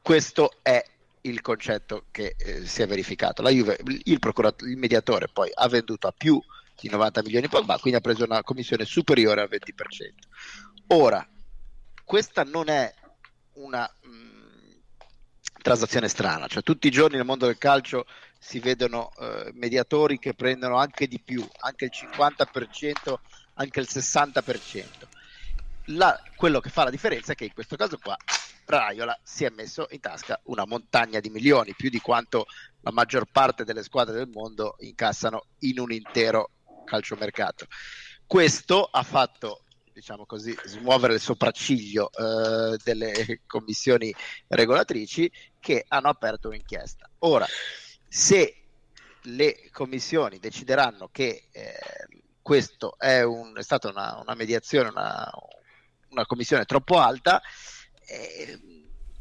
questo 0.04 0.58
è 0.60 0.84
il 1.22 1.40
concetto 1.40 2.04
che 2.10 2.34
eh, 2.36 2.66
si 2.66 2.82
è 2.82 2.86
verificato. 2.86 3.40
La 3.40 3.48
Juve, 3.48 3.78
il, 3.86 4.02
il 4.04 4.76
mediatore 4.76 5.28
poi 5.28 5.50
ha 5.54 5.66
venduto 5.66 6.06
a 6.06 6.14
più 6.14 6.38
di 6.78 6.90
90 6.90 7.22
milioni 7.22 7.48
Pogba, 7.48 7.78
quindi 7.78 7.98
ha 7.98 8.02
preso 8.02 8.22
una 8.24 8.42
commissione 8.42 8.84
superiore 8.84 9.40
al 9.40 9.48
20%. 9.50 9.62
Ora, 10.88 11.26
questa 12.04 12.44
non 12.44 12.68
è 12.68 12.92
una 13.54 13.90
mh, 14.02 14.10
transazione 15.62 16.08
strana, 16.08 16.48
cioè 16.48 16.62
tutti 16.62 16.86
i 16.86 16.90
giorni 16.90 17.16
nel 17.16 17.24
mondo 17.24 17.46
del 17.46 17.56
calcio 17.56 18.04
si 18.38 18.58
vedono 18.58 19.10
eh, 19.18 19.52
mediatori 19.54 20.18
che 20.18 20.34
prendono 20.34 20.76
anche 20.76 21.06
di 21.06 21.18
più, 21.18 21.48
anche 21.60 21.86
il 21.86 21.92
50%, 21.94 23.14
anche 23.54 23.80
il 23.80 23.88
60%. 23.90 24.84
La, 25.86 26.22
quello 26.36 26.60
che 26.60 26.68
fa 26.68 26.84
la 26.84 26.90
differenza 26.90 27.32
è 27.32 27.34
che 27.34 27.44
in 27.44 27.54
questo 27.54 27.76
caso 27.76 27.96
qua 27.96 28.14
Raiola 28.66 29.18
si 29.22 29.44
è 29.44 29.50
messo 29.50 29.86
in 29.90 30.00
tasca 30.00 30.40
una 30.44 30.66
montagna 30.66 31.20
di 31.20 31.30
milioni, 31.30 31.74
più 31.74 31.90
di 31.90 32.00
quanto 32.00 32.46
la 32.80 32.92
maggior 32.92 33.26
parte 33.30 33.64
delle 33.64 33.82
squadre 33.82 34.14
del 34.14 34.28
mondo 34.28 34.76
incassano 34.80 35.46
in 35.60 35.78
un 35.78 35.92
intero 35.92 36.50
calciomercato. 36.84 37.66
Questo 38.26 38.84
ha 38.84 39.02
fatto 39.02 39.64
diciamo 39.94 40.26
così, 40.26 40.54
smuovere 40.64 41.14
il 41.14 41.20
sopracciglio 41.20 42.10
eh, 42.10 42.76
delle 42.82 43.42
commissioni 43.46 44.12
regolatrici 44.48 45.30
che 45.60 45.84
hanno 45.86 46.08
aperto 46.08 46.48
un'inchiesta. 46.48 47.08
Ora, 47.20 47.46
se 48.08 48.64
le 49.22 49.70
commissioni 49.70 50.38
decideranno 50.38 51.08
che 51.10 51.48
eh, 51.50 51.78
questo 52.42 52.98
è, 52.98 53.22
un, 53.22 53.56
è 53.56 53.62
stata 53.62 53.88
una, 53.88 54.18
una 54.20 54.34
mediazione, 54.34 54.88
una, 54.88 55.30
una, 56.10 56.26
commissione 56.26 56.64
troppo 56.64 56.98
alta, 56.98 57.40
eh, 58.06 58.58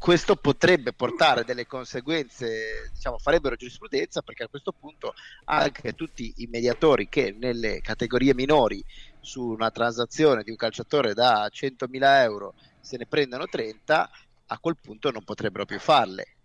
questo 0.04 0.36
potrebbe 0.36 0.92
portare 0.92 1.44
delle 1.44 1.66
conseguenze, 1.66 2.90
diciamo, 2.92 3.16
farebbero 3.18 3.56
giurisprudenza 3.56 4.20
perché 4.20 4.42
a 4.42 4.48
questo 4.48 4.72
punto 4.72 5.14
anche 5.44 5.94
tutti 5.94 6.30
i 6.38 6.46
mediatori 6.46 7.08
che 7.08 7.34
nelle 7.38 7.80
categorie 7.80 8.34
minori 8.34 8.84
su 9.20 9.42
una 9.42 9.70
transazione 9.70 10.42
di 10.42 10.50
un 10.50 10.56
calciatore 10.56 11.14
da 11.14 11.48
100.000 11.50 12.20
euro 12.20 12.54
se 12.80 12.98
ne 12.98 13.06
prendono 13.06 13.46
30, 13.46 14.10
a 14.48 14.58
quel 14.58 14.76
punto 14.76 15.10
non 15.10 15.24
potrebbero 15.24 15.64
più 15.64 15.78
farle. 15.78 16.36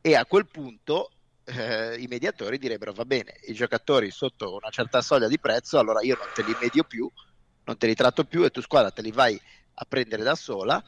E 0.00 0.14
a 0.14 0.24
quel 0.24 0.46
punto 0.46 1.10
eh, 1.42 1.96
i 1.98 2.06
mediatori 2.06 2.56
direbbero 2.56 2.92
va 2.92 3.04
bene, 3.04 3.34
i 3.46 3.52
giocatori 3.52 4.12
sotto 4.12 4.54
una 4.54 4.70
certa 4.70 5.00
soglia 5.00 5.26
di 5.26 5.40
prezzo, 5.40 5.80
allora 5.80 6.02
io 6.02 6.16
non 6.16 6.28
te 6.32 6.44
li 6.44 6.56
medio 6.60 6.84
più, 6.84 7.10
non 7.64 7.76
te 7.76 7.88
li 7.88 7.96
tratto 7.96 8.22
più 8.22 8.44
e 8.44 8.50
tu 8.50 8.60
squadra 8.62 8.92
te 8.92 9.02
li 9.02 9.10
vai 9.10 9.40
a 9.74 9.84
prendere 9.88 10.22
da 10.22 10.36
sola 10.36 10.80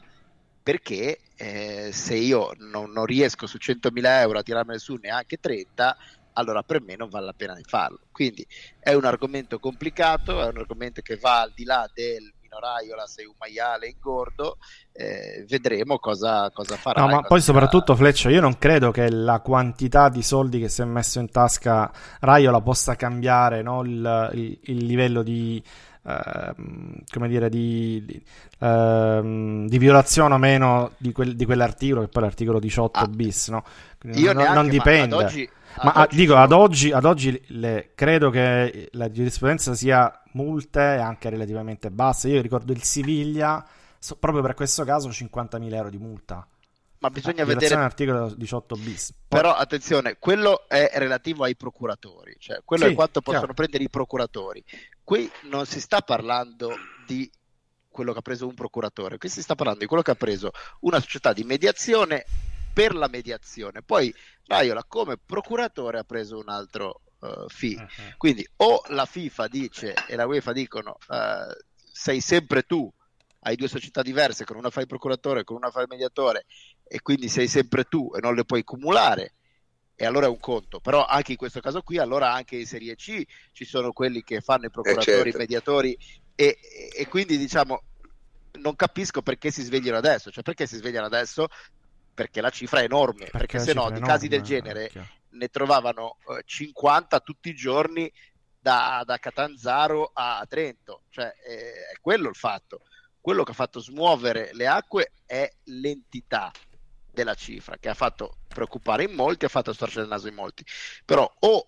perché 0.61 1.19
eh, 1.35 1.89
se 1.91 2.15
io 2.15 2.51
non, 2.57 2.91
non, 2.91 3.05
riesco 3.05 3.47
su 3.47 3.57
100.000 3.57 4.05
euro 4.21 4.39
a 4.39 4.43
tirarmene 4.43 4.79
su 4.79 4.95
neanche 5.01 5.37
30, 5.39 5.97
allora 6.33 6.61
per 6.63 6.81
me 6.81 6.95
non 6.95 7.09
vale 7.09 7.25
la 7.25 7.33
pena 7.33 7.55
di 7.55 7.63
farlo. 7.65 7.99
Quindi 8.11 8.45
è 8.79 8.93
un 8.93 9.05
argomento 9.05 9.59
complicato, 9.59 10.41
è 10.41 10.47
un 10.47 10.57
argomento 10.57 11.01
che 11.01 11.17
va 11.17 11.41
al 11.41 11.51
di 11.55 11.63
là 11.63 11.89
del 11.93 12.31
Minoraiola, 12.41 13.07
sei 13.07 13.25
un 13.25 13.33
maiale 13.39 13.87
ingordo, 13.87 14.57
eh, 14.91 15.45
vedremo 15.47 15.97
cosa, 15.99 16.51
cosa 16.51 16.75
farà. 16.75 17.01
No, 17.01 17.07
ma 17.07 17.21
poi 17.21 17.41
soprattutto 17.41 17.95
Fleccio, 17.95 18.29
io 18.29 18.41
non 18.41 18.57
credo 18.57 18.91
che 18.91 19.09
la 19.09 19.39
quantità 19.39 20.09
di 20.09 20.21
soldi 20.21 20.59
che 20.59 20.67
si 20.67 20.81
è 20.81 20.85
messo 20.85 21.19
in 21.19 21.31
tasca 21.31 21.91
Raiola 22.19 22.61
possa 22.61 22.95
cambiare 22.95 23.61
no? 23.61 23.83
il, 23.83 24.29
il, 24.33 24.59
il 24.63 24.85
livello 24.85 25.23
di... 25.23 25.63
Uh, 26.03 27.03
come 27.11 27.27
dire, 27.27 27.47
di, 27.47 28.03
di, 28.03 28.23
uh, 28.65 29.67
di, 29.67 29.77
violazione 29.77 30.33
o 30.33 30.37
meno 30.39 30.93
di, 30.97 31.11
quel, 31.11 31.35
di 31.35 31.45
quell'articolo, 31.45 32.01
che 32.01 32.07
poi 32.07 32.23
è 32.23 32.25
l'articolo 32.25 32.59
18 32.59 32.99
ah, 32.99 33.07
bis, 33.07 33.49
no? 33.49 33.63
io 34.05 34.33
non, 34.33 34.41
neanche, 34.41 34.53
non 34.53 34.67
dipende. 34.67 35.15
Ma 35.15 35.21
ad 35.21 35.27
oggi, 35.27 35.49
ad 35.75 35.83
ma 35.83 36.01
oggi 36.01 36.15
dico, 36.15 36.31
sono... 36.31 36.43
ad 36.43 36.51
oggi, 36.51 36.91
ad 36.91 37.05
oggi 37.05 37.43
le, 37.49 37.91
credo 37.93 38.31
che 38.31 38.89
la 38.93 39.11
giurisprudenza 39.11 39.75
sia 39.75 40.21
multe 40.33 40.81
anche 40.81 41.29
relativamente 41.29 41.91
basse. 41.91 42.29
Io 42.29 42.41
ricordo 42.41 42.71
il 42.71 42.81
Siviglia, 42.81 43.63
so, 43.99 44.15
proprio 44.15 44.41
per 44.41 44.55
questo 44.55 44.83
caso, 44.83 45.09
50.000 45.09 45.73
euro 45.73 45.89
di 45.89 45.97
multa. 45.99 46.47
Ma 47.01 47.09
bisogna 47.09 47.43
vedere 47.43 47.61
vedere 47.61 47.81
l'articolo 47.81 48.31
18 48.35 48.75
bis. 48.75 49.11
Poi... 49.27 49.39
Però 49.39 49.55
attenzione, 49.55 50.17
quello 50.19 50.67
è 50.67 50.91
relativo 50.95 51.43
ai 51.43 51.55
procuratori, 51.55 52.35
cioè 52.37 52.61
quello 52.63 52.85
Sì, 52.85 52.91
è 52.91 52.93
quanto 52.93 53.21
possono 53.21 53.39
chiaro. 53.39 53.53
prendere 53.55 53.83
i 53.83 53.89
procuratori. 53.89 54.63
Qui 55.11 55.29
non 55.49 55.65
si 55.65 55.81
sta 55.81 55.99
parlando 55.99 56.73
di 57.05 57.29
quello 57.89 58.13
che 58.13 58.19
ha 58.19 58.21
preso 58.21 58.47
un 58.47 58.53
procuratore, 58.53 59.17
qui 59.17 59.27
si 59.27 59.41
sta 59.41 59.55
parlando 59.55 59.81
di 59.81 59.85
quello 59.85 60.01
che 60.01 60.11
ha 60.11 60.15
preso 60.15 60.51
una 60.79 61.01
società 61.01 61.33
di 61.33 61.43
mediazione 61.43 62.23
per 62.73 62.95
la 62.95 63.09
mediazione. 63.09 63.81
Poi 63.81 64.15
Raiola 64.45 64.85
come 64.85 65.17
procuratore 65.17 65.99
ha 65.99 66.05
preso 66.05 66.37
un 66.37 66.47
altro 66.47 67.01
uh, 67.19 67.45
fee. 67.49 67.75
Uh-huh. 67.75 68.15
Quindi 68.15 68.47
o 68.55 68.83
la 68.87 69.05
FIFA 69.05 69.47
dice 69.49 69.95
e 70.07 70.15
la 70.15 70.25
UEFA 70.25 70.53
dicono 70.53 70.95
uh, 71.09 71.61
sei 71.75 72.21
sempre 72.21 72.63
tu, 72.63 72.89
hai 73.41 73.57
due 73.57 73.67
società 73.67 74.01
diverse, 74.01 74.45
con 74.45 74.55
una 74.55 74.69
fai 74.69 74.83
il 74.83 74.87
procuratore, 74.87 75.43
con 75.43 75.57
una 75.57 75.71
fai 75.71 75.81
il 75.81 75.89
mediatore 75.89 76.45
e 76.87 77.01
quindi 77.01 77.27
sei 77.27 77.49
sempre 77.49 77.83
tu 77.83 78.13
e 78.15 78.21
non 78.21 78.33
le 78.33 78.45
puoi 78.45 78.63
cumulare 78.63 79.33
e 80.01 80.05
allora 80.07 80.25
è 80.25 80.29
un 80.29 80.39
conto, 80.39 80.79
però 80.79 81.05
anche 81.05 81.33
in 81.33 81.37
questo 81.37 81.59
caso 81.59 81.83
qui, 81.83 81.99
allora 81.99 82.33
anche 82.33 82.55
in 82.55 82.65
Serie 82.65 82.95
C 82.95 83.23
ci 83.51 83.65
sono 83.65 83.91
quelli 83.91 84.23
che 84.23 84.41
fanno 84.41 84.65
i 84.65 84.71
procuratori, 84.71 85.05
certo. 85.05 85.27
i 85.29 85.39
mediatori 85.39 85.97
e, 86.33 86.57
e, 86.95 87.07
quindi 87.07 87.37
diciamo 87.37 87.83
non 88.53 88.75
capisco 88.75 89.21
perché 89.21 89.51
si 89.51 89.61
svegliano 89.61 89.97
adesso, 89.97 90.31
cioè 90.31 90.41
perché 90.41 90.65
si 90.65 90.77
svegliano 90.77 91.05
adesso 91.05 91.47
perché 92.15 92.41
la 92.41 92.49
cifra 92.49 92.79
è 92.79 92.85
enorme, 92.85 93.25
perché, 93.25 93.37
perché 93.37 93.59
se 93.59 93.73
no 93.73 93.83
di 93.91 93.97
enorme, 93.97 94.07
casi 94.07 94.27
del 94.27 94.41
genere 94.41 94.91
ne 95.29 95.47
trovavano 95.49 96.17
eh, 96.29 96.41
50 96.43 97.19
tutti 97.19 97.49
i 97.49 97.55
giorni 97.55 98.11
da, 98.59 99.03
da 99.05 99.19
Catanzaro 99.19 100.09
a 100.11 100.43
Trento, 100.49 101.03
cioè 101.09 101.31
eh, 101.45 101.91
è 101.93 101.99
quello 102.01 102.27
il 102.27 102.35
fatto. 102.35 102.81
Quello 103.21 103.43
che 103.43 103.51
ha 103.51 103.53
fatto 103.53 103.79
smuovere 103.79 104.49
le 104.53 104.65
acque 104.65 105.11
è 105.27 105.47
l'entità 105.65 106.51
della 107.11 107.35
cifra, 107.35 107.77
che 107.77 107.89
ha 107.89 107.93
fatto 107.93 108.37
preoccupare 108.47 109.03
in 109.03 109.13
molti, 109.13 109.45
ha 109.45 109.49
fatto 109.49 109.73
storcere 109.73 110.03
il 110.03 110.09
naso 110.09 110.27
in 110.27 110.35
molti. 110.35 110.65
Però 111.05 111.31
o 111.39 111.67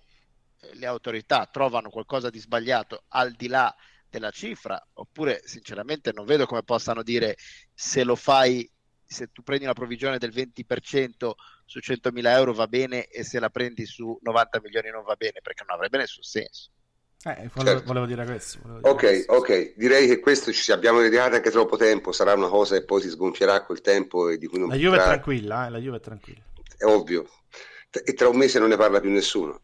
le 0.73 0.85
autorità 0.85 1.45
trovano 1.47 1.89
qualcosa 1.89 2.29
di 2.29 2.39
sbagliato 2.39 3.03
al 3.09 3.33
di 3.33 3.47
là 3.47 3.73
della 4.09 4.31
cifra, 4.31 4.81
oppure 4.93 5.41
sinceramente 5.43 6.11
non 6.13 6.25
vedo 6.25 6.45
come 6.45 6.63
possano 6.63 7.01
dire 7.01 7.35
se 7.73 8.03
lo 8.03 8.15
fai, 8.15 8.69
se 9.03 9.31
tu 9.31 9.41
prendi 9.41 9.63
una 9.63 9.73
provvigione 9.73 10.19
del 10.19 10.31
20% 10.31 11.31
su 11.65 11.79
100.000 11.79 12.27
euro 12.27 12.53
va 12.53 12.67
bene 12.67 13.07
e 13.07 13.23
se 13.23 13.39
la 13.39 13.49
prendi 13.49 13.85
su 13.85 14.17
90 14.21 14.61
milioni 14.61 14.89
non 14.91 15.03
va 15.03 15.15
bene, 15.15 15.41
perché 15.41 15.63
non 15.67 15.75
avrebbe 15.75 15.97
nessun 15.97 16.21
senso. 16.21 16.72
Eh, 17.25 17.49
volevo, 17.53 17.63
Certo. 17.63 17.83
volevo 17.85 18.05
dire 18.05 18.25
questo. 18.25 18.59
volevo 18.63 18.79
dire 18.79 18.91
Ok, 18.93 18.99
questo. 18.99 19.31
ok, 19.33 19.73
direi 19.77 20.07
che 20.07 20.19
questo 20.19 20.51
ci 20.51 20.71
abbiamo 20.73 20.99
dedicato 21.01 21.35
anche 21.35 21.51
troppo 21.51 21.77
tempo, 21.77 22.11
sarà 22.11 22.33
una 22.33 22.49
cosa 22.49 22.77
che 22.77 22.83
poi 22.83 23.01
si 23.01 23.09
sgonfierà 23.09 23.63
col 23.63 23.79
tempo 23.81 24.27
e 24.29 24.37
di 24.37 24.47
cui 24.47 24.59
non 24.59 24.67
La 24.69 24.75
Juve 24.75 24.97
è 24.97 25.03
tranquilla, 25.03 25.67
eh, 25.67 25.69
la 25.69 25.77
Juve 25.79 25.97
è 25.97 25.99
tranquilla. 26.01 26.41
è 26.77 26.83
ovvio, 26.83 27.29
e 28.03 28.13
tra 28.13 28.27
un 28.27 28.35
mese 28.37 28.59
non 28.59 28.69
ne 28.69 28.75
parla 28.75 28.99
più 28.99 29.09
nessuno. 29.09 29.61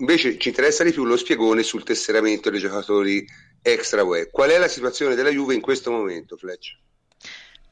Invece 0.00 0.36
ci 0.38 0.48
interessa 0.48 0.84
di 0.84 0.92
più 0.92 1.04
lo 1.04 1.16
spiegone 1.16 1.62
sul 1.62 1.82
tesseramento 1.82 2.50
dei 2.50 2.60
giocatori 2.60 3.24
extra 3.62 4.02
UE. 4.04 4.28
Qual 4.30 4.50
è 4.50 4.58
la 4.58 4.68
situazione 4.68 5.14
della 5.14 5.30
Juve 5.30 5.54
in 5.54 5.60
questo 5.62 5.90
momento, 5.90 6.36
Fletch? 6.36 6.76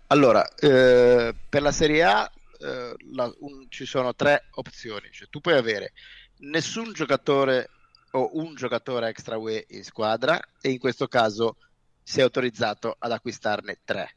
Allora, 0.09 0.49
eh, 0.55 1.35
per 1.49 1.63
la 1.63 1.73
Serie 1.73 2.03
A 2.05 2.31
eh, 2.59 2.95
la- 3.13 3.33
un- 3.41 3.67
ci 3.69 3.85
sono 3.85 4.15
tre 4.15 4.47
opzioni, 4.53 5.09
cioè 5.13 5.29
tu 5.29 5.41
puoi 5.41 5.57
avere 5.57 5.93
nessun 6.39 6.93
giocatore 6.93 7.69
o 8.17 8.31
un 8.35 8.55
giocatore 8.55 9.09
extra 9.09 9.37
UE 9.37 9.67
in 9.71 9.85
squadra 9.85 10.41
e 10.61 10.71
in 10.71 10.79
questo 10.79 11.07
caso 11.07 11.57
sei 12.03 12.23
autorizzato 12.23 12.97
ad 12.99 13.13
acquistarne 13.13 13.81
tre. 13.85 14.17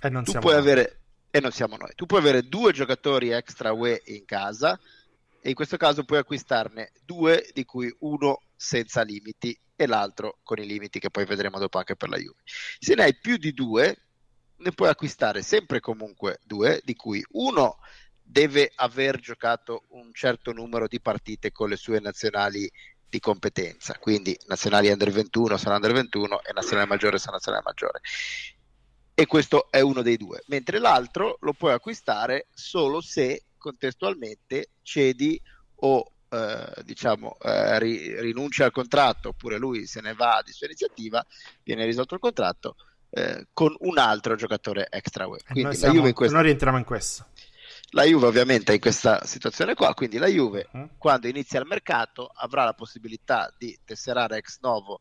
E 0.00 0.08
non 0.08 0.24
Tu 0.24 0.32
siamo 0.32 0.46
puoi 0.46 0.60
noi. 0.60 0.62
avere, 0.62 1.00
e 1.30 1.40
non 1.40 1.52
siamo 1.52 1.76
noi, 1.76 1.92
tu 1.94 2.06
puoi 2.06 2.20
avere 2.20 2.42
due 2.42 2.72
giocatori 2.72 3.30
extra 3.30 3.72
UE 3.72 4.02
in 4.06 4.24
casa 4.24 4.78
e 5.40 5.48
in 5.48 5.54
questo 5.54 5.76
caso 5.76 6.04
puoi 6.04 6.18
acquistarne 6.18 6.92
due 7.04 7.48
di 7.54 7.64
cui 7.64 7.94
uno 8.00 8.42
senza 8.56 9.02
limiti 9.02 9.58
e 9.76 9.86
l'altro 9.86 10.38
con 10.42 10.58
i 10.58 10.66
limiti 10.66 10.98
che 10.98 11.10
poi 11.10 11.24
vedremo 11.24 11.58
dopo 11.58 11.78
anche 11.78 11.96
per 11.96 12.08
la 12.08 12.18
Juve. 12.18 12.40
Se 12.78 12.94
ne 12.94 13.04
hai 13.04 13.16
più 13.16 13.36
di 13.36 13.52
due, 13.52 13.96
ne 14.56 14.72
puoi 14.72 14.88
acquistare 14.88 15.42
sempre 15.42 15.80
comunque 15.80 16.40
due, 16.44 16.82
di 16.84 16.94
cui 16.94 17.24
uno 17.32 17.78
deve 18.22 18.70
aver 18.74 19.18
giocato 19.18 19.84
un 19.90 20.12
certo 20.12 20.52
numero 20.52 20.86
di 20.86 21.00
partite 21.00 21.50
con 21.50 21.68
le 21.68 21.76
sue 21.76 21.98
nazionali 22.00 22.70
di 23.10 23.18
competenza, 23.20 23.98
quindi 23.98 24.38
nazionali 24.46 24.88
under 24.88 25.10
21 25.10 25.56
sono 25.56 25.74
under 25.74 25.92
21 25.92 26.42
e 26.44 26.52
nazionale 26.54 26.86
maggiore 26.88 27.18
sono 27.18 27.32
nazionale 27.32 27.62
maggiore. 27.64 28.00
E 29.12 29.26
questo 29.26 29.66
è 29.70 29.80
uno 29.80 30.00
dei 30.00 30.16
due, 30.16 30.42
mentre 30.46 30.78
l'altro 30.78 31.36
lo 31.40 31.52
puoi 31.52 31.72
acquistare 31.72 32.46
solo 32.54 33.00
se 33.02 33.44
contestualmente 33.58 34.70
cedi 34.82 35.38
o 35.82 36.12
eh, 36.30 36.82
diciamo 36.84 37.36
eh, 37.40 37.78
ri- 37.80 38.20
rinuncia 38.20 38.64
al 38.64 38.70
contratto 38.70 39.30
oppure 39.30 39.58
lui 39.58 39.86
se 39.86 40.00
ne 40.00 40.14
va 40.14 40.40
di 40.44 40.52
sua 40.52 40.66
iniziativa, 40.66 41.22
viene 41.64 41.84
risolto 41.84 42.14
il 42.14 42.20
contratto 42.20 42.76
eh, 43.10 43.48
con 43.52 43.74
un 43.80 43.98
altro 43.98 44.36
giocatore 44.36 44.86
extra 44.88 45.26
UE. 45.26 45.38
E 45.38 45.42
Quindi 45.42 45.62
noi, 45.62 45.72
la 45.72 45.78
siamo- 45.78 45.94
Juve, 45.96 46.08
in 46.08 46.14
questa- 46.14 46.34
noi 46.36 46.44
rientriamo 46.44 46.78
in 46.78 46.84
questo. 46.84 47.26
La 47.90 48.04
Juve 48.04 48.26
ovviamente 48.26 48.72
è 48.72 48.74
in 48.76 48.80
questa 48.80 49.24
situazione 49.24 49.74
qua, 49.74 49.94
quindi 49.94 50.18
la 50.18 50.26
Juve 50.28 50.68
Mm? 50.76 50.84
quando 50.98 51.26
inizia 51.28 51.58
il 51.60 51.66
mercato 51.66 52.30
avrà 52.32 52.64
la 52.64 52.74
possibilità 52.74 53.52
di 53.58 53.76
tesserare 53.84 54.36
ex 54.38 54.58
novo 54.60 55.00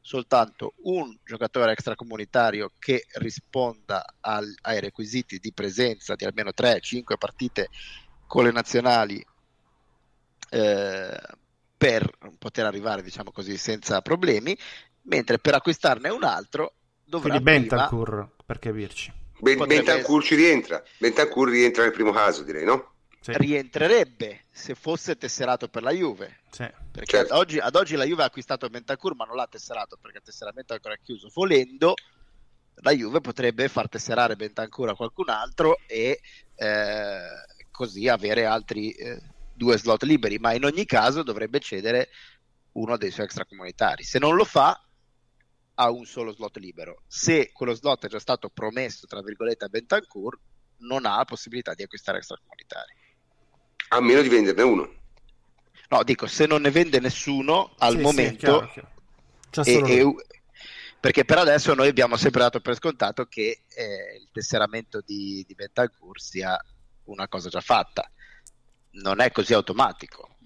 soltanto 0.00 0.74
un 0.84 1.14
giocatore 1.24 1.72
extracomunitario 1.72 2.70
che 2.78 3.04
risponda 3.14 4.04
al- 4.20 4.54
ai 4.62 4.80
requisiti 4.80 5.38
di 5.38 5.52
presenza 5.52 6.14
di 6.14 6.24
almeno 6.24 6.50
3-5 6.54 7.16
partite 7.18 7.68
con 8.26 8.44
le 8.44 8.52
nazionali 8.52 9.22
eh, 10.50 11.20
per 11.76 12.10
poter 12.38 12.64
arrivare 12.64 13.02
diciamo 13.02 13.30
così 13.32 13.56
senza 13.56 14.00
problemi 14.00 14.56
mentre 15.02 15.38
per 15.38 15.54
acquistarne 15.54 16.08
un 16.08 16.24
altro 16.24 16.74
dovrà 17.04 17.38
Quindi 17.38 17.44
prima 17.44 17.58
Bentancur, 17.86 18.28
per 18.44 18.58
capirci. 18.58 19.12
Ben- 19.40 19.66
Bentancur 19.66 20.24
ci 20.24 20.34
rientra. 20.34 20.82
Bentancur 20.98 21.48
rientra 21.48 21.82
nel 21.82 21.92
primo 21.92 22.12
caso, 22.12 22.42
direi, 22.42 22.64
no? 22.64 22.94
Sì, 23.20 23.32
rientrerebbe 23.36 24.44
se 24.50 24.74
fosse 24.74 25.16
tesserato 25.16 25.68
per 25.68 25.82
la 25.82 25.90
Juve 25.90 26.38
sì. 26.50 26.68
perché 26.90 27.18
Certo. 27.18 27.34
ad, 27.34 27.40
oggi, 27.40 27.58
ad 27.58 27.74
oggi 27.74 27.96
la 27.96 28.04
Juve 28.04 28.22
ha 28.22 28.26
acquistato 28.26 28.68
Bentancur 28.68 29.16
ma 29.16 29.24
non 29.24 29.34
l'ha 29.34 29.48
tesserato 29.48 29.98
perché 30.00 30.18
il 30.18 30.24
tesseramento 30.24 30.72
è 30.72 30.76
ancora 30.76 30.96
chiuso 31.02 31.28
volendo 31.34 31.94
la 32.76 32.92
Juve 32.92 33.20
potrebbe 33.20 33.68
far 33.68 33.88
tesserare 33.88 34.36
Bentancur 34.36 34.90
a 34.90 34.94
qualcun 34.94 35.30
altro 35.30 35.78
e 35.88 36.20
eh, 36.54 37.18
così 37.72 38.06
avere 38.06 38.44
altri 38.44 38.92
eh, 38.92 39.20
due 39.52 39.76
slot 39.76 40.04
liberi 40.04 40.38
ma 40.38 40.54
in 40.54 40.64
ogni 40.64 40.84
caso 40.84 41.24
dovrebbe 41.24 41.58
cedere 41.58 42.10
uno 42.72 42.96
dei 42.96 43.10
suoi 43.10 43.26
extracomunitari 43.26 44.04
se 44.04 44.20
non 44.20 44.36
lo 44.36 44.44
fa 44.44 44.80
ha 45.80 45.90
un 45.90 46.04
solo 46.06 46.32
slot 46.32 46.56
libero 46.58 47.02
se 47.06 47.50
quello 47.52 47.72
slot 47.74 48.06
è 48.06 48.08
già 48.08 48.18
stato 48.18 48.48
promesso 48.48 49.06
tra 49.06 49.22
virgolette 49.22 49.64
a 49.64 49.68
Bentancur 49.68 50.38
non 50.78 51.06
ha 51.06 51.16
la 51.16 51.24
possibilità 51.24 51.74
di 51.74 51.82
acquistare 51.82 52.18
extracomunitari 52.18 52.92
A 53.90 54.00
meno 54.00 54.20
di 54.22 54.28
venderne 54.28 54.62
uno. 54.62 54.92
No, 55.90 56.02
dico, 56.04 56.26
se 56.26 56.44
non 56.46 56.60
ne 56.60 56.70
vende 56.70 57.00
nessuno 57.00 57.74
al 57.78 57.92
Sì, 57.92 57.96
sì, 57.96 58.02
momento, 58.02 58.38
chiaro, 58.38 58.70
chiaro. 58.70 58.88
C'è 59.50 59.60
e- 59.62 59.72
solo 59.72 59.86
e- 59.86 60.26
perché 61.00 61.24
per 61.24 61.38
adesso 61.38 61.72
noi 61.74 61.88
abbiamo 61.88 62.16
sempre 62.16 62.40
dato 62.42 62.60
per 62.60 62.74
scontato 62.74 63.24
che 63.26 63.62
eh, 63.68 64.16
il 64.20 64.28
tesseramento 64.32 65.00
di, 65.00 65.42
di 65.46 65.54
Bentancur 65.54 66.20
sia 66.20 66.58
una 67.04 67.26
cosa 67.28 67.48
già 67.48 67.60
fatta. 67.60 68.10
Non 69.00 69.20
è 69.20 69.30
così 69.30 69.54
automatico. 69.54 70.36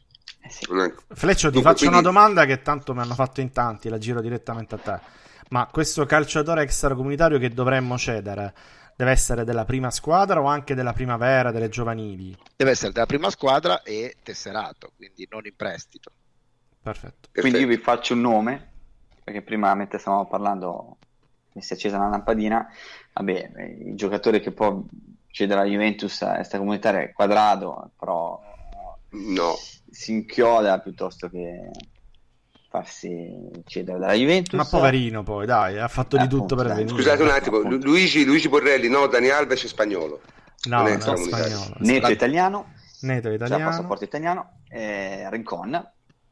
Eh 0.43 0.51
sì. 0.51 0.67
Fleccio, 1.09 1.49
ti 1.49 1.55
Dunque, 1.55 1.63
faccio 1.63 1.87
quindi- 1.87 1.97
una 1.97 2.03
domanda 2.03 2.45
che 2.45 2.63
tanto 2.63 2.95
mi 2.95 3.01
hanno 3.01 3.15
fatto 3.15 3.41
in 3.41 3.51
tanti, 3.51 3.89
la 3.89 3.99
giro 3.99 4.21
direttamente 4.21 4.75
a 4.77 4.79
te. 4.79 5.01
Ma 5.53 5.69
questo 5.70 6.07
calciatore 6.07 6.62
extracomunitario 6.62 7.39
che 7.39 7.51
dovremmo 7.51 7.99
cedere 7.99 8.55
deve 8.97 9.11
essere 9.11 9.45
della 9.45 9.66
prima 9.66 9.91
squadra 9.91 10.41
o 10.41 10.47
anche 10.47 10.74
della 10.74 10.95
primavera, 10.95 11.51
delle 11.51 11.69
giovanili? 11.69 12.35
Deve 12.57 12.70
essere 12.70 12.91
della 12.93 13.05
prima 13.05 13.29
squadra 13.29 13.83
e 13.83 14.16
tesserato, 14.23 14.93
quindi 14.97 15.29
non 15.31 15.45
in 15.45 15.55
prestito. 15.55 16.11
Perfetto. 16.81 17.29
Quindi 17.33 17.61
io 17.61 17.66
perfetto. 17.66 17.77
vi 17.77 17.77
faccio 17.77 18.15
un 18.15 18.20
nome, 18.23 18.70
perché 19.23 19.43
prima 19.43 19.74
mentre 19.74 19.99
stavamo 19.99 20.27
parlando 20.27 20.97
mi 21.53 21.61
si 21.61 21.74
è 21.74 21.77
accesa 21.77 21.99
una 21.99 22.09
lampadina. 22.09 22.66
Vabbè, 23.12 23.53
eh, 23.55 23.65
il 23.89 23.95
giocatore 23.95 24.41
che 24.41 24.53
può 24.53 24.83
cedere 25.29 25.61
alla 25.61 25.69
Juventus 25.69 26.24
comunitaria 26.51 27.01
è 27.01 27.12
Quadrado, 27.12 27.91
però 27.99 28.41
No. 29.11 29.53
si 29.91 30.12
inchioda 30.12 30.81
piuttosto 30.81 31.29
che 31.29 31.70
farsi 32.73 33.51
cedere 33.66 33.99
dalla 33.99 34.15
Juventus. 34.15 34.59
Ma 34.59 34.65
poverino 34.65 35.23
poi, 35.23 35.44
dai, 35.44 35.78
ha 35.78 35.89
fatto 35.89 36.16
di 36.16 36.24
Eh, 36.24 36.28
tutto 36.28 36.57
per 36.57 36.66
appunto, 36.66 36.74
dai. 36.74 36.85
venire. 36.85 37.03
Scusate 37.03 37.23
un 37.23 37.28
attimo, 37.28 37.57
Appunto. 37.59 37.86
Luigi, 37.86 38.24
Luigi 38.24 38.49
Borrelli, 38.49 38.89
no, 38.89 39.07
Dani 39.09 39.28
Alves 39.28 39.62
è 39.65 39.66
spagnolo. 39.69 40.20
No, 40.65 40.78
non 40.78 40.86
è 40.86 40.97
no, 40.97 41.16
spagnolo. 41.16 41.74
Neto 41.81 42.09
italiano, 42.11 42.73
Neto 43.01 43.28
il 43.28 43.35
italiano. 43.35 43.65
passaporto 43.66 44.05
italiano, 44.05 44.61
eh, 44.70 45.28
Rincon, 45.31 45.90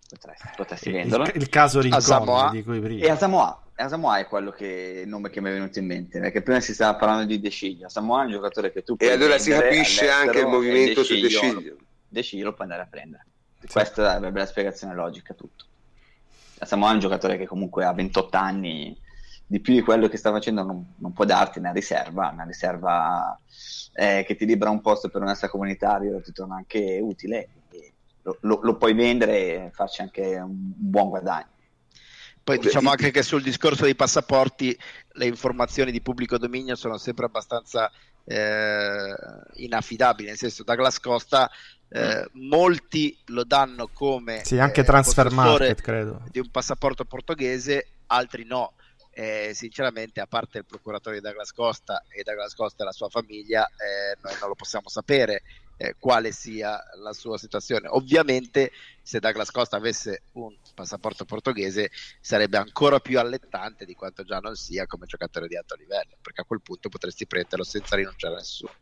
potresti, 0.09 0.49
potresti 0.57 0.89
Il, 0.89 0.95
venderlo. 0.95 1.27
il 1.35 1.49
caso 1.51 1.81
Rincon 1.81 2.01
Samoa. 2.01 2.51
di 2.51 2.63
cui 2.63 2.81
prima. 2.81 3.05
E 3.05 3.11
Asamoah, 3.11 3.63
Asamoah 3.75 4.19
è 4.21 4.27
quello 4.27 4.51
che, 4.53 5.03
il 5.05 5.09
nome 5.09 5.29
che 5.31 5.41
mi 5.43 5.51
è 5.51 5.53
venuto 5.53 5.79
in 5.79 5.87
mente, 5.87 6.21
perché 6.21 6.41
prima 6.43 6.61
si 6.61 6.73
stava 6.73 6.97
parlando 6.97 7.27
di 7.27 7.39
De 7.41 7.51
Sciglio. 7.51 7.87
Asamoah 7.87 8.23
è 8.23 8.25
un 8.27 8.31
giocatore 8.33 8.73
che 8.73 8.83
tu 8.83 8.97
puoi 8.97 9.09
E 9.09 9.13
allora 9.13 9.37
si 9.39 9.51
capisce 9.51 10.09
anche 10.09 10.39
il 10.39 10.47
movimento 10.47 11.01
De 11.01 11.07
su 11.07 11.21
De 11.21 11.29
Sciglio-. 11.29 11.77
De 12.09 12.23
Sciglio 12.23 12.45
lo 12.45 12.53
puoi 12.55 12.67
andare 12.67 12.83
a 12.83 12.87
prendere. 12.89 13.27
Questa 13.71 14.15
avrebbe 14.15 14.39
la 14.39 14.47
spiegazione 14.47 14.95
logica 14.95 15.33
a 15.33 15.37
tutto. 15.37 15.65
Asamoah 16.61 16.91
è 16.91 16.95
un 16.95 17.01
giocatore 17.01 17.37
che 17.37 17.47
comunque 17.47 17.85
ha 17.85 17.93
28 17.93 18.37
anni, 18.37 18.97
di 19.47 19.61
più 19.61 19.75
di 19.75 19.81
quello 19.81 20.09
che 20.09 20.17
sta 20.17 20.31
facendo 20.31 20.63
non, 20.63 20.95
non 20.99 21.13
può 21.13 21.25
darti 21.25 21.59
una 21.59 21.73
riserva, 21.73 22.31
una 22.33 22.45
riserva 22.45 23.39
eh, 23.95 24.25
che 24.27 24.37
ti 24.37 24.47
libera 24.47 24.71
un 24.71 24.81
posto 24.81 25.09
per 25.09 25.23
un 25.23 25.29
extracomunitario, 25.29 26.21
ti 26.21 26.33
torna 26.33 26.57
anche 26.57 27.01
utile, 27.03 27.49
e 27.73 27.93
lo, 28.23 28.37
lo- 28.43 28.61
lo 28.63 28.77
puoi 28.77 28.95
vendere 28.95 29.67
e 29.67 29.71
farci 29.73 30.03
anche 30.03 30.37
un 30.37 30.73
buon 30.77 31.09
guadagno. 31.09 31.49
Poi 32.43 32.59
diciamo 32.59 32.91
anche 32.91 33.11
che 33.11 33.23
sul 33.23 33.43
discorso 33.43 33.85
dei 33.85 33.95
passaporti 33.95 34.77
le 35.13 35.27
informazioni 35.27 35.91
di 35.91 36.01
pubblico 36.01 36.39
dominio 36.39 36.75
sono 36.75 36.97
sempre 36.97 37.27
abbastanza 37.27 37.91
eh, 38.25 39.15
inaffidabili, 39.55 40.29
nel 40.29 40.37
senso 40.37 40.63
Douglas 40.65 40.99
Costa 41.01 41.51
eh, 41.93 42.29
molti 42.35 43.19
lo 43.27 43.45
danno 43.45 43.89
come 43.89 44.45
Sì, 44.45 44.59
anche 44.59 44.83
eh, 44.83 44.85
Transfer 44.85 45.31
Market, 45.31 45.81
credo. 45.81 46.23
di 46.31 46.39
un 46.39 46.51
passaporto 46.51 47.05
portoghese, 47.05 47.87
altri 48.07 48.45
no. 48.45 48.75
Eh, 49.13 49.51
sinceramente, 49.55 50.21
a 50.21 50.27
parte 50.27 50.59
il 50.59 50.65
procuratore 50.65 51.17
di 51.17 51.23
Douglas 51.23 51.53
Costa 51.53 52.05
e 52.09 52.23
Douglas 52.23 52.55
Costa 52.55 52.85
e 52.85 52.87
la 52.87 52.93
sua 52.93 53.09
famiglia, 53.09 53.67
eh, 53.67 54.17
noi 54.23 54.35
non 54.39 54.49
lo 54.49 54.55
possiamo 54.55 54.89
sapere 54.89 55.43
eh, 55.77 55.97
quale 55.99 56.31
sia 56.31 56.81
la 57.03 57.13
sua 57.13 57.37
situazione. 57.37 57.89
Ovviamente, 57.89 58.71
se 59.03 59.19
Douglas 59.19 59.51
Costa 59.51 59.77
avesse 59.77 60.23
un 60.33 60.55
passaporto 60.75 61.25
portoghese, 61.25 61.91
sarebbe 62.21 62.57
ancora 62.57 63.01
più 63.01 63.19
allettante 63.19 63.85
di 63.85 63.95
quanto 63.95 64.23
già 64.23 64.39
non 64.39 64.55
sia 64.55 64.87
come 64.87 65.07
giocatore 65.07 65.49
di 65.49 65.57
alto 65.57 65.75
livello, 65.75 66.17
perché 66.23 66.43
a 66.43 66.45
quel 66.45 66.61
punto 66.63 66.89
potresti 66.89 67.27
prenderlo 67.27 67.65
senza 67.65 67.97
rinunciare 67.97 68.35
a 68.35 68.39
nessuno. 68.39 68.73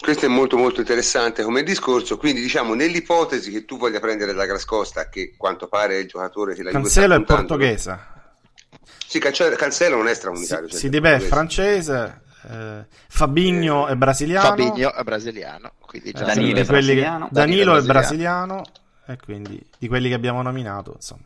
Questo 0.00 0.26
è 0.26 0.28
molto 0.28 0.56
molto 0.56 0.80
interessante 0.80 1.42
come 1.42 1.62
discorso, 1.64 2.16
quindi 2.16 2.40
diciamo 2.40 2.74
nell'ipotesi 2.74 3.50
che 3.50 3.64
tu 3.64 3.76
voglia 3.76 3.98
prendere 3.98 4.32
la 4.32 4.46
Grascosta, 4.46 5.08
che 5.08 5.34
quanto 5.36 5.66
pare 5.66 5.96
è 5.96 5.98
il 5.98 6.06
giocatore 6.06 6.54
che 6.54 6.62
la 6.62 6.70
Juve 6.70 6.88
sta 6.88 7.00
Cancelo 7.00 7.20
è 7.20 7.24
portoghese. 7.26 7.98
Sì, 9.06 9.18
Cancelo, 9.18 9.56
Cancelo 9.56 9.96
non 9.96 10.06
è 10.06 10.10
Si, 10.12 10.16
straunitario. 10.16 10.68
cioè, 10.68 10.78
Sidibè 10.78 11.14
è 11.16 11.18
francese. 11.20 12.20
eh, 12.48 12.84
Fabinho 13.08 13.88
Eh, 13.88 13.92
è 13.92 13.94
brasiliano. 13.96 14.46
Fabinho 14.48 14.94
è 14.94 15.02
brasiliano, 15.02 15.72
quindi 15.80 16.12
già 16.12 16.24
Danilo 16.24 16.58
è 16.60 16.64
quelli 16.64 16.86
che- 16.94 16.94
brasiliano. 16.94 17.28
Danilo 17.32 17.60
è 17.60 17.64
Danilo 17.64 17.76
è 17.76 17.82
brasiliano. 17.82 18.62
e 19.06 19.16
quindi 19.24 19.60
di 19.78 19.88
quelli 19.88 20.08
che 20.08 20.14
abbiamo 20.14 20.42
nominato, 20.42 20.92
insomma. 20.94 21.24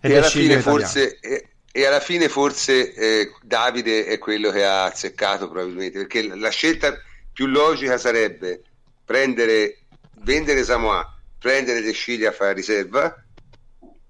E 0.00 0.16
alla, 0.16 0.60
forse, 0.60 1.18
e, 1.20 1.48
e 1.70 1.84
alla, 1.86 2.00
fine 2.00 2.28
forse, 2.30 2.94
eh, 2.94 3.32
Davide 3.42 4.06
è 4.06 4.18
quello 4.18 4.50
che 4.50 4.64
ha 4.64 4.84
azzeccato 4.84 5.48
probabilmente, 5.50 5.98
perché 5.98 6.34
la 6.34 6.48
scelta 6.48 6.96
più 7.40 7.48
logica 7.48 7.96
sarebbe 7.96 8.60
prendere, 9.02 9.84
vendere 10.24 10.62
Samoa, 10.62 11.10
prendere 11.38 11.80
De 11.80 11.92
Sciglia 11.92 12.28
a 12.28 12.32
fare 12.32 12.52
riserva 12.52 13.24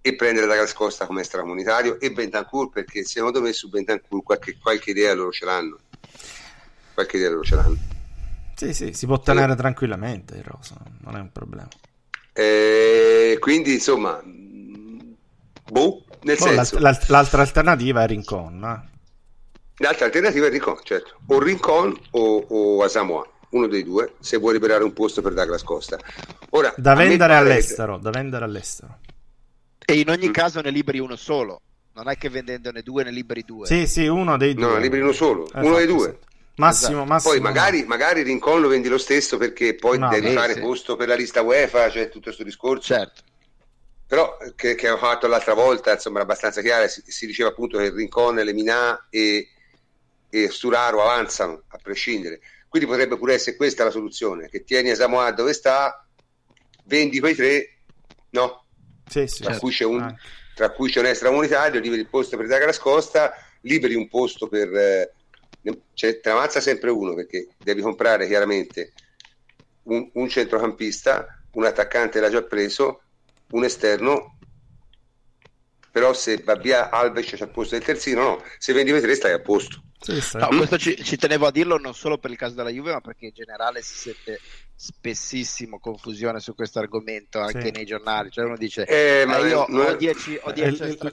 e 0.00 0.16
prendere 0.16 0.46
Douglas 0.46 0.72
Costa 0.72 1.06
come 1.06 1.20
extracomunitario 1.20 2.00
e 2.00 2.10
Bentancur 2.10 2.70
perché 2.70 3.04
secondo 3.04 3.40
me 3.40 3.52
su 3.52 3.68
Bentancur 3.68 4.24
qualche, 4.24 4.58
qualche 4.60 4.90
idea 4.90 5.14
loro 5.14 5.30
ce 5.30 5.44
l'hanno 5.44 5.78
qualche 6.92 7.18
idea 7.18 7.30
loro 7.30 7.44
ce 7.44 7.54
l'hanno 7.54 7.76
sì 8.56 8.74
sì 8.74 8.92
si 8.94 9.06
può 9.06 9.20
tenere 9.20 9.52
sì. 9.52 9.58
tranquillamente 9.58 10.34
il 10.34 10.42
Rosa 10.42 10.74
non 11.02 11.14
è 11.14 11.20
un 11.20 11.30
problema 11.30 11.68
eh, 12.32 13.36
quindi 13.38 13.74
insomma 13.74 14.20
boh 14.24 16.04
nel 16.22 16.36
oh, 16.40 16.42
senso 16.42 16.78
l'alt- 16.80 17.06
l'altra 17.06 17.42
alternativa 17.42 18.02
è 18.02 18.06
Rincon 18.08 18.64
eh? 18.64 18.98
L'altra 19.80 20.06
alternativa 20.06 20.46
è 20.46 20.50
Rincon 20.50 20.78
certo 20.82 21.18
o 21.26 21.38
Rincon 21.38 21.94
o, 22.12 22.46
o 22.48 22.82
Asamoah 22.82 23.28
uno 23.50 23.66
dei 23.66 23.84
due 23.84 24.14
se 24.20 24.38
vuoi 24.38 24.54
liberare 24.54 24.84
un 24.84 24.92
posto 24.92 25.20
per 25.20 25.34
Douglas 25.34 25.62
Costa 25.62 25.98
Ora, 26.50 26.72
da 26.76 26.94
vendere 26.94 27.34
all'estero 27.34 27.98
da 27.98 28.10
vendere 28.10 28.44
all'estero 28.44 28.98
e 29.90 29.98
in 29.98 30.08
ogni 30.08 30.28
mm. 30.28 30.32
caso 30.32 30.60
ne 30.60 30.70
liberi 30.70 31.00
uno 31.00 31.16
solo. 31.16 31.60
Non 31.94 32.08
è 32.08 32.16
che 32.16 32.28
vendendone 32.28 32.82
due 32.82 33.02
ne 33.02 33.10
liberi 33.10 33.42
due. 33.44 33.66
Sì, 33.66 33.88
sì, 33.88 34.06
uno 34.06 34.36
dei 34.36 34.54
due. 34.54 34.64
No, 34.64 34.74
ne 34.74 34.80
liberi 34.80 35.02
uno 35.02 35.10
solo, 35.10 35.46
esatto, 35.46 35.66
uno 35.66 35.76
dei 35.76 35.86
due. 35.86 36.08
Esatto. 36.08 36.28
Massimo, 36.54 36.90
esatto. 36.90 37.04
massimo. 37.06 37.32
Poi 37.32 37.42
magari, 37.42 37.84
magari 37.84 38.22
Rincon 38.22 38.60
lo 38.60 38.68
vendi 38.68 38.86
lo 38.86 38.98
stesso 38.98 39.36
perché 39.36 39.74
poi 39.74 39.98
no, 39.98 40.08
devi 40.08 40.28
eh, 40.28 40.32
fare 40.32 40.54
sì. 40.54 40.60
posto 40.60 40.94
per 40.94 41.08
la 41.08 41.16
lista 41.16 41.42
UEFA, 41.42 41.86
c'è 41.86 41.90
cioè 41.90 42.08
tutto 42.08 42.26
questo 42.26 42.44
discorso. 42.44 42.94
Certo. 42.94 43.22
Però 44.06 44.36
che, 44.54 44.76
che 44.76 44.90
ho 44.90 44.96
fatto 44.96 45.26
l'altra 45.26 45.54
volta, 45.54 45.92
insomma, 45.92 46.16
era 46.16 46.24
abbastanza 46.24 46.60
chiaro, 46.60 46.86
si, 46.86 47.02
si, 47.06 47.26
diceva 47.26 47.48
appunto 47.48 47.78
che 47.78 47.90
Rincon, 47.90 48.36
Lemina 48.36 49.08
e, 49.10 49.48
e 50.30 50.48
Sturaro 50.48 51.02
avanzano 51.02 51.64
a 51.68 51.78
prescindere. 51.78 52.40
Quindi 52.68 52.88
potrebbe 52.88 53.18
pure 53.18 53.34
essere 53.34 53.56
questa 53.56 53.84
la 53.84 53.90
soluzione, 53.90 54.48
che 54.48 54.62
tieni 54.62 54.94
Samoa 54.94 55.32
dove 55.32 55.52
sta, 55.52 56.06
vendi 56.84 57.18
quei 57.18 57.34
tre, 57.34 57.78
no, 58.30 58.64
sì, 59.08 59.26
sì, 59.26 59.42
tra, 59.42 59.52
certo. 59.52 59.66
cui 59.66 59.84
un, 59.84 60.16
tra, 60.54 60.70
cui 60.70 60.88
c'è 60.88 61.00
un, 61.00 61.06
extracomunitario, 61.06 61.80
liberi 61.80 62.02
il 62.02 62.08
posto 62.08 62.36
per 62.36 62.46
Daga 62.46 62.66
Nascosta, 62.66 63.34
liberi 63.62 63.94
un 63.94 64.08
posto 64.08 64.46
per... 64.48 64.72
Eh, 64.72 65.12
cioè, 65.92 66.20
te 66.20 66.30
avanza 66.30 66.60
sempre 66.60 66.90
uno 66.90 67.12
perché 67.12 67.48
devi 67.58 67.82
comprare 67.82 68.26
chiaramente 68.26 68.92
un, 69.82 70.08
un 70.14 70.28
centrocampista, 70.28 71.42
un 71.52 71.64
attaccante 71.64 72.18
l'ha 72.18 72.30
già 72.30 72.42
preso, 72.42 73.02
un 73.50 73.64
esterno 73.64 74.38
però 75.90 76.12
se 76.12 76.38
va 76.38 76.54
via 76.54 76.90
Alves 76.90 77.26
c'è 77.26 77.36
al 77.40 77.50
posto 77.50 77.74
del 77.74 77.84
terzino 77.84 78.22
no, 78.22 78.44
se 78.58 78.72
vendi 78.72 78.98
tre 79.00 79.14
stai 79.14 79.32
a 79.32 79.40
posto 79.40 79.82
sì, 80.00 80.38
no, 80.38 80.48
questo 80.48 80.78
ci, 80.78 81.02
ci, 81.04 81.16
tenevo 81.16 81.46
a 81.46 81.50
dirlo 81.50 81.76
non 81.76 81.94
solo 81.94 82.16
per 82.16 82.30
il 82.30 82.36
caso 82.38 82.54
della 82.54 82.70
Juve 82.70 82.92
ma 82.92 83.00
perché 83.00 83.26
in 83.26 83.32
generale 83.34 83.82
si 83.82 83.94
sente 83.94 84.40
spessissimo 84.80 85.78
confusione 85.78 86.40
su 86.40 86.54
questo 86.54 86.78
argomento 86.78 87.38
anche 87.38 87.66
sì. 87.66 87.70
nei 87.70 87.84
giornali. 87.84 88.30
Cioè 88.30 88.46
uno 88.46 88.56
dice: 88.56 88.86
eh, 88.86 89.26
ma 89.26 89.36
io 89.36 89.66
non... 89.68 89.88
ho 89.88 89.94
10 89.94 90.40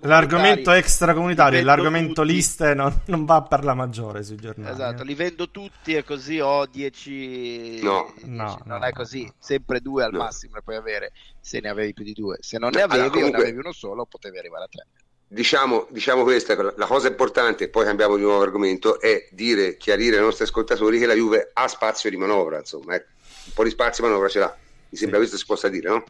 L'argomento 0.03 0.71
extracomunitario, 0.71 1.61
l'argomento 1.63 2.21
tutti. 2.21 2.33
liste 2.33 2.73
non, 2.73 3.01
non, 3.07 3.25
va 3.25 3.41
per 3.41 3.65
la 3.65 3.73
maggiore 3.73 4.23
sui 4.23 4.37
giornali. 4.37 4.73
Esatto, 4.73 5.03
li 5.03 5.15
vendo 5.15 5.49
tutti 5.49 5.93
e 5.93 6.05
così 6.05 6.39
ho 6.39 6.65
10. 6.65 7.81
No, 7.81 8.13
no, 8.23 8.61
non 8.63 8.85
è 8.85 8.91
così. 8.93 9.29
Sempre 9.37 9.81
due 9.81 10.05
al 10.05 10.13
massimo 10.13 10.55
ne 10.55 10.61
puoi 10.61 10.77
avere 10.77 11.11
se 11.41 11.59
ne 11.59 11.67
avevi 11.67 11.91
più 11.91 12.05
di 12.05 12.13
due. 12.13 12.37
Se 12.39 12.57
non 12.57 12.71
ne 12.73 12.83
avevi 12.83 13.01
allora, 13.01 13.09
comunque... 13.09 13.37
ne 13.37 13.43
avevi 13.43 13.59
uno 13.59 13.73
solo, 13.73 14.05
potevi 14.05 14.37
arrivare 14.37 14.63
a 14.63 14.67
tre. 14.69 14.87
Diciamo, 15.29 15.87
diciamo 15.89 16.23
questa, 16.23 16.55
la 16.55 16.85
cosa 16.85 17.09
importante, 17.09 17.69
poi 17.69 17.83
cambiamo 17.83 18.15
di 18.15 18.21
nuovo 18.21 18.41
argomento, 18.41 18.99
è 19.01 19.27
dire, 19.31 19.75
chiarire 19.75 20.15
ai 20.15 20.21
nostri 20.23 20.45
ascoltatori 20.45 20.99
che 20.99 21.05
la 21.05 21.13
Juve 21.13 21.49
ha 21.53 21.67
spazio 21.67 22.09
di 22.09 22.15
manovra, 22.15 22.59
insomma, 22.59 22.95
ecco 22.95 23.15
un 23.47 23.53
po' 23.53 23.63
di 23.63 23.69
spazio 23.69 24.03
manovra 24.03 24.27
ce 24.27 24.39
l'ha. 24.39 24.57
Mi 24.89 24.97
sembra 24.97 25.17
sì. 25.17 25.25
questo 25.25 25.37
si 25.37 25.45
possa 25.45 25.69
dire, 25.69 25.89
no? 25.89 26.03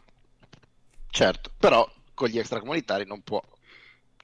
Certo, 1.10 1.50
però 1.58 1.88
con 2.14 2.28
gli 2.28 2.38
extracomunitari 2.38 3.06
non 3.06 3.22
può 3.22 3.42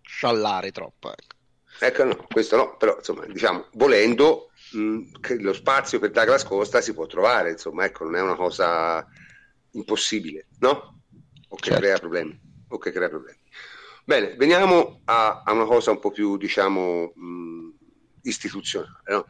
sciallare 0.03 0.71
troppo. 0.71 1.11
Ecco. 1.11 1.35
ecco, 1.81 2.05
no, 2.05 2.27
questo 2.29 2.57
no, 2.57 2.77
però 2.77 2.97
insomma, 2.97 3.25
diciamo, 3.27 3.69
volendo 3.73 4.51
mh, 4.73 5.41
lo 5.41 5.53
spazio 5.53 5.99
per 5.99 6.11
Douglas 6.11 6.45
Costa 6.45 6.81
si 6.81 6.93
può 6.93 7.07
trovare, 7.07 7.51
insomma, 7.51 7.85
ecco, 7.85 8.05
non 8.05 8.17
è 8.17 8.21
una 8.21 8.37
cosa 8.37 9.07
impossibile, 9.73 10.47
no? 10.59 11.01
O 11.49 11.57
che 11.57 11.71
certo. 11.71 11.81
crea 11.81 11.99
problemi. 11.99 12.41
O 12.69 12.79
che 12.79 12.93
crea 12.93 13.09
problemi. 13.09 13.39
Bene, 14.05 14.35
veniamo 14.37 15.01
a, 15.05 15.43
a, 15.45 15.53
una 15.53 15.65
cosa 15.65 15.91
un 15.91 15.99
po' 15.99 16.11
più, 16.11 16.37
diciamo, 16.37 17.13
mh, 17.15 17.69
istituzionale, 18.23 19.01
no? 19.07 19.27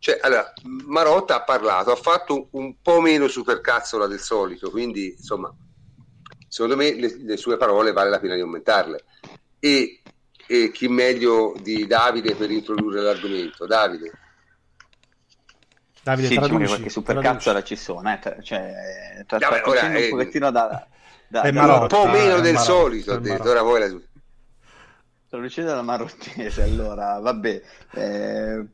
Cioè, 0.00 0.18
allora, 0.22 0.52
Marotta 0.86 1.36
ha 1.36 1.42
parlato, 1.42 1.92
ha 1.92 1.96
fatto 1.96 2.48
un 2.52 2.80
po' 2.80 3.00
meno 3.00 3.28
supercazzola 3.28 4.06
del 4.06 4.20
solito, 4.20 4.70
quindi 4.70 5.14
insomma, 5.16 5.52
secondo 6.48 6.76
me 6.76 6.94
le, 6.94 7.16
le 7.16 7.36
sue 7.36 7.56
parole 7.56 7.92
vale 7.92 8.10
la 8.10 8.20
pena 8.20 8.34
di 8.34 8.40
aumentarle. 8.40 9.04
E, 9.58 10.02
e, 10.46 10.70
chi 10.72 10.88
meglio 10.88 11.54
di 11.60 11.86
Davide 11.86 12.36
per 12.36 12.50
introdurre 12.50 13.00
l'argomento? 13.00 13.66
Davide. 13.66 14.12
Davide, 16.02 16.28
sì, 16.28 16.34
traduci, 16.34 16.56
diciamo 16.56 16.74
qualche 16.74 16.90
supercazzola 16.90 17.62
ci 17.64 17.76
sono, 17.76 18.12
eh? 18.12 18.20
cioè, 18.42 19.24
tra, 19.26 19.38
Vabbè, 19.38 19.62
ora, 19.64 19.86
un 19.86 19.96
eh, 19.96 20.08
pochettino 20.08 20.50
da, 20.52 20.88
da, 21.28 21.50
da 21.50 21.78
un 21.80 21.86
po' 21.86 22.06
meno 22.06 22.40
del 22.40 22.56
solito, 22.58 23.12
ora 23.12 23.62
voi 23.62 23.80
la 23.80 24.00
Traducendo 25.28 25.72
dalla 25.72 25.82
marottese, 25.82 26.62
allora, 26.62 27.18
vabbè, 27.18 27.62
eh, 27.96 28.66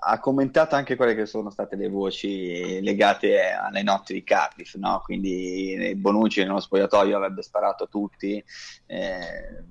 ha 0.00 0.20
commentato 0.20 0.74
anche 0.74 0.96
quelle 0.96 1.14
che 1.14 1.24
sono 1.24 1.48
state 1.48 1.76
le 1.76 1.88
voci 1.88 2.78
legate 2.82 3.52
alle 3.52 3.82
notti 3.82 4.12
di 4.12 4.22
Cardiff, 4.22 4.74
no? 4.74 5.00
quindi 5.02 5.94
Bonucci 5.96 6.42
nello 6.42 6.60
spogliatoio 6.60 7.16
avrebbe 7.16 7.40
sparato 7.40 7.84
a 7.84 7.88
tutti, 7.90 8.44
eh, 8.84 9.64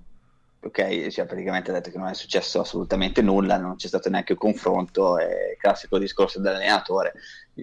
ok, 0.59 1.07
cioè 1.09 1.27
praticamente 1.27 1.69
ha 1.69 1.75
detto 1.75 1.91
che 1.91 1.99
non 1.99 2.07
è 2.07 2.15
successo 2.15 2.61
assolutamente 2.61 3.21
nulla, 3.21 3.57
non 3.57 3.75
c'è 3.75 3.87
stato 3.87 4.09
neanche 4.09 4.31
un 4.31 4.39
confronto, 4.39 5.19
è 5.19 5.55
classico 5.59 5.99
discorso 5.99 6.39
dell'allenatore. 6.39 7.13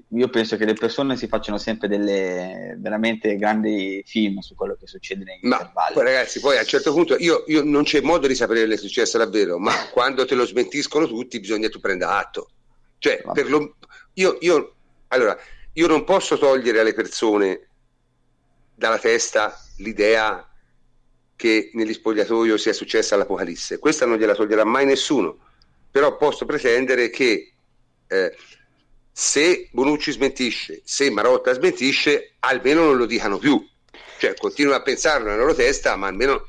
Io 0.08 0.28
penso 0.28 0.56
che 0.56 0.64
le 0.64 0.74
persone 0.74 1.16
si 1.16 1.28
facciano 1.28 1.56
sempre 1.56 1.86
delle 1.86 2.74
veramente 2.78 3.36
grandi 3.36 4.02
film 4.04 4.40
su 4.40 4.54
quello 4.54 4.76
che 4.78 4.86
succede 4.88 5.22
nei 5.22 5.38
ma, 5.42 5.56
intervalli. 5.56 5.94
Poi, 5.94 6.04
ragazzi, 6.04 6.40
poi 6.40 6.56
a 6.56 6.60
un 6.60 6.66
certo 6.66 6.92
punto 6.92 7.16
io, 7.18 7.44
io 7.46 7.62
non 7.62 7.84
c'è 7.84 8.00
modo 8.00 8.26
di 8.26 8.34
sapere 8.34 8.66
che 8.66 8.74
è 8.74 8.76
successo 8.76 9.18
davvero, 9.18 9.58
ma 9.58 9.88
quando 9.90 10.24
te 10.24 10.34
lo 10.34 10.44
smentiscono 10.44 11.06
tutti 11.06 11.38
bisogna 11.38 11.66
che 11.66 11.72
tu 11.72 11.80
prenda 11.80 12.18
atto. 12.18 12.50
Cioè, 12.98 13.22
lo, 13.46 13.76
io, 14.14 14.38
io, 14.40 14.74
allora, 15.08 15.38
io 15.72 15.86
non 15.86 16.04
posso 16.04 16.38
togliere 16.38 16.80
alle 16.80 16.94
persone 16.94 17.68
dalla 18.74 18.98
testa 18.98 19.56
l'idea 19.78 20.48
che 21.36 21.70
negli 21.74 21.92
spogliatoio 21.92 22.56
sia 22.56 22.72
successa 22.72 23.16
l'Apocalisse. 23.16 23.78
Questa 23.78 24.06
non 24.06 24.16
gliela 24.16 24.34
toglierà 24.34 24.64
mai 24.64 24.86
nessuno, 24.86 25.38
però 25.90 26.16
posso 26.16 26.44
pretendere 26.44 27.10
che 27.10 27.52
eh, 28.06 28.36
se 29.16 29.68
Bonucci 29.70 30.10
smentisce, 30.10 30.82
se 30.84 31.08
Marotta 31.08 31.52
smentisce, 31.52 32.34
almeno 32.40 32.82
non 32.82 32.96
lo 32.96 33.06
dicano 33.06 33.38
più. 33.38 33.64
Cioè, 34.18 34.34
continuano 34.34 34.80
a 34.80 34.82
pensarlo 34.82 35.26
nella 35.26 35.38
loro 35.38 35.54
testa, 35.54 35.94
ma 35.94 36.08
almeno 36.08 36.48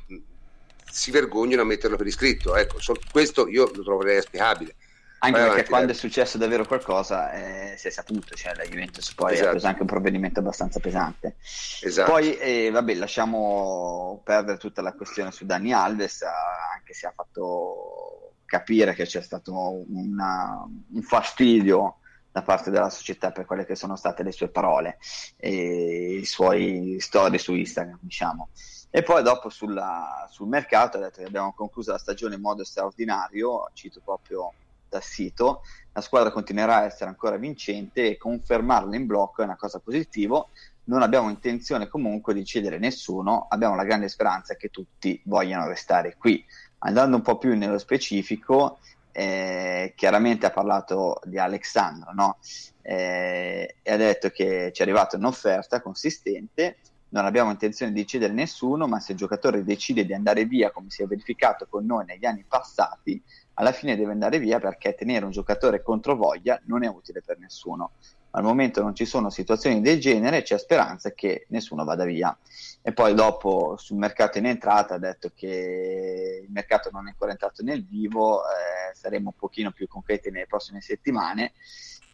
si 0.90 1.12
vergognano 1.12 1.62
a 1.62 1.64
metterlo 1.64 1.96
per 1.96 2.08
iscritto. 2.08 2.56
Ecco, 2.56 2.80
so, 2.80 2.96
questo 3.12 3.46
io 3.46 3.70
lo 3.72 3.84
troverei 3.84 4.20
spiegabile. 4.20 4.74
Anche 5.20 5.38
perché 5.38 5.50
avanti, 5.50 5.68
quando 5.68 5.86
dai. 5.86 5.94
è 5.94 5.98
successo 5.98 6.38
davvero 6.38 6.66
qualcosa 6.66 7.32
eh, 7.32 7.76
si 7.78 7.86
è 7.86 7.90
saputo, 7.90 8.34
cioè 8.34 8.54
la 8.56 8.64
Juventus 8.64 9.14
poi 9.14 9.34
esatto. 9.34 9.46
ha 9.46 9.50
preso 9.52 9.66
anche 9.68 9.80
un 9.82 9.86
provvedimento 9.86 10.40
abbastanza 10.40 10.80
pesante. 10.80 11.36
Esatto. 11.82 12.10
Poi, 12.10 12.36
eh, 12.36 12.70
vabbè, 12.70 12.94
lasciamo 12.94 14.22
perdere 14.24 14.58
tutta 14.58 14.82
la 14.82 14.92
questione 14.92 15.30
su 15.30 15.46
Dani 15.46 15.72
Alves, 15.72 16.22
anche 16.22 16.94
se 16.94 17.06
ha 17.06 17.12
fatto 17.14 18.32
capire 18.44 18.92
che 18.94 19.04
c'è 19.04 19.22
stato 19.22 19.84
una, 19.88 20.66
un 20.92 21.02
fastidio 21.02 21.98
da 22.36 22.42
parte 22.42 22.70
della 22.70 22.90
società 22.90 23.30
per 23.30 23.46
quelle 23.46 23.64
che 23.64 23.74
sono 23.74 23.96
state 23.96 24.22
le 24.22 24.30
sue 24.30 24.48
parole 24.48 24.98
e 25.38 26.18
i 26.20 26.24
suoi 26.26 26.98
storie 27.00 27.38
su 27.38 27.54
Instagram, 27.54 27.96
diciamo. 28.02 28.50
E 28.90 29.02
poi 29.02 29.22
dopo 29.22 29.48
sulla, 29.48 30.28
sul 30.30 30.46
mercato 30.46 30.98
ha 30.98 31.00
detto 31.00 31.22
che 31.22 31.28
abbiamo 31.28 31.54
concluso 31.54 31.92
la 31.92 31.98
stagione 31.98 32.34
in 32.34 32.42
modo 32.42 32.62
straordinario, 32.62 33.70
cito 33.72 34.02
proprio 34.04 34.52
dal 34.86 35.02
sito, 35.02 35.62
la 35.94 36.02
squadra 36.02 36.30
continuerà 36.30 36.76
a 36.76 36.84
essere 36.84 37.08
ancora 37.08 37.38
vincente 37.38 38.06
e 38.06 38.18
confermarla 38.18 38.94
in 38.96 39.06
blocco 39.06 39.40
è 39.40 39.44
una 39.44 39.56
cosa 39.56 39.78
positiva. 39.78 40.46
Non 40.84 41.00
abbiamo 41.00 41.30
intenzione 41.30 41.88
comunque 41.88 42.34
di 42.34 42.44
cedere 42.44 42.78
nessuno, 42.78 43.46
abbiamo 43.48 43.76
la 43.76 43.84
grande 43.84 44.10
speranza 44.10 44.56
che 44.56 44.68
tutti 44.68 45.18
vogliano 45.24 45.68
restare 45.68 46.16
qui. 46.18 46.44
Andando 46.80 47.16
un 47.16 47.22
po' 47.22 47.38
più 47.38 47.56
nello 47.56 47.78
specifico, 47.78 48.78
eh, 49.18 49.94
chiaramente 49.96 50.44
ha 50.44 50.50
parlato 50.50 51.20
di 51.24 51.38
Alexandro 51.38 52.12
no? 52.12 52.36
eh, 52.82 53.76
e 53.82 53.92
ha 53.92 53.96
detto 53.96 54.28
che 54.28 54.70
ci 54.74 54.82
è 54.82 54.84
arrivata 54.84 55.16
un'offerta 55.16 55.80
consistente 55.80 56.76
non 57.08 57.24
abbiamo 57.24 57.50
intenzione 57.50 57.92
di 57.92 58.06
cedere 58.06 58.32
nessuno, 58.34 58.86
ma 58.86 59.00
se 59.00 59.12
il 59.12 59.18
giocatore 59.18 59.64
decide 59.64 60.04
di 60.04 60.12
andare 60.12 60.44
via, 60.44 60.70
come 60.70 60.90
si 60.90 61.02
è 61.02 61.06
verificato 61.06 61.66
con 61.66 61.86
noi 61.86 62.04
negli 62.04 62.26
anni 62.26 62.44
passati, 62.46 63.22
alla 63.54 63.72
fine 63.72 63.96
deve 63.96 64.12
andare 64.12 64.38
via 64.38 64.58
perché 64.58 64.94
tenere 64.94 65.24
un 65.24 65.30
giocatore 65.30 65.82
contro 65.82 66.16
voglia 66.16 66.60
non 66.64 66.82
è 66.82 66.88
utile 66.88 67.22
per 67.24 67.38
nessuno. 67.38 67.92
Al 68.36 68.42
momento 68.42 68.82
non 68.82 68.94
ci 68.94 69.06
sono 69.06 69.30
situazioni 69.30 69.80
del 69.80 69.98
genere, 69.98 70.42
c'è 70.42 70.58
speranza 70.58 71.12
che 71.12 71.46
nessuno 71.48 71.84
vada 71.84 72.04
via. 72.04 72.36
E 72.82 72.92
poi 72.92 73.14
dopo 73.14 73.76
sul 73.78 73.96
mercato 73.96 74.36
in 74.36 74.44
entrata 74.44 74.94
ha 74.94 74.98
detto 74.98 75.32
che 75.34 76.42
il 76.44 76.52
mercato 76.52 76.90
non 76.92 77.06
è 77.06 77.10
ancora 77.10 77.30
entrato 77.30 77.62
nel 77.62 77.84
vivo, 77.84 78.42
eh, 78.42 78.94
saremo 78.94 79.30
un 79.30 79.38
pochino 79.38 79.72
più 79.72 79.88
concreti 79.88 80.30
nelle 80.30 80.46
prossime 80.46 80.82
settimane 80.82 81.52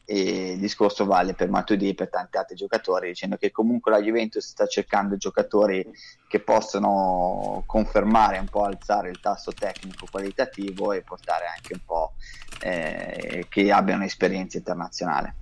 e 0.04 0.52
il 0.52 0.60
discorso 0.60 1.06
vale 1.06 1.34
per 1.34 1.50
Matuidi 1.50 1.88
e 1.88 1.94
per 1.94 2.08
tanti 2.08 2.36
altri 2.36 2.54
giocatori 2.54 3.08
dicendo 3.08 3.36
che 3.36 3.50
comunque 3.50 3.90
la 3.90 4.00
Juventus 4.00 4.46
sta 4.46 4.66
cercando 4.66 5.16
giocatori 5.16 5.84
che 6.28 6.40
possono 6.40 7.64
confermare 7.66 8.38
un 8.38 8.46
po' 8.46 8.64
alzare 8.64 9.10
il 9.10 9.20
tasso 9.20 9.52
tecnico 9.52 10.06
qualitativo 10.10 10.92
e 10.92 11.02
portare 11.02 11.46
anche 11.46 11.72
un 11.74 11.80
po' 11.84 12.12
eh, 12.60 13.46
che 13.48 13.72
abbiano 13.72 14.04
esperienza 14.04 14.56
internazionale 14.56 15.34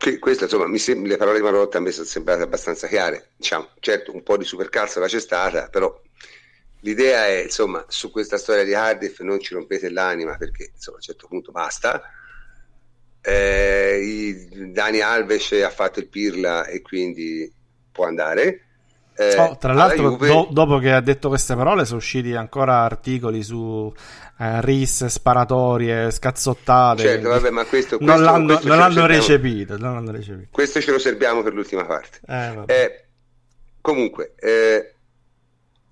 che 0.00 0.18
questo 0.18 0.44
insomma 0.44 0.78
sem- 0.78 1.04
le 1.04 1.18
parole 1.18 1.36
di 1.38 1.44
Marotta 1.44 1.76
a 1.76 1.80
me 1.80 1.90
sono 1.90 2.06
sembrate 2.06 2.42
abbastanza 2.42 2.86
chiare 2.86 3.32
diciamo 3.36 3.68
certo 3.80 4.14
un 4.14 4.22
po' 4.22 4.38
di 4.38 4.44
supercalzo 4.44 4.98
c'è 5.00 5.20
stata 5.20 5.68
però 5.68 6.00
l'idea 6.80 7.26
è 7.26 7.42
insomma 7.42 7.84
su 7.86 8.10
questa 8.10 8.38
storia 8.38 8.64
di 8.64 8.70
Cardiff 8.70 9.20
non 9.20 9.40
ci 9.40 9.52
rompete 9.52 9.90
l'anima 9.90 10.36
perché 10.36 10.70
insomma 10.74 10.96
a 10.96 11.00
un 11.00 11.06
certo 11.06 11.26
punto 11.26 11.52
basta 11.52 12.02
eh, 13.22 14.48
Dani 14.72 15.00
Alves 15.00 15.52
ha 15.52 15.70
fatto 15.70 16.00
il 16.00 16.08
Pirla 16.08 16.66
e 16.66 16.80
quindi 16.80 17.52
può 17.92 18.06
andare. 18.06 18.66
Eh, 19.20 19.36
oh, 19.36 19.58
tra 19.58 19.74
l'altro, 19.74 20.12
Juve... 20.12 20.28
do- 20.28 20.48
dopo 20.50 20.78
che 20.78 20.92
ha 20.92 21.00
detto 21.02 21.28
queste 21.28 21.54
parole, 21.54 21.84
sono 21.84 21.98
usciti 21.98 22.34
ancora 22.34 22.78
articoli 22.78 23.42
su 23.42 23.92
eh, 24.38 24.62
risse, 24.62 25.10
sparatorie, 25.10 26.10
scazzottate. 26.10 27.02
Certo, 27.02 27.28
vabbè, 27.28 27.50
ma 27.50 27.66
questo, 27.66 27.98
questo 27.98 28.14
non 28.14 28.24
l'hanno, 28.24 28.46
questo 28.46 28.68
non 28.68 28.78
l'hanno 28.78 29.04
recepito, 29.04 29.76
non 29.76 29.92
l'hanno 29.92 30.12
recepito. 30.12 30.48
Questo 30.50 30.80
ce 30.80 30.90
lo 30.90 30.98
serbiamo 30.98 31.42
per 31.42 31.52
l'ultima 31.52 31.84
parte. 31.84 32.20
Eh, 32.26 32.62
eh, 32.64 33.04
comunque, 33.82 34.32
eh, 34.38 34.94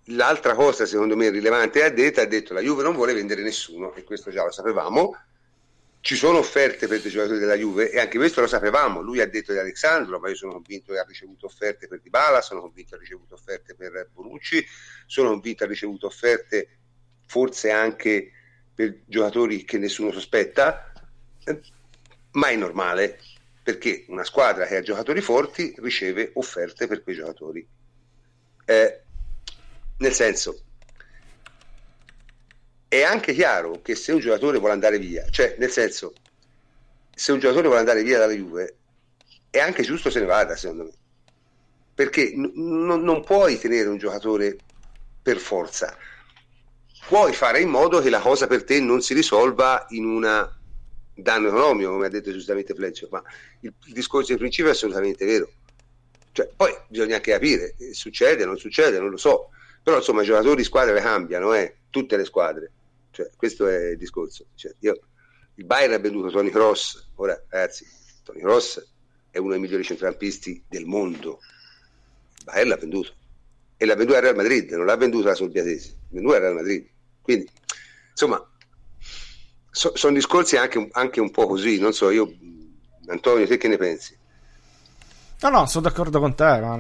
l'altra 0.05 0.55
cosa 0.55 0.86
secondo 0.86 1.14
me 1.14 1.28
rilevante 1.28 1.84
ha 1.84 1.90
detto, 1.90 2.22
ha 2.22 2.24
detto 2.24 2.55
la 2.55 2.62
Juve 2.62 2.82
non 2.82 2.94
vuole 2.94 3.12
vendere 3.12 3.42
nessuno, 3.42 3.92
e 3.94 4.05
questo 4.05 4.30
già 4.30 4.42
lo 4.42 4.50
sapevamo 4.50 5.14
ci 6.01 6.15
sono 6.15 6.39
offerte 6.39 6.87
per 6.87 7.05
i 7.05 7.11
giocatori 7.11 7.39
della 7.39 7.57
Juve 7.57 7.91
e 7.91 7.99
anche 7.99 8.19
questo 8.19 8.41
lo 8.41 8.47
sapevamo, 8.47 9.01
lui 9.01 9.20
ha 9.20 9.27
detto 9.27 9.53
di 9.53 9.59
Alessandro, 9.59 10.19
ma 10.19 10.29
io 10.29 10.37
sono 10.37 10.53
convinto 10.53 10.93
che 10.93 10.99
ha 10.99 11.05
ricevuto 11.07 11.47
offerte 11.47 11.89
per 11.89 12.01
Dybala, 12.01 12.41
sono 12.41 12.61
convinto 12.61 12.91
che 12.91 12.97
ha 12.97 13.01
ricevuto 13.01 13.35
offerte 13.35 13.75
per 13.75 14.09
Bonucci, 14.12 14.65
sono 15.07 15.31
convinto 15.31 15.59
che 15.59 15.65
ha 15.65 15.69
ricevuto 15.69 16.07
offerte 16.07 16.69
forse 17.27 17.70
anche 17.70 18.33
per 18.75 19.01
giocatori 19.07 19.65
che 19.65 19.79
nessuno 19.79 20.12
sospetta, 20.12 20.93
ma 22.33 22.49
è 22.49 22.57
normale 22.57 23.19
perché 23.62 24.05
una 24.09 24.25
squadra 24.25 24.66
che 24.66 24.77
ha 24.77 24.81
giocatori 24.81 25.20
forti 25.20 25.75
riceve 25.79 26.31
offerte 26.35 26.87
per 26.87 27.03
quei 27.03 27.16
giocatori. 27.16 27.66
Eh, 28.65 29.03
nel 29.99 30.12
senso, 30.12 30.62
è 32.89 33.02
anche 33.02 33.35
chiaro 33.35 33.82
che 33.82 33.94
se 33.94 34.12
un 34.12 34.19
giocatore 34.19 34.59
vuole 34.59 34.73
andare 34.73 34.98
via, 34.98 35.28
cioè 35.31 35.56
nel 35.59 35.70
senso, 35.70 36.15
se 37.15 37.32
un 37.32 37.39
giocatore 37.39 37.66
vuole 37.66 37.81
andare 37.81 38.02
via 38.02 38.19
dalla 38.19 38.32
Juve, 38.32 38.77
è 39.51 39.59
anche 39.59 39.82
giusto 39.82 40.10
se 40.10 40.20
ne 40.20 40.27
vada, 40.27 40.56
secondo 40.56 40.85
me. 40.85 40.93
Perché 41.94 42.32
n- 42.35 42.52
n- 42.55 43.02
non 43.02 43.24
puoi 43.24 43.59
tenere 43.59 43.89
un 43.89 43.98
giocatore 43.98 44.56
per 45.20 45.36
forza. 45.39 45.97
Puoi 47.06 47.32
fare 47.35 47.60
in 47.60 47.69
modo 47.69 48.01
che 48.01 48.10
la 48.10 48.20
cosa 48.20 48.47
per 48.47 48.65
te 48.65 48.81
non 48.81 49.01
si 49.02 49.15
risolva 49.15 49.85
in 49.90 50.05
un 50.05 50.51
danno 51.15 51.48
economico, 51.48 51.90
come 51.90 52.06
ha 52.06 52.10
detto 52.10 52.32
giustamente 52.32 52.74
Fleccio, 52.74 53.09
ma 53.10 53.23
il, 53.60 53.74
il 53.86 53.93
discorso 53.93 54.32
di 54.32 54.39
principio 54.39 54.70
è 54.70 54.74
assolutamente 54.74 55.24
vero. 55.27 55.51
Cioè, 56.32 56.52
poi 56.55 56.73
bisogna 56.89 57.16
anche 57.16 57.32
capire, 57.32 57.74
succede, 57.93 58.44
non 58.44 58.56
succede, 58.56 58.98
non 58.98 59.10
lo 59.10 59.16
so, 59.16 59.48
però 59.82 59.97
insomma 59.97 60.23
i 60.23 60.27
giocatori 60.27 60.62
squadre 60.62 61.01
cambiano, 61.01 61.52
eh, 61.55 61.78
tutte 61.90 62.16
le 62.16 62.24
squadre. 62.24 62.73
Cioè, 63.19 63.31
questo 63.35 63.66
è 63.66 63.90
il 63.90 63.99
discorso. 63.99 64.47
Cioè, 64.55 64.73
io, 64.78 64.97
il 65.55 65.65
Bayern 65.65 65.93
ha 65.95 65.99
venduto 65.99 66.31
Tony 66.31 66.51
Cross, 66.51 67.09
ora 67.16 67.36
ragazzi, 67.49 67.85
Tony 68.23 68.39
Cross 68.39 68.86
è 69.31 69.39
uno 69.39 69.51
dei 69.51 69.59
migliori 69.59 69.82
centrocampisti 69.82 70.62
del 70.69 70.86
mondo. 70.86 71.40
Il 72.39 72.45
Bayern 72.45 72.69
l'ha 72.69 72.77
venduto. 72.77 73.15
E 73.77 73.86
l'ha 73.86 73.97
venduto 73.97 74.16
al 74.16 74.23
Real 74.23 74.36
Madrid, 74.36 74.70
non 74.70 74.86
l'ha 74.86 74.97
venduto 74.97 75.27
alla 75.27 75.35
Solbiatesi, 75.35 75.89
l'ha 75.89 76.07
venduto 76.11 76.35
al 76.36 76.40
Real 76.43 76.55
Madrid. 76.55 76.89
Quindi, 77.20 77.51
insomma, 78.12 78.51
so, 79.69 79.97
sono 79.97 80.15
discorsi 80.15 80.57
anche, 80.57 80.89
anche 80.93 81.20
un 81.20 81.32
po' 81.32 81.49
così, 81.49 81.81
non 81.81 81.93
so, 81.93 82.11
io, 82.11 82.32
Antonio, 83.09 83.49
te 83.49 83.57
che 83.57 83.66
ne 83.66 83.78
pensi? 83.78 84.16
No, 85.40 85.49
no, 85.49 85.66
sono 85.66 85.89
d'accordo 85.89 86.20
con 86.20 86.36
te, 86.36 86.45
ma 86.45 86.77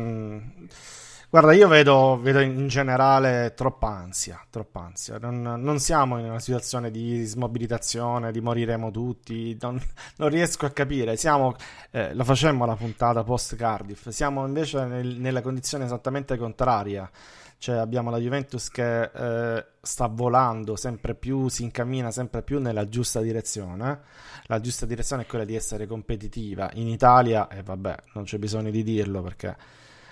Guarda, 1.30 1.52
io 1.52 1.68
vedo, 1.68 2.18
vedo 2.18 2.40
in 2.40 2.68
generale 2.68 3.52
troppa 3.54 3.88
ansia, 3.88 4.42
troppa 4.48 4.80
ansia. 4.80 5.18
Non, 5.18 5.42
non, 5.42 5.78
siamo 5.78 6.18
in 6.18 6.24
una 6.24 6.40
situazione 6.40 6.90
di 6.90 7.22
smobilitazione, 7.24 8.32
di 8.32 8.40
moriremo 8.40 8.90
tutti, 8.90 9.54
non, 9.60 9.78
non 10.16 10.30
riesco 10.30 10.64
a 10.64 10.70
capire. 10.70 11.18
Siamo, 11.18 11.54
eh, 11.90 12.14
lo 12.14 12.24
facemmo 12.24 12.64
la 12.64 12.76
puntata 12.76 13.24
post 13.24 13.56
Cardiff, 13.56 14.08
siamo 14.08 14.46
invece 14.46 14.86
nel, 14.86 15.16
nella 15.18 15.42
condizione 15.42 15.84
esattamente 15.84 16.38
contraria. 16.38 17.10
Cioè 17.58 17.76
abbiamo 17.76 18.08
la 18.08 18.18
Juventus 18.18 18.70
che 18.70 19.02
eh, 19.02 19.66
sta 19.82 20.06
volando 20.06 20.76
sempre 20.76 21.14
più, 21.14 21.48
si 21.48 21.62
incammina 21.62 22.10
sempre 22.10 22.42
più 22.42 22.58
nella 22.58 22.88
giusta 22.88 23.20
direzione. 23.20 24.00
La 24.44 24.60
giusta 24.60 24.86
direzione 24.86 25.24
è 25.24 25.26
quella 25.26 25.44
di 25.44 25.54
essere 25.54 25.86
competitiva 25.86 26.70
in 26.74 26.88
Italia 26.88 27.48
e 27.48 27.62
vabbè, 27.62 27.96
non 28.14 28.24
c'è 28.24 28.38
bisogno 28.38 28.70
di 28.70 28.82
dirlo 28.82 29.20
perché 29.20 29.56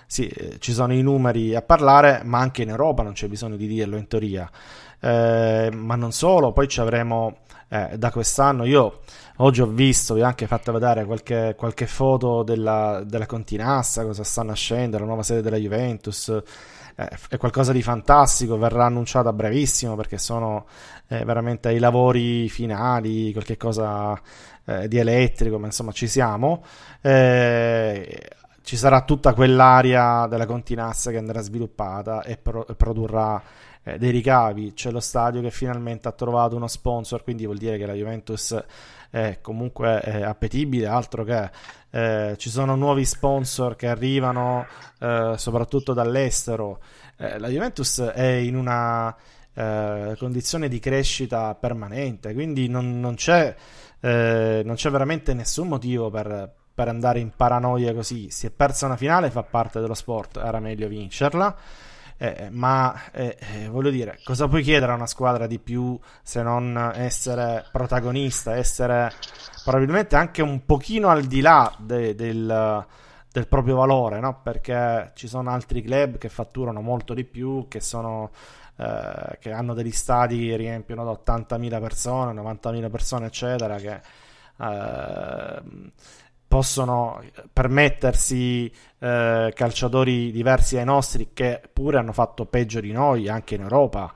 sì, 0.06 0.28
eh, 0.28 0.58
ci 0.58 0.72
sono 0.72 0.92
i 0.92 1.02
numeri 1.02 1.54
a 1.54 1.62
parlare, 1.62 2.22
ma 2.24 2.38
anche 2.38 2.62
in 2.62 2.68
Europa 2.68 3.02
non 3.02 3.12
c'è 3.12 3.28
bisogno 3.28 3.56
di 3.56 3.66
dirlo 3.66 3.96
in 3.96 4.06
teoria. 4.06 4.48
Eh, 5.00 5.70
ma 5.72 5.94
non 5.96 6.12
solo, 6.12 6.52
poi 6.52 6.68
ci 6.68 6.80
avremo 6.80 7.38
eh, 7.68 7.96
da 7.98 8.10
quest'anno. 8.10 8.64
Io 8.64 9.00
oggi 9.38 9.60
ho 9.60 9.66
visto, 9.66 10.14
vi 10.14 10.22
ho 10.22 10.26
anche 10.26 10.46
fatto 10.46 10.72
vedere 10.72 11.04
qualche, 11.04 11.54
qualche 11.56 11.86
foto 11.86 12.42
della, 12.42 13.02
della, 13.04 13.26
Continassa, 13.26 14.04
cosa 14.04 14.24
sta 14.24 14.42
nascendo, 14.42 14.98
la 14.98 15.04
nuova 15.04 15.22
sede 15.22 15.42
della 15.42 15.56
Juventus. 15.56 16.28
Eh, 16.98 17.08
è 17.28 17.36
qualcosa 17.36 17.72
di 17.72 17.82
fantastico, 17.82 18.56
verrà 18.56 18.86
annunciata 18.86 19.32
brevissimo 19.32 19.96
perché 19.96 20.18
sono 20.18 20.66
eh, 21.08 21.24
veramente 21.24 21.68
ai 21.68 21.78
lavori 21.78 22.48
finali, 22.48 23.32
qualche 23.32 23.56
cosa 23.56 24.18
eh, 24.64 24.88
di 24.88 24.98
elettrico, 24.98 25.58
ma 25.58 25.66
insomma 25.66 25.92
ci 25.92 26.06
siamo. 26.06 26.64
Eh, 27.02 28.28
ci 28.66 28.76
sarà 28.76 29.02
tutta 29.02 29.32
quell'area 29.32 30.26
della 30.26 30.44
continassa 30.44 31.12
che 31.12 31.18
andrà 31.18 31.40
sviluppata 31.40 32.24
e, 32.24 32.36
pro- 32.36 32.66
produrrà 32.76 33.40
eh, 33.84 33.96
dei 33.96 34.10
ricavi. 34.10 34.72
C'è 34.72 34.90
lo 34.90 34.98
stadio 34.98 35.40
che 35.40 35.52
finalmente 35.52 36.08
ha 36.08 36.10
trovato 36.10 36.56
uno 36.56 36.66
sponsor, 36.66 37.22
quindi 37.22 37.44
vuol 37.44 37.58
dire 37.58 37.78
che 37.78 37.86
la 37.86 37.92
Juventus 37.92 38.60
è 39.08 39.38
comunque 39.40 40.00
è 40.00 40.22
appetibile, 40.22 40.88
altro 40.88 41.22
che 41.22 41.48
eh, 41.90 42.34
ci 42.38 42.50
sono 42.50 42.74
nuovi 42.74 43.04
sponsor 43.04 43.76
che 43.76 43.86
arrivano 43.86 44.66
eh, 44.98 45.34
soprattutto 45.36 45.92
dall'estero. 45.92 46.80
Eh, 47.18 47.38
la 47.38 47.46
Juventus 47.46 48.00
è 48.00 48.26
in 48.26 48.56
una 48.56 49.14
eh, 49.54 50.16
condizione 50.18 50.66
di 50.66 50.80
crescita 50.80 51.54
permanente, 51.54 52.34
quindi 52.34 52.66
non, 52.66 52.98
non, 52.98 53.14
c'è, 53.14 53.54
eh, 54.00 54.62
non 54.64 54.74
c'è 54.74 54.90
veramente 54.90 55.34
nessun 55.34 55.68
motivo 55.68 56.10
per 56.10 56.64
per 56.76 56.88
andare 56.88 57.20
in 57.20 57.30
paranoia 57.34 57.94
così. 57.94 58.28
Si 58.30 58.46
è 58.46 58.50
persa 58.50 58.84
una 58.84 58.98
finale, 58.98 59.30
fa 59.30 59.42
parte 59.42 59.80
dello 59.80 59.94
sport, 59.94 60.36
era 60.36 60.60
meglio 60.60 60.88
vincerla. 60.88 61.56
Eh, 62.18 62.48
ma 62.50 63.10
eh, 63.12 63.36
eh, 63.38 63.68
voglio 63.68 63.88
dire, 63.88 64.18
cosa 64.24 64.46
puoi 64.46 64.62
chiedere 64.62 64.92
a 64.92 64.94
una 64.94 65.06
squadra 65.06 65.46
di 65.46 65.58
più 65.58 65.98
se 66.22 66.42
non 66.42 66.92
essere 66.94 67.64
protagonista, 67.72 68.56
essere 68.56 69.10
probabilmente 69.64 70.16
anche 70.16 70.42
un 70.42 70.66
pochino 70.66 71.08
al 71.08 71.24
di 71.24 71.40
là 71.40 71.74
de, 71.78 72.14
del, 72.14 72.86
del, 73.32 73.48
proprio 73.48 73.76
valore, 73.76 74.20
no? 74.20 74.40
Perché 74.42 75.12
ci 75.14 75.28
sono 75.28 75.50
altri 75.50 75.80
club 75.82 76.18
che 76.18 76.28
fatturano 76.28 76.82
molto 76.82 77.14
di 77.14 77.24
più, 77.24 77.68
che 77.68 77.80
sono 77.80 78.32
eh, 78.76 79.38
che 79.40 79.50
hanno 79.50 79.72
degli 79.72 79.90
stadi 79.90 80.48
che 80.48 80.56
riempiono 80.56 81.04
da 81.04 81.10
80.000 81.10 81.80
persone, 81.80 82.38
90.000 82.38 82.90
persone, 82.90 83.26
eccetera, 83.26 83.76
che 83.76 84.00
eh, 84.58 85.62
possono 86.48 87.22
permettersi 87.52 88.70
eh, 88.98 89.52
calciatori 89.54 90.30
diversi 90.30 90.76
ai 90.78 90.84
nostri 90.84 91.30
che 91.32 91.60
pure 91.72 91.98
hanno 91.98 92.12
fatto 92.12 92.44
peggio 92.46 92.80
di 92.80 92.92
noi 92.92 93.28
anche 93.28 93.56
in 93.56 93.62
Europa, 93.62 94.12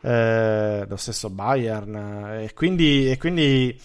eh, 0.00 0.84
lo 0.88 0.96
stesso 0.96 1.30
Bayern, 1.30 2.40
e 2.42 2.52
quindi, 2.54 3.10
e 3.10 3.18
quindi 3.18 3.78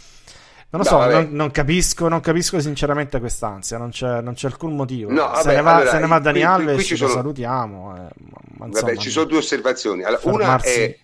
Non 0.70 0.82
lo 0.82 0.88
so, 0.88 1.06
non, 1.06 1.30
non 1.32 1.52
capisco, 1.52 2.08
non 2.08 2.22
capisco 2.22 2.60
sinceramente 2.62 3.20
quest'ansia, 3.20 3.78
non 3.78 3.90
c'è, 3.90 4.22
non 4.22 4.36
c'è 4.36 4.48
alcun 4.48 4.74
motivo. 4.76 5.12
No, 5.12 5.34
se, 5.36 5.44
vabbè, 5.44 5.56
ne 5.56 5.62
va, 5.62 5.76
allora, 5.76 5.90
se 5.92 6.00
ne 6.00 6.08
va 6.08 6.20
Dani 6.20 6.40
qui- 6.40 6.48
qui 6.54 6.64
Alves, 6.70 6.86
ci 6.86 6.96
sono- 6.96 7.12
salutiamo. 7.12 7.96
eh, 7.96 8.00
ma- 8.00 8.08
ma 8.16 8.40
Vabbè, 8.58 8.68
insomma, 8.68 8.96
ci 8.96 9.10
sono 9.10 9.26
due 9.26 9.38
osservazioni. 9.40 10.04
Allora, 10.04 10.22
una 10.24 10.38
fermarsi- 10.38 10.80
è 10.80 10.98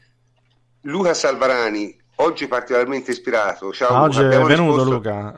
Luca 0.81 1.13
Salvarani, 1.13 1.97
oggi 2.17 2.47
particolarmente 2.47 3.11
ispirato. 3.11 3.73
Ciao 3.73 3.89
Ah, 3.93 4.01
oggi 4.03 4.21
è 4.21 4.27
venuto 4.27 4.47
risposto- 4.77 4.83
Luca. 4.89 5.35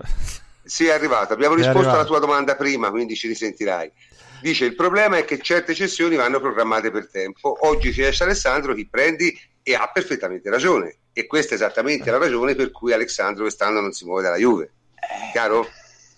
Sì, 0.69 0.85
è 0.85 0.91
arrivato. 0.91 1.33
Abbiamo 1.33 1.55
È 1.55 1.57
risposto 1.57 1.79
alla 1.79 1.89
arrivato. 1.89 2.09
tua 2.09 2.19
domanda 2.19 2.55
prima, 2.55 2.91
quindi 2.91 3.15
ci 3.15 3.27
risentirai. 3.27 3.91
Dice: 4.41 4.65
il 4.65 4.75
problema 4.75 5.17
è 5.17 5.25
che 5.25 5.39
certe 5.39 5.73
cessioni 5.73 6.15
vanno 6.15 6.39
programmate 6.39 6.91
per 6.91 7.09
tempo. 7.09 7.57
Oggi 7.67 7.91
ci 7.91 8.03
esce 8.03 8.23
Alessandro, 8.23 8.73
chi 8.75 8.87
prendi 8.87 9.37
e 9.63 9.73
ha 9.73 9.89
perfettamente 9.91 10.49
ragione. 10.49 10.97
E 11.11 11.25
questa 11.25 11.51
è 11.53 11.55
esattamente 11.55 12.09
la 12.11 12.17
ragione 12.19 12.53
per 12.55 12.71
cui 12.71 12.93
Alessandro 12.93 13.43
quest'anno 13.43 13.81
non 13.81 13.91
si 13.91 14.05
muove 14.05 14.21
dalla 14.21 14.37
Juve. 14.37 14.71
Chiaro? 15.31 15.67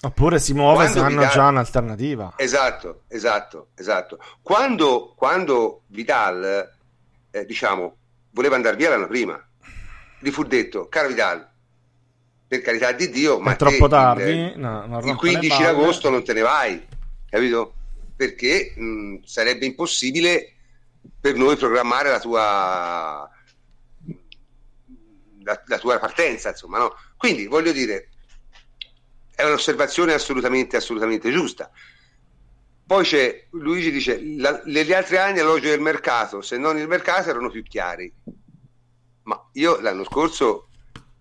Oppure 0.03 0.40
si 0.40 0.53
muove 0.53 0.76
Quando 0.76 0.94
se 0.94 0.99
hanno 0.99 1.10
Vidal- 1.10 1.30
già 1.32 1.48
un'alternativa. 1.48 2.34
Esatto, 2.36 3.03
esatto, 3.07 3.68
esatto. 3.76 4.19
Quando, 4.41 5.14
quando 5.15 5.84
Vidal, 5.88 6.69
eh, 7.32 7.45
diciamo, 7.45 7.95
voleva 8.32 8.56
andare 8.56 8.76
via 8.76 8.90
l'anno 8.90 9.07
prima, 9.07 9.40
gli 10.19 10.30
fu 10.30 10.44
detto, 10.44 10.88
caro 10.90 11.07
Vidal, 11.07 11.49
per 12.52 12.60
carità 12.60 12.91
di 12.91 13.10
Dio, 13.10 13.40
ma 13.40 13.53
è 13.53 13.56
troppo 13.56 13.88
tardi. 13.88 14.30
il, 14.30 14.53
no, 14.57 14.86
non 14.86 14.99
il 14.99 15.06
rompere 15.06 15.06
le 15.06 15.15
15 15.15 15.48
balle. 15.48 15.68
agosto 15.68 16.10
non 16.10 16.22
te 16.22 16.34
ne 16.34 16.41
vai, 16.41 16.86
capito? 17.30 17.76
Perché 18.14 18.73
mh, 18.76 19.19
sarebbe 19.23 19.65
impossibile 19.65 20.56
per 21.18 21.36
noi 21.36 21.56
programmare 21.56 22.10
la 22.10 22.19
tua 22.19 23.30
la, 25.44 25.64
la 25.65 25.80
tua 25.80 25.98
partenza, 25.98 26.49
insomma, 26.49 26.80
no? 26.80 26.94
Quindi 27.15 27.45
voglio 27.45 27.72
dire, 27.72 28.10
è 29.34 29.45
un'osservazione 29.45 30.11
assolutamente, 30.11 30.76
assolutamente 30.76 31.32
giusta. 31.32 31.72
Poi 32.86 33.06
c'è 33.06 33.48
Luigi 33.52 33.91
dice: 33.91 34.22
la, 34.38 34.61
negli 34.65 34.91
altri 34.91 35.15
anni 35.15 35.38
l'elogio 35.38 35.69
del 35.69 35.80
mercato, 35.80 36.41
se 36.41 36.57
non 36.57 36.78
il 36.78 36.90
mercato, 36.90 37.30
erano 37.30 37.49
più 37.49 37.64
chiari. 37.64 38.14
Ma 39.23 39.41
io 39.53 39.80
l'anno 39.80 40.03
scorso, 40.03 40.68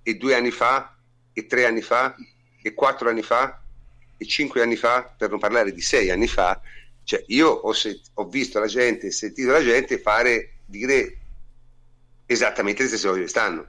e 0.02 0.14
due 0.16 0.34
anni 0.34 0.50
fa, 0.50 0.96
e 1.32 1.46
tre 1.46 1.66
anni 1.66 1.82
fa, 1.82 2.14
e 2.62 2.74
quattro 2.74 3.08
anni 3.08 3.22
fa, 3.22 3.62
e 4.16 4.26
cinque 4.26 4.62
anni 4.62 4.76
fa, 4.76 5.02
per 5.16 5.30
non 5.30 5.38
parlare 5.38 5.72
di 5.72 5.80
sei 5.80 6.10
anni 6.10 6.26
fa, 6.26 6.60
cioè 7.04 7.24
io 7.28 7.48
ho, 7.48 7.72
se- 7.72 8.00
ho 8.14 8.26
visto 8.26 8.58
la 8.60 8.66
gente 8.66 9.10
sentito 9.10 9.50
la 9.50 9.62
gente 9.62 9.98
fare, 9.98 10.58
dire 10.66 11.16
esattamente 12.26 12.82
le 12.82 12.88
stesse 12.88 13.08
cose 13.08 13.20
che 13.20 13.28
stanno. 13.28 13.66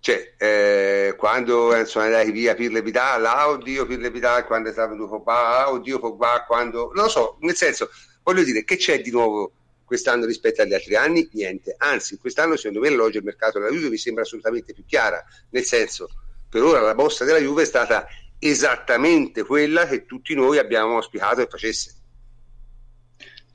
Cioè, 0.00 0.34
eh, 0.36 1.14
quando 1.16 1.74
eh, 1.74 1.86
sono 1.86 2.04
andati 2.04 2.30
via 2.30 2.54
Pirle 2.54 2.82
Vidal, 2.82 3.24
oddio 3.24 3.86
Pirle 3.86 4.10
Vidal, 4.10 4.44
quando 4.44 4.68
è 4.68 4.72
stato 4.72 4.94
Pogba, 5.08 5.70
oddio 5.70 5.98
Pogba, 5.98 6.44
quando... 6.46 6.90
Non 6.94 7.04
lo 7.04 7.08
so, 7.08 7.38
nel 7.40 7.56
senso, 7.56 7.88
voglio 8.22 8.44
dire, 8.44 8.64
che 8.64 8.76
c'è 8.76 9.00
di 9.00 9.10
nuovo 9.10 9.52
quest'anno 9.94 10.26
rispetto 10.26 10.62
agli 10.62 10.74
altri 10.74 10.96
anni? 10.96 11.28
Niente. 11.32 11.74
Anzi, 11.78 12.18
quest'anno 12.18 12.56
secondo 12.56 12.80
me 12.80 12.90
l'elogio 12.90 13.18
del 13.18 13.24
mercato 13.24 13.58
della 13.58 13.70
Juve 13.70 13.88
mi 13.90 13.96
sembra 13.96 14.22
assolutamente 14.24 14.72
più 14.72 14.84
chiara, 14.84 15.22
nel 15.50 15.62
senso, 15.64 16.08
per 16.48 16.62
ora 16.62 16.80
la 16.80 16.94
mossa 16.94 17.24
della 17.24 17.38
Juve 17.38 17.62
è 17.62 17.66
stata 17.66 18.06
esattamente 18.38 19.44
quella 19.44 19.86
che 19.86 20.04
tutti 20.04 20.34
noi 20.34 20.58
abbiamo 20.58 20.96
auspicato 20.96 21.36
che 21.42 21.48
facesse. 21.48 21.92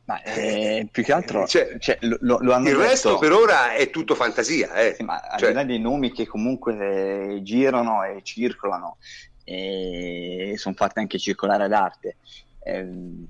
Ma 0.05 0.23
eh, 0.23 0.87
più 0.91 1.03
che 1.03 1.13
altro 1.13 1.45
Cioè, 1.45 1.77
cioè, 1.77 1.97
lo, 2.01 2.17
lo- 2.41 2.55
Il 2.57 2.63
detto, 2.63 2.79
resto 2.79 3.17
per 3.19 3.31
ora 3.31 3.73
è 3.75 3.91
tutto 3.91 4.15
fantasia. 4.15 4.73
Eh. 4.73 4.95
sì, 4.95 5.03
ma 5.03 5.19
al 5.19 5.37
Cioè- 5.39 5.49
di 5.49 5.55
là 5.55 5.63
dei 5.63 5.79
nomi 5.79 6.11
che 6.11 6.25
comunque 6.25 7.35
eh, 7.35 7.43
girano 7.43 8.03
e 8.03 8.21
circolano 8.23 8.97
e 9.43 10.53
sono 10.57 10.73
fatti 10.75 10.97
anche 10.99 11.19
circolare 11.19 11.63
ad 11.65 11.73
arte, 11.73 12.17
ehm, 12.63 13.25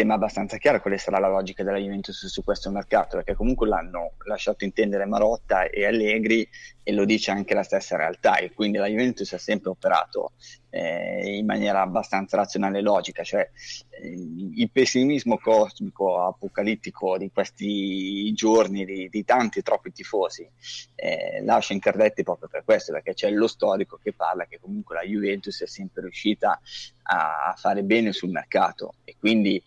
sembra 0.00 0.16
abbastanza 0.16 0.56
chiaro 0.56 0.80
quale 0.80 0.96
sarà 0.96 1.18
la 1.18 1.28
logica 1.28 1.62
della 1.62 1.76
Juventus 1.76 2.24
su 2.26 2.42
questo 2.42 2.70
mercato, 2.70 3.16
perché 3.16 3.34
comunque 3.34 3.68
l'hanno 3.68 4.12
lasciato 4.24 4.64
intendere 4.64 5.04
Marotta 5.04 5.68
e 5.68 5.84
Allegri 5.84 6.48
e 6.82 6.92
lo 6.92 7.04
dice 7.04 7.30
anche 7.30 7.52
la 7.52 7.62
stessa 7.62 7.98
realtà, 7.98 8.38
e 8.38 8.50
quindi 8.52 8.78
la 8.78 8.86
Juventus 8.86 9.30
ha 9.34 9.38
sempre 9.38 9.68
operato 9.68 10.32
eh, 10.70 11.36
in 11.36 11.44
maniera 11.44 11.82
abbastanza 11.82 12.38
razionale 12.38 12.78
e 12.78 12.80
logica, 12.80 13.22
cioè 13.22 13.46
eh, 13.90 14.08
il 14.08 14.70
pessimismo 14.72 15.38
cosmico 15.38 16.24
apocalittico 16.24 17.18
di 17.18 17.30
questi 17.30 18.32
giorni 18.32 18.86
di, 18.86 19.10
di 19.10 19.24
tanti 19.24 19.60
troppi 19.60 19.92
tifosi 19.92 20.48
eh, 20.94 21.42
lascia 21.44 21.74
interdetti 21.74 22.22
proprio 22.22 22.48
per 22.48 22.64
questo, 22.64 22.92
perché 22.92 23.12
c'è 23.12 23.30
lo 23.30 23.46
storico 23.46 23.98
che 24.02 24.14
parla 24.14 24.46
che 24.46 24.58
comunque 24.58 24.94
la 24.94 25.02
Juventus 25.02 25.62
è 25.62 25.66
sempre 25.66 26.00
riuscita 26.00 26.58
a 27.02 27.54
fare 27.58 27.82
bene 27.82 28.12
sul 28.12 28.30
mercato 28.30 28.94
e 29.04 29.16
quindi 29.18 29.62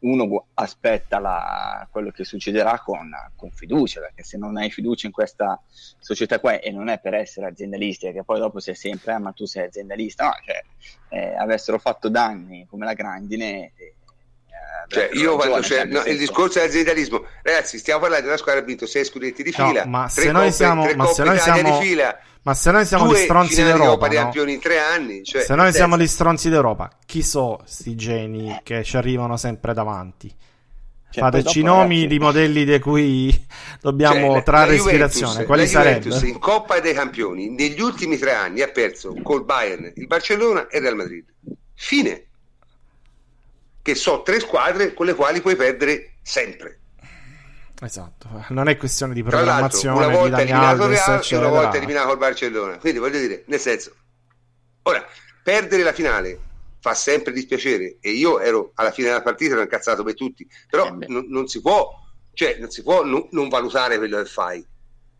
uno 0.00 0.48
aspetta 0.54 1.18
la- 1.18 1.86
quello 1.90 2.10
che 2.10 2.24
succederà 2.24 2.80
con, 2.80 3.10
con 3.34 3.50
fiducia, 3.50 4.00
perché 4.00 4.22
se 4.22 4.38
non 4.38 4.56
hai 4.56 4.70
fiducia 4.70 5.06
in 5.06 5.12
questa 5.12 5.60
società 5.98 6.40
qua 6.40 6.58
e 6.58 6.70
non 6.70 6.88
è 6.88 6.98
per 7.00 7.14
essere 7.14 7.46
aziendalisti, 7.46 8.06
perché 8.06 8.24
poi 8.24 8.38
dopo 8.40 8.60
sei 8.60 8.74
sempre, 8.74 9.12
"Ah, 9.12 9.18
ma 9.18 9.32
tu 9.32 9.44
sei 9.46 9.66
aziendalista, 9.66 10.24
no, 10.24 10.32
cioè, 10.44 10.64
eh, 11.08 11.34
avessero 11.34 11.78
fatto 11.78 12.08
danni 12.08 12.66
come 12.66 12.84
la 12.86 12.94
grandine. 12.94 13.72
eh, 13.76 13.96
Cioè, 14.88 15.10
io 15.12 15.36
quando 15.36 15.58
c'è 15.60 15.62
cioè, 15.62 15.84
no, 15.84 15.98
il 15.98 16.04
senso- 16.04 16.18
discorso 16.18 16.58
dell'aziendalismo, 16.58 17.24
ragazzi, 17.42 17.78
stiamo 17.78 18.00
parlando 18.00 18.24
di 18.24 18.28
una 18.30 18.38
squadra 18.38 18.60
che 18.60 18.66
ha 18.66 18.68
vinto 18.68 18.86
sei 18.86 19.04
scudetti 19.04 19.42
di 19.42 19.54
No, 19.56 19.68
fila, 19.68 19.86
ma 19.86 20.08
tre 20.12 20.22
se 20.22 20.32
noi 20.32 20.42
coppe, 20.42 20.52
siamo- 20.52 20.82
tre 20.84 20.96
ma 20.96 21.06
se 21.06 21.24
noi 21.24 21.38
siamo- 21.38 21.78
di 21.78 21.86
fila, 21.86 22.18
Ma 22.42 22.54
se 22.54 22.70
noi 22.70 22.86
siamo 22.86 23.06
due 23.06 23.18
gli 23.20 23.22
stronzi 23.24 23.56
di 23.56 23.62
d'Europa, 23.64 23.90
Coppa 23.90 24.08
dei 24.08 24.16
no? 24.16 24.22
Campioni 24.24 24.52
in 24.54 24.60
tre 24.60 24.78
anni, 24.78 25.22
cioè, 25.24 25.42
Se 25.42 25.54
noi 25.54 25.64
nel 25.66 25.74
siamo 25.74 25.96
senso- 25.96 26.04
gli 26.10 26.14
stronzi 26.14 26.48
d'Europa, 26.48 26.90
chi 27.04 27.22
so 27.22 27.60
sti 27.66 27.94
geni 27.96 28.60
che 28.62 28.82
ci 28.82 28.96
arrivano 28.96 29.36
sempre 29.36 29.74
davanti? 29.74 30.34
Cioè, 31.12 31.22
Fateci 31.24 31.62
nomi 31.62 31.96
ragazzi- 31.96 32.06
di 32.06 32.18
modelli 32.20 32.64
di 32.64 32.78
cui 32.78 33.46
dobbiamo 33.80 34.32
Cioè, 34.34 34.42
trarre 34.44 34.76
Juventus- 34.76 35.12
ispirazione. 35.16 35.44
Quali 35.44 35.66
sarebbero? 35.66 36.24
in 36.24 36.38
Coppa 36.38 36.80
dei 36.80 36.94
Campioni 36.94 37.50
negli 37.50 37.80
ultimi 37.80 38.16
tre 38.16 38.32
anni 38.32 38.62
ha 38.62 38.68
perso 38.68 39.12
col 39.22 39.44
Bayern, 39.44 39.92
il 39.96 40.06
Barcellona 40.06 40.68
e 40.68 40.76
il 40.78 40.82
Real 40.82 40.96
Madrid. 40.96 41.24
Fine. 41.74 42.24
Che 43.82 43.94
so 43.94 44.22
tre 44.22 44.40
squadre 44.40 44.94
con 44.94 45.06
le 45.06 45.14
quali 45.14 45.40
puoi 45.40 45.56
perdere 45.56 46.14
sempre. 46.22 46.80
Esatto, 47.82 48.44
non 48.50 48.68
è 48.68 48.76
questione 48.76 49.14
di 49.14 49.22
programmazione 49.22 49.96
una 49.96 50.08
di 50.08 50.14
volta 50.14 50.36
Dani 50.36 50.50
eliminato 50.50 50.84
il 50.84 50.88
Real 50.90 51.24
e 51.26 51.36
una 51.36 51.48
volta 51.48 51.76
eliminato 51.78 52.08
col 52.08 52.18
Barcellona. 52.18 52.78
Quindi 52.78 52.98
voglio 52.98 53.18
dire, 53.18 53.44
nel 53.46 53.58
senso, 53.58 53.94
ora 54.82 55.06
perdere 55.42 55.82
la 55.82 55.94
finale 55.94 56.38
fa 56.80 56.94
sempre 56.94 57.32
dispiacere 57.32 57.96
e 58.00 58.10
io 58.10 58.38
ero 58.38 58.72
alla 58.74 58.90
fine 58.90 59.08
della 59.08 59.22
partita 59.22 59.54
ero 59.54 59.62
incazzato 59.62 60.02
per 60.02 60.14
tutti, 60.14 60.46
però 60.68 60.86
Eh 60.88 61.06
non, 61.08 61.26
non 61.28 61.46
si 61.48 61.60
può, 61.62 61.90
cioè, 62.34 62.58
non 62.58 62.70
si 62.70 62.82
può 62.82 63.02
non, 63.02 63.28
non 63.30 63.48
valutare 63.48 63.96
quello 63.96 64.18
che 64.18 64.28
fai. 64.28 64.66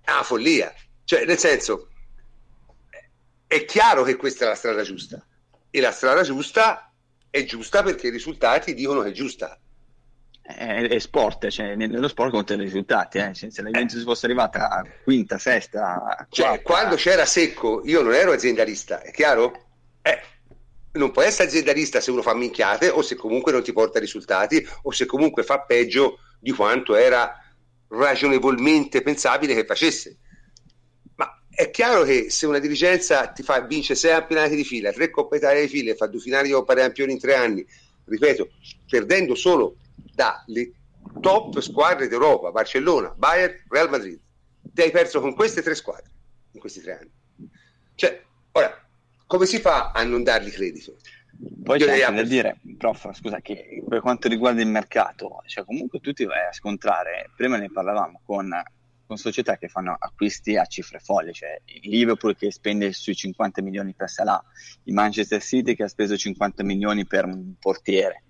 È 0.03 0.11
una 0.11 0.23
follia. 0.23 0.73
Cioè, 1.05 1.25
nel 1.25 1.39
senso, 1.39 1.89
è 3.47 3.65
chiaro 3.65 4.03
che 4.03 4.17
questa 4.17 4.45
è 4.45 4.49
la 4.49 4.55
strada 4.55 4.83
giusta 4.83 5.25
e 5.71 5.81
la 5.81 5.93
strada 5.93 6.23
giusta 6.23 6.90
è 7.31 7.45
giusta 7.45 7.83
perché 7.83 8.09
i 8.09 8.11
risultati 8.11 8.75
dicono 8.75 9.03
che 9.03 9.11
è 9.11 9.13
giusta. 9.13 9.59
è, 10.43 10.89
è 10.89 10.99
sport, 10.99 11.49
cioè, 11.49 11.77
nello 11.77 12.09
sport 12.09 12.33
contano 12.33 12.63
i 12.63 12.65
risultati. 12.65 13.19
eh. 13.19 13.33
Cioè, 13.33 13.51
se 13.51 13.63
la 13.63 13.71
Juventus 13.71 14.03
fosse 14.03 14.27
arrivata 14.27 14.69
a 14.69 14.85
quinta, 15.05 15.39
sesta, 15.39 16.27
Cioè, 16.29 16.63
quando 16.63 16.97
c'era 16.97 17.25
secco, 17.25 17.83
io 17.85 18.03
non 18.03 18.15
ero 18.15 18.33
aziendalista, 18.33 19.01
è 19.03 19.13
chiaro? 19.13 19.67
Eh, 20.03 20.21
non 20.93 21.13
puoi 21.13 21.27
essere 21.27 21.49
aziendalista 21.49 22.01
se 22.01 22.11
uno 22.11 22.23
fa 22.23 22.35
minchiate 22.35 22.89
o 22.89 23.01
se 23.03 23.15
comunque 23.15 23.53
non 23.53 23.63
ti 23.63 23.73
porta 23.73 24.01
risultati 24.01 24.67
o 24.83 24.91
se 24.91 25.07
comunque 25.07 25.45
fa 25.45 25.61
peggio 25.61 26.19
di 26.41 26.51
quanto 26.51 26.97
era 26.97 27.33
ragionevolmente 27.89 29.03
pensabile 29.03 29.55
che 29.55 29.65
facesse. 29.65 30.19
È 31.61 31.71
chiaro 31.71 32.05
che 32.05 32.31
se 32.31 32.47
una 32.47 32.59
dirigenza 32.59 33.27
ti 33.27 33.43
fa 33.43 33.61
vince 33.61 33.95
sei 33.95 34.13
campionati 34.13 34.57
di 34.57 34.65
fila, 34.65 34.93
tre 34.93 35.11
Coppe 35.11 35.37
Italia 35.37 35.61
di 35.61 35.69
fila 35.69 35.95
fa 35.95 36.07
due 36.07 36.19
finali 36.19 36.47
di 36.47 36.55
Coppa 36.55 36.73
dei 36.73 36.85
Campioni 36.85 37.13
in 37.13 37.19
tre 37.19 37.35
anni, 37.35 37.67
ripeto, 38.07 38.49
perdendo 38.89 39.35
solo 39.35 39.77
dalle 40.15 40.73
top 41.21 41.59
squadre 41.59 42.09
d'Europa, 42.09 42.51
Barcellona, 42.51 43.11
Bayern, 43.11 43.63
Real 43.69 43.91
Madrid, 43.91 44.19
ti 44.73 44.81
hai 44.81 44.91
perso 44.91 45.21
con 45.21 45.35
queste 45.35 45.61
tre 45.61 45.75
squadre 45.75 46.11
in 46.53 46.61
questi 46.61 46.81
tre 46.81 46.99
anni. 46.99 47.11
Cioè, 47.95 48.23
ora, 48.53 48.83
come 49.27 49.45
si 49.45 49.59
fa 49.59 49.91
a 49.91 50.03
non 50.03 50.23
dargli 50.23 50.51
credito? 50.51 50.97
Poi 51.63 51.79
Io 51.79 51.85
c'è 51.85 52.01
anche 52.01 52.23
da 52.23 52.27
dire, 52.27 52.59
prof, 52.79 53.13
scusa, 53.13 53.41
che 53.43 53.85
per 53.87 54.01
quanto 54.01 54.29
riguarda 54.29 54.63
il 54.63 54.69
mercato, 54.69 55.43
cioè 55.45 55.67
comunque 55.67 56.01
tu 56.01 56.15
ti 56.15 56.25
vai 56.25 56.47
a 56.47 56.55
scontrare, 56.55 57.29
prima 57.37 57.59
ne 57.59 57.71
parlavamo 57.71 58.23
con, 58.25 58.51
con 59.11 59.19
società 59.19 59.59
che 59.59 59.67
fanno 59.67 59.97
acquisti 59.99 60.57
a 60.57 60.65
cifre 60.67 61.01
folli, 61.01 61.33
cioè 61.33 61.61
il 61.65 61.91
Liverpool 61.91 62.37
che 62.37 62.53
spende 62.53 62.93
sui 62.93 63.17
50 63.17 63.61
milioni 63.61 63.93
per 63.93 64.09
Salah, 64.09 64.41
il 64.85 64.95
Manchester 64.95 65.43
City 65.43 65.75
che 65.75 65.83
ha 65.83 65.89
speso 65.89 66.17
50 66.17 66.63
milioni 66.63 67.05
per 67.05 67.25
un 67.25 67.55
portiere, 67.59 68.23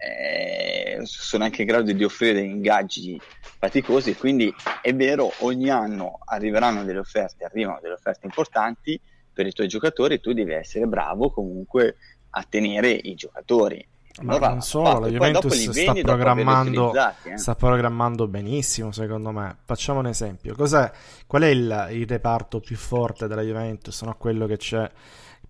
Eh, 0.00 1.00
sono 1.02 1.42
anche 1.42 1.62
in 1.62 1.66
grado 1.66 1.90
di 1.90 2.04
offrire 2.04 2.34
degli 2.34 2.50
ingaggi 2.50 3.20
faticosi, 3.58 4.14
quindi 4.14 4.54
è 4.80 4.94
vero, 4.94 5.32
ogni 5.40 5.68
anno 5.68 6.20
arriveranno 6.24 6.84
delle 6.84 7.00
offerte, 7.00 7.42
arrivano 7.44 7.80
delle 7.82 7.94
offerte 7.94 8.26
importanti, 8.26 9.00
per 9.32 9.46
i 9.46 9.52
tuoi 9.52 9.66
giocatori, 9.66 10.20
tu 10.20 10.32
devi 10.32 10.52
essere 10.52 10.86
bravo 10.86 11.32
comunque 11.32 11.96
a 12.30 12.46
tenere 12.48 12.90
i 12.92 13.16
giocatori. 13.16 13.84
Ma 14.22 14.32
allora, 14.32 14.48
non 14.48 14.62
solo, 14.62 14.98
la 15.00 15.08
Juventus 15.08 15.70
sta 15.70 15.92
programmando, 15.92 16.92
eh. 16.94 17.38
sta 17.38 17.54
programmando 17.54 18.26
benissimo, 18.26 18.92
secondo 18.92 19.30
me. 19.30 19.56
Facciamo 19.64 20.00
un 20.00 20.06
esempio. 20.06 20.54
Cos'è, 20.54 20.90
qual 21.26 21.42
è 21.42 21.48
il, 21.48 21.88
il 21.92 22.06
reparto 22.06 22.60
più 22.60 22.76
forte 22.76 23.26
della 23.26 23.42
Juventus? 23.42 24.02
No? 24.02 24.16
Quello 24.16 24.46
che 24.46 24.56
c'è. 24.56 24.90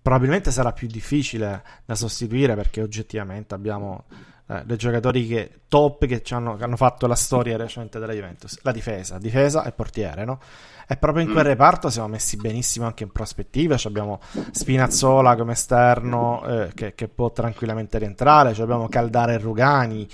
Probabilmente 0.01 0.51
sarà 0.51 0.71
più 0.71 0.87
difficile 0.87 1.63
da 1.85 1.95
sostituire 1.95 2.55
perché 2.55 2.81
oggettivamente 2.81 3.53
abbiamo 3.53 4.05
eh, 4.51 4.63
dei 4.65 4.77
giocatori 4.77 5.27
che, 5.27 5.51
top 5.67 6.07
che, 6.07 6.23
hanno, 6.31 6.55
che 6.57 6.63
hanno 6.63 6.75
fatto 6.75 7.05
la 7.05 7.13
storia 7.13 7.55
recente 7.55 7.99
della 7.99 8.13
Juventus. 8.13 8.57
La 8.63 8.71
difesa, 8.71 9.19
difesa 9.19 9.63
e 9.63 9.71
portiere, 9.71 10.25
no? 10.25 10.39
E 10.87 10.97
proprio 10.97 11.23
in 11.23 11.31
quel 11.31 11.45
mm. 11.45 11.49
reparto 11.49 11.91
siamo 11.91 12.07
messi 12.07 12.35
benissimo 12.35 12.87
anche 12.87 13.03
in 13.03 13.11
prospettiva. 13.11 13.77
abbiamo 13.83 14.19
Spinazzola 14.49 15.35
come 15.35 15.51
esterno 15.51 16.43
eh, 16.47 16.71
che, 16.73 16.95
che, 16.95 17.07
può 17.07 17.31
tranquillamente 17.31 17.99
rientrare. 17.99 18.59
abbiamo 18.59 18.89
Caldare 18.89 19.35
e 19.35 19.37
Rugani. 19.37 20.07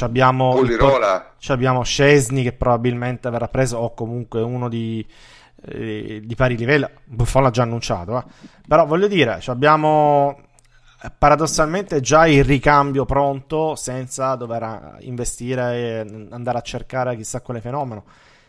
Abbiamo, 0.00 0.60
abbiamo 1.46 1.82
Scesni 1.82 2.42
che 2.42 2.52
probabilmente 2.52 3.30
verrà 3.30 3.48
preso 3.48 3.78
o 3.78 3.94
comunque 3.94 4.42
uno 4.42 4.68
di, 4.68 5.04
eh, 5.64 6.20
di 6.22 6.34
pari 6.34 6.58
livello. 6.58 6.90
Buffon 7.04 7.44
l'ha 7.44 7.50
già 7.50 7.62
annunciato. 7.62 8.18
Eh. 8.18 8.24
Però 8.68 8.84
voglio 8.84 9.06
dire, 9.06 9.40
abbiamo 9.46 10.47
paradossalmente 11.16 12.00
già 12.00 12.26
il 12.26 12.44
ricambio 12.44 13.04
pronto 13.04 13.76
senza 13.76 14.34
dover 14.34 14.96
investire 15.00 15.74
e 15.74 16.26
andare 16.30 16.58
a 16.58 16.62
cercare 16.62 17.16
chissà 17.16 17.40
quale 17.40 17.60
fenomeno. 17.60 18.04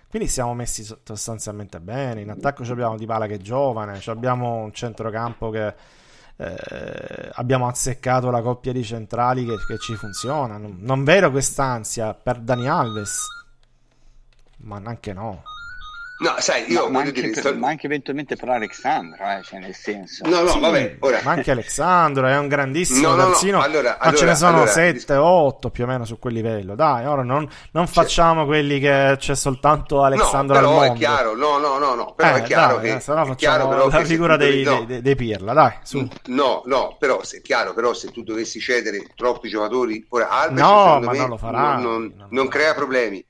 Quindi 0.10 0.28
siamo 0.28 0.56
messi 0.56 0.84
sostanzialmente 1.04 1.80
bene. 1.80 2.22
In 2.22 2.32
attacco 2.32 2.64
abbiamo 2.64 2.98
Dybala 2.98 3.28
che 3.28 3.36
è 3.36 3.38
giovane, 3.38 4.02
abbiamo 4.06 4.64
un 4.64 4.74
centrocampo 4.74 5.52
che 5.52 5.74
eh, 6.38 7.30
abbiamo 7.34 7.68
azzeccato 7.68 8.32
la 8.32 8.42
coppia 8.42 8.72
di 8.72 8.84
centrali 8.84 9.46
che, 9.46 9.56
che 9.68 9.78
ci 9.78 9.94
funziona. 9.96 10.58
Non, 10.58 10.78
non 10.80 11.04
vedo 11.04 11.30
quest'ansia 11.30 12.16
per 12.16 12.40
Dani 12.40 12.68
Alves, 12.68 13.28
ma 14.58 14.80
neanche 14.80 15.14
no. 15.14 15.44
No, 16.20 16.36
sai, 16.40 16.70
io 16.70 16.90
ma, 16.90 17.00
voglio 17.00 17.12
dire... 17.12 17.30
Per, 17.30 17.40
sto... 17.40 17.56
Ma 17.56 17.70
anche 17.70 17.86
eventualmente 17.86 18.36
per 18.36 18.50
Alexandro, 18.50 19.24
eh, 19.24 19.41
cioè 19.41 19.60
nel 19.60 19.74
senso... 19.74 20.28
No, 20.28 20.41
no, 20.41 20.50
sì, 20.50 20.60
vabbè, 20.60 20.98
ora... 21.00 21.22
Ma 21.24 21.32
anche 21.32 21.52
Alexandro 21.52 22.28
è 22.28 22.38
un 22.38 22.50
grandissimo 22.50 23.08
no, 23.08 23.16
no, 23.16 23.26
terzino, 23.28 23.58
no. 23.58 23.64
Allora, 23.64 23.91
ma 23.91 23.98
allora, 24.00 24.18
ce 24.18 24.26
ne 24.26 24.36
sono 24.36 24.56
allora, 24.58 24.72
7 24.72 25.14
o 25.14 25.26
8 25.26 25.70
più 25.70 25.86
o 25.86 25.88
meno 25.88 26.04
su 26.04 26.20
quel 26.20 26.34
livello. 26.34 26.76
Dai, 26.76 27.06
ora 27.06 27.24
non, 27.24 27.48
non 27.72 27.88
facciamo 27.88 28.46
quelli 28.46 28.82
che 28.82 29.16
c'è 29.18 29.34
soltanto 29.34 30.04
Alexandro 30.04 30.56
no, 30.56 30.62
però 30.62 30.70
al 30.72 30.88
mondo. 30.88 30.94
è 30.94 30.98
chiaro, 30.98 31.36
no, 31.38 31.58
no, 31.58 31.78
no, 31.78 31.96
no, 31.96 32.14
però 32.14 32.36
eh, 32.36 32.40
è 32.40 32.44
chiaro 32.44 32.76
dai, 32.76 32.84
che... 32.84 32.96
Eh, 32.96 33.00
se 33.00 33.14
no 33.14 33.26
facciamo 33.26 33.88
la 33.88 34.04
figura 34.04 34.36
dei, 34.36 34.64
no. 34.64 34.84
dei, 34.84 35.02
dei, 35.02 35.16
Pirla, 35.16 35.54
dai, 35.54 35.74
su. 35.84 36.06
No, 36.26 36.64
no, 36.66 36.98
però 37.00 37.22
è 37.22 37.41
chiaro, 37.41 37.74
però 37.74 37.94
se 37.94 38.12
tu 38.12 38.24
dovessi 38.24 38.60
cedere 38.60 39.08
troppi 39.16 39.48
giocatori... 39.48 40.06
Ora, 40.10 40.28
Alves, 40.28 40.60
no, 40.60 41.00
ma 41.00 41.12
me, 41.12 41.18
non 41.18 41.30
lo 41.30 41.38
farà. 41.38 41.78
Non, 41.78 42.14
non, 42.14 42.28
non 42.30 42.48
crea 42.50 42.74
problemi 42.74 43.26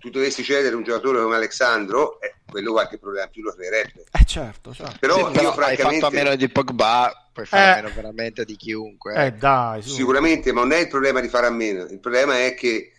tu 0.00 0.10
dovessi 0.10 0.44
cedere 0.44 0.76
un 0.76 0.84
giocatore 0.84 1.20
come 1.20 1.34
Alexandro, 1.34 2.20
eh, 2.20 2.36
quello 2.48 2.72
qualche 2.72 2.98
problema 2.98 3.26
più 3.26 3.42
lo 3.42 3.52
creerebbe. 3.52 4.04
Eh 4.12 4.24
certo, 4.24 4.72
certo. 4.72 4.96
Però 5.00 5.16
sì, 5.16 5.20
io 5.22 5.30
però 5.30 5.52
francamente... 5.52 5.82
Hai 5.82 6.00
fatto 6.00 6.06
a 6.06 6.22
meno 6.22 6.36
di 6.36 6.48
Pogba, 6.48 7.28
puoi 7.32 7.46
fare 7.46 7.64
eh, 7.64 7.70
a 7.70 7.82
meno 7.82 7.94
veramente 7.94 8.44
di 8.44 8.56
chiunque. 8.56 9.14
Eh, 9.14 9.26
eh 9.26 9.32
dai, 9.32 9.82
su. 9.82 9.90
Sicuramente, 9.90 10.52
ma 10.52 10.60
non 10.60 10.72
è 10.72 10.78
il 10.78 10.88
problema 10.88 11.20
di 11.20 11.28
fare 11.28 11.46
a 11.46 11.50
meno, 11.50 11.84
il 11.84 11.98
problema 11.98 12.44
è 12.44 12.54
che 12.54 12.92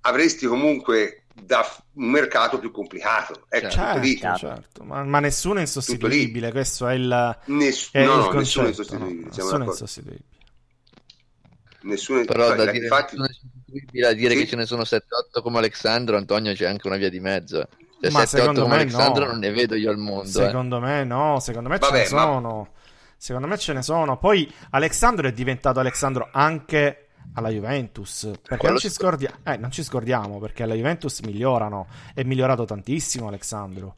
avresti 0.00 0.46
comunque 0.46 1.26
da 1.32 1.64
un 1.94 2.10
mercato 2.10 2.58
più 2.58 2.72
complicato. 2.72 3.46
Ecco, 3.48 3.68
certo, 3.68 4.36
certo. 4.36 4.84
Ma, 4.84 5.04
ma, 5.04 5.20
nessuno 5.20 5.58
è 5.58 5.60
insostituibile, 5.60 6.50
questo 6.50 6.88
è 6.88 6.94
il, 6.94 7.38
Ness- 7.44 7.90
è 7.92 8.04
no, 8.04 8.14
il 8.14 8.18
no, 8.18 8.32
nessuno 8.32 8.66
è 8.66 8.68
insostituibile. 8.70 9.28
No, 9.28 9.36
nessuno 9.36 9.64
è 9.64 9.66
insostituibile. 9.66 10.34
Nessuno, 11.82 12.24
Però 12.24 12.54
da 12.54 12.64
dire, 12.64 12.84
infatti... 12.84 13.16
nessuno 13.16 13.50
è 13.52 13.55
a 14.06 14.12
dire 14.12 14.34
sì? 14.34 14.40
che 14.40 14.46
ce 14.46 14.56
ne 14.56 14.66
sono 14.66 14.82
7-8 14.82 15.42
come 15.42 15.58
Alessandro, 15.58 16.16
Antonio 16.16 16.52
c'è 16.54 16.66
anche 16.66 16.86
una 16.86 16.96
via 16.96 17.10
di 17.10 17.20
mezzo. 17.20 17.68
Cioè, 18.00 18.10
Ma 18.10 18.22
7-8 18.22 18.60
come 18.60 18.74
Alessandro 18.74 19.24
no. 19.24 19.30
non 19.32 19.40
ne 19.40 19.50
vedo 19.50 19.74
io 19.74 19.90
al 19.90 19.98
mondo. 19.98 20.24
Eh. 20.24 20.46
Secondo 20.46 20.76
eh. 20.76 20.80
me 20.80 21.04
no, 21.04 21.40
secondo 21.40 21.68
me 21.68 21.78
Vabbè, 21.78 21.94
ce 21.94 22.00
ne 22.02 22.06
sono. 22.06 22.68
Secondo 23.16 23.46
me 23.46 23.58
ce 23.58 23.72
ne 23.72 23.82
sono. 23.82 24.18
Poi 24.18 24.52
Alessandro 24.70 25.28
è 25.28 25.32
diventato 25.32 25.80
Alessandro 25.80 26.28
anche 26.32 27.08
alla 27.34 27.48
Juventus. 27.48 28.30
Perché 28.46 28.68
non 28.68 28.78
ci, 28.78 28.90
scordia- 28.90 29.38
eh, 29.42 29.56
non 29.56 29.70
ci, 29.70 29.82
scordiamo, 29.82 30.38
perché 30.38 30.62
alla 30.62 30.74
Juventus 30.74 31.20
migliorano. 31.20 31.86
È 32.14 32.22
migliorato 32.22 32.64
tantissimo 32.64 33.28
Alessandro. 33.28 33.96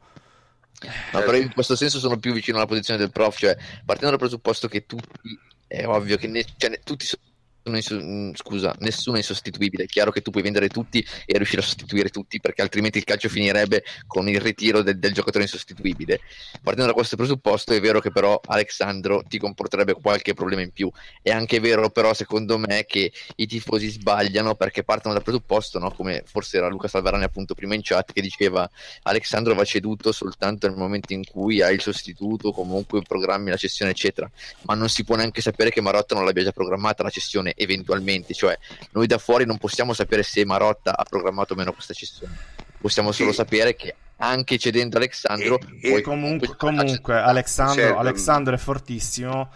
No, 1.11 1.19
però 1.19 1.33
in 1.33 1.51
questo 1.53 1.75
senso 1.75 1.99
sono 1.99 2.17
più 2.17 2.31
vicino 2.31 2.57
alla 2.57 2.65
posizione 2.65 2.99
del 2.99 3.11
prof, 3.11 3.37
cioè 3.37 3.57
partendo 3.83 4.11
dal 4.11 4.19
presupposto 4.19 4.69
che 4.69 4.85
tutti, 4.85 5.37
è 5.67 5.85
ovvio 5.85 6.15
che 6.15 6.27
ne, 6.27 6.45
cioè, 6.55 6.79
tutti 6.83 7.05
sono 7.05 7.21
Mm, 7.71 8.33
scusa, 8.33 8.75
nessuno 8.79 9.15
è 9.15 9.19
insostituibile. 9.19 9.83
È 9.83 9.87
chiaro 9.87 10.11
che 10.11 10.21
tu 10.21 10.31
puoi 10.31 10.43
vendere 10.43 10.67
tutti 10.67 11.05
e 11.25 11.37
riuscire 11.37 11.61
a 11.61 11.65
sostituire 11.65 12.09
tutti, 12.09 12.39
perché 12.39 12.61
altrimenti 12.61 12.97
il 12.97 13.03
calcio 13.03 13.29
finirebbe 13.29 13.83
con 14.07 14.27
il 14.27 14.39
ritiro 14.39 14.81
del, 14.81 14.99
del 14.99 15.13
giocatore 15.13 15.43
insostituibile. 15.43 16.19
Partendo 16.61 16.87
da 16.87 16.93
questo 16.93 17.15
presupposto, 17.15 17.73
è 17.73 17.79
vero 17.79 17.99
che 17.99 18.11
però 18.11 18.39
Alexandro 18.45 19.23
ti 19.27 19.37
comporterebbe 19.37 19.93
qualche 19.93 20.33
problema 20.33 20.61
in 20.61 20.71
più. 20.71 20.89
È 21.21 21.31
anche 21.31 21.59
vero, 21.59 21.89
però, 21.89 22.13
secondo 22.13 22.57
me, 22.57 22.85
che 22.85 23.11
i 23.35 23.47
tifosi 23.47 23.89
sbagliano 23.89 24.55
perché 24.55 24.83
partono 24.83 25.13
dal 25.13 25.23
presupposto, 25.23 25.79
no? 25.79 25.91
come 25.91 26.23
forse 26.25 26.57
era 26.57 26.67
Luca 26.67 26.87
Salvarani 26.87 27.23
appunto 27.23 27.53
prima 27.53 27.75
in 27.75 27.81
chat, 27.83 28.13
che 28.13 28.21
diceva 28.21 28.69
Alexandro 29.03 29.53
va 29.53 29.63
ceduto 29.63 30.11
soltanto 30.11 30.67
nel 30.67 30.77
momento 30.77 31.13
in 31.13 31.23
cui 31.25 31.61
hai 31.61 31.75
il 31.75 31.81
sostituto, 31.81 32.51
comunque 32.51 33.01
programmi 33.01 33.49
la 33.49 33.57
cessione, 33.57 33.91
eccetera. 33.91 34.29
Ma 34.63 34.75
non 34.75 34.89
si 34.89 35.03
può 35.03 35.15
neanche 35.15 35.41
sapere 35.41 35.69
che 35.69 35.81
Marotta 35.81 36.15
non 36.15 36.25
l'abbia 36.25 36.43
già 36.43 36.51
programmata 36.51 37.03
la 37.03 37.09
cessione 37.09 37.53
eventualmente, 37.59 38.33
cioè 38.33 38.57
noi 38.91 39.07
da 39.07 39.17
fuori 39.17 39.45
non 39.45 39.57
possiamo 39.57 39.93
sapere 39.93 40.23
se 40.23 40.45
Marotta 40.45 40.97
ha 40.97 41.03
programmato 41.03 41.53
o 41.53 41.55
meno 41.55 41.73
questa 41.73 41.93
cessione, 41.93 42.35
possiamo 42.79 43.11
solo 43.11 43.31
sì. 43.31 43.37
sapere 43.37 43.75
che 43.75 43.95
anche 44.17 44.57
cedendo 44.57 44.97
Alessandro... 44.97 45.59
E, 45.81 45.93
e 45.93 46.01
comunque, 46.01 46.55
comunque 46.55 47.15
Alessandro, 47.15 47.81
certo. 47.81 47.97
Alessandro 47.97 48.55
è 48.55 48.57
fortissimo 48.57 49.49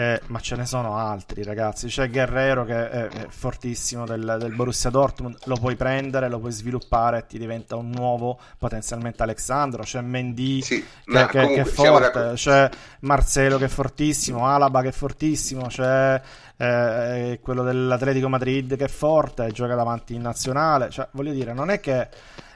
eh, 0.00 0.18
ma 0.28 0.40
ce 0.40 0.56
ne 0.56 0.64
sono 0.64 0.96
altri, 0.96 1.42
ragazzi. 1.42 1.88
C'è 1.88 2.08
Guerrero 2.08 2.64
che 2.64 2.88
è, 2.88 3.08
è 3.08 3.26
fortissimo 3.28 4.06
del, 4.06 4.36
del, 4.40 4.54
Borussia 4.54 4.88
Dortmund. 4.88 5.36
Lo 5.44 5.56
puoi 5.56 5.76
prendere, 5.76 6.30
lo 6.30 6.38
puoi 6.38 6.52
sviluppare 6.52 7.18
e 7.18 7.26
ti 7.26 7.38
diventa 7.38 7.76
un 7.76 7.90
nuovo 7.90 8.38
potenzialmente 8.56 9.22
Alexandro. 9.22 9.82
C'è 9.82 10.00
Mendy 10.00 10.62
sì, 10.62 10.82
che, 11.04 11.26
che, 11.26 11.46
che, 11.48 11.60
è 11.60 11.64
forte. 11.64 12.32
C'è 12.34 12.70
Marcelo 13.00 13.58
che 13.58 13.66
è 13.66 13.68
fortissimo. 13.68 14.46
Alaba 14.46 14.80
che 14.80 14.88
è 14.88 14.92
fortissimo. 14.92 15.66
C'è 15.66 16.22
eh, 16.60 17.40
quello 17.42 17.62
dell'Atletico 17.62 18.28
Madrid 18.28 18.76
che 18.76 18.84
è 18.84 18.88
forte. 18.88 19.50
Gioca 19.50 19.74
davanti 19.74 20.14
in 20.14 20.20
nazionale. 20.20 20.90
Cioè, 20.90 21.08
voglio 21.12 21.32
dire, 21.32 21.54
non 21.54 21.70
è 21.70 21.80
che 21.80 22.08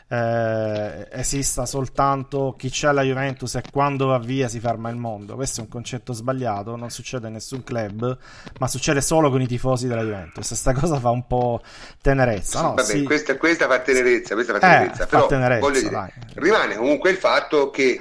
eh, 0.07 1.09
esista 1.11 1.65
soltanto 1.65 2.55
chi 2.59 2.69
c'è 2.69 2.89
alla 2.89 3.01
Juventus 3.01 3.55
e 3.55 3.63
quando 3.73 4.09
va 4.09 4.19
via 4.19 4.49
si 4.49 4.61
ferma 4.61 4.91
il 4.91 4.97
mondo. 4.97 5.35
Questo 5.37 5.61
è 5.61 5.63
un 5.63 5.71
concetto 5.71 6.13
sbagliato, 6.13 6.77
non 6.77 6.91
succede 6.91 7.29
in 7.29 7.33
nessun 7.33 7.65
club, 7.65 8.19
ma 8.59 8.69
succede 8.69 9.01
solo 9.01 9.31
con 9.31 9.41
i 9.41 9.47
tifosi 9.47 9.89
della 9.89 10.03
Juventus. 10.03 10.47
Questa 10.47 10.75
cosa 10.75 11.01
fa 11.01 11.09
un 11.09 11.27
po' 11.27 11.63
tenerezza. 12.03 12.61
No? 12.61 12.75
Vabbè, 12.75 12.85
sì. 12.85 13.05
questa, 13.05 13.39
questa, 13.39 13.67
fa 13.67 13.79
tenerezza, 13.79 14.35
questa 14.35 14.53
fa 14.53 14.59
tenerezza. 14.59 15.05
Eh, 15.05 15.07
Però, 15.07 15.23
fa 15.23 15.29
tenerezza, 15.29 15.71
dire, 15.71 16.13
rimane 16.35 16.77
comunque 16.77 17.11
il 17.11 17.17
fatto 17.17 17.71
che 17.71 18.01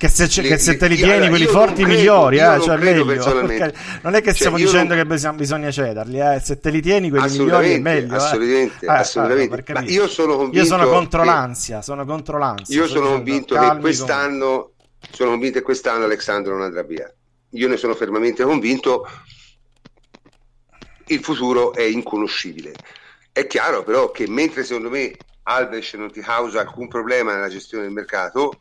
che 0.00 0.08
se, 0.08 0.40
le, 0.40 0.48
che 0.48 0.56
se 0.56 0.78
te 0.78 0.88
li 0.88 0.96
tieni 0.96 1.12
allora, 1.12 1.28
quelli 1.28 1.44
forti 1.44 1.82
credo, 1.82 1.98
migliori, 1.98 2.38
eh, 2.38 2.60
cioè 2.62 2.78
meglio. 2.78 3.04
Non 4.00 4.14
è 4.14 4.22
che 4.22 4.28
cioè, 4.28 4.34
stiamo 4.34 4.56
dicendo 4.56 4.94
non... 4.94 5.06
che 5.06 5.32
bisogna 5.34 5.70
cederli, 5.70 6.18
eh. 6.18 6.40
se 6.42 6.58
te 6.58 6.70
li 6.70 6.80
tieni 6.80 7.10
quelli 7.10 7.36
migliori 7.36 7.72
è 7.74 7.78
meglio. 7.80 8.14
Assolutamente, 8.14 8.86
eh. 8.86 8.88
assolutamente. 8.88 9.72
Ah, 9.74 9.82
io 9.82 10.08
sono 10.08 10.36
convinto. 10.36 10.56
Io 10.56 10.64
sono 10.64 10.88
contro 10.88 11.20
che... 11.20 11.26
l'ansia, 11.26 11.82
sono 11.82 12.06
contro 12.06 12.38
l'ansia. 12.38 12.74
Io 12.76 12.86
sono 12.88 13.08
convinto 13.08 13.58
che 13.58 13.76
quest'anno, 13.78 14.72
sono 15.10 15.30
convinto 15.32 15.58
che 15.58 15.64
quest'anno 15.66 16.04
Alessandro 16.04 16.54
non 16.54 16.62
andrà 16.62 16.82
via. 16.82 17.14
Io 17.50 17.68
ne 17.68 17.76
sono 17.76 17.94
fermamente 17.94 18.42
convinto. 18.42 19.06
Il 21.08 21.22
futuro 21.22 21.74
è 21.74 21.82
inconoscibile. 21.82 22.72
È 23.30 23.46
chiaro 23.46 23.82
però 23.82 24.10
che 24.10 24.26
mentre 24.26 24.64
secondo 24.64 24.88
me 24.88 25.12
Alves 25.42 25.92
non 25.92 26.10
ti 26.10 26.22
causa 26.22 26.60
alcun 26.60 26.88
problema 26.88 27.34
nella 27.34 27.50
gestione 27.50 27.84
del 27.84 27.92
mercato, 27.92 28.52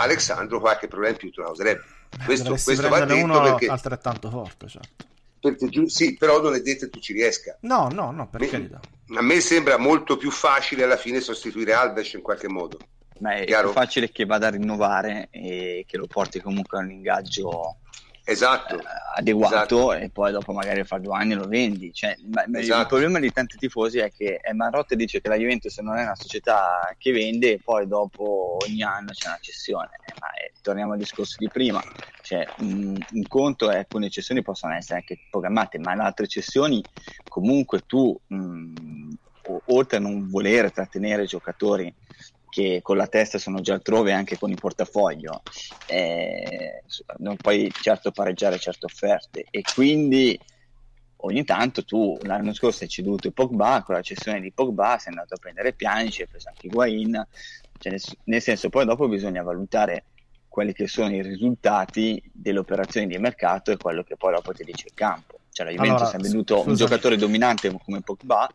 Alessandro 0.00 0.60
qualche 0.60 0.88
problema 0.88 1.12
in 1.12 1.18
più 1.18 1.30
te 1.30 1.40
lo 1.40 1.46
causerebbe. 1.46 1.82
Questo, 2.24 2.50
questo 2.50 2.88
va 2.88 3.04
detto 3.04 3.40
perché 3.42 3.66
altrettanto 3.66 4.30
forte, 4.30 4.68
certo. 4.68 5.04
Perché 5.40 5.68
tu, 5.68 5.86
sì, 5.88 6.16
però 6.16 6.42
non 6.42 6.54
è 6.54 6.60
detto 6.60 6.84
che 6.84 6.90
tu 6.90 7.00
ci 7.00 7.12
riesca. 7.14 7.56
No, 7.60 7.88
no, 7.88 8.10
no, 8.10 8.28
per 8.28 8.46
carità. 8.46 8.80
A 9.16 9.22
me 9.22 9.40
sembra 9.40 9.78
molto 9.78 10.16
più 10.16 10.30
facile 10.30 10.84
alla 10.84 10.96
fine 10.96 11.20
sostituire 11.20 11.72
Alves 11.72 12.12
in 12.12 12.20
qualche 12.20 12.48
modo. 12.48 12.78
Ma 13.20 13.34
è 13.34 13.44
Chiaro? 13.44 13.70
più 13.70 13.80
facile 13.80 14.10
che 14.10 14.24
vada 14.24 14.48
a 14.48 14.50
rinnovare 14.50 15.28
e 15.30 15.84
che 15.86 15.96
lo 15.96 16.06
porti 16.06 16.40
comunque 16.40 16.78
a 16.78 16.82
un 16.82 16.90
ingaggio 16.90 17.76
esatto, 18.32 18.78
eh, 18.78 18.84
adeguato 19.16 19.54
esatto. 19.54 19.92
e 19.94 20.10
poi 20.10 20.32
dopo 20.32 20.52
magari 20.52 20.84
fra 20.84 20.98
due 20.98 21.14
anni 21.16 21.34
lo 21.34 21.46
vendi. 21.46 21.92
Cioè, 21.92 22.16
esatto. 22.54 22.80
Il 22.80 22.86
problema 22.86 23.18
di 23.18 23.30
tanti 23.32 23.56
tifosi 23.56 23.98
è 23.98 24.12
che 24.12 24.40
Marotte 24.52 24.96
dice 24.96 25.20
che 25.20 25.28
la 25.28 25.36
Juventus 25.36 25.76
non 25.78 25.96
è 25.96 26.02
una 26.02 26.14
società 26.14 26.94
che 26.98 27.12
vende 27.12 27.52
e 27.52 27.60
poi 27.62 27.86
dopo 27.86 28.58
ogni 28.64 28.82
anno 28.82 29.10
c'è 29.12 29.28
una 29.28 29.38
cessione. 29.40 29.90
Eh, 30.06 30.14
ma 30.20 30.28
eh, 30.34 30.52
torniamo 30.62 30.92
al 30.92 30.98
discorso 30.98 31.36
di 31.38 31.48
prima, 31.48 31.82
cioè, 32.22 32.46
un, 32.58 32.96
un 33.10 33.22
conto 33.26 33.68
è 33.68 33.72
che 33.72 33.78
alcune 33.78 34.10
cessioni 34.10 34.42
possono 34.42 34.74
essere 34.74 35.00
anche 35.00 35.18
programmate, 35.30 35.78
ma 35.78 35.92
in 35.92 36.00
altre 36.00 36.26
cessioni 36.26 36.82
comunque 37.28 37.80
tu, 37.86 38.18
mh, 38.26 39.12
oltre 39.66 39.96
a 39.96 40.00
non 40.00 40.28
volere 40.28 40.70
trattenere 40.70 41.24
giocatori 41.24 41.92
che 42.50 42.80
con 42.82 42.96
la 42.96 43.06
testa 43.06 43.38
sono 43.38 43.60
già 43.60 43.74
altrove 43.74 44.12
anche 44.12 44.36
con 44.36 44.50
il 44.50 44.58
portafoglio, 44.60 45.42
eh, 45.86 46.82
non 47.18 47.36
puoi 47.36 47.72
certo 47.80 48.10
pareggiare 48.10 48.58
certe 48.58 48.86
offerte 48.86 49.46
e 49.50 49.62
quindi 49.62 50.38
ogni 51.22 51.44
tanto 51.44 51.84
tu 51.84 52.18
l'anno 52.22 52.52
scorso 52.52 52.84
hai 52.84 52.90
ceduto 52.90 53.30
Pogba, 53.30 53.82
con 53.82 53.94
la 53.94 54.02
cessione 54.02 54.40
di 54.40 54.52
Pogba 54.52 54.98
sei 54.98 55.12
andato 55.12 55.34
a 55.34 55.38
prendere 55.38 55.72
Pianici, 55.72 56.22
hai 56.22 56.28
preso 56.28 56.48
anche 56.48 56.66
Higuain, 56.66 57.26
cioè 57.78 57.96
nel, 58.24 58.42
senso 58.42 58.68
poi 58.68 58.84
dopo 58.84 59.08
bisogna 59.08 59.42
valutare 59.42 60.04
quelli 60.48 60.72
che 60.72 60.88
sono 60.88 61.14
i 61.14 61.22
risultati 61.22 62.20
delle 62.32 62.58
operazioni 62.58 63.06
di 63.06 63.16
mercato 63.18 63.70
e 63.70 63.76
quello 63.76 64.02
che 64.02 64.16
poi 64.16 64.34
dopo 64.34 64.52
ti 64.52 64.64
dice 64.64 64.86
il 64.88 64.94
campo. 64.94 65.38
Cioè 65.52 65.66
la 65.66 65.72
Juventus 65.72 66.00
allora, 66.00 66.16
ha 66.16 66.20
venduto 66.20 66.66
un 66.66 66.74
giocatore 66.74 67.16
dominante 67.16 67.72
come 67.84 68.00
Pogba 68.00 68.48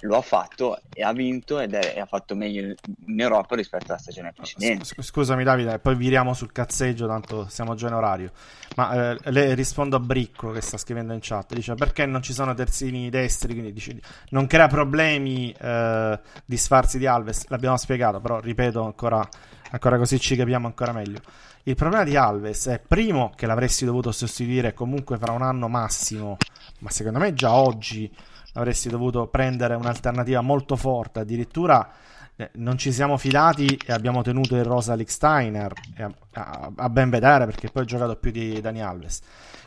lo 0.00 0.16
ha 0.16 0.22
fatto 0.22 0.80
e 0.92 1.02
ha 1.02 1.12
vinto 1.12 1.58
ed 1.58 1.74
è, 1.74 1.98
ha 1.98 2.06
fatto 2.06 2.34
meglio 2.34 2.74
in 3.06 3.20
Europa 3.20 3.56
rispetto 3.56 3.86
alla 3.88 3.98
stagione 3.98 4.32
precedente. 4.32 4.84
Scusami 5.00 5.44
Davide, 5.44 5.78
poi 5.78 5.96
viriamo 5.96 6.34
sul 6.34 6.52
cazzeggio, 6.52 7.06
tanto 7.06 7.46
siamo 7.48 7.74
già 7.74 7.88
in 7.88 7.94
orario. 7.94 8.32
Ma 8.76 9.12
eh, 9.12 9.30
le 9.30 9.54
rispondo 9.54 9.96
a 9.96 10.00
Bricco 10.00 10.52
che 10.52 10.60
sta 10.60 10.76
scrivendo 10.76 11.12
in 11.12 11.20
chat, 11.22 11.54
dice 11.54 11.74
perché 11.74 12.06
non 12.06 12.22
ci 12.22 12.32
sono 12.32 12.54
terzini 12.54 13.10
destri, 13.10 13.52
quindi 13.52 13.72
dice, 13.72 13.98
non 14.30 14.46
crea 14.46 14.68
problemi 14.68 15.52
eh, 15.52 16.20
di 16.44 16.56
sfarsi 16.56 16.98
di 16.98 17.06
Alves, 17.06 17.46
l'abbiamo 17.48 17.76
spiegato, 17.76 18.20
però 18.20 18.40
ripeto 18.40 18.84
ancora, 18.84 19.26
ancora 19.70 19.98
così 19.98 20.20
ci 20.20 20.36
capiamo 20.36 20.66
ancora 20.66 20.92
meglio. 20.92 21.20
Il 21.64 21.74
problema 21.74 22.04
di 22.04 22.16
Alves 22.16 22.66
è 22.66 22.78
primo 22.78 23.32
che 23.36 23.46
l'avresti 23.46 23.84
dovuto 23.84 24.10
sostituire 24.10 24.72
comunque 24.72 25.18
fra 25.18 25.32
un 25.32 25.42
anno 25.42 25.68
massimo, 25.68 26.38
ma 26.78 26.90
secondo 26.90 27.18
me 27.18 27.34
già 27.34 27.52
oggi 27.52 28.10
avresti 28.58 28.88
dovuto 28.88 29.26
prendere 29.28 29.74
un'alternativa 29.74 30.40
molto 30.40 30.76
forte. 30.76 31.20
Addirittura 31.20 31.90
eh, 32.36 32.50
non 32.54 32.76
ci 32.76 32.92
siamo 32.92 33.16
fidati 33.16 33.78
e 33.86 33.92
abbiamo 33.92 34.22
tenuto 34.22 34.56
il 34.56 34.64
rosa 34.64 34.96
Steiner 35.06 35.72
a, 35.96 36.10
a, 36.32 36.72
a, 36.76 36.88
ben 36.88 37.10
vedere 37.10 37.46
perché 37.46 37.70
poi 37.70 37.82
ha 37.82 37.86
giocato 37.86 38.16
più 38.16 38.30
di 38.30 38.60
Dani 38.60 38.82
Alves. 38.82 39.20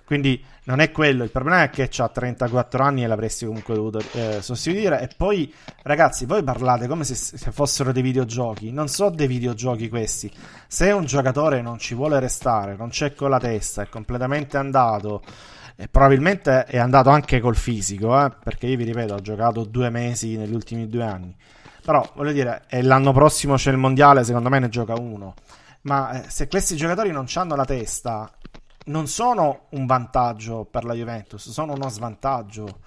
Quindi 0.05 0.43
non 0.65 0.81
è 0.81 0.91
quello, 0.91 1.23
il 1.23 1.31
problema 1.31 1.63
è 1.63 1.69
che 1.69 1.89
ha 1.95 2.09
34 2.09 2.83
anni 2.83 3.03
e 3.03 3.07
l'avresti 3.07 3.45
comunque 3.45 3.75
dovuto 3.75 4.01
eh, 4.11 4.41
sostituire. 4.41 4.99
E 5.01 5.09
poi, 5.15 5.53
ragazzi, 5.83 6.25
voi 6.25 6.43
parlate 6.43 6.87
come 6.87 7.05
se, 7.05 7.15
se, 7.15 7.51
fossero 7.51 7.93
dei 7.93 8.01
videogiochi. 8.01 8.73
Non 8.73 8.89
so 8.89 9.09
dei 9.09 9.27
videogiochi 9.27 9.87
questi. 9.87 10.29
Se 10.67 10.91
un 10.91 11.05
giocatore 11.05 11.61
non 11.61 11.77
ci 11.77 11.95
vuole 11.95 12.19
restare, 12.19 12.75
non 12.75 12.89
c'è 12.89 13.15
con 13.15 13.29
la 13.29 13.39
testa, 13.39 13.83
è 13.83 13.87
completamente 13.87 14.57
andato 14.57 15.21
e 15.75 15.87
probabilmente 15.87 16.65
è 16.65 16.77
andato 16.77 17.09
anche 17.09 17.39
col 17.39 17.55
fisico, 17.55 18.19
eh? 18.23 18.31
perché 18.43 18.67
io 18.67 18.77
vi 18.77 18.83
ripeto, 18.83 19.15
ho 19.15 19.21
giocato 19.21 19.63
due 19.63 19.89
mesi 19.89 20.37
negli 20.37 20.53
ultimi 20.53 20.87
due 20.87 21.03
anni. 21.03 21.35
Però 21.83 22.07
voglio 22.15 22.31
dire, 22.31 22.63
l'anno 22.81 23.11
prossimo 23.11 23.55
c'è 23.55 23.71
il 23.71 23.77
mondiale, 23.77 24.23
secondo 24.23 24.49
me 24.49 24.59
ne 24.59 24.69
gioca 24.69 24.93
uno. 24.93 25.33
Ma 25.81 26.21
eh, 26.21 26.29
se 26.29 26.47
questi 26.47 26.75
giocatori 26.75 27.11
non 27.11 27.25
hanno 27.33 27.55
la 27.55 27.65
testa, 27.65 28.31
non 28.85 29.07
sono 29.07 29.65
un 29.69 29.85
vantaggio 29.85 30.65
per 30.69 30.83
la 30.83 30.93
Juventus, 30.93 31.49
sono 31.49 31.73
uno 31.73 31.89
svantaggio. 31.89 32.79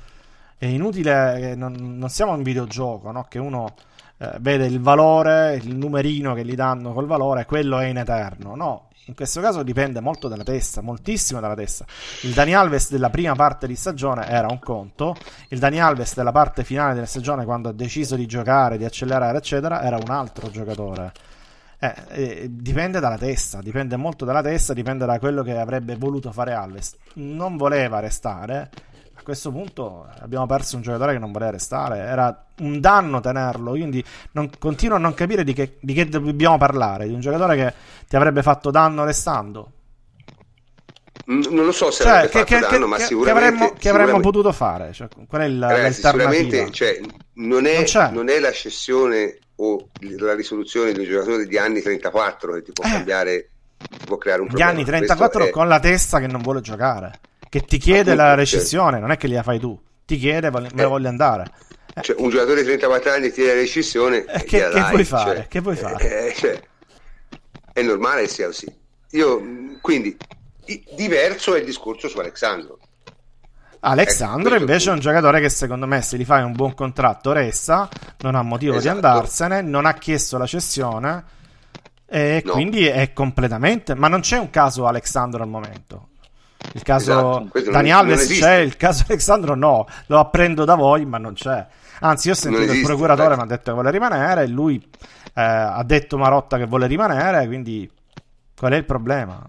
È 0.57 0.67
inutile, 0.67 1.55
non, 1.57 1.73
non 1.99 2.09
siamo 2.09 2.33
un 2.33 2.43
videogioco, 2.43 3.11
no? 3.11 3.25
che 3.29 3.39
uno 3.39 3.75
eh, 4.19 4.37
vede 4.41 4.67
il 4.67 4.81
valore, 4.81 5.57
il 5.57 5.75
numerino 5.75 6.35
che 6.35 6.45
gli 6.45 6.55
danno 6.55 6.93
col 6.93 7.07
valore, 7.07 7.45
quello 7.47 7.79
è 7.79 7.87
in 7.87 7.99
eterno. 7.99 8.55
No, 8.55 8.89
in 9.07 9.15
questo 9.15 9.41
caso 9.41 9.63
dipende 9.63 10.01
molto 10.01 10.29
dalla 10.29 10.45
testa, 10.45 10.81
moltissimo 10.81 11.41
dalla 11.41 11.55
testa. 11.55 11.85
Il 12.23 12.33
Dani 12.33 12.55
Alves 12.55 12.91
della 12.91 13.11
prima 13.11 13.35
parte 13.35 13.67
di 13.67 13.77
stagione 13.77 14.27
era 14.27 14.49
un 14.49 14.59
conto, 14.59 15.15
il 15.49 15.59
Dani 15.59 15.81
Alves 15.81 16.15
della 16.15 16.33
parte 16.33 16.65
finale 16.65 16.95
della 16.95 17.07
stagione, 17.07 17.45
quando 17.45 17.69
ha 17.69 17.73
deciso 17.73 18.17
di 18.17 18.27
giocare, 18.27 18.79
di 18.79 18.85
accelerare, 18.85 19.37
eccetera, 19.39 19.83
era 19.83 19.97
un 19.97 20.11
altro 20.11 20.51
giocatore. 20.51 21.13
Eh, 21.79 21.95
eh, 22.09 22.47
dipende 22.51 22.99
dalla 22.99 23.19
testa, 23.19 23.61
dipende 23.61 23.97
molto 23.97 24.25
dalla 24.25 24.41
testa, 24.41 24.73
dipende 24.73 25.05
da 25.05 25.19
quello 25.19 25.43
che 25.43 25.59
avrebbe 25.59 25.97
voluto 25.97 26.33
fare 26.33 26.55
Alves. 26.55 26.97
Non 27.15 27.59
voleva 27.59 28.01
restare, 28.01 28.71
questo 29.25 29.51
punto 29.51 30.07
abbiamo 30.21 30.47
perso 30.47 30.77
un 30.77 30.83
giocatore 30.83 31.15
che 31.15 31.19
non 31.19 31.33
voleva 31.33 31.51
restare. 31.51 31.99
Era 31.99 32.45
un 32.59 32.79
danno 32.79 33.21
tenerlo. 33.21 33.73
Quindi 33.73 34.05
non, 34.33 34.49
continuo 34.57 34.97
a 34.97 35.01
non 35.01 35.15
capire 35.15 35.43
di 35.43 35.53
che, 35.53 35.79
di 35.81 35.93
che 35.93 36.09
dobbiamo 36.09 36.57
parlare. 36.57 37.09
Di 37.09 37.13
un 37.13 37.19
giocatore 37.19 37.57
che 37.57 37.75
ti 38.07 38.15
avrebbe 38.15 38.43
fatto 38.43 38.71
danno 38.71 39.05
restando. 39.05 39.71
Non 41.27 41.65
lo 41.65 41.73
so 41.73 41.91
se 41.91 42.05
cioè, 42.05 42.29
che, 42.29 42.45
che, 42.45 42.59
danno, 42.59 42.69
che, 42.69 42.87
ma 42.87 42.99
sicuramente 42.99 43.33
che 43.35 43.57
avremmo, 43.57 43.73
che 43.79 43.89
avremmo 43.89 44.21
potuto 44.21 44.53
fare. 44.53 44.93
Cioè, 44.93 45.09
qual 45.27 45.43
è 45.43 45.49
la, 45.49 45.69
Ragazzi, 45.69 46.03
Sicuramente 46.03 46.71
cioè, 46.71 47.01
non, 47.35 47.67
è, 47.67 47.85
non, 47.93 48.13
non, 48.13 48.29
è, 48.29 48.39
la 48.39 48.53
cessione 48.53 49.39
o 49.57 49.89
la 50.19 50.35
risoluzione 50.35 50.93
di 50.93 51.01
un 51.01 51.07
giocatore 51.07 51.47
di 51.47 51.57
anni 51.57 51.81
34 51.81 52.53
che 52.53 52.63
ti 52.63 52.73
può 52.73 52.85
eh. 52.85 52.91
cambiare, 52.91 53.49
ti 53.79 54.05
può 54.05 54.19
creare 54.19 54.43
un 54.43 54.49
problema. 54.49 54.71
Gli 54.71 54.75
anni 54.75 54.85
34 54.85 55.45
è... 55.45 55.51
con 55.51 55.67
la 55.67 55.81
testa 55.81 56.21
che 56.21 56.27
non 56.27 56.43
vuole 56.43 56.61
giocare 56.61 57.21
che 57.55 57.61
ti 57.61 57.79
chiede 57.79 58.11
Appunto, 58.11 58.23
la 58.23 58.35
rescissione, 58.35 58.99
non 58.99 59.13
è 59.13 59.17
che 59.17 59.29
gliela 59.29 59.45
fai 59.45 59.61
tu, 59.61 59.81
ti 60.05 60.19
chiede 60.19 60.51
me 60.51 60.69
eh, 60.75 60.85
voglio 60.87 61.07
andare. 61.07 61.53
Eh. 61.95 62.03
Cioè, 62.03 62.17
un 62.19 62.29
giocatore 62.29 62.63
di 62.63 62.65
34 62.65 63.13
anni 63.13 63.29
ti 63.29 63.35
chiede 63.35 63.55
la 63.55 63.61
rescissione, 63.61 64.25
eh, 64.25 64.43
che, 64.43 64.69
che 64.71 64.81
vuoi 64.91 65.05
fare? 65.05 65.37
Cioè, 65.37 65.47
che 65.47 65.61
vuoi 65.61 65.77
fare? 65.77 66.27
Eh, 66.27 66.35
cioè, 66.35 66.61
è 67.73 67.81
normale 67.83 68.23
che 68.23 68.29
sia 68.29 68.47
così. 68.47 68.77
Io, 69.11 69.41
quindi, 69.81 70.17
diverso 70.97 71.55
è 71.55 71.61
il 71.61 71.65
discorso 71.65 72.09
su 72.09 72.19
Alessandro. 72.19 72.81
Alessandro 73.79 74.55
ecco, 74.55 74.63
invece 74.63 74.91
è 74.91 74.93
un 74.93 74.99
giocatore 74.99 75.41
che 75.41 75.49
secondo 75.49 75.87
me 75.87 76.03
se 76.03 76.17
gli 76.17 76.25
fai 76.25 76.43
un 76.43 76.55
buon 76.55 76.75
contratto 76.75 77.31
resta, 77.31 77.89
non 78.23 78.35
ha 78.35 78.43
motivo 78.43 78.75
esatto. 78.75 78.99
di 78.99 79.07
andarsene, 79.07 79.63
non 79.63 79.87
ha 79.87 79.95
chiesto 79.95 80.39
la 80.39 80.47
cessione 80.47 81.25
e 82.05 82.43
no. 82.45 82.53
quindi 82.53 82.85
è 82.87 83.13
completamente... 83.13 83.95
Ma 83.95 84.09
non 84.09 84.23
c'è 84.23 84.39
un 84.39 84.51
caso 84.51 84.87
Alessandro 84.87 85.41
al 85.45 85.49
momento. 85.49 86.09
Il 86.73 86.83
caso 86.83 87.49
esatto, 87.53 87.71
Dani 87.71 87.93
Alves 87.93 88.27
c'è, 88.27 88.57
il 88.57 88.77
caso 88.77 89.05
Alessandro 89.09 89.55
no, 89.55 89.87
lo 90.07 90.19
apprendo 90.19 90.65
da 90.65 90.75
voi, 90.75 91.05
ma 91.05 91.19
non 91.19 91.35
c'è. 91.35 91.67
Anzi, 92.01 92.29
io 92.29 92.35
ho 92.35 92.37
sentito 92.37 92.63
esiste, 92.63 92.81
il 92.81 92.87
procuratore, 92.87 93.37
mi 93.37 93.43
ha 93.43 93.47
detto 93.47 93.65
che 93.65 93.73
vuole 93.73 93.91
rimanere, 93.91 94.47
lui 94.47 94.77
eh, 94.77 95.43
ha 95.43 95.83
detto 95.85 96.19
Marotta 96.19 96.59
che 96.59 96.67
vuole 96.67 96.87
rimanere, 96.87 97.47
quindi 97.47 97.91
qual 98.57 98.73
è 98.73 98.77
il 98.77 98.85
problema? 98.85 99.43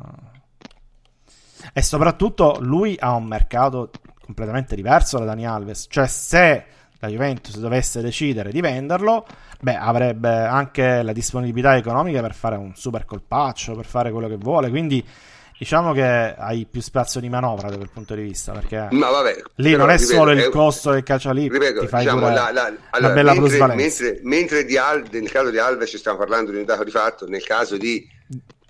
E 1.74 1.82
soprattutto 1.82 2.58
lui 2.62 2.96
ha 3.00 3.14
un 3.14 3.26
mercato 3.26 3.90
completamente 4.24 4.76
diverso 4.76 5.18
da 5.20 5.26
Dani 5.26 5.46
Alves, 5.46 5.88
cioè 5.90 6.08
se 6.08 6.66
la 7.00 7.08
Juventus 7.08 7.58
dovesse 7.60 8.02
decidere 8.02 8.52
di 8.52 8.62
venderlo, 8.62 9.26
beh, 9.60 9.78
avrebbe 9.78 10.46
anche 10.46 11.04
la 11.04 11.14
disponibilità 11.14 11.76
economica 11.76 12.22
per 12.22 12.34
fare 12.34 12.56
un 12.56 12.74
super 12.76 13.06
colpaccio, 13.06 13.76
per 13.76 13.86
fare 13.86 14.12
quello 14.12 14.28
che 14.28 14.38
vuole, 14.38 14.70
quindi 14.70 15.06
diciamo 15.58 15.94
che 15.94 16.36
hai 16.38 16.68
più 16.70 16.82
spazio 16.82 17.20
di 17.20 17.30
manovra 17.30 17.70
da 17.70 17.78
quel 17.78 17.90
punto 17.90 18.14
di 18.14 18.22
vista 18.22 18.52
perché 18.52 18.88
Ma 18.92 19.10
vabbè, 19.10 19.42
lì 19.56 19.76
non 19.76 19.90
è 19.90 19.98
ripeto, 19.98 20.14
solo 20.14 20.32
il 20.32 20.50
costo 20.50 20.92
del 20.92 21.04
calcio 21.04 21.32
lì 21.32 21.48
ripeto, 21.48 21.82
ti 21.82 21.88
fai 21.88 22.04
diciamo, 22.04 22.30
la, 22.30 22.52
la, 22.52 22.74
allora, 22.92 23.14
bella 23.14 23.34
mentre, 23.34 23.76
mentre, 23.76 24.20
mentre 24.24 24.66
di 24.66 24.78
Al, 24.78 25.06
nel 25.10 25.32
caso 25.32 25.50
di 25.50 25.58
Alves 25.58 25.90
ci 25.90 25.98
stiamo 25.98 26.18
parlando 26.18 26.52
di 26.52 26.58
un 26.58 26.66
dato 26.66 26.84
di 26.84 26.92
fatto 26.92 27.28
nel 27.28 27.44
caso 27.44 27.78
di 27.78 28.06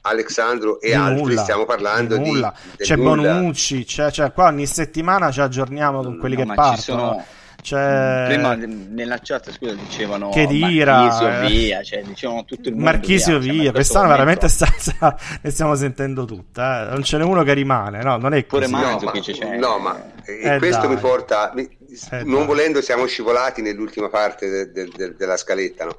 Alexandro 0.02 0.80
e 0.80 0.90
di 0.90 0.94
altri 0.94 1.22
nulla, 1.22 1.42
stiamo 1.42 1.66
parlando 1.66 2.18
di, 2.18 2.30
nulla. 2.30 2.54
di 2.78 2.84
c'è 2.84 2.96
nulla. 2.96 3.34
Bonucci 3.34 3.84
c'è, 3.86 4.12
c'è, 4.12 4.32
qua 4.32 4.48
ogni 4.48 4.68
settimana 4.68 5.32
ci 5.32 5.42
aggiorniamo 5.42 6.04
con 6.04 6.20
quelli 6.20 6.36
no, 6.36 6.46
che 6.46 6.54
partono 6.54 7.26
sono 7.66 7.82
cioè... 7.82 8.26
Prima 8.28 8.56
nella 8.56 9.20
chat 9.22 9.52
scusa 9.52 9.74
dicevano 9.74 10.30
che 10.30 10.46
dira, 10.46 10.98
Marchisio 10.98 11.28
eh. 11.28 11.48
via, 11.48 11.84
cioè 11.84 12.04
dicevano 12.04 12.46
tutto 12.46 12.70
il 12.70 12.76
mondo 12.76 12.92
Marchisio 12.92 13.40
via, 13.40 13.52
via. 13.54 13.72
quest'anno 13.72 14.08
veramente 14.08 14.48
sta, 14.48 14.72
sta, 14.78 15.18
ne 15.42 15.50
stiamo 15.50 15.76
sentendo 15.76 16.26
tutta, 16.26 16.88
eh. 16.88 16.92
non 16.92 17.04
ce 17.04 17.18
n'è 17.18 17.24
uno 17.24 17.44
che 17.44 17.54
rimane, 17.54 18.04
no, 18.04 18.18
non 18.18 18.34
è 18.34 18.46
così. 18.46 18.70
no, 18.70 19.00
ma, 19.00 19.12
c'è. 19.12 19.58
no, 19.58 19.80
ma 19.80 20.12
eh, 20.24 20.58
questo 20.60 20.86
dai. 20.86 20.96
mi 20.96 20.98
porta, 20.98 21.52
mi, 21.56 21.64
eh, 21.64 22.24
non 22.24 22.40
dai. 22.40 22.46
volendo 22.46 22.82
siamo 22.82 23.06
scivolati 23.06 23.62
nell'ultima 23.62 24.10
parte 24.10 24.48
de, 24.48 24.72
de, 24.72 24.90
de, 24.96 25.16
della 25.16 25.38
scaletta, 25.38 25.86
no? 25.86 25.98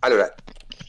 Allora, 0.00 0.32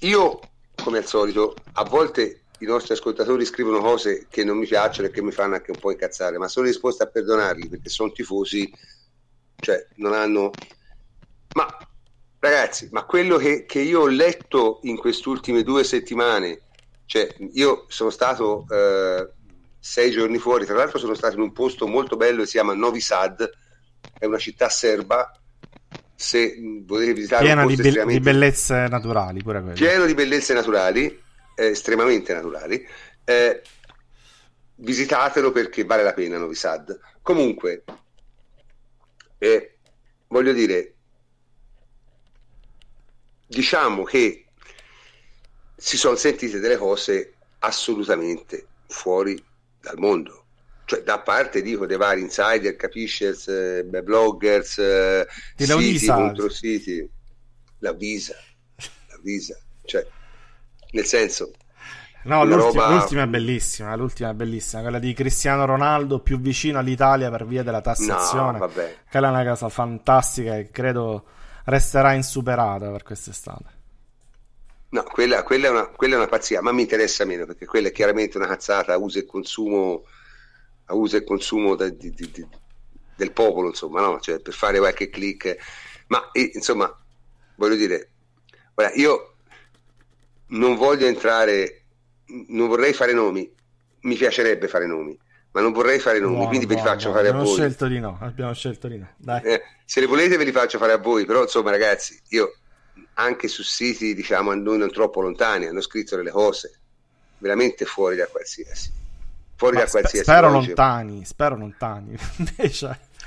io 0.01 0.39
come 0.83 0.99
al 0.99 1.05
solito, 1.05 1.55
a 1.73 1.83
volte 1.83 2.41
i 2.59 2.65
nostri 2.65 2.93
ascoltatori 2.93 3.45
scrivono 3.45 3.79
cose 3.79 4.27
che 4.29 4.43
non 4.43 4.57
mi 4.57 4.65
piacciono 4.65 5.07
e 5.07 5.11
che 5.11 5.21
mi 5.21 5.31
fanno 5.31 5.55
anche 5.55 5.71
un 5.71 5.79
po' 5.79 5.91
incazzare, 5.91 6.37
ma 6.37 6.47
sono 6.47 6.65
disposto 6.65 7.03
a 7.03 7.07
perdonarli 7.07 7.67
perché 7.67 7.89
sono 7.89 8.11
tifosi 8.11 8.71
cioè 9.59 9.85
non 9.95 10.13
hanno... 10.13 10.51
Ma 11.53 11.77
ragazzi, 12.39 12.89
ma 12.91 13.03
quello 13.03 13.37
che, 13.37 13.65
che 13.65 13.79
io 13.79 14.01
ho 14.01 14.07
letto 14.07 14.79
in 14.83 14.97
queste 14.97 15.27
ultime 15.29 15.63
due 15.63 15.83
settimane, 15.83 16.61
cioè 17.05 17.33
io 17.53 17.85
sono 17.87 18.09
stato 18.09 18.65
eh, 18.69 19.29
sei 19.79 20.11
giorni 20.11 20.37
fuori. 20.37 20.65
Tra 20.65 20.75
l'altro 20.75 20.99
sono 20.99 21.15
stato 21.15 21.35
in 21.35 21.41
un 21.41 21.53
posto 21.53 21.87
molto 21.87 22.15
bello, 22.15 22.45
si 22.45 22.51
chiama 22.51 22.73
Novi 22.73 22.99
Sad, 22.99 23.49
è 24.19 24.25
una 24.25 24.37
città 24.37 24.69
serba. 24.69 25.31
Se 26.19 26.55
volete 26.83 27.13
visitare 27.13 27.45
piena 27.45 27.61
un 27.61 27.67
di, 27.67 27.75
be- 27.75 28.05
di 28.05 28.19
bellezze 28.19 28.87
naturali, 28.87 29.43
pure 29.43 29.59
quello. 29.59 29.75
pieno 29.75 30.05
di 30.05 30.15
bellezze 30.15 30.53
naturali, 30.53 31.05
eh, 31.55 31.65
estremamente 31.65 32.33
naturali. 32.33 32.85
Eh, 33.23 33.61
visitatelo 34.75 35.51
perché 35.51 35.83
vale 35.85 36.03
la 36.03 36.13
pena 36.13 36.37
Novi 36.37 36.55
Sad. 36.55 36.99
Comunque, 37.21 37.83
eh, 39.37 39.77
voglio 40.27 40.53
dire, 40.53 40.95
diciamo 43.47 44.03
che 44.03 44.45
si 45.75 45.97
sono 45.97 46.15
sentite 46.15 46.59
delle 46.59 46.77
cose 46.77 47.35
assolutamente 47.59 48.67
fuori 48.87 49.41
dal 49.79 49.97
mondo. 49.97 50.45
Cioè, 50.85 51.01
da 51.01 51.19
parte 51.19 51.61
dico 51.61 51.85
dei 51.85 51.97
vari 51.97 52.21
insider, 52.21 52.75
capiscers, 52.77 53.47
eh, 53.49 53.83
bloggers, 53.83 54.77
eh, 54.77 55.27
siti 55.55 55.75
Visa. 55.75 56.15
contro 56.15 56.49
siti, 56.49 57.09
la 57.79 57.91
visa, 57.91 58.35
la 59.09 59.19
visa, 59.21 59.59
cioè, 59.83 60.07
nel 60.91 61.05
senso, 61.05 61.51
No, 62.27 62.43
l'ultima, 62.43 62.85
roba- 62.85 62.87
l'ultima 62.87 63.23
è 63.23 63.27
bellissima, 63.27 63.95
l'ultima 63.95 64.29
è 64.29 64.33
bellissima, 64.33 64.81
quella 64.81 64.99
di 64.99 65.13
Cristiano 65.13 65.65
Ronaldo 65.65 66.19
più 66.19 66.39
vicino 66.39 66.77
all'Italia 66.77 67.29
per 67.31 67.45
via 67.47 67.63
della 67.63 67.81
no, 67.97 68.19
tassazione. 68.21 68.57
vabbè, 68.57 68.87
Quella 69.09 69.27
è 69.27 69.31
una 69.31 69.45
cosa 69.49 69.69
fantastica 69.69 70.57
e 70.57 70.69
credo 70.69 71.25
resterà 71.65 72.13
insuperata 72.13 72.91
per 72.91 73.03
quest'estate. 73.03 73.75
no, 74.89 75.03
quella, 75.03 75.43
quella 75.43 75.67
è 75.67 75.69
una, 75.69 75.87
quella 75.89 76.15
è 76.15 76.17
una 76.17 76.27
pazzia, 76.27 76.61
ma 76.61 76.71
mi 76.71 76.81
interessa 76.81 77.25
meno 77.25 77.45
perché 77.45 77.65
quella 77.65 77.89
è 77.89 77.91
chiaramente 77.91 78.37
una 78.37 78.47
cazzata 78.47 78.93
a 78.93 78.97
uso 78.97 79.19
e 79.19 79.25
consumo, 79.25 80.03
a 80.85 80.93
uso 80.95 81.17
e 81.17 81.23
consumo 81.23 81.75
di- 81.75 81.95
di- 81.97 82.11
di- 82.31 82.47
del 83.15 83.31
popolo, 83.33 83.67
insomma, 83.69 84.01
no? 84.01 84.19
Cioè, 84.19 84.39
per 84.39 84.53
fare 84.53 84.77
qualche 84.79 85.09
click, 85.09 85.57
ma 86.07 86.29
eh, 86.31 86.51
insomma, 86.53 86.93
voglio 87.55 87.75
dire, 87.75 88.11
guarda, 88.73 88.95
io 88.95 89.35
non 90.47 90.75
voglio 90.75 91.07
entrare, 91.07 91.76
non 92.49 92.67
vorrei 92.67 92.93
fare 92.93 93.13
nomi, 93.13 93.49
mi 94.01 94.15
piacerebbe 94.15 94.67
fare 94.67 94.85
nomi, 94.85 95.17
ma 95.51 95.61
non 95.61 95.71
vorrei 95.71 95.99
fare 95.99 96.19
nomi, 96.19 96.33
Buono, 96.35 96.47
quindi 96.49 96.65
ve 96.65 96.75
li 96.75 96.81
buono, 96.81 96.95
faccio 96.95 97.11
buono. 97.11 97.17
fare 97.17 97.27
a 97.27 97.31
Abbiamo 97.31 97.49
voi. 97.49 97.59
scelto 97.59 97.87
di 97.87 97.99
no, 97.99 98.17
abbiamo 98.21 98.53
scelto 98.53 98.87
di 98.87 98.97
no. 98.97 99.41
Eh, 99.43 99.61
se 99.85 99.99
le 99.99 100.05
volete 100.05 100.37
ve 100.37 100.43
li 100.43 100.51
faccio 100.51 100.77
fare 100.77 100.91
a 100.93 100.97
voi, 100.97 101.25
però 101.25 101.41
insomma 101.43 101.71
ragazzi, 101.71 102.19
io 102.29 102.55
anche 103.15 103.47
su 103.47 103.63
siti 103.63 104.13
diciamo 104.13 104.51
a 104.51 104.55
noi 104.55 104.77
non 104.77 104.91
troppo 104.91 105.21
lontani 105.21 105.65
hanno 105.65 105.81
scritto 105.81 106.15
delle 106.15 106.31
cose 106.31 106.79
veramente 107.39 107.85
fuori 107.85 108.15
da 108.15 108.27
qualsiasi. 108.27 108.91
Fuori 109.55 109.75
Ma 109.75 109.81
da 109.81 109.87
spe- 109.87 109.99
qualsiasi 109.99 110.25
spero 110.25 110.49
logica. 110.51 110.83
lontani, 110.85 111.25
spero 111.25 111.55
lontani. 111.57 112.15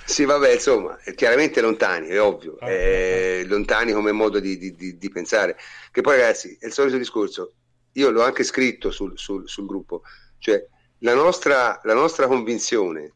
Sì, 0.05 0.25
vabbè, 0.25 0.55
insomma, 0.55 0.99
chiaramente 1.15 1.61
lontani, 1.61 2.09
è 2.09 2.21
ovvio, 2.21 2.57
Ah, 2.59 2.69
eh, 2.69 3.45
lontani 3.47 3.93
come 3.93 4.11
modo 4.11 4.41
di, 4.41 4.59
di- 4.59 4.75
di- 4.75 4.99
di 4.99 5.09
pensare. 5.09 5.57
Che 5.93 6.01
poi, 6.01 6.17
ragazzi, 6.19 6.57
è 6.59 6.67
il 6.67 6.73
solito 6.73 6.97
discorso. 6.97 7.53
Io 7.93 8.11
l'ho 8.11 8.23
anche 8.23 8.45
scritto 8.45 8.91
sul, 8.91 9.19
sul- 9.19 9.49
sul 9.49 9.67
gruppo, 9.67 10.03
cioè 10.39 10.65
la 10.99 11.15
nostra, 11.15 11.81
la 11.85 11.95
nostra 11.95 12.27
convinzione, 12.27 13.15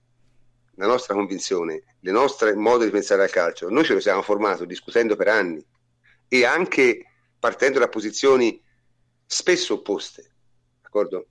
la 0.77 0.87
nostra 0.87 1.15
convinzione, 1.15 1.83
le 2.01 2.11
nostre 2.11 2.55
modo 2.55 2.85
di 2.85 2.91
pensare 2.91 3.23
al 3.23 3.31
calcio, 3.31 3.69
noi 3.69 3.85
ce 3.85 3.95
lo 3.95 4.01
siamo 4.01 4.23
formato 4.23 4.65
discutendo 4.65 5.17
per 5.17 5.29
anni 5.29 5.65
e 6.29 6.45
anche 6.45 7.05
partendo 7.39 7.79
da 7.79 7.89
posizioni 7.89 8.61
spesso 9.27 9.75
opposte, 9.75 10.35
d'accordo? 10.83 11.29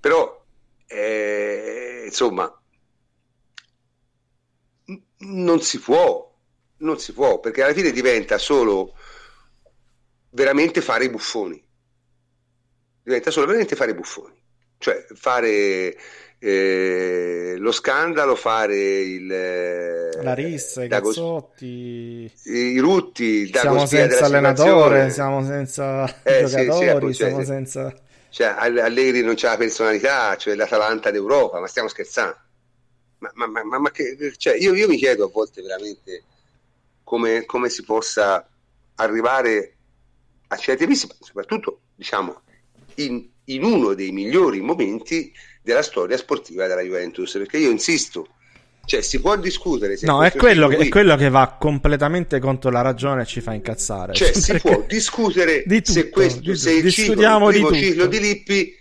Però, 0.00 0.44
eh, 0.86 2.02
insomma, 2.06 2.52
n- 4.88 5.02
non 5.44 5.60
si 5.60 5.78
può, 5.80 6.30
non 6.78 6.98
si 6.98 7.12
può, 7.12 7.40
perché 7.40 7.62
alla 7.62 7.74
fine 7.74 7.90
diventa 7.90 8.38
solo 8.38 8.94
veramente 10.30 10.80
fare 10.80 11.04
i 11.04 11.10
buffoni. 11.10 11.62
Diventa 13.02 13.30
solo 13.30 13.46
veramente 13.46 13.76
fare 13.76 13.94
buffoni. 13.94 14.34
Cioè 14.78 15.06
fare 15.14 15.96
eh, 16.38 17.54
lo 17.56 17.70
scandalo, 17.72 18.34
fare 18.34 18.76
il... 18.76 19.30
eh, 19.30 20.22
la 20.22 20.34
rissa, 20.34 20.82
i 20.82 20.88
Dago- 20.88 21.08
cazzotti. 21.08 22.32
i 22.44 22.78
rutti, 22.78 23.24
il 23.24 23.54
Siamo 23.56 23.86
senza 23.86 24.24
allenatore, 24.24 25.10
siamo 25.10 25.44
senza 25.44 26.04
Eh, 26.24 26.46
sì, 26.46 26.48
sì, 26.48 26.64
giocatori, 26.64 26.88
appunto, 26.88 27.14
cioè, 27.14 27.28
siamo 27.28 27.40
sì. 27.40 27.46
senza... 27.46 27.94
Cioè, 28.28 28.46
All- 28.58 28.78
Allegri 28.78 29.22
non 29.22 29.34
c'ha 29.36 29.50
la 29.50 29.56
personalità, 29.56 30.36
cioè 30.36 30.54
l'Atalanta 30.54 31.10
d'Europa, 31.10 31.60
ma 31.60 31.66
stiamo 31.68 31.88
scherzando. 31.88 32.36
Ma, 33.18 33.30
ma- 33.34 33.62
ma- 33.62 33.78
ma- 33.78 33.90
che, 33.92 34.34
cioè, 34.36 34.56
io, 34.56 34.74
io 34.74 34.88
mi 34.88 34.96
chiedo 34.96 35.26
a 35.26 35.30
volte 35.32 35.62
veramente 35.62 36.24
come, 37.04 37.44
come 37.44 37.68
si 37.68 37.84
possa 37.84 38.44
arrivare 38.96 39.76
a 40.48 40.56
certi 40.56 40.86
visti, 40.86 41.08
soprattutto 41.20 41.82
diciamo 41.94 42.42
in, 42.96 43.26
in 43.44 43.64
uno 43.64 43.94
dei 43.94 44.12
migliori 44.12 44.60
momenti 44.60 45.32
della 45.62 45.82
storia 45.82 46.16
sportiva 46.16 46.66
della 46.66 46.82
Juventus, 46.82 47.32
perché 47.32 47.58
io 47.58 47.70
insisto, 47.70 48.26
cioè 48.84 49.00
si 49.00 49.20
può 49.20 49.36
discutere 49.36 49.96
se 49.96 50.06
No, 50.06 50.24
è 50.24 50.32
quello, 50.32 50.68
che, 50.68 50.76
è 50.76 50.88
quello 50.88 51.16
che 51.16 51.28
va 51.28 51.56
completamente 51.58 52.40
contro 52.40 52.70
la 52.70 52.80
ragione 52.80 53.22
e 53.22 53.26
ci 53.26 53.40
fa 53.40 53.52
incazzare. 53.52 54.12
cioè 54.12 54.32
si 54.32 54.58
può 54.60 54.84
discutere 54.86 55.62
di 55.64 55.82
tutto, 55.82 55.92
se 55.92 56.08
questo 56.10 56.40
di 56.40 56.56
se 56.56 56.72
il, 56.72 56.92
ciclo, 56.92 57.22
il 57.22 57.50
primo 57.50 57.72
ciclo 57.72 58.06
di 58.06 58.20
Lippi 58.20 58.80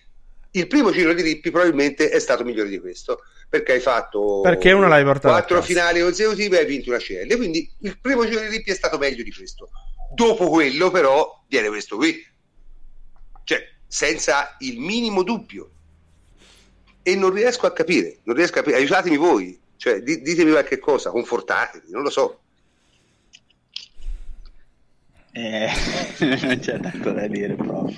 il 0.54 0.68
primo 0.68 0.92
ciclo 0.92 1.14
di 1.14 1.24
Lippi 1.24 1.50
probabilmente 1.50 2.10
è 2.10 2.20
stato 2.20 2.44
migliore 2.44 2.68
di 2.68 2.80
questo 2.80 3.22
perché 3.48 3.74
hai 3.74 3.80
fatto 3.80 4.42
Perché 4.42 4.72
uno 4.72 4.88
l'hai 4.88 5.04
portato 5.04 5.34
quattro 5.34 5.62
finali 5.62 6.02
consecutive 6.02 6.58
e 6.58 6.60
hai 6.62 6.66
vinto 6.66 6.90
una 6.90 7.00
CL 7.00 7.36
quindi 7.38 7.70
il 7.82 7.98
primo 8.00 8.24
ciclo 8.26 8.42
di 8.42 8.50
Lippi 8.50 8.72
è 8.72 8.76
stato 8.76 8.98
meglio 8.98 9.24
di 9.24 9.32
questo. 9.32 9.70
Dopo 10.14 10.50
quello 10.50 10.90
però 10.90 11.44
viene 11.48 11.70
questo 11.70 11.96
qui. 11.96 12.26
Cioè 13.44 13.62
senza 13.94 14.56
il 14.60 14.80
minimo 14.80 15.22
dubbio 15.22 15.70
e 17.04 17.14
non 17.18 17.32
riesco 17.34 17.66
a 17.66 17.74
capire 17.74 18.20
non 18.24 18.38
riesco 18.38 18.54
a 18.54 18.62
capire 18.62 18.78
aiutatemi 18.78 19.18
voi 19.18 19.60
cioè 19.76 20.00
di- 20.02 20.22
ditemi 20.22 20.52
qualche 20.52 20.80
cosa 20.80 21.10
confortatevi 21.10 21.92
non 21.92 22.04
lo 22.04 22.10
so 22.10 22.40
Eh, 25.34 25.70
non 26.20 26.60
c'è 26.60 26.78
tanto 26.82 27.12
da 27.14 27.26
dire, 27.28 27.56
prof. 27.56 27.98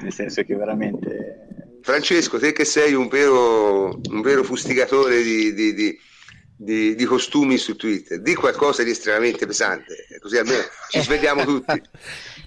Nel 0.00 0.12
senso 0.12 0.42
che 0.42 0.56
veramente 0.56 1.76
Francesco, 1.82 2.36
te 2.40 2.50
che 2.52 2.64
sei 2.64 2.94
un 2.94 3.06
vero, 3.06 3.94
un 3.94 4.20
vero 4.22 4.42
fustigatore 4.42 5.22
di, 5.22 5.54
di- 5.54 5.72
di- 5.74 5.98
di- 6.56 6.94
di 6.96 7.04
costumi 7.04 7.56
su 7.58 7.76
Twitter, 7.76 8.20
di 8.20 8.34
qualcosa 8.34 8.82
di 8.82 8.90
estremamente 8.90 9.46
pesante, 9.46 10.04
così 10.18 10.36
almeno 10.38 10.62
ci 10.90 10.98
svegliamo 11.06 11.44
tutti. 11.44 11.80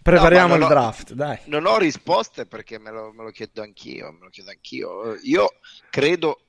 Prepariamo 0.02 0.56
No, 0.56 0.56
il 0.56 0.64
ho- 0.64 0.68
draft, 0.68 1.14
dai. 1.14 1.40
Non 1.46 1.66
ho 1.66 1.78
risposte 1.78 2.46
perché 2.48 2.80
me 2.80 2.92
lo, 2.92 3.12
me 3.12 3.24
lo 3.24 3.30
chiedo 3.32 3.62
anch'io, 3.62 4.12
me 4.12 4.20
lo 4.22 4.30
chiedo 4.30 4.50
anch'io. 4.50 5.16
Io 5.22 5.48
credo 5.90 6.46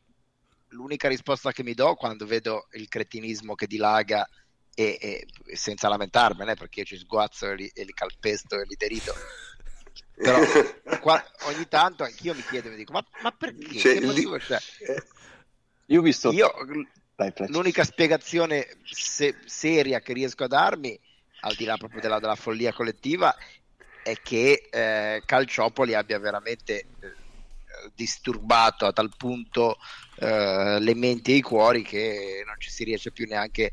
l'unica 0.69 1.09
risposta 1.09 1.53
che 1.53 1.63
mi 1.63 1.75
do 1.75 1.95
quando 1.95 2.25
vedo 2.27 2.69
il 2.73 2.89
cretinismo 2.89 3.55
che 3.55 3.67
dilaga 3.67 4.27
e, 4.75 4.97
e- 5.01 5.27
senza 5.55 5.89
lamentarmene 5.89 6.55
perché 6.55 6.81
io 6.81 6.87
ci 6.87 6.97
sguazzo 6.97 7.51
e 7.51 7.55
li, 7.57 7.71
e 7.75 7.85
li 7.85 7.93
calpesto 7.93 8.59
e 8.59 8.65
li 8.65 8.75
derido. 8.77 9.13
Però 10.15 10.39
qua- 11.01 11.23
ogni 11.47 11.69
tanto 11.69 12.05
anch'io 12.05 12.35
mi 12.35 12.43
chiedo 12.43 12.69
e 12.69 12.71
mi 12.71 12.77
dico 12.77 12.93
ma, 12.93 13.05
ma 13.23 13.33
perché? 13.33 13.79
Cioè, 13.79 13.99
che 13.99 14.01
lì- 14.01 14.29
io 15.87 15.99
ho 16.01 16.03
visto 16.03 16.33
Io 16.33 16.51
Fletch. 17.17 17.49
l'unica 17.51 17.85
spiegazione 17.85 18.79
se- 18.85 19.37
seria 19.45 20.01
che 20.01 20.15
riesco 20.15 20.45
a 20.45 20.49
darmi, 20.49 20.99
al 21.43 21.55
di 21.55 21.65
là 21.65 21.77
proprio 21.77 22.01
della, 22.01 22.19
della 22.19 22.35
follia 22.35 22.73
collettiva, 22.73 23.35
è 24.03 24.15
che 24.23 24.69
eh, 24.71 25.23
Calciopoli 25.25 25.95
abbia 25.95 26.19
veramente 26.19 26.81
eh, 26.81 26.87
disturbato 27.95 28.87
a 28.87 28.93
tal 28.93 29.11
punto 29.17 29.77
eh, 30.17 30.79
le 30.81 30.95
menti 30.95 31.33
e 31.33 31.37
i 31.37 31.43
cuori 31.43 31.83
che 31.83 32.43
non 32.47 32.57
ci 32.59 32.71
si 32.71 32.85
riesce 32.85 33.13
più 33.13 33.27
neanche. 33.27 33.71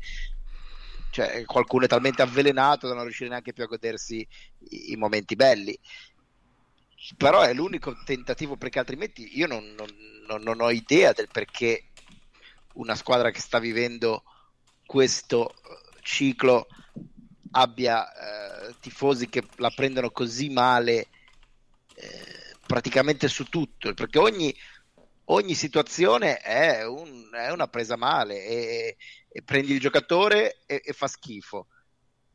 Cioè, 1.10 1.44
qualcuno 1.44 1.84
è 1.84 1.88
talmente 1.88 2.22
avvelenato 2.22 2.86
da 2.86 2.94
non 2.94 3.02
riuscire 3.02 3.28
neanche 3.28 3.52
più 3.52 3.64
a 3.64 3.66
godersi 3.66 4.26
i, 4.70 4.92
i 4.92 4.96
momenti 4.96 5.34
belli. 5.34 5.76
Però 7.16 7.40
è 7.42 7.52
l'unico 7.52 7.96
tentativo 8.04 8.56
perché 8.56 8.78
altrimenti 8.78 9.36
io 9.36 9.46
non- 9.46 9.74
non- 9.76 10.42
non- 10.42 10.60
ho 10.60 10.70
idea 10.70 11.12
del 11.12 11.28
perché 11.32 11.86
una 12.74 12.94
squadra 12.94 13.30
che 13.30 13.40
sta 13.40 13.58
vivendo 13.58 14.22
questo 14.86 15.54
ciclo 16.02 16.66
abbia 17.52 18.68
eh, 18.68 18.74
tifosi 18.80 19.28
che 19.28 19.44
la 19.56 19.70
prendono 19.70 20.10
così 20.10 20.50
male 20.50 21.08
eh, 21.94 22.56
praticamente 22.66 23.28
su 23.28 23.44
tutto 23.44 23.92
perché 23.94 24.18
ogni, 24.18 24.54
ogni 25.26 25.54
situazione 25.54 26.38
è, 26.38 26.86
un- 26.86 27.30
è 27.32 27.50
una 27.50 27.68
presa 27.68 27.96
male 27.96 28.44
e, 28.44 28.96
e 29.28 29.42
prendi 29.42 29.72
il 29.72 29.80
giocatore 29.80 30.60
e, 30.66 30.80
e 30.84 30.92
fa 30.92 31.06
schifo. 31.08 31.66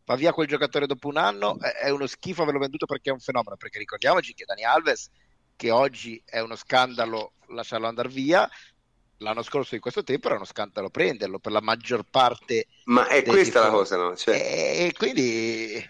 Va 0.05 0.15
via 0.15 0.33
quel 0.33 0.47
giocatore 0.47 0.85
dopo 0.85 1.07
un 1.07 1.17
anno 1.17 1.59
è, 1.59 1.89
uno 1.89 2.05
schifo 2.05 2.43
averlo 2.43 2.59
venduto 2.59 2.85
perché 2.85 3.09
è 3.09 3.13
un 3.13 3.19
fenomeno 3.19 3.55
perché 3.57 3.79
ricordiamoci 3.79 4.33
che 4.33 4.45
Dani 4.45 4.63
Alves 4.63 5.09
che 5.55 5.71
oggi 5.71 6.21
è 6.25 6.39
uno 6.39 6.55
scandalo 6.55 7.33
lasciarlo 7.47 7.87
andare 7.87 8.09
via, 8.09 8.49
l'anno 9.17 9.41
scorso 9.41 9.75
di 9.75 9.81
questo 9.81 10.03
tempo 10.03 10.27
era 10.27 10.35
uno 10.35 10.45
scandalo 10.45 10.89
prenderlo 10.89 11.39
per 11.39 11.51
la 11.51 11.61
maggior 11.61 12.03
parte. 12.09 12.67
Ma 12.85 13.07
è 13.07 13.23
questa 13.23 13.61
tifosi. 13.63 13.63
la 13.63 13.69
cosa, 13.69 13.97
no? 13.97 14.15
Cioè... 14.15 14.35
E 14.35 14.93
quindi, 14.97 15.83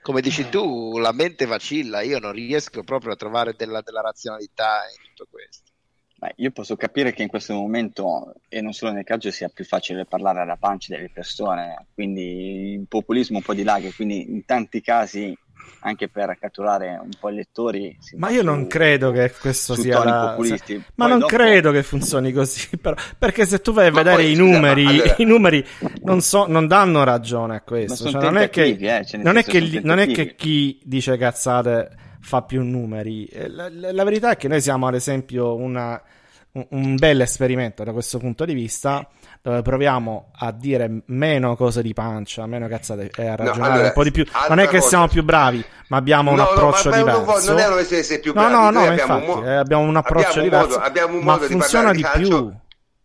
come 0.00 0.20
dici 0.20 0.48
tu, 0.48 0.98
la 0.98 1.12
mente 1.12 1.46
vacilla, 1.46 2.00
io 2.00 2.18
non 2.18 2.32
riesco 2.32 2.82
proprio 2.82 3.12
a 3.12 3.16
trovare 3.16 3.54
della, 3.56 3.80
della 3.82 4.00
razionalità 4.00 4.82
in 4.88 5.08
tutto 5.08 5.26
questo. 5.30 5.70
Beh, 6.22 6.34
io 6.36 6.52
posso 6.52 6.76
capire 6.76 7.12
che 7.12 7.22
in 7.22 7.28
questo 7.28 7.52
momento, 7.52 8.34
e 8.48 8.60
non 8.60 8.72
solo 8.72 8.92
nel 8.92 9.02
calcio, 9.02 9.32
sia 9.32 9.48
più 9.48 9.64
facile 9.64 10.04
parlare 10.04 10.40
alla 10.40 10.56
pancia 10.56 10.94
delle 10.94 11.10
persone, 11.10 11.88
quindi 11.92 12.74
il 12.74 12.86
populismo 12.86 13.38
un 13.38 13.42
po' 13.42 13.54
di 13.54 13.64
là, 13.64 13.80
che 13.80 13.92
quindi 13.92 14.30
in 14.30 14.44
tanti 14.44 14.80
casi 14.80 15.36
anche 15.84 16.08
per 16.08 16.36
catturare 16.38 16.98
un 17.02 17.10
po' 17.18 17.30
i 17.30 17.34
lettori. 17.34 17.96
Ma 18.16 18.30
io 18.30 18.42
non 18.42 18.66
credo 18.66 19.10
che 19.10 19.32
questo 19.40 19.74
sia 19.74 20.02
la... 20.04 20.36
Se... 20.40 20.82
Ma 20.96 21.06
non 21.06 21.20
dopo... 21.20 21.34
credo 21.34 21.70
che 21.72 21.82
funzioni 21.82 22.32
così, 22.32 22.76
però... 22.78 22.94
perché 23.18 23.46
se 23.46 23.60
tu 23.60 23.72
vai 23.72 23.88
a 23.88 23.90
ma 23.90 24.02
vedere 24.02 24.22
poi, 24.22 24.32
i 24.32 24.36
numeri, 24.36 24.86
allora... 24.86 25.14
i 25.18 25.24
numeri 25.24 25.66
non, 26.02 26.20
so, 26.20 26.46
non, 26.46 26.66
danno 26.66 27.04
ragione 27.04 27.56
a 27.56 27.60
questo. 27.62 28.10
Cioè, 28.10 28.22
non, 28.22 28.36
è 28.36 28.48
che, 28.48 28.64
eh, 28.64 29.04
cioè, 29.04 29.20
non, 29.20 29.36
è 29.36 29.44
che, 29.44 29.80
non 29.82 29.98
è 29.98 30.06
che 30.06 30.34
chi 30.34 30.80
dice 30.84 31.16
cazzate 31.16 31.90
fa 32.20 32.42
più 32.42 32.62
numeri. 32.62 33.26
Eh, 33.26 33.48
la, 33.48 33.68
la, 33.68 33.92
la 33.92 34.04
verità 34.04 34.30
è 34.30 34.36
che 34.36 34.48
noi 34.48 34.60
siamo 34.60 34.86
ad 34.86 34.94
esempio 34.94 35.56
una, 35.56 36.00
un, 36.52 36.66
un 36.70 36.96
bel 36.96 37.20
esperimento 37.20 37.84
da 37.84 37.92
questo 37.92 38.18
punto 38.18 38.44
di 38.44 38.54
vista 38.54 39.06
dove 39.40 39.62
proviamo 39.62 40.30
a 40.36 40.52
dire 40.52 41.02
meno 41.06 41.56
cose 41.56 41.82
di 41.82 41.92
pancia, 41.92 42.46
meno 42.46 42.68
cazzate 42.68 43.10
e 43.16 43.26
a 43.26 43.34
ragionare 43.34 43.58
no, 43.58 43.72
allora, 43.72 43.86
un 43.88 43.92
po' 43.92 44.04
di 44.04 44.10
più. 44.12 44.24
Non 44.48 44.58
è 44.60 44.68
che 44.68 44.76
cosa... 44.76 44.88
siamo 44.88 45.08
più 45.08 45.24
bravi, 45.24 45.64
ma 45.88 45.96
abbiamo 45.96 46.30
un 46.30 46.36
no, 46.36 46.42
approccio 46.44 46.90
no, 46.90 46.96
diverso. 46.96 47.50
Non, 47.50 47.58
è 47.58 47.66
una 47.66 47.74
questione 47.74 48.02
essere 48.02 48.20
più 48.20 48.32
bravi. 48.32 48.52
No, 48.52 48.60
no, 48.60 48.70
no, 48.70 48.86
abbiamo 48.86 48.92
infatti, 48.92 49.30
un 49.30 49.36
mo- 49.36 49.46
eh, 49.46 49.54
abbiamo 49.54 49.82
un 49.82 49.96
approccio 49.96 50.28
abbiamo 50.28 50.44
diverso. 50.44 50.68
modo, 50.68 50.82
abbiamo 50.82 51.16
un 51.16 51.24
modo 51.24 51.46
di 51.46 51.52
funziona 51.52 51.92
di, 51.92 51.96
di 51.96 52.08
più. 52.20 52.52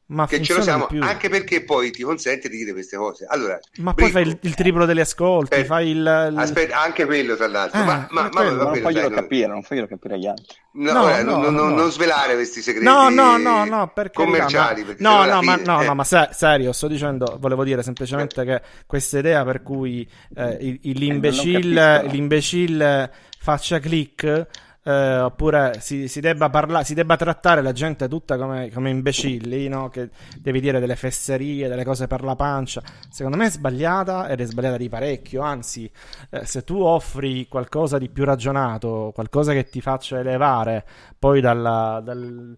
Ma 0.09 0.25
che 0.25 0.41
ce 0.41 0.53
lo 0.53 0.61
siamo, 0.61 0.87
anche 0.99 1.27
perché 1.27 1.63
poi 1.63 1.91
ti 1.91 2.01
consente 2.01 2.47
di 2.47 2.55
dire 2.55 2.71
queste 2.71 2.95
cose. 2.95 3.25
Allora, 3.27 3.59
ma 3.79 3.91
Bricco, 3.91 4.09
poi 4.09 4.11
fai 4.11 4.31
il, 4.31 4.37
il, 4.41 4.55
triplo 4.55 4.85
degli 4.85 5.01
ascolti, 5.01 5.57
eh, 5.57 5.65
fai 5.65 5.89
il, 5.89 5.97
il... 5.97 6.33
Aspetta, 6.37 6.81
anche 6.81 7.05
quello 7.05 7.35
tra 7.35 7.47
l'altro. 7.47 7.81
Eh, 7.81 7.83
ma, 7.83 8.07
ma, 8.11 8.29
ma, 8.31 8.43
ma 8.43 8.49
non 8.51 8.75
faglielo 8.75 9.09
capire, 9.09 9.47
non 9.47 9.63
faglielo 9.63 9.85
capire 9.85 10.13
agli 10.13 10.27
altri. 10.27 10.55
No, 10.71 10.93
no, 10.93 11.01
ora, 11.01 11.23
no, 11.23 11.37
no, 11.41 11.49
no, 11.49 11.69
non 11.69 11.91
svelare 11.91 12.35
questi 12.35 12.61
segreti 12.61 12.85
no, 12.85 13.09
no, 13.09 13.35
no, 13.35 13.65
no, 13.65 13.91
perché 13.93 14.23
commerciali. 14.23 14.85
Perché 14.85 15.03
no, 15.03 15.25
no, 15.25 15.41
ma, 15.41 15.57
no, 15.57 15.81
no, 15.81 15.93
ma 15.93 16.03
se, 16.05 16.29
serio, 16.31 16.71
sto 16.71 16.87
dicendo, 16.87 17.35
volevo 17.37 17.65
dire 17.65 17.83
semplicemente 17.83 18.45
che 18.45 18.61
questa 18.85 19.19
idea 19.19 19.43
per 19.43 19.61
cui 19.61 20.09
eh, 20.37 20.79
l'imbecille, 20.83 22.03
eh, 22.03 22.07
l'imbecille 22.07 23.11
faccia 23.39 23.79
click 23.79 24.47
eh, 24.87 25.19
oppure 25.19 25.79
si, 25.81 26.07
si, 26.07 26.21
debba 26.21 26.49
parla- 26.49 26.81
si, 26.81 26.93
debba 26.93 27.17
trattare 27.17 27.61
la 27.61 27.73
gente 27.73 28.07
tutta 28.07 28.37
come, 28.37 28.71
come, 28.71 28.89
imbecilli, 28.89 29.67
no? 29.67 29.89
che 29.89 30.09
devi 30.37 30.61
dire 30.61 30.79
delle 30.79 30.95
fesserie, 30.95 31.67
delle 31.67 31.83
cose 31.83 32.07
per 32.07 32.23
la 32.23 32.37
pancia, 32.37 32.81
secondo 33.09 33.35
me 33.35 33.47
è 33.47 33.49
sbagliata 33.49 34.29
ed 34.29 34.39
è 34.39 34.45
sbagliata 34.45 34.77
di 34.77 34.87
parecchio, 34.87 35.41
anzi 35.41 35.91
eh, 36.29 36.45
se 36.45 36.63
tu 36.63 36.79
offri 36.79 37.49
qualcosa 37.49 37.97
di 37.97 38.07
più 38.07 38.23
ragionato, 38.23 39.11
qualcosa 39.13 39.51
che 39.51 39.65
ti 39.65 39.81
faccia 39.81 40.19
elevare 40.19 40.85
poi 41.19 41.41
dalla, 41.41 42.01
dal 42.01 42.57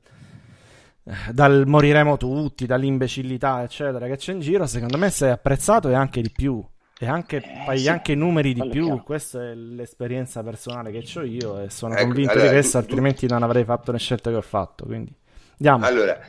dal 1.31 1.64
moriremo 1.65 2.18
tutti, 2.18 2.68
dall'imbecillità, 2.68 3.64
eccetera, 3.64 4.06
che 4.06 4.18
c'è 4.18 4.34
in 4.34 4.41
giro, 4.41 4.68
secondo 4.68 4.99
me 4.99 5.10
sei 5.10 5.31
apprezzato 5.31 5.89
e 5.89 5.95
anche 5.95 6.22
di 6.22 6.30
più. 6.30 6.64
E 7.01 7.07
anche, 7.07 7.38
eh, 7.38 7.63
fai 7.65 7.80
sì, 7.80 7.88
anche 7.88 8.13
numeri 8.13 8.53
di 8.53 8.67
più, 8.67 9.01
questa 9.03 9.51
è 9.51 9.55
l'esperienza 9.55 10.43
personale 10.43 10.91
che 10.91 11.17
ho 11.17 11.23
io 11.23 11.61
e 11.61 11.69
sono 11.69 11.93
ecco, 11.93 12.03
convinto 12.03 12.31
allora, 12.34 12.47
di 12.47 12.53
questo, 12.55 12.77
tu, 12.77 12.84
altrimenti 12.84 13.26
non 13.26 13.41
avrei 13.41 13.63
fatto 13.63 13.93
le 13.93 13.97
scelte 13.97 14.30
che 14.30 14.35
ho 14.35 14.41
fatto. 14.41 14.84
Quindi 14.84 15.13
andiamo. 15.59 15.85
Allora, 15.85 16.19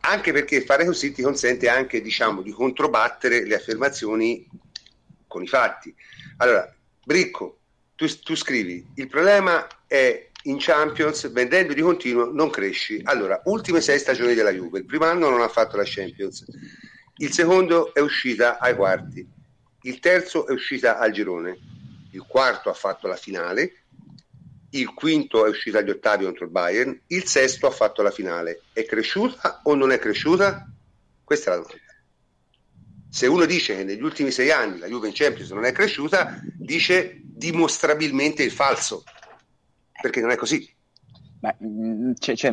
anche 0.00 0.32
perché 0.32 0.62
fare 0.62 0.86
così 0.86 1.12
ti 1.12 1.20
consente 1.20 1.68
anche, 1.68 2.00
diciamo, 2.00 2.40
di 2.40 2.50
controbattere 2.50 3.44
le 3.44 3.56
affermazioni 3.56 4.48
con 5.26 5.42
i 5.42 5.46
fatti. 5.46 5.94
Allora, 6.38 6.74
Bricco, 7.04 7.58
tu, 7.94 8.06
tu 8.22 8.34
scrivi, 8.34 8.86
il 8.94 9.06
problema 9.06 9.66
è 9.86 10.30
in 10.44 10.56
Champions, 10.58 11.30
vendendo 11.30 11.74
di 11.74 11.82
continuo, 11.82 12.32
non 12.32 12.48
cresci. 12.48 13.02
Allora, 13.04 13.38
ultime 13.44 13.82
sei 13.82 13.98
stagioni 13.98 14.32
della 14.32 14.52
Juve, 14.52 14.78
il 14.78 14.86
primo 14.86 15.04
anno 15.04 15.28
non 15.28 15.42
ha 15.42 15.48
fatto 15.48 15.76
la 15.76 15.84
Champions 15.84 16.42
il 17.18 17.32
secondo 17.32 17.94
è 17.94 18.00
uscita 18.00 18.58
ai 18.58 18.74
quarti, 18.74 19.26
il 19.82 19.98
terzo 20.00 20.46
è 20.46 20.52
uscita 20.52 20.98
al 20.98 21.12
girone, 21.12 21.58
il 22.10 22.24
quarto 22.26 22.68
ha 22.68 22.74
fatto 22.74 23.06
la 23.06 23.16
finale, 23.16 23.84
il 24.70 24.92
quinto 24.92 25.46
è 25.46 25.48
uscito 25.48 25.78
agli 25.78 25.90
ottavi 25.90 26.24
contro 26.24 26.44
il 26.44 26.50
Bayern, 26.50 27.00
il 27.06 27.24
sesto 27.24 27.66
ha 27.66 27.70
fatto 27.70 28.02
la 28.02 28.10
finale. 28.10 28.62
È 28.72 28.84
cresciuta 28.84 29.60
o 29.64 29.74
non 29.74 29.92
è 29.92 29.98
cresciuta? 29.98 30.68
Questa 31.24 31.50
è 31.50 31.54
la 31.54 31.60
domanda. 31.60 31.84
Se 33.08 33.26
uno 33.26 33.46
dice 33.46 33.76
che 33.76 33.84
negli 33.84 34.02
ultimi 34.02 34.30
sei 34.30 34.50
anni 34.50 34.78
la 34.78 34.88
Juve 34.88 35.08
in 35.08 35.14
Champions 35.14 35.50
non 35.50 35.64
è 35.64 35.72
cresciuta, 35.72 36.38
dice 36.54 37.18
dimostrabilmente 37.22 38.42
il 38.42 38.50
falso, 38.50 39.04
perché 40.02 40.20
non 40.20 40.30
è 40.30 40.36
così. 40.36 40.75
Beh, 41.46 41.54
mm, 41.64 42.12
c'è, 42.18 42.34
c'è, 42.34 42.52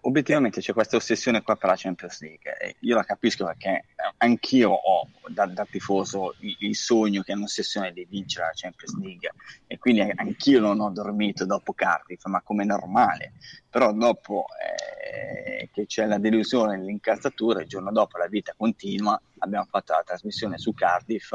obiettivamente 0.00 0.62
c'è 0.62 0.72
questa 0.72 0.96
ossessione 0.96 1.42
qua 1.42 1.56
per 1.56 1.68
la 1.68 1.76
Champions 1.76 2.22
League 2.22 2.76
io 2.80 2.94
la 2.94 3.04
capisco 3.04 3.44
perché 3.44 3.84
anch'io 4.16 4.70
ho 4.70 5.08
da, 5.28 5.44
da 5.44 5.66
tifoso 5.66 6.34
il, 6.38 6.56
il, 6.60 6.74
sogno 6.74 7.20
che 7.20 7.32
è 7.32 7.34
un'ossessione 7.34 7.92
di 7.92 8.06
vincere 8.08 8.46
la 8.46 8.52
Champions 8.54 8.98
League 8.98 9.34
e 9.66 9.76
quindi 9.76 10.00
anch'io 10.00 10.58
non 10.58 10.80
ho 10.80 10.90
dormito 10.90 11.44
dopo 11.44 11.74
Cardiff 11.74 12.24
ma 12.26 12.40
come 12.40 12.64
normale 12.64 13.34
però 13.70 13.92
dopo 13.92 14.46
eh, 14.60 15.68
che 15.72 15.86
c'è 15.86 16.06
la 16.06 16.18
delusione 16.18 16.76
nell'incazzatura 16.76 17.62
il 17.62 17.68
giorno 17.68 17.92
dopo 17.92 18.18
la 18.18 18.26
vita 18.26 18.52
continua 18.56 19.20
abbiamo 19.38 19.66
fatto 19.70 19.92
la 19.92 20.02
trasmissione 20.04 20.58
su 20.58 20.74
Cardiff 20.74 21.32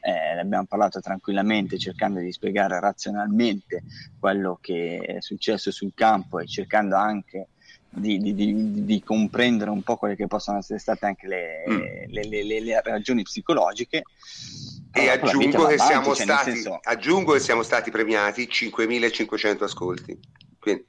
eh, 0.00 0.38
abbiamo 0.40 0.64
parlato 0.64 1.00
tranquillamente 1.00 1.78
cercando 1.78 2.20
di 2.20 2.32
spiegare 2.32 2.80
razionalmente 2.80 3.82
quello 4.18 4.58
che 4.60 4.98
è 4.98 5.20
successo 5.20 5.70
sul 5.70 5.92
campo 5.94 6.38
e 6.38 6.46
cercando 6.46 6.96
anche 6.96 7.48
di, 7.96 8.18
di, 8.18 8.34
di, 8.34 8.84
di, 8.84 9.02
comprendere 9.02 9.70
un 9.70 9.82
po' 9.82 9.96
quelle 9.96 10.16
che 10.16 10.26
possono 10.26 10.58
essere 10.58 10.78
state 10.78 11.06
anche 11.06 11.28
le, 11.28 11.64
mm. 11.68 11.80
le, 12.08 12.42
le, 12.42 12.60
le 12.60 12.82
ragioni 12.82 13.22
psicologiche. 13.22 14.02
E 14.92 15.08
aggiungo 15.08 15.66
che, 15.66 15.74
avanti, 15.74 16.04
cioè 16.04 16.14
stati, 16.14 16.50
senso... 16.52 16.80
aggiungo 16.82 17.32
che, 17.32 17.40
siamo 17.40 17.62
stati, 17.62 17.90
premiati 17.90 18.48
5.500 18.50 19.62
ascolti. 19.62 20.18
Quindi, 20.58 20.86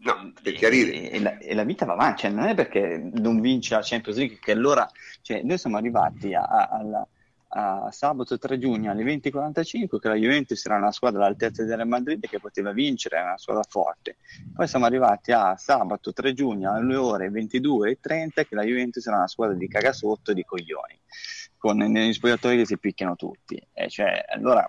no, 0.00 0.32
per 0.42 0.52
chiarire. 0.54 0.92
E, 0.92 1.16
e, 1.16 1.20
la, 1.20 1.38
e, 1.38 1.54
la, 1.54 1.64
vita 1.64 1.84
va 1.84 1.92
avanti, 1.94 2.22
cioè 2.22 2.30
non 2.30 2.46
è 2.46 2.54
perché 2.54 3.10
non 3.14 3.40
vince 3.40 3.74
la 3.74 3.82
Champions 3.82 4.18
League 4.18 4.38
che 4.40 4.52
allora 4.52 4.88
cioè, 5.22 5.42
noi 5.42 5.58
siamo 5.58 5.76
arrivati 5.76 6.34
a, 6.34 6.42
a, 6.42 6.68
alla 6.68 7.08
a 7.50 7.90
sabato 7.90 8.38
3 8.38 8.58
giugno 8.58 8.90
alle 8.90 9.04
20.45 9.04 9.98
che 9.98 10.08
la 10.08 10.14
Juventus 10.14 10.64
era 10.66 10.76
una 10.76 10.92
squadra 10.92 11.24
all'altezza 11.24 11.64
del 11.64 11.86
Madrid 11.86 12.26
che 12.28 12.40
poteva 12.40 12.72
vincere, 12.72 13.16
era 13.16 13.28
una 13.28 13.38
squadra 13.38 13.62
forte. 13.66 14.16
Poi 14.54 14.68
siamo 14.68 14.84
arrivati 14.84 15.32
a 15.32 15.56
sabato 15.56 16.12
3 16.12 16.34
giugno 16.34 16.72
alle 16.72 16.96
ore 16.96 17.30
22.30 17.30 18.46
che 18.46 18.54
la 18.54 18.64
Juventus 18.64 19.06
era 19.06 19.16
una 19.16 19.28
squadra 19.28 19.56
di 19.56 19.66
cagasotto 19.66 20.32
di 20.34 20.44
coglioni, 20.44 20.98
con 21.56 21.78
gli 21.78 22.12
spogliatori 22.12 22.58
che 22.58 22.66
si 22.66 22.78
picchiano 22.78 23.16
tutti. 23.16 23.60
E 23.72 23.88
cioè, 23.88 24.24
allora 24.28 24.68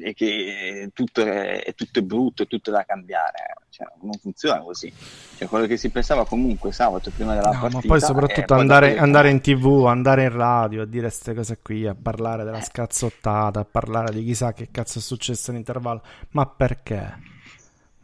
e 0.00 0.14
che 0.14 0.90
tutto 0.92 1.22
è, 1.22 1.62
è, 1.62 1.74
tutto 1.74 1.98
è 1.98 2.02
brutto, 2.02 2.42
è 2.42 2.46
tutto 2.46 2.70
da 2.70 2.84
cambiare. 2.84 3.54
Cioè, 3.70 3.86
non 4.02 4.12
funziona 4.20 4.60
così. 4.60 4.92
Cioè, 5.36 5.48
quello 5.48 5.66
che 5.66 5.76
si 5.76 5.90
pensava 5.90 6.24
comunque 6.24 6.72
sabato 6.72 7.10
prima 7.10 7.34
della 7.34 7.50
no, 7.50 7.60
partita. 7.60 7.80
Ma 7.82 7.86
poi 7.86 8.00
soprattutto 8.00 8.54
andare, 8.54 8.96
andare, 8.96 9.30
in 9.30 9.40
tv, 9.40 9.86
andare 9.86 10.24
in 10.24 10.32
radio 10.32 10.82
a 10.82 10.86
dire 10.86 11.08
queste 11.08 11.34
cose 11.34 11.58
qui, 11.62 11.86
a 11.86 11.96
parlare 12.00 12.44
della 12.44 12.58
eh. 12.58 12.62
scazzottata, 12.62 13.60
a 13.60 13.64
parlare 13.64 14.12
di 14.12 14.24
chissà 14.24 14.52
che 14.52 14.68
cazzo 14.70 14.98
è 14.98 15.02
successo 15.02 15.50
in 15.50 15.56
intervallo. 15.56 16.02
Ma 16.30 16.46
perché? 16.46 17.32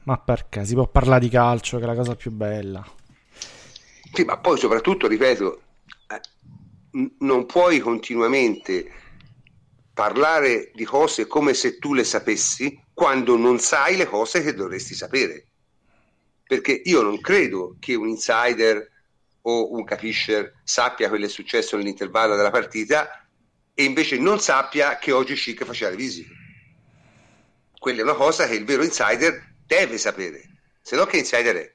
Ma 0.04 0.18
perché? 0.18 0.64
Si 0.64 0.74
può 0.74 0.86
parlare 0.86 1.20
di 1.20 1.28
calcio, 1.28 1.78
che 1.78 1.84
è 1.84 1.86
la 1.86 1.94
cosa 1.94 2.14
più 2.16 2.30
bella. 2.30 2.84
Sì, 4.12 4.24
ma 4.24 4.38
poi 4.38 4.58
soprattutto, 4.58 5.06
ripeto, 5.06 5.60
eh, 6.08 6.20
non 7.18 7.46
puoi 7.46 7.78
continuamente 7.78 8.90
parlare 10.00 10.70
di 10.72 10.86
cose 10.86 11.26
come 11.26 11.52
se 11.52 11.78
tu 11.78 11.92
le 11.92 12.04
sapessi 12.04 12.82
quando 12.94 13.36
non 13.36 13.58
sai 13.58 13.98
le 13.98 14.06
cose 14.06 14.42
che 14.42 14.54
dovresti 14.54 14.94
sapere. 14.94 15.48
Perché 16.42 16.80
io 16.86 17.02
non 17.02 17.20
credo 17.20 17.76
che 17.78 17.94
un 17.94 18.08
insider 18.08 18.90
o 19.42 19.74
un 19.74 19.84
capiscer 19.84 20.62
sappia 20.64 21.10
quello 21.10 21.26
che 21.26 21.30
è 21.30 21.34
successo 21.34 21.76
nell'intervallo 21.76 22.34
della 22.34 22.50
partita 22.50 23.28
e 23.74 23.84
invece 23.84 24.16
non 24.16 24.40
sappia 24.40 24.96
che 24.96 25.12
oggi 25.12 25.34
Chic 25.34 25.66
faceva 25.66 25.90
le 25.90 25.96
visite. 25.96 26.32
Quella 27.78 28.00
è 28.00 28.02
una 28.02 28.14
cosa 28.14 28.46
che 28.46 28.54
il 28.54 28.64
vero 28.64 28.82
insider 28.82 29.54
deve 29.66 29.98
sapere, 29.98 30.62
se 30.80 30.96
no 30.96 31.04
che 31.04 31.18
insider 31.18 31.56
è. 31.56 31.74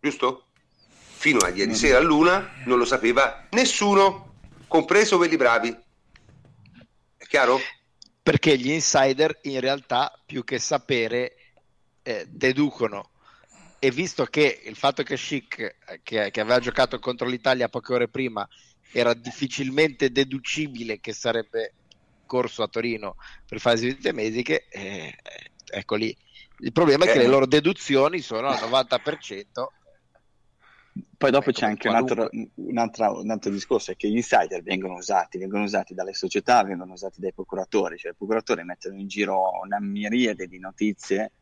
Giusto? 0.00 0.48
Fino 0.88 1.38
a 1.38 1.50
ieri 1.50 1.76
sera 1.76 1.98
all'una 1.98 2.50
non 2.64 2.78
lo 2.78 2.84
sapeva 2.84 3.46
nessuno, 3.52 4.34
compreso 4.66 5.18
quelli 5.18 5.36
bravi. 5.36 5.82
Chiaro? 7.34 7.58
Perché 8.22 8.56
gli 8.56 8.70
insider 8.70 9.40
in 9.42 9.58
realtà 9.58 10.16
più 10.24 10.44
che 10.44 10.60
sapere 10.60 11.34
eh, 12.04 12.26
deducono 12.28 13.10
e 13.80 13.90
visto 13.90 14.24
che 14.26 14.60
il 14.62 14.76
fatto 14.76 15.02
che 15.02 15.16
Schick, 15.16 15.58
eh, 15.58 16.00
che, 16.04 16.30
che, 16.30 16.40
aveva 16.40 16.60
giocato 16.60 17.00
contro 17.00 17.26
l'Italia 17.26 17.68
poche 17.68 17.92
ore 17.92 18.06
prima, 18.06 18.48
era 18.92 19.14
difficilmente 19.14 20.12
deducibile 20.12 21.00
che 21.00 21.12
sarebbe 21.12 21.72
corso 22.24 22.62
a 22.62 22.68
Torino 22.68 23.16
per 23.44 23.58
fare 23.58 23.80
le 23.80 23.86
visite 23.86 24.12
mediche, 24.12 24.68
eh, 24.68 25.12
ecco 25.72 25.96
lì. 25.96 26.16
Il 26.60 26.70
problema 26.70 27.04
è 27.04 27.10
che 27.10 27.18
le 27.18 27.26
loro 27.26 27.46
deduzioni 27.46 28.20
sono 28.20 28.46
al 28.46 28.60
90% 28.60 29.66
poi 31.16 31.30
dopo 31.30 31.50
ecco, 31.50 31.58
c'è 31.58 31.66
anche 31.66 31.88
un 31.88 31.94
altro, 31.94 32.28
un, 32.30 32.78
altro, 32.78 33.20
un 33.20 33.30
altro, 33.30 33.50
discorso, 33.50 33.90
è 33.90 33.96
che 33.96 34.08
gli 34.08 34.16
insider 34.16 34.62
vengono 34.62 34.94
usati, 34.94 35.38
vengono 35.38 35.64
usati 35.64 35.92
dalle 35.94 36.14
società, 36.14 36.62
vengono 36.62 36.92
usati 36.92 37.20
dai 37.20 37.32
procuratori, 37.32 37.96
cioè 37.96 38.12
i 38.12 38.14
procuratori 38.14 38.62
mettono 38.62 38.96
in 38.96 39.08
giro 39.08 39.50
una 39.62 39.80
miriade 39.80 40.46
di 40.46 40.58
notizie 40.58 41.32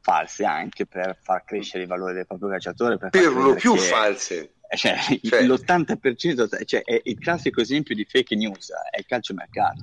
false 0.00 0.44
anche 0.44 0.86
per 0.86 1.18
far 1.20 1.44
crescere 1.44 1.84
i 1.84 1.86
valori 1.86 2.14
del 2.14 2.26
proprio 2.26 2.50
calciatore. 2.50 2.98
Per, 2.98 3.10
per 3.10 3.32
lo 3.32 3.54
più 3.54 3.74
che, 3.74 3.80
false. 3.80 4.54
Cioè, 4.76 4.96
cioè. 5.22 5.42
L'80% 5.42 6.64
cioè, 6.64 6.82
è 6.82 7.00
il 7.02 7.18
classico 7.18 7.60
esempio 7.60 7.94
di 7.94 8.04
fake 8.04 8.36
news, 8.36 8.70
è 8.90 8.98
il 8.98 9.06
calciomercato. 9.06 9.82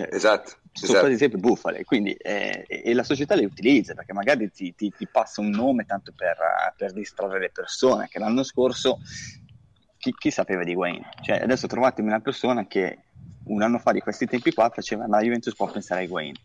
Cioè, 0.00 0.08
esatto. 0.14 0.50
Sono 0.72 0.92
esatto. 0.92 1.00
quasi 1.00 1.16
sempre 1.16 1.38
bufale, 1.38 1.84
quindi, 1.84 2.12
eh, 2.12 2.64
e 2.66 2.94
la 2.94 3.02
società 3.02 3.34
le 3.34 3.44
utilizza 3.44 3.92
perché 3.92 4.12
magari 4.12 4.50
ti, 4.50 4.74
ti, 4.74 4.90
ti 4.96 5.06
passa 5.06 5.40
un 5.40 5.50
nome 5.50 5.84
tanto 5.84 6.12
per, 6.16 6.38
per, 6.76 6.92
distrarre 6.92 7.38
le 7.38 7.50
persone. 7.50 8.08
Che 8.08 8.18
l'anno 8.18 8.42
scorso 8.42 9.00
chi, 9.98 10.14
chi 10.16 10.30
sapeva 10.30 10.64
di 10.64 10.74
Wayne? 10.74 11.08
Cioè, 11.22 11.40
adesso 11.42 11.66
trovatemi 11.66 12.08
una 12.08 12.20
persona 12.20 12.66
che 12.66 12.98
un 13.44 13.62
anno 13.62 13.78
fa 13.78 13.92
di 13.92 14.00
questi 14.00 14.26
tempi 14.26 14.52
qua 14.52 14.70
faceva 14.70 15.06
la 15.06 15.20
Juventus 15.20 15.54
può 15.54 15.68
pensare 15.70 16.04
a 16.04 16.08
Wayne 16.08 16.38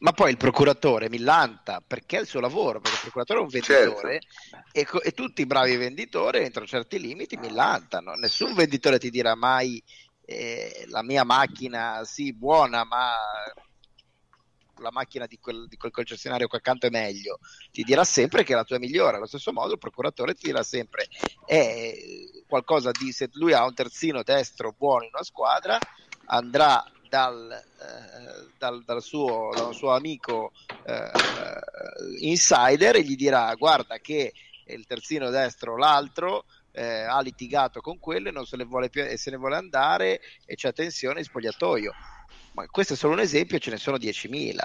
ma 0.00 0.12
poi 0.12 0.30
il 0.30 0.36
procuratore 0.36 1.08
millanta 1.08 1.82
perché 1.86 2.16
è 2.16 2.20
il 2.20 2.26
suo 2.26 2.40
lavoro, 2.40 2.80
perché 2.80 2.96
il 2.96 3.02
procuratore 3.02 3.38
è 3.38 3.42
un 3.42 3.48
venditore 3.48 4.20
certo. 4.20 5.02
e, 5.02 5.08
e, 5.08 5.12
tutti 5.12 5.42
i 5.42 5.46
bravi 5.46 5.76
venditori 5.76 6.42
entro 6.42 6.66
certi 6.66 6.98
limiti 6.98 7.36
millantano. 7.36 8.14
Nessun 8.14 8.54
venditore 8.54 8.98
ti 8.98 9.10
dirà 9.10 9.34
mai 9.34 9.82
eh, 10.30 10.84
la 10.88 11.02
mia 11.02 11.24
macchina, 11.24 12.04
sì, 12.04 12.32
buona, 12.32 12.84
ma 12.84 13.12
la 14.76 14.90
macchina 14.92 15.26
di 15.26 15.38
quel, 15.38 15.66
di 15.68 15.76
quel 15.76 15.92
concessionario 15.92 16.46
qua 16.46 16.58
accanto 16.58 16.86
è 16.86 16.90
meglio, 16.90 17.40
ti 17.70 17.82
dirà 17.82 18.04
sempre 18.04 18.44
che 18.44 18.54
la 18.54 18.64
tua 18.64 18.76
è 18.76 18.78
migliore. 18.78 19.16
Allo 19.16 19.26
stesso 19.26 19.52
modo, 19.52 19.72
il 19.72 19.78
procuratore 19.78 20.34
ti 20.34 20.46
dirà 20.46 20.62
sempre 20.62 21.08
è 21.44 21.92
qualcosa 22.46 22.90
di 22.92 23.12
se 23.12 23.28
lui 23.32 23.52
ha 23.52 23.64
un 23.64 23.74
terzino 23.74 24.22
destro 24.22 24.74
buono 24.76 25.04
in 25.04 25.10
una 25.12 25.24
squadra, 25.24 25.78
andrà 26.26 26.84
dal, 27.08 27.50
eh, 27.50 28.50
dal, 28.56 28.84
dal, 28.84 29.02
suo, 29.02 29.50
dal 29.52 29.74
suo, 29.74 29.92
amico 29.92 30.52
eh, 30.84 31.10
insider 32.20 32.96
e 32.96 33.02
gli 33.02 33.16
dirà 33.16 33.52
guarda 33.56 33.98
che 33.98 34.32
il 34.66 34.86
terzino 34.86 35.28
destro 35.30 35.76
l'altro 35.76 36.44
eh, 36.72 37.02
ha 37.02 37.20
litigato 37.20 37.80
con 37.80 37.98
quello 37.98 38.28
e 38.28 38.32
non 38.32 38.46
se 38.46 38.56
ne 38.56 38.64
vuole 38.64 38.88
più 38.88 39.02
e 39.02 39.16
se 39.16 39.30
ne 39.30 39.36
vuole 39.36 39.56
andare 39.56 40.20
e 40.44 40.54
c'è 40.54 40.72
tensione 40.72 41.20
in 41.20 41.24
spogliatoio 41.24 41.92
ma 42.52 42.66
questo 42.68 42.94
è 42.94 42.96
solo 42.96 43.14
un 43.14 43.20
esempio 43.20 43.58
ce 43.58 43.70
ne 43.70 43.76
sono 43.76 43.96
10.000 43.96 44.56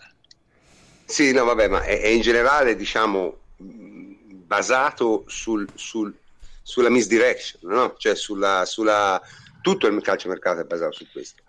sì 1.05 1.31
no 1.31 1.43
vabbè 1.45 1.67
ma 1.67 1.83
è, 1.83 2.01
è 2.01 2.07
in 2.07 2.21
generale 2.21 2.75
diciamo 2.75 3.37
basato 3.57 5.23
sul, 5.27 5.67
sul, 5.73 6.13
sulla 6.61 6.89
misdirection 6.89 7.71
no? 7.71 7.95
cioè 7.97 8.15
sulla, 8.15 8.65
sulla 8.65 9.21
tutto 9.61 9.87
il 9.87 10.01
calcio 10.01 10.27
mercato 10.27 10.61
è 10.61 10.65
basato 10.65 10.91
su 10.93 11.07
questo 11.11 11.41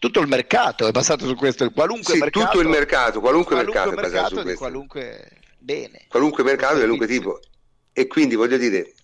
tutto 0.00 0.20
il 0.20 0.28
mercato 0.28 0.86
è 0.86 0.92
basato 0.92 1.26
su 1.26 1.34
questo, 1.34 1.70
qualunque 1.72 2.14
sì, 2.14 2.20
mercato, 2.20 2.46
tutto 2.46 2.60
il 2.60 2.68
mercato, 2.68 3.20
qualunque, 3.20 3.54
qualunque 3.54 3.80
mercato, 3.80 3.90
mercato, 3.90 4.06
è 4.06 4.10
basato 4.10 4.36
su 4.36 4.42
questo. 4.42 4.58
Qualunque 4.58 5.30
bene. 5.58 6.06
Qualunque 6.08 6.42
mercato 6.42 6.72
di 6.72 6.80
qualunque 6.80 7.06
tipo. 7.06 7.40
E 7.92 8.06
quindi 8.06 8.34
voglio 8.34 8.56
dire, 8.56 8.94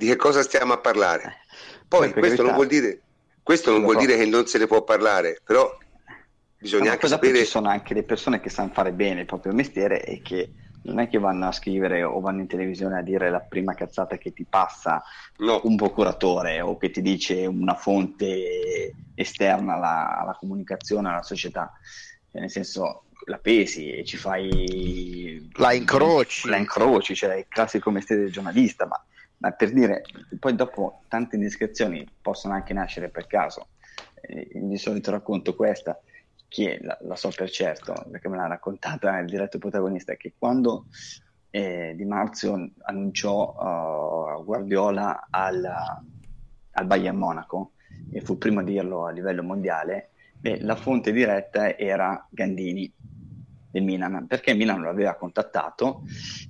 di 0.00 0.06
che 0.06 0.16
cosa 0.16 0.40
stiamo 0.42 0.72
a 0.72 0.78
parlare? 0.78 1.40
Poi 1.86 2.10
questo 2.14 2.42
non 2.42 2.54
vuol 2.54 2.68
dire, 2.68 3.02
questo 3.42 3.70
non 3.70 3.82
vuol 3.82 3.98
dire 3.98 4.16
che 4.16 4.24
non 4.24 4.46
se 4.46 4.56
ne 4.56 4.66
può 4.66 4.82
parlare, 4.82 5.38
però 5.44 5.76
bisogna 6.56 6.86
no, 6.86 6.90
anche 6.92 7.06
sapere... 7.06 7.38
Ci 7.40 7.44
sono 7.44 7.68
anche 7.68 7.92
le 7.92 8.02
persone 8.02 8.40
che 8.40 8.48
sanno 8.48 8.70
fare 8.72 8.92
bene 8.92 9.20
il 9.20 9.26
proprio 9.26 9.52
mestiere 9.52 10.02
e 10.02 10.22
che 10.22 10.52
non 10.84 11.00
è 11.00 11.08
che 11.08 11.18
vanno 11.18 11.48
a 11.48 11.52
scrivere 11.52 12.02
o 12.02 12.18
vanno 12.20 12.40
in 12.40 12.46
televisione 12.46 12.96
a 12.96 13.02
dire 13.02 13.28
la 13.28 13.40
prima 13.40 13.74
cazzata 13.74 14.16
che 14.16 14.32
ti 14.32 14.46
passa 14.48 15.02
no. 15.36 15.60
un 15.64 15.76
procuratore 15.76 16.62
o 16.62 16.78
che 16.78 16.90
ti 16.90 17.02
dice 17.02 17.44
una 17.44 17.74
fonte 17.74 18.94
esterna 19.14 19.74
alla, 19.74 20.18
alla 20.18 20.36
comunicazione, 20.40 21.10
alla 21.10 21.22
società. 21.22 21.70
Cioè, 22.30 22.40
nel 22.40 22.50
senso, 22.50 23.02
la 23.26 23.36
pesi 23.36 23.90
e 23.90 24.02
ci 24.06 24.16
fai... 24.16 25.46
La 25.56 25.74
incroci. 25.74 26.48
La 26.48 26.56
incroci, 26.56 27.14
cioè 27.14 27.34
il 27.34 27.46
classico 27.48 27.90
mestiere 27.90 28.22
del 28.22 28.32
giornalista, 28.32 28.86
ma, 28.86 28.98
ma 29.40 29.52
per 29.52 29.72
dire, 29.72 30.02
poi 30.38 30.54
dopo 30.54 31.02
tante 31.08 31.36
indiscrezioni 31.36 32.06
possono 32.20 32.54
anche 32.54 32.72
nascere 32.72 33.08
per 33.08 33.26
caso. 33.26 33.68
Eh, 34.20 34.50
di 34.52 34.76
solito 34.76 35.10
racconto 35.10 35.54
questa 35.54 35.98
che 36.46 36.78
la, 36.82 36.98
la, 37.02 37.16
so 37.16 37.30
per 37.34 37.48
certo, 37.48 37.94
perché 38.10 38.28
me 38.28 38.36
l'ha 38.36 38.46
raccontata 38.46 39.16
il 39.18 39.26
diretto 39.26 39.58
protagonista, 39.58 40.14
che 40.14 40.34
quando 40.36 40.86
eh, 41.50 41.94
Di 41.96 42.04
Marzio 42.04 42.70
annunciò 42.82 44.36
uh, 44.38 44.44
Guardiola 44.44 45.28
al, 45.30 45.64
al, 46.72 46.86
Bayern 46.86 47.16
Monaco, 47.16 47.72
e 48.10 48.20
fu 48.20 48.36
primo 48.36 48.60
a 48.60 48.64
dirlo 48.64 49.06
a 49.06 49.10
livello 49.10 49.42
mondiale, 49.42 50.10
beh, 50.34 50.60
la 50.62 50.76
fonte 50.76 51.12
diretta 51.12 51.76
era 51.78 52.26
Gandini 52.28 52.92
del 53.70 53.82
Milan, 53.82 54.26
perché 54.26 54.54
Milan 54.54 54.80
lo 54.80 54.88
aveva 54.88 55.14
contattato 55.14 56.02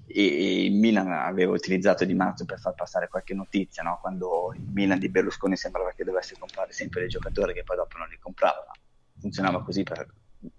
e 0.07 0.65
il 0.65 0.75
Milan 0.75 1.11
aveva 1.11 1.53
utilizzato 1.53 2.05
Di 2.05 2.15
Marzio 2.15 2.47
per 2.47 2.59
far 2.59 2.75
passare 2.75 3.09
qualche 3.09 3.35
notizia, 3.35 3.83
no? 3.83 3.99
quando 4.01 4.53
il 4.55 4.67
Milan 4.73 4.99
di 4.99 5.09
Berlusconi 5.09 5.57
sembrava 5.57 5.93
che 5.93 6.05
dovesse 6.05 6.37
comprare 6.39 6.73
sempre 6.73 7.01
dei 7.01 7.09
giocatori 7.09 7.53
che 7.53 7.65
poi 7.65 7.77
dopo 7.77 7.99
non 7.99 8.09
li 8.09 8.19
compravano 8.19 8.73
funzionava 9.21 9.63
così 9.63 9.83
per 9.83 10.09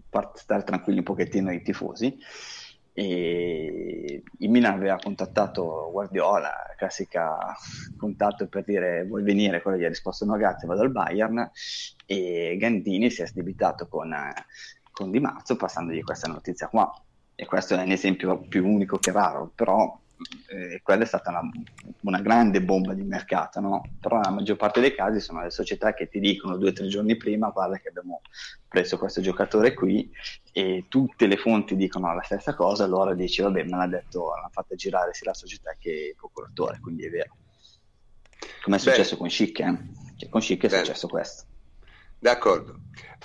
far 0.10 0.32
stare 0.36 0.64
tranquilli 0.64 1.00
un 1.00 1.06
pochettino 1.06 1.52
i 1.52 1.62
tifosi. 1.62 2.18
E 2.94 4.22
il 4.40 4.50
Milan 4.50 4.74
aveva 4.74 4.98
contattato 4.98 5.90
Guardiola, 5.92 6.54
classica 6.78 7.38
contatto 7.98 8.48
per 8.48 8.66
dire 8.66 9.06
vuoi 9.06 9.24
venire, 9.24 9.62
quello 9.62 9.78
gli 9.78 9.86
ha 9.86 9.88
risposto 9.88 10.26
no 10.26 10.36
grazie, 10.36 10.68
vado 10.68 10.82
al 10.82 10.92
Bayern 10.92 11.50
e 12.06 12.58
Gandini 12.60 13.10
si 13.10 13.22
è 13.22 13.28
sdebitato 13.28 13.88
con, 13.88 14.14
con 14.92 15.12
Di 15.12 15.20
Marzio 15.20 15.56
passandogli 15.56 16.04
questa 16.04 16.28
notizia 16.28 16.68
qua 16.68 16.94
e 17.36 17.46
questo 17.46 17.76
è 17.76 17.82
un 17.82 17.92
esempio 17.92 18.40
più 18.40 18.68
unico 18.68 18.98
che 18.98 19.12
raro, 19.12 19.52
però 19.56 20.00
eh, 20.50 20.82
quella 20.84 21.04
è 21.04 21.08
stata 21.08 21.32
una, 21.32 21.42
una, 22.02 22.22
grande 22.22 22.62
bomba 22.62 22.94
di 22.94 23.02
mercato, 23.02 23.60
no? 23.60 23.82
però 24.00 24.18
nella 24.18 24.30
maggior 24.30 24.58
parte 24.58 24.80
dei 24.80 24.94
casi 24.94 25.20
sono 25.20 25.42
le 25.42 25.50
società 25.50 25.94
che 25.94 26.08
ti 26.08 26.20
dicono 26.20 26.58
due 26.58 26.70
o 26.70 26.74
tre 26.74 26.88
giorni 26.88 27.18
prima 27.18 27.50
guarda 27.50 27.80
che 27.80 27.90
abbiamo 27.90 28.22
preso 28.68 28.98
questo 28.98 29.22
giocatore 29.22 29.74
qui 29.74 30.12
e 30.52 30.86
tutte 30.88 31.26
le 31.26 31.38
fonti 31.38 31.76
dicono 31.76 32.14
la 32.14 32.22
stessa 32.22 32.54
cosa, 32.54 32.84
allora 32.84 33.16
dici 33.16 33.42
vabbè 33.42 33.64
me 33.64 33.78
l'ha 33.78 33.88
detto, 33.88 34.34
l'ha 34.40 34.50
fatta 34.52 34.76
girare 34.76 35.14
sia 35.14 35.28
la 35.28 35.34
società 35.34 35.76
che 35.80 36.10
il 36.10 36.16
procuratore, 36.16 36.80
quindi 36.80 37.06
è 37.06 37.10
vero. 37.10 37.38
Come 38.64 38.76
è 38.76 38.80
successo 38.80 39.14
Beh. 39.14 39.20
con 39.20 39.30
Schick, 39.30 39.60
eh? 39.60 39.78
cioè, 40.18 40.30
con 40.30 40.42
Schick 40.42 40.66
è 40.66 40.70
Beh. 40.70 40.78
successo 40.78 41.08
questo. 41.08 41.46
D'accordo. 42.22 42.76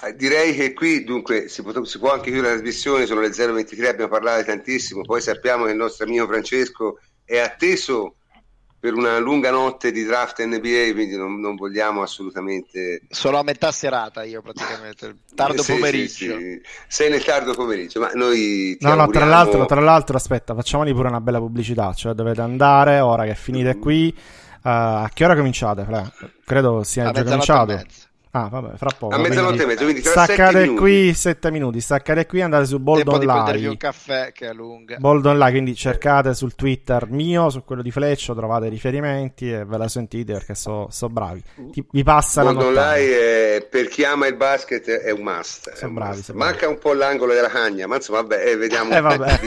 Eh, 0.02 0.14
direi 0.16 0.54
che 0.54 0.72
qui 0.72 1.04
dunque 1.04 1.48
si 1.48 1.62
può, 1.62 1.84
si 1.84 1.98
può, 1.98 2.12
anche 2.12 2.30
chiudere 2.30 2.54
la 2.54 2.60
trasmissione, 2.60 3.04
sono 3.04 3.20
le 3.20 3.28
0.23, 3.28 3.86
abbiamo 3.88 4.10
parlato 4.10 4.44
tantissimo, 4.44 5.02
poi 5.02 5.20
sappiamo 5.20 5.64
che 5.64 5.72
il 5.72 5.76
nostro 5.76 6.06
amico 6.06 6.26
Francesco 6.26 6.98
è 7.22 7.38
atteso 7.38 8.16
per 8.78 8.94
una 8.94 9.18
lunga 9.18 9.50
notte 9.50 9.92
di 9.92 10.02
draft 10.04 10.42
NBA, 10.42 10.92
quindi 10.94 11.14
non, 11.16 11.40
non 11.40 11.56
vogliamo 11.56 12.00
assolutamente... 12.00 13.02
Sono 13.10 13.38
a 13.38 13.42
metà 13.42 13.70
serata 13.70 14.22
io 14.22 14.40
praticamente, 14.40 15.16
tardo 15.34 15.62
sì, 15.62 15.72
pomeriggio. 15.72 16.38
Sì, 16.38 16.42
sì. 16.42 16.60
Sei 16.86 17.10
nel 17.10 17.22
tardo 17.22 17.52
pomeriggio, 17.52 18.00
ma 18.00 18.10
noi... 18.14 18.78
no, 18.80 18.94
no, 18.94 19.08
tra 19.08 19.26
l'altro, 19.26 19.66
tra 19.66 19.80
l'altro, 19.80 20.16
aspetta, 20.16 20.54
facciamoli 20.54 20.92
pure 20.94 21.08
una 21.08 21.20
bella 21.20 21.38
pubblicità, 21.38 21.92
cioè 21.92 22.14
dovete 22.14 22.40
andare, 22.40 23.00
ora 23.00 23.24
che 23.24 23.34
finite 23.34 23.76
mm. 23.76 23.80
qui, 23.80 24.14
uh, 24.16 24.22
a 24.62 25.10
che 25.12 25.24
ora 25.24 25.36
cominciate? 25.36 25.86
Credo 26.44 26.82
sia 26.82 27.10
già 27.10 27.24
cominciato. 27.24 27.82
Ah, 28.36 28.48
vabbè, 28.48 28.76
fra 28.76 28.90
poco. 28.96 29.14
A 29.14 29.18
mezzanotte 29.18 29.62
e 29.62 29.66
mezzo, 29.66 29.84
quindi 29.84 30.02
tra 30.02 30.24
staccate 30.24 30.74
qui 30.74 31.14
7 31.14 31.50
minuti, 31.50 31.80
staccate 31.80 32.26
qui 32.26 32.42
andate 32.42 32.66
su 32.66 32.78
Bold 32.78 33.08
Tempo 33.08 33.18
Online. 33.18 33.68
un 33.68 33.76
caffè 33.78 34.30
che 34.32 34.48
è 34.48 34.52
lunga. 34.52 34.98
Bold 34.98 35.24
Online, 35.24 35.50
quindi 35.52 35.74
cercate 35.74 36.34
sul 36.34 36.54
Twitter 36.54 37.08
mio, 37.08 37.48
su 37.48 37.64
quello 37.64 37.80
di 37.80 37.90
Fleccio, 37.90 38.34
trovate 38.34 38.68
riferimenti 38.68 39.50
e 39.50 39.64
ve 39.64 39.78
la 39.78 39.88
sentite 39.88 40.34
perché 40.34 40.54
sono 40.54 40.88
so 40.90 41.08
bravi. 41.08 41.42
Ti, 41.72 41.86
vi 41.90 42.02
passa 42.02 42.42
Bold 42.42 42.60
Online 42.60 43.56
è, 43.56 43.66
per 43.70 43.88
chi 43.88 44.04
ama 44.04 44.26
il 44.26 44.36
basket 44.36 44.86
è 44.86 45.10
un 45.12 45.22
must. 45.22 45.72
Sono 45.72 45.92
bravi, 45.94 46.16
must. 46.16 46.32
Manca 46.32 46.68
un 46.68 46.76
po' 46.76 46.92
l'angolo 46.92 47.32
della 47.32 47.48
cagna, 47.48 47.86
ma 47.86 47.96
insomma 47.96 48.20
vabbè, 48.20 48.50
eh, 48.50 48.56
vediamo 48.56 48.94
eh, 48.94 49.00
vabbè. 49.00 49.38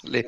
Di... 0.00 0.24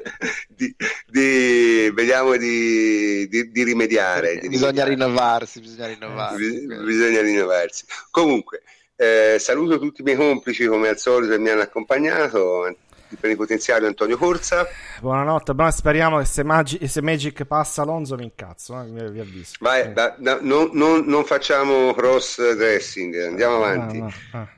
di, 0.48 0.74
di, 1.06 1.90
vediamo 1.94 2.36
di, 2.36 3.28
di 3.28 3.62
rimediare. 3.62 4.40
bisogna 4.48 4.84
rimediare. 4.84 4.90
rinnovarsi, 4.90 5.60
bisogna 5.60 5.86
rinnovarsi. 5.86 6.66
bisogna 6.66 7.20
rinnovarsi. 7.20 7.84
Comunque, 8.10 8.62
eh, 8.96 9.36
saluto 9.38 9.78
tutti 9.78 10.02
i 10.02 10.04
miei 10.04 10.16
complici 10.16 10.66
come 10.66 10.88
al 10.88 10.98
solito 10.98 11.32
che 11.32 11.38
mi 11.38 11.48
hanno 11.48 11.62
accompagnato. 11.62 12.66
il 12.66 13.18
plenipotenziario 13.18 13.86
Antonio 13.86 14.16
Corsa. 14.16 14.66
Buonanotte, 15.00 15.54
ma 15.54 15.70
speriamo 15.70 16.18
che 16.18 16.26
se, 16.26 16.44
Magi- 16.44 16.86
se 16.86 17.00
Magic 17.00 17.44
passa 17.44 17.82
Alonso 17.82 18.16
mi 18.16 18.24
incazzo, 18.24 18.80
eh, 18.80 19.10
vi 19.10 19.20
avviso. 19.20 19.54
Vai, 19.60 19.82
eh. 19.82 19.92
da, 19.92 20.14
da, 20.18 20.38
non, 20.42 20.70
non, 20.74 21.04
non, 21.06 21.24
facciamo 21.24 21.94
cross 21.94 22.54
dressing, 22.54 23.16
andiamo 23.16 23.56
avanti. 23.56 23.98
Ah, 23.98 24.00
no, 24.00 24.12
ah. 24.32 24.48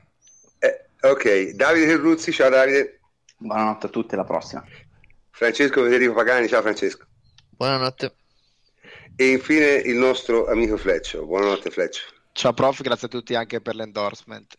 Eh, 0.59 0.85
ok, 1.01 1.51
Davide 1.51 1.85
Terruzzi, 1.85 2.31
ciao 2.31 2.49
Davide. 2.49 2.99
Buonanotte 3.37 3.87
a 3.87 3.89
tutti, 3.89 4.13
alla 4.13 4.23
prossima. 4.23 4.63
Francesco 5.35 5.81
Federico 5.81 6.13
Pagani, 6.13 6.47
ciao 6.47 6.61
Francesco. 6.61 7.07
Buonanotte. 7.49 8.13
E 9.15 9.31
infine 9.31 9.73
il 9.73 9.95
nostro 9.95 10.45
amico 10.45 10.77
Fleccio. 10.77 11.25
Buonanotte 11.25 11.71
Fleccio. 11.71 12.03
Ciao 12.33 12.53
prof, 12.53 12.81
grazie 12.83 13.07
a 13.07 13.09
tutti 13.09 13.33
anche 13.33 13.59
per 13.59 13.73
l'endorsement. 13.73 14.53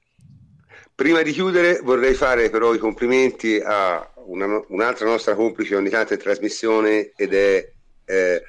Prima 0.93 1.23
di 1.23 1.31
chiudere 1.31 1.79
vorrei 1.81 2.15
fare 2.15 2.51
però 2.51 2.75
i 2.75 2.79
complimenti 2.79 3.61
a 3.65 4.05
una, 4.27 4.65
un'altra 4.67 5.07
nostra 5.07 5.37
complice 5.37 5.77
ogni 5.77 5.91
tanto 5.91 6.15
in 6.15 6.19
trasmissione 6.19 7.13
ed 7.15 7.35
è 7.35 7.73
eh, 8.07 8.43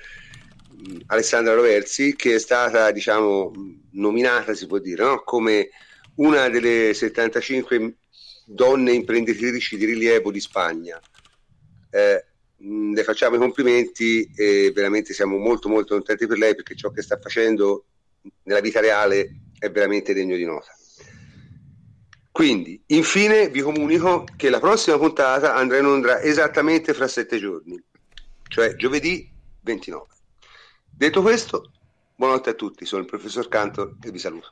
Alessandra 1.08 1.54
Roversi 1.54 2.16
che 2.16 2.36
è 2.36 2.40
stata 2.40 2.90
diciamo 2.90 3.52
nominata 3.92 4.56
si 4.56 4.66
può 4.66 4.80
dire 4.80 5.04
no? 5.04 5.22
come 5.24 5.70
una 6.16 6.50
delle 6.50 6.92
75 6.96 7.98
donne 8.46 8.94
imprenditrici 8.94 9.78
di 9.78 9.86
rilievo 9.86 10.32
di 10.32 10.40
Spagna. 10.40 11.00
Eh, 11.96 12.26
le 12.58 13.04
facciamo 13.04 13.36
i 13.36 13.40
complimenti 13.40 14.30
e 14.36 14.72
veramente 14.74 15.14
siamo 15.14 15.38
molto 15.38 15.70
molto 15.70 15.94
contenti 15.94 16.28
per 16.28 16.38
lei 16.38 16.54
perché 16.54 16.76
ciò 16.76 16.90
che 16.90 17.02
sta 17.02 17.18
facendo 17.18 17.86
nella 18.44 18.60
vita 18.60 18.82
reale 18.82 19.40
è 19.58 19.70
veramente 19.72 20.14
degno 20.14 20.36
di 20.36 20.44
nota. 20.44 20.76
Quindi, 22.32 22.82
infine, 22.88 23.48
vi 23.50 23.62
comunico 23.62 24.26
che 24.36 24.50
la 24.50 24.60
prossima 24.60 24.98
puntata 24.98 25.56
andrà 25.56 25.78
in 25.78 25.86
onda 25.86 26.22
esattamente 26.22 26.94
fra 26.94 27.08
sette 27.08 27.38
giorni, 27.38 27.82
cioè 28.50 28.76
giovedì 28.76 29.32
29. 29.62 30.06
Detto 30.90 31.22
questo, 31.22 31.72
buonanotte 32.16 32.50
a 32.50 32.56
tutti, 32.56 32.86
sono 32.86 33.04
il 33.04 33.08
professor 33.08 33.48
Cantor 33.48 33.96
e 34.04 34.12
vi 34.12 34.20
saluto. 34.20 34.52